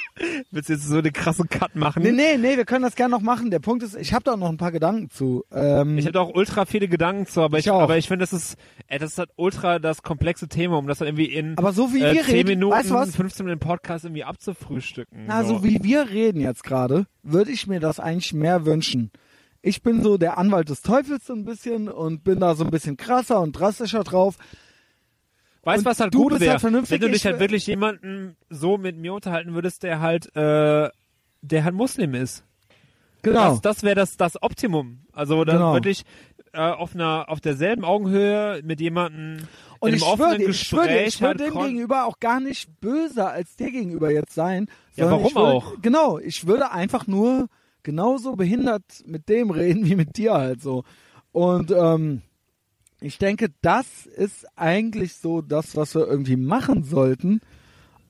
[0.51, 2.03] willst du jetzt so einen krassen Cut machen?
[2.03, 3.51] nee, nee, nee, wir können das gerne noch machen.
[3.51, 5.45] Der Punkt ist, ich habe da auch noch ein paar Gedanken zu.
[5.53, 8.23] Ähm, Ich habe da auch ultra viele Gedanken zu, aber ich, Ich aber ich finde,
[8.25, 8.57] das ist,
[8.89, 11.93] ey, das ist halt ultra das komplexe Thema, um das dann irgendwie in aber so
[11.93, 13.17] wie äh, wir 10 reden, Minuten, weißt du was?
[13.17, 15.25] 15 Minuten Podcast irgendwie abzufrühstücken.
[15.27, 19.11] Na, so wie wir reden jetzt gerade, würde ich mir das eigentlich mehr wünschen.
[19.63, 22.71] Ich bin so der Anwalt des Teufels so ein bisschen und bin da so ein
[22.71, 24.37] bisschen krasser und drastischer drauf.
[25.63, 26.53] Weißt was halt du gut wäre?
[26.53, 30.01] halt vernünftig, wenn du dich ich halt wirklich jemanden so mit mir unterhalten würdest, der
[30.01, 30.89] halt, äh,
[31.43, 32.45] der halt Muslim ist.
[33.23, 33.51] Genau.
[33.51, 35.01] Das, das wäre das, das Optimum.
[35.13, 35.75] Also dann Genau.
[35.75, 36.05] wirklich
[36.53, 39.47] äh, auf einer, auf derselben Augenhöhe mit jemandem
[39.79, 43.57] und ich offenen würde, ich würde, ich halt dem gegenüber auch gar nicht böser als
[43.57, 44.67] dir gegenüber jetzt sein.
[44.97, 45.75] Ja, warum würde, auch?
[45.81, 47.49] Genau, ich würde einfach nur
[47.83, 50.85] genauso behindert mit dem reden wie mit dir halt so.
[51.33, 52.23] Und ähm,
[53.01, 57.41] ich denke, das ist eigentlich so das, was wir irgendwie machen sollten.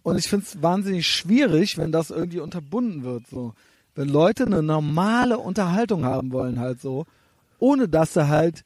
[0.02, 3.26] Und ich finde es wahnsinnig schwierig, wenn das irgendwie unterbunden wird.
[3.28, 3.54] So,
[3.94, 7.06] wenn Leute eine normale Unterhaltung haben wollen, halt so,
[7.58, 8.64] ohne dass sie halt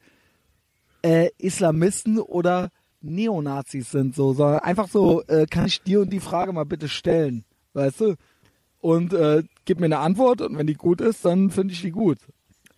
[1.01, 2.69] äh, Islamisten oder
[3.01, 6.87] Neonazis sind, so, sondern einfach so, äh, kann ich dir und die Frage mal bitte
[6.87, 8.15] stellen, weißt du?
[8.85, 11.89] und äh, gib mir eine Antwort und wenn die gut ist, dann finde ich die
[11.89, 12.19] gut.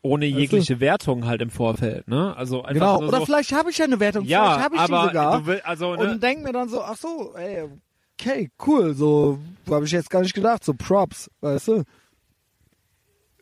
[0.08, 2.36] Ohne jegliche Wertung halt im Vorfeld, ne?
[2.36, 3.00] Also einfach Genau.
[3.00, 5.08] nur Oder so, vielleicht habe ich ja eine Wertung, ja, vielleicht habe ich aber die
[5.08, 7.66] sogar will, also ne, und denk mir dann so, ach so, ey,
[8.20, 11.84] okay, cool, so habe ich jetzt gar nicht gedacht, so Props, weißt du?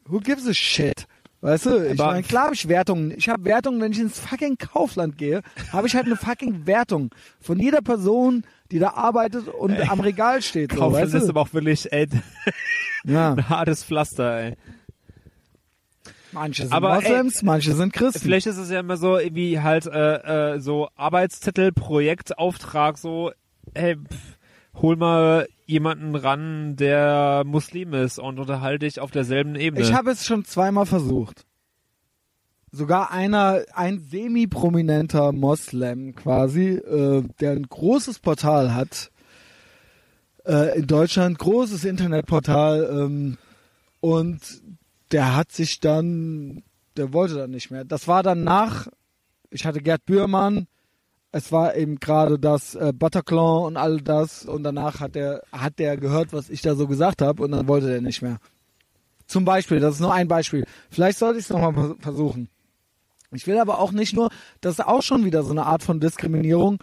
[0.08, 1.06] Who gives a shit?
[1.42, 3.11] Weißt du, ich meine, klar habe ich Wertungen.
[3.16, 7.11] Ich habe Wertungen, wenn ich ins fucking Kaufland gehe, habe ich halt eine fucking Wertung
[7.40, 10.72] von jeder Person, die da arbeitet und am Regal steht.
[10.72, 11.30] So, Kaufland weißt ist du?
[11.30, 12.08] aber auch wirklich ey,
[13.03, 14.56] Ja, ein hartes Pflaster, ey.
[16.36, 18.20] Manche sind Aber, ey, Moslems, manche sind Christen.
[18.20, 23.32] Vielleicht ist es ja immer so wie halt äh, äh, so Arbeitstitel, Projektauftrag, so,
[23.74, 24.38] hey, pff,
[24.82, 29.82] hol mal jemanden ran, der Muslim ist und unterhalte dich auf derselben Ebene.
[29.82, 31.46] Ich habe es schon zweimal versucht.
[32.72, 39.12] Sogar einer, ein semi-prominenter Moslem quasi, äh, der ein großes Portal hat,
[40.46, 43.38] äh, in Deutschland, großes Internetportal, ähm,
[44.06, 44.40] und
[45.16, 46.61] der hat sich dann,
[46.98, 47.85] der wollte dann nicht mehr.
[47.85, 48.90] Das war dann nach,
[49.50, 50.68] ich hatte Gerd Bührmann,
[51.32, 55.80] es war eben gerade das äh, Bataclan und all das und danach hat der hat
[55.80, 58.40] der gehört, was ich da so gesagt habe und dann wollte der nicht mehr.
[59.26, 60.66] Zum Beispiel, das ist nur ein Beispiel.
[60.90, 62.50] Vielleicht sollte ich es nochmal versuchen.
[63.32, 64.30] Ich will aber auch nicht nur,
[64.60, 66.80] das ist auch schon wieder so eine Art von Diskriminierung,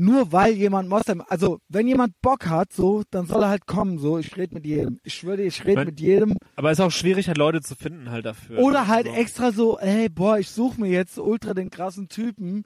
[0.00, 3.98] nur weil jemand Moslem, also wenn jemand Bock hat, so, dann soll er halt kommen,
[3.98, 4.98] so, ich rede mit jedem.
[5.04, 6.36] Ich schwöre ich rede mit jedem.
[6.56, 8.58] aber es ist auch schwierig, halt Leute zu finden halt dafür.
[8.60, 9.12] Oder halt so.
[9.12, 12.64] extra so, ey, boah, ich suche mir jetzt ultra den krassen Typen.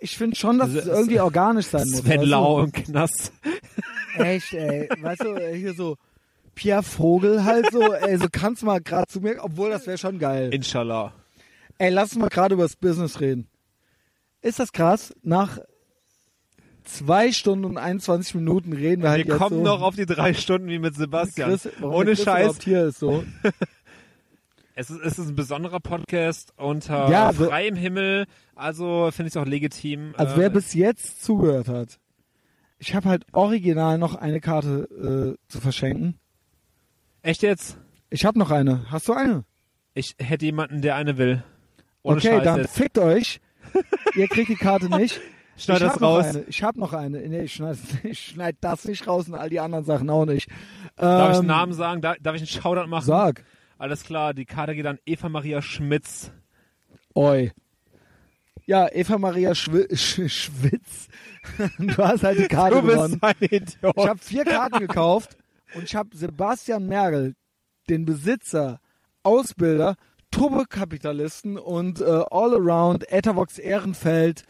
[0.00, 2.00] Ich finde schon, dass Also, es irgendwie organisch sein muss.
[2.00, 2.26] Sven weißt du?
[2.26, 3.32] Lau im Knast.
[4.16, 4.88] Echt, ey.
[5.00, 5.96] Weißt du, hier so
[6.54, 9.98] Pierre Vogel halt so, ey, so kannst du mal gerade zu mir, obwohl das wäre
[9.98, 10.52] schon geil.
[10.52, 11.12] Inshallah.
[11.78, 13.46] Ey, lass uns mal gerade über das Business reden.
[14.40, 15.14] Ist das krass?
[15.22, 15.58] Nach
[16.88, 19.62] zwei Stunden und 21 Minuten reden wir halt Wir jetzt kommen so.
[19.64, 21.50] noch auf die drei Stunden wie mit Sebastian.
[21.50, 22.58] Chris, Ohne Chris Scheiß.
[22.62, 23.24] Hier ist so.
[24.80, 28.26] Es ist, es ist ein besonderer Podcast unter Ja, freiem Himmel.
[28.54, 30.14] Also finde ich es auch legitim.
[30.16, 31.98] Also äh, wer bis jetzt zugehört hat,
[32.78, 36.20] ich habe halt original noch eine Karte äh, zu verschenken.
[37.22, 37.76] Echt jetzt?
[38.08, 38.88] Ich habe noch eine.
[38.88, 39.44] Hast du eine?
[39.94, 41.42] Ich hätte jemanden, der eine will.
[42.02, 42.76] Ohne okay, Scheiß dann jetzt.
[42.76, 43.40] fickt euch.
[44.14, 45.20] Ihr kriegt die Karte nicht.
[45.58, 46.24] Schneid ich das hab noch raus.
[46.26, 46.44] Eine.
[46.48, 47.18] Ich habe noch eine.
[47.28, 50.48] Nee, ich schneid, ich schneid das nicht raus und all die anderen Sachen auch nicht.
[50.96, 52.00] Darf ich Ähm, einen Namen sagen?
[52.00, 53.04] Darf, darf ich einen Shoutout machen?
[53.06, 53.44] Sag.
[53.78, 56.32] Alles klar, die Karte geht an Eva Maria Schmitz.
[57.14, 57.52] Oi.
[58.66, 61.08] Ja, Eva Maria Schwi Sch Schwitz.
[61.78, 63.18] du hast halt die Karte Du bist gewonnen.
[63.22, 63.94] ein Idiot.
[63.96, 65.36] Ich habe vier Karten gekauft
[65.74, 67.34] und ich habe Sebastian Mergel,
[67.88, 68.80] den Besitzer,
[69.22, 69.96] Ausbilder,
[70.30, 74.42] Turbokapitalisten und äh, All-Around Ethervox Ehrenfeld,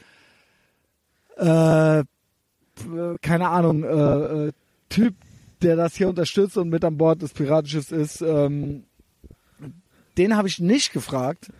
[1.38, 2.04] äh,
[3.22, 3.88] keine Ahnung, äh,
[4.48, 4.52] äh,
[4.88, 5.14] Typ,
[5.62, 8.84] der das hier unterstützt und mit an Bord des Piratenschiffs ist, ähm,
[10.16, 11.50] den habe ich nicht gefragt,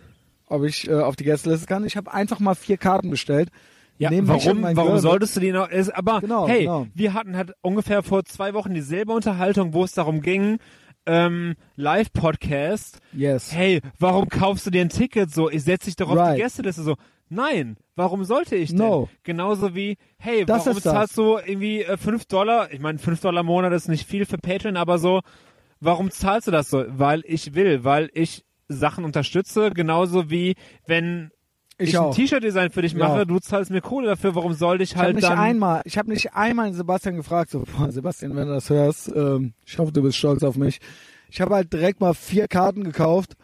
[0.46, 1.84] ob ich äh, auf die Gästeliste kann.
[1.84, 3.50] Ich habe einfach mal vier Karten bestellt.
[3.98, 5.68] Ja, und warum, warum Girl- solltest du die noch?
[5.68, 6.86] Ist, aber Genau, hey, genau.
[6.94, 10.58] wir hatten halt ungefähr vor zwei Wochen dieselbe Unterhaltung, wo es darum ging,
[11.06, 13.00] ähm, Live-Podcast.
[13.12, 13.52] Yes.
[13.52, 15.50] Hey, warum kaufst du dir ein Ticket so?
[15.50, 16.36] Ich setz dich doch auf Right.
[16.36, 16.94] die Gästeliste so.
[17.30, 18.78] Nein, warum sollte ich denn?
[18.78, 19.08] No.
[19.22, 22.72] Genauso wie, hey, Das warum zahlst du irgendwie äh, 5 Dollar?
[22.72, 25.20] Ich meine, 5 Dollar im Monat ist nicht viel für Patreon, aber so,
[25.80, 26.84] warum zahlst du das so?
[26.88, 30.54] Weil ich will, weil ich Sachen unterstütze, genauso wie
[30.86, 31.30] wenn
[31.78, 32.12] Ich ich, ein.
[32.12, 33.08] T-Shirt-Design für dich Ja.
[33.08, 35.38] mache, du zahlst mir Kohle dafür, warum sollte ich Ich habe halt nicht dann...
[35.38, 39.52] einmal, ich habe nicht einmal Sebastian gefragt, so, boah, Sebastian, wenn du das hörst, ähm,
[39.66, 40.80] ich hoffe, du bist stolz auf mich.
[41.30, 43.34] Ich habe halt direkt mal vier Karten gekauft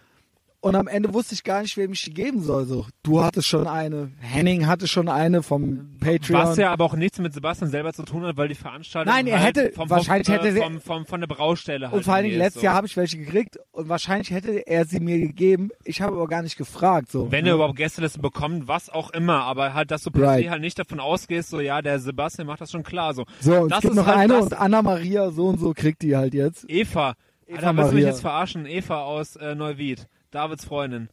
[0.65, 2.65] und am Ende wusste ich gar nicht, wem ich die geben soll.
[2.65, 6.41] So, du hattest schon eine, Henning hatte schon eine vom Patreon.
[6.41, 9.27] Was ja aber auch nichts mit Sebastian selber zu tun hat, weil die Veranstaltung Nein,
[9.27, 11.97] er halt hätte- vom, wahrscheinlich vom, hätte äh, sie- vom, vom, von der Braustelle halt
[11.97, 12.65] und vor allen Dingen letztes so.
[12.65, 15.71] Jahr habe ich welche gekriegt und wahrscheinlich hätte er sie mir gegeben.
[15.85, 17.11] Ich habe aber gar nicht gefragt.
[17.13, 17.31] So.
[17.31, 20.49] Wenn er überhaupt Gästeliste bekommt, was auch immer, aber halt, dass du per Right.
[20.51, 23.27] halt nicht davon ausgehst, so ja, der Sebastian macht das schon klar, so.
[23.41, 25.73] so, und das es gibt ist noch halt eine und Anna Maria so und so
[25.75, 26.65] kriegt die halt jetzt.
[26.71, 27.15] Eva.
[27.47, 28.65] Eva Alter, willst du mich jetzt verarschen?
[28.65, 30.07] Eva aus äh, Neuwied.
[30.35, 31.09] Davids Freundin.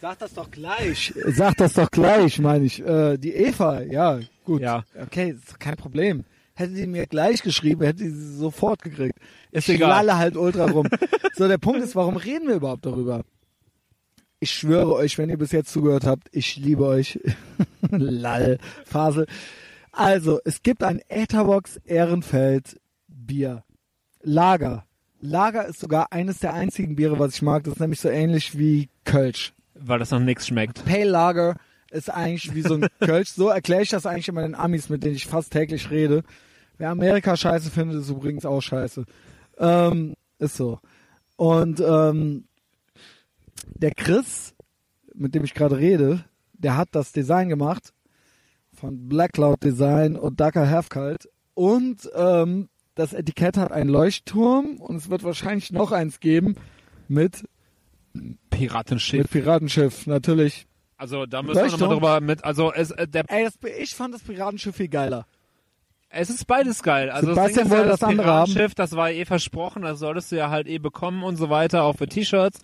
[0.00, 1.14] Sag das doch gleich.
[1.28, 2.84] Sag das doch gleich, meine ich.
[2.84, 4.60] Äh, die Eva, ja, gut.
[4.60, 4.84] Ja.
[5.00, 6.24] Okay, ist kein Problem.
[6.54, 9.18] Hätte die mir gleich geschrieben, hätte sie sofort gekriegt.
[9.50, 9.88] Ist ich egal.
[9.90, 10.88] lalle halt ultra rum.
[11.34, 13.24] so, der Punkt ist, warum reden wir überhaupt darüber?
[14.40, 17.18] Ich schwöre euch, wenn ihr bis jetzt zugehört habt, ich liebe euch.
[17.90, 19.26] Lall, Phase.
[19.92, 23.64] Also, es gibt ein Etherbox Ehrenfeld Bier.
[24.20, 24.84] Lager.
[25.22, 27.62] Lager ist sogar eines der einzigen Biere, was ich mag.
[27.62, 29.52] Das ist nämlich so ähnlich wie Kölsch.
[29.74, 30.84] Weil das noch nichts schmeckt.
[30.84, 31.56] Pale Lager
[31.92, 33.30] ist eigentlich wie so ein Kölsch.
[33.30, 36.24] So erkläre ich das eigentlich immer den Amis, mit denen ich fast täglich rede.
[36.76, 39.04] Wer Amerika scheiße findet, ist übrigens auch scheiße.
[39.58, 40.80] Ähm, ist so.
[41.36, 42.48] Und ähm,
[43.74, 44.54] der Chris,
[45.14, 47.92] mit dem ich gerade rede, der hat das Design gemacht
[48.74, 51.28] von Black Cloud Design und Dakar Halfkalt.
[51.54, 56.56] Und ähm, das Etikett hat einen Leuchtturm und es wird wahrscheinlich noch eins geben
[57.08, 57.44] mit,
[58.50, 59.22] Piratenschiff.
[59.22, 60.66] mit Piratenschiff, natürlich.
[60.96, 61.90] Also da müssen wir Leuchtturm?
[61.90, 62.44] nochmal drüber mit.
[62.44, 65.26] Also es, äh, der, Ey, das, ich fand das Piratenschiff viel geiler.
[66.10, 67.10] es ist beides geil.
[67.10, 68.72] Also Sebastian das wollte ja das andere haben.
[68.76, 71.96] Das war eh versprochen, das solltest du ja halt eh bekommen und so weiter, auch
[71.96, 72.60] für T-Shirts.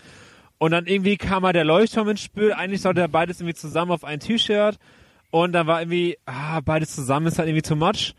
[0.59, 2.53] Und dann irgendwie kam mal der Leuchtturm ins Spiel.
[2.53, 4.77] Eigentlich sollte er beides irgendwie zusammen auf ein T-Shirt.
[5.31, 8.15] Und dann war irgendwie, ah, beides zusammen ist halt irgendwie too much.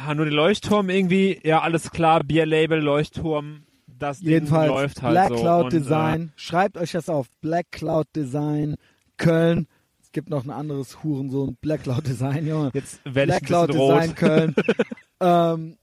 [0.00, 5.12] Ah, nur den Leuchtturm irgendwie, ja, alles klar, Bierlabel, Leuchtturm, das Ding Jedenfalls läuft halt
[5.12, 5.34] Black so.
[5.34, 6.32] Cloud und, äh, Design.
[6.36, 7.26] Schreibt euch das auf.
[7.40, 8.76] Black Cloud Design
[9.16, 9.66] Köln.
[10.00, 11.56] Es gibt noch ein anderes Hurensohn.
[11.60, 12.68] Black Cloud Design, Junge.
[12.68, 13.94] Äh, jetzt werde ich Black ein Cloud rot.
[13.96, 14.54] Design Köln.
[15.20, 15.78] ähm,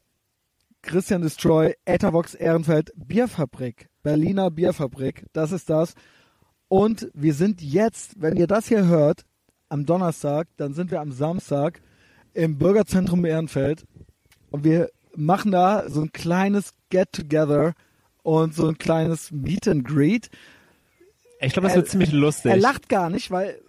[0.81, 3.89] Christian Destroy, Ethervox Ehrenfeld, Bierfabrik.
[4.01, 5.25] Berliner Bierfabrik.
[5.33, 5.93] Das ist das.
[6.69, 9.25] Und wir sind jetzt, wenn ihr das hier hört,
[9.67, 11.81] am Donnerstag, dann sind wir am Samstag
[12.35, 13.85] im Bürgerzentrum Ehrenfeld
[14.51, 17.73] und wir machen da so ein kleines Get-Together
[18.23, 20.29] und so ein kleines Meet and Greet.
[21.39, 22.51] Ich glaube, das Er- wird ziemlich lustig.
[22.51, 23.59] Er lacht gar nicht, weil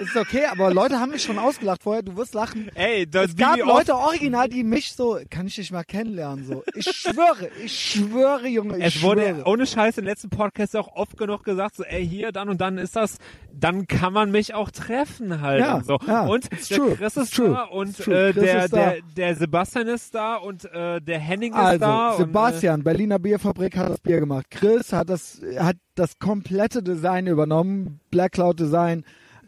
[0.00, 2.02] ist okay, aber Leute haben mich schon ausgelacht vorher.
[2.02, 2.68] Du wirst lachen.
[2.74, 6.62] Ey, das Es gab Leute original, die mich so, kann ich dich mal kennenlernen, so.
[6.74, 9.44] Ich schwöre, ich schwöre, Junge, ich Es wurde schwöre.
[9.46, 12.78] ohne Scheiß im letzten Podcast auch oft genug gesagt, so, ey, hier, dann und dann
[12.78, 13.18] ist das,
[13.52, 15.98] dann kann man mich auch treffen halt Ja, und so.
[16.06, 18.28] ja, und der true, Chris ist true, da und true.
[18.28, 22.14] äh, der, der, der Sebastian ist da und äh, der Henning ist Also, da.
[22.16, 24.46] Sebastian, Berliner Bierfabrik hat das Bier gemacht.
[24.50, 29.04] Chris hat das, hat das komplette Design übernommen, Black Cloud Design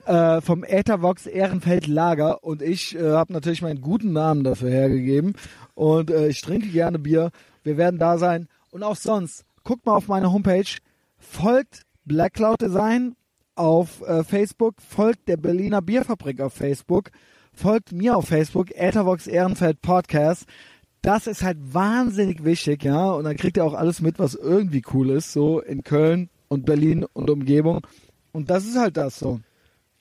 [0.08, 5.34] äh, vom Ethervox Ehrenfeld Lager und ich äh, habe natürlich meinen guten Namen dafür hergegeben
[5.74, 7.30] und äh, ich trinke gerne Bier.
[7.62, 9.44] Wir werden da sein und auch sonst.
[9.64, 10.78] Guckt mal auf meine Homepage,
[11.18, 13.16] folgt Black Cloud Design
[13.54, 17.10] auf äh, Facebook, folgt der Berliner Bierfabrik auf Facebook,
[17.52, 20.46] folgt mir auf Facebook, Ethervox Ehrenfeld Podcast.
[21.02, 23.10] Das ist halt wahnsinnig wichtig, ja.
[23.10, 26.64] Und dann kriegt ihr auch alles mit, was irgendwie cool ist, so in Köln und
[26.64, 27.86] Berlin und Umgebung.
[28.32, 29.40] Und das ist halt das so.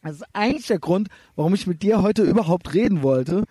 [0.07, 3.43] Das ist eigentlich der Grund, warum ich mit dir heute überhaupt reden wollte.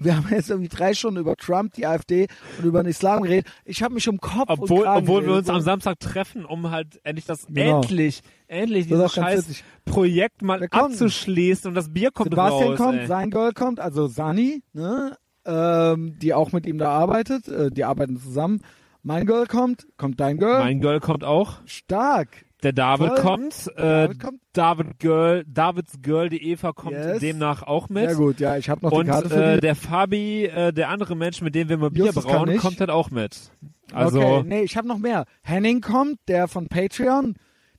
[0.00, 2.28] Wir haben jetzt irgendwie drei Stunden über Trump, die AfD
[2.58, 3.46] und über den Islam geredet.
[3.64, 6.70] Ich habe mich um Kopf und Obwohl, Kragen obwohl wir uns am Samstag treffen, um
[6.70, 7.80] halt endlich das, Genau.
[7.82, 9.64] endlich, endlich dieses scheiß witzig.
[9.84, 12.78] Projekt mal abzuschließen und das Bier kommt Sebastian raus.
[12.78, 13.06] kommt, ey.
[13.08, 17.84] sein Girl kommt, also Sani, ne, ähm, die auch mit ihm da arbeitet, äh, die
[17.84, 18.60] arbeiten zusammen.
[19.02, 21.58] Mein Girl kommt, kommt dein Girl, Mein Girl kommt auch.
[21.66, 22.44] stark.
[22.62, 23.20] Der David Voll.
[23.20, 24.40] kommt, äh, David kommt.
[24.52, 27.20] David Girl, Davids Girl, die Eva kommt Yes.
[27.20, 28.08] demnach auch mit.
[28.08, 30.88] Sehr gut, ja, ich habe noch Und die Karte für äh, der Fabi, äh, der
[30.88, 33.52] andere Mensch, mit dem wir mal Bier brauen, kommt halt auch mit.
[33.92, 35.24] Also okay, nee, ich habe noch mehr.
[35.42, 37.36] Henning kommt, der von Patreon,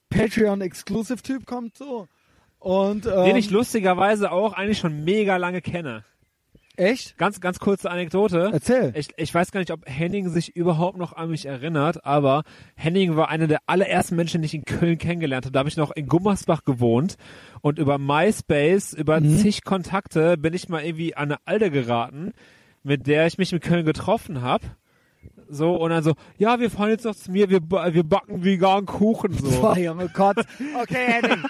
[0.09, 2.07] Patreon Exclusive Typ kommt so.
[2.59, 6.03] Und ähm, den ich lustigerweise auch eigentlich schon mega lange kenne.
[6.79, 7.17] Echt?
[7.17, 8.49] Ganz, ganz kurze Anekdote.
[8.51, 8.91] Erzähl.
[8.95, 12.43] Ich, ich weiß gar nicht, ob Henning sich überhaupt noch an mich erinnert, aber
[12.75, 15.53] Henning war einer der allerersten Menschen, die ich in Köln kennengelernt habe.
[15.53, 17.17] Da habe ich noch in Gummersbach gewohnt
[17.61, 19.37] und über MySpace, über Mhm.
[19.37, 22.31] zig Kontakte bin ich mal irgendwie an eine Alde geraten,
[22.83, 24.65] mit der ich mich in Köln getroffen habe.
[25.51, 28.85] So, und dann so, ja, wir fahren jetzt noch zu mir, wir, wir backen veganen
[28.85, 29.61] Kuchen, so.
[29.61, 30.37] Boah, Junge, Gott.
[30.79, 31.43] Okay, Henning.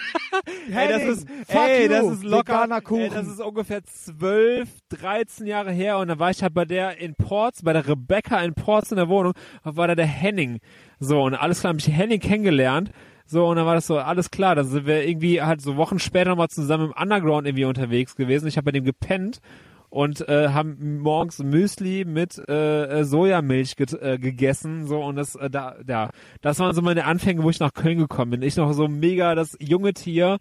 [0.74, 3.02] Ey, das Henning, ist, fuck ey, you, das ist locker, Kuchen.
[3.02, 6.98] ey, das ist ungefähr 12, 13 Jahre her und dann war ich halt bei der
[6.98, 10.60] in Ports, bei der Rebecca in Ports in der Wohnung, war da der Henning.
[11.00, 12.92] So, und alles klar, hab ich Henning kennengelernt.
[13.26, 16.00] So, und dann war das so, alles klar, dann sind wir irgendwie halt so Wochen
[16.00, 18.48] später nochmal zusammen im Underground irgendwie unterwegs gewesen.
[18.48, 19.42] Ich habe bei dem gepennt
[19.90, 25.50] und äh, haben morgens Müsli mit äh, äh, Sojamilch äh, gegessen so und das äh,
[25.50, 26.10] da ja
[26.42, 28.42] das waren so meine Anfänge wo ich nach Köln gekommen bin.
[28.42, 30.38] Ich noch so mega das junge Tier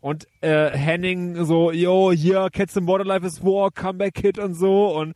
[0.00, 4.96] und äh, Henning so yo hier Cats in Borderlife is War Comeback Kid und so
[4.96, 5.14] und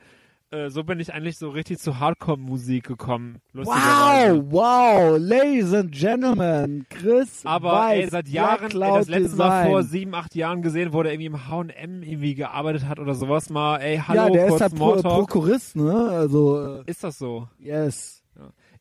[0.52, 3.38] äh, so bin ich eigentlich so richtig zu Hardcore Musik gekommen.
[3.54, 9.48] Wow, wow, Ladies and Gentlemen, Chris Aber Weiß, ey, seit Jahren, ey, das letzte Mal
[9.62, 9.70] Design.
[9.70, 13.50] vor sieben, acht Jahren gesehen, wo der irgendwie im H&M irgendwie gearbeitet hat oder sowas
[13.50, 14.94] mal, ey, hallo, ja, der kurz ist halt Pro.
[15.02, 15.92] Prokurist, ne?
[16.10, 17.48] Also, äh, Ist das so?
[17.58, 18.18] yes.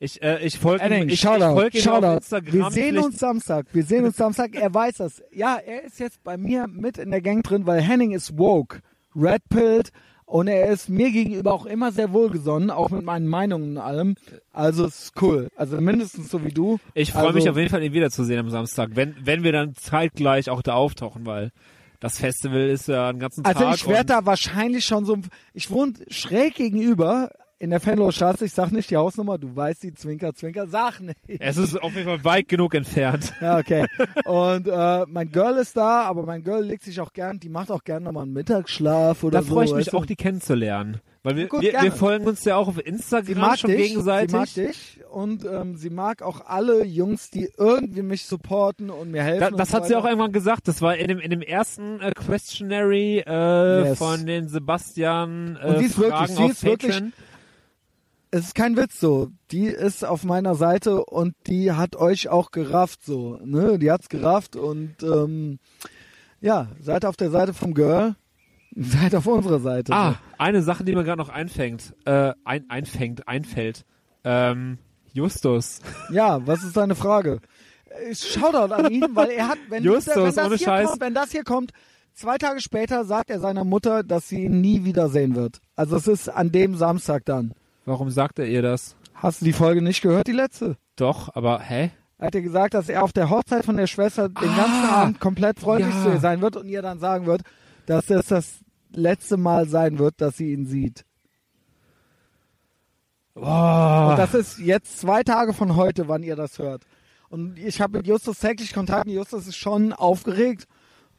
[0.04, 2.16] Ich, äh, ich folge Henning, ich, ich Shoutout, folge ihm auf.
[2.16, 2.54] Instagram.
[2.54, 3.68] Wir sehen vielleicht- uns Samstag.
[3.72, 4.56] Wir sehen uns Samstag.
[4.56, 5.22] Er weiß das.
[5.32, 8.80] Ja, er ist jetzt bei mir mit in der Gang drin, weil Henning ist woke,
[9.16, 9.92] red pilled
[10.32, 14.16] und er ist mir gegenüber auch immer sehr wohlgesonnen, auch mit meinen Meinungen und allem.
[14.54, 15.50] Also es ist cool.
[15.58, 16.80] Also mindestens so wie du.
[16.94, 19.76] Ich freue also, mich auf jeden Fall, ihn wiederzusehen am Samstag, wenn, wenn wir dann
[19.76, 21.52] zeitgleich auch da auftauchen, weil
[22.00, 23.76] das Festival ist ja einen ganzen Also Tag.
[23.76, 25.18] ich werde da wahrscheinlich schon so,
[25.54, 29.84] ich wohne schräg gegenüber in der Fenloher Straße, ich sag nicht die Hausnummer, du weißt
[29.84, 31.18] die, Zwinker, Zwinker, sag nicht.
[31.40, 33.34] Es ist auf jeden Fall weit genug entfernt.
[33.40, 33.86] Ja, okay.
[34.26, 37.70] Und äh, mein Girl ist da, aber mein Girl legt sich auch gern, die macht
[37.72, 39.54] auch gern nochmal einen Mittagsschlaf oder Da so.
[39.54, 39.98] freue ich mich weißt du?
[39.98, 41.00] auch, die kennenzulernen.
[41.24, 43.90] Weil wir, Gut, wir, wir folgen uns ja auch auf Sie Instagram mag schon dich,
[43.90, 44.32] gegenseitig.
[44.32, 49.12] sie mag dich und ähm, sie mag auch alle Jungs, die irgendwie mich supporten und
[49.12, 49.40] mir helfen.
[49.42, 50.68] Da, das hat sie auch irgendwann gesagt.
[50.68, 53.98] Das war in dem, in dem ersten äh, Questionary äh, Yes.
[54.00, 57.14] von den Sebastian äh, Und sie ist wirklich- Fragen sie auf ist wirklich- Patreon.
[58.34, 59.30] Es ist kein Witz so.
[59.52, 63.38] Die ist auf meiner Seite und die hat euch auch gerafft so.
[63.44, 63.78] Ne?
[63.78, 65.60] Die hat's gerafft und ähm,
[66.40, 68.16] ja, seid auf der Seite vom Girl,
[68.76, 69.92] seid auf unserer Seite.
[69.94, 73.86] Ah, eine Sache, die mir gerade noch einfängt, äh, ein, einfängt, einfällt.
[74.24, 74.78] Ähm,
[75.14, 75.80] Justus.
[76.10, 77.42] Ja, was ist deine Frage?
[77.90, 80.88] Äh, Shoutout an ihn, weil er hat, wenn, Justus, wenn, das hier Scheiß.
[80.88, 81.72] kommt, wenn das hier kommt,
[82.14, 85.60] zwei Tage später sagt er seiner Mutter, dass sie ihn nie wiedersehen wird.
[85.76, 87.54] Also es ist an dem Samstag dann.
[87.92, 88.96] Warum sagt er ihr das?
[89.14, 90.78] Hast du die Folge nicht gehört, die letzte?
[90.96, 91.92] Doch, aber hä?
[92.20, 94.90] Er hat ihr gesagt, dass er auf der Hochzeit von der Schwester den Ah, ganzen
[94.90, 96.04] Abend komplett freundlich ja.
[96.04, 97.42] zu ihr sein wird und ihr dann sagen wird,
[97.88, 98.60] dass es das
[98.94, 101.04] letzte Mal sein wird, dass sie ihn sieht.
[103.34, 104.12] Boah.
[104.12, 106.84] Und das ist jetzt zwei Tage von heute, wann ihr das hört.
[107.30, 109.06] Und ich habe mit Justus täglich Kontakt.
[109.08, 110.66] und Justus ist schon aufgeregt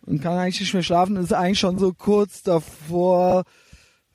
[0.06, 1.16] und kann eigentlich nicht mehr schlafen.
[1.16, 3.44] Ist eigentlich schon so kurz davor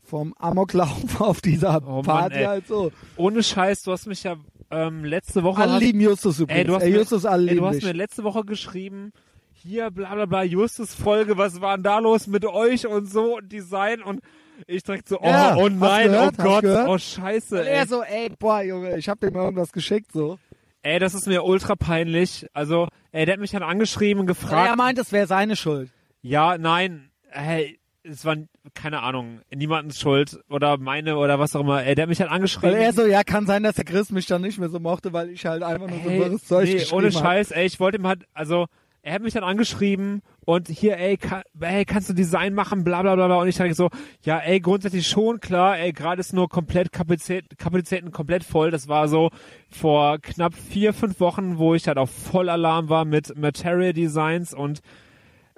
[0.07, 2.45] vom Amoklauf auf dieser Oh Mann, Party ey.
[2.45, 2.91] halt so.
[3.17, 4.35] Ohne Scheiß, du hast mich ja
[4.71, 5.61] ähm, letzte Woche.
[5.61, 6.67] Alle lieben Justus Ey, übrigens.
[6.67, 9.11] du hast, Ey, mir, Justus, alle ey, du hast mir letzte Woche geschrieben,
[9.53, 13.37] hier bla bla bla, Justus Folge, was war denn da los mit euch und so
[13.37, 14.21] und Design und
[14.65, 17.73] ich direkt so, oh, Ja, oh nein, gehört, oh Gott, oh scheiße, Und ey.
[17.75, 20.37] er so, ey, boah, Junge, ich hab dir mal irgendwas geschickt, so.
[20.81, 22.47] ey, das ist mir ultra peinlich.
[22.53, 25.91] Also, ey, der hat mich dann angeschrieben und gefragt, er meint, es wäre seine Schuld.
[26.21, 28.35] ja, nein, hey, es war,
[28.73, 31.83] keine Ahnung, niemandens Schuld oder meine oder was auch immer.
[31.83, 32.75] Ey, der hat mich halt Weil angeschrieben.
[32.75, 35.29] er so, ja, kann sein, dass der Chris mich dann nicht mehr so mochte, weil
[35.29, 37.21] ich halt einfach nur so Ey, wirres Zeug nee, geschrieben ohne hab.
[37.21, 38.65] Scheiß, ey, ich wollte ihm halt, also,
[39.03, 43.01] er hat mich dann angeschrieben und hier, ey, kann, ey, kannst du Design machen, bla
[43.01, 43.37] bla bla bla.
[43.37, 43.89] Und ich dachte so,
[44.23, 48.69] ja, ey, grundsätzlich schon, klar, ey, gerade ist nur komplett Kapazität, Kapazitäten komplett voll.
[48.69, 49.29] Das war so
[49.69, 54.81] vor knapp vier, fünf Wochen, wo ich halt auf Vollalarm war mit Material Designs und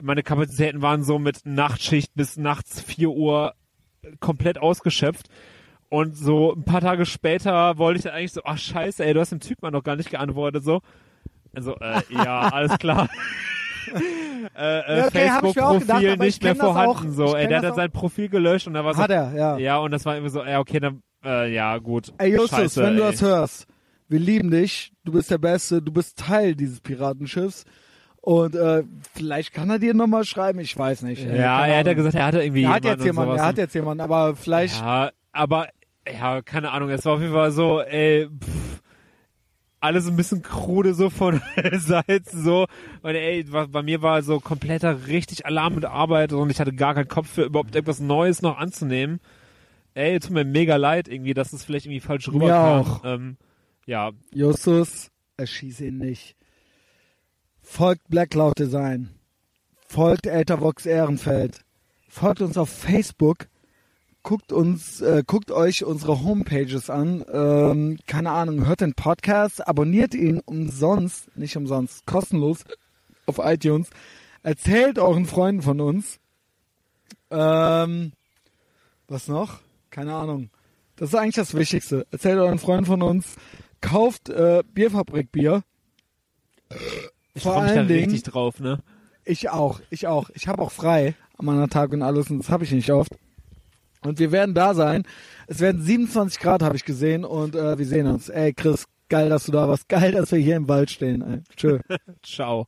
[0.02, 3.54] meine Kapazitäten waren so mit Nachtschicht bis nachts vier Uhr
[4.20, 5.28] komplett ausgeschöpft.
[5.90, 9.20] Und so ein paar Tage später wollte ich dann eigentlich so, ach scheiße, ey, du
[9.20, 10.82] hast dem Typ mal noch gar nicht geantwortet, so.
[11.54, 13.10] Also, äh, ja, alles klar.
[14.56, 17.16] äh, Ja, äh, okay, auch gedacht, Facebook-Profil nicht mehr vorhanden, auch.
[17.16, 17.36] So.
[17.36, 19.58] Ey, der hat dann sein Profil gelöscht und da war so, Hat er, ja.
[19.58, 22.14] ja, und das war irgendwie so, ja, okay, dann, äh, ja, gut.
[22.20, 23.12] Ey, Justus, Scheiße, wenn du ey.
[23.12, 23.68] das hörst,
[24.08, 27.66] wir lieben dich, du bist der Beste, du bist Teil dieses Piratenschiffs.
[28.22, 28.84] Und äh,
[29.14, 31.26] vielleicht kann er dir nochmal schreiben, ich weiß nicht.
[31.26, 33.74] Ja, er hat ja gesagt, er hatte irgendwie er hat jetzt jemanden, er hat jetzt
[33.74, 35.68] jemanden, aber vielleicht, Ja, aber,
[36.12, 38.82] ja, keine Ahnung, es war auf jeden Fall so, ey, pff,
[39.80, 41.42] alles ein bisschen krude so von
[41.74, 42.66] Seite so.
[43.02, 46.94] Und ey, bei mir war so kompletter richtig Alarm mit Arbeit und ich hatte gar
[46.94, 49.20] keinen Kopf für überhaupt irgendwas Neues noch anzunehmen.
[49.94, 52.82] Ey, tut mir mega leid irgendwie, dass es vielleicht irgendwie falsch rüberkam.
[52.82, 53.02] auch.
[53.06, 53.38] Ähm,
[53.86, 56.36] ja, Justus, erschieß ihn nicht.
[57.72, 59.10] Folgt Black Cloud Design.
[59.88, 61.62] Folgt Ethervox Ehrenfeld.
[62.10, 63.48] Folgt uns auf Facebook.
[64.24, 67.24] Guckt uns, äh, guckt euch unsere Homepages an.
[67.32, 72.66] Ähm, keine Ahnung, hört den Podcast, abonniert ihn umsonst, nicht umsonst, kostenlos
[73.28, 73.92] auf iTunes.
[74.42, 76.20] Erzählt euren Freunden von uns.
[77.30, 78.12] Ähm,
[79.08, 79.60] was noch?
[79.92, 80.50] Keine Ahnung.
[80.98, 82.08] Das ist eigentlich das Wichtigste.
[82.12, 83.36] Erzählt euren Freunden von uns.
[83.80, 85.64] Kauft äh, Bierfabrikbier.
[87.40, 88.80] Ich freue mich da allen Dingen- richtig drauf, ne?
[89.26, 90.30] Ich auch, ich auch.
[90.34, 93.12] Ich habe auch frei an meiner Tag und alles und das habe ich nicht oft.
[94.02, 95.04] Und wir werden da sein.
[95.48, 98.30] Es werden 27 Grad, habe ich gesehen und äh, wir sehen uns.
[98.30, 99.90] Ey, Chris, geil, dass du da warst.
[99.90, 101.22] Geil, dass wir hier im Wald stehen.
[101.22, 101.42] Ey.
[101.56, 101.80] Tschö.
[102.24, 102.68] Ciao.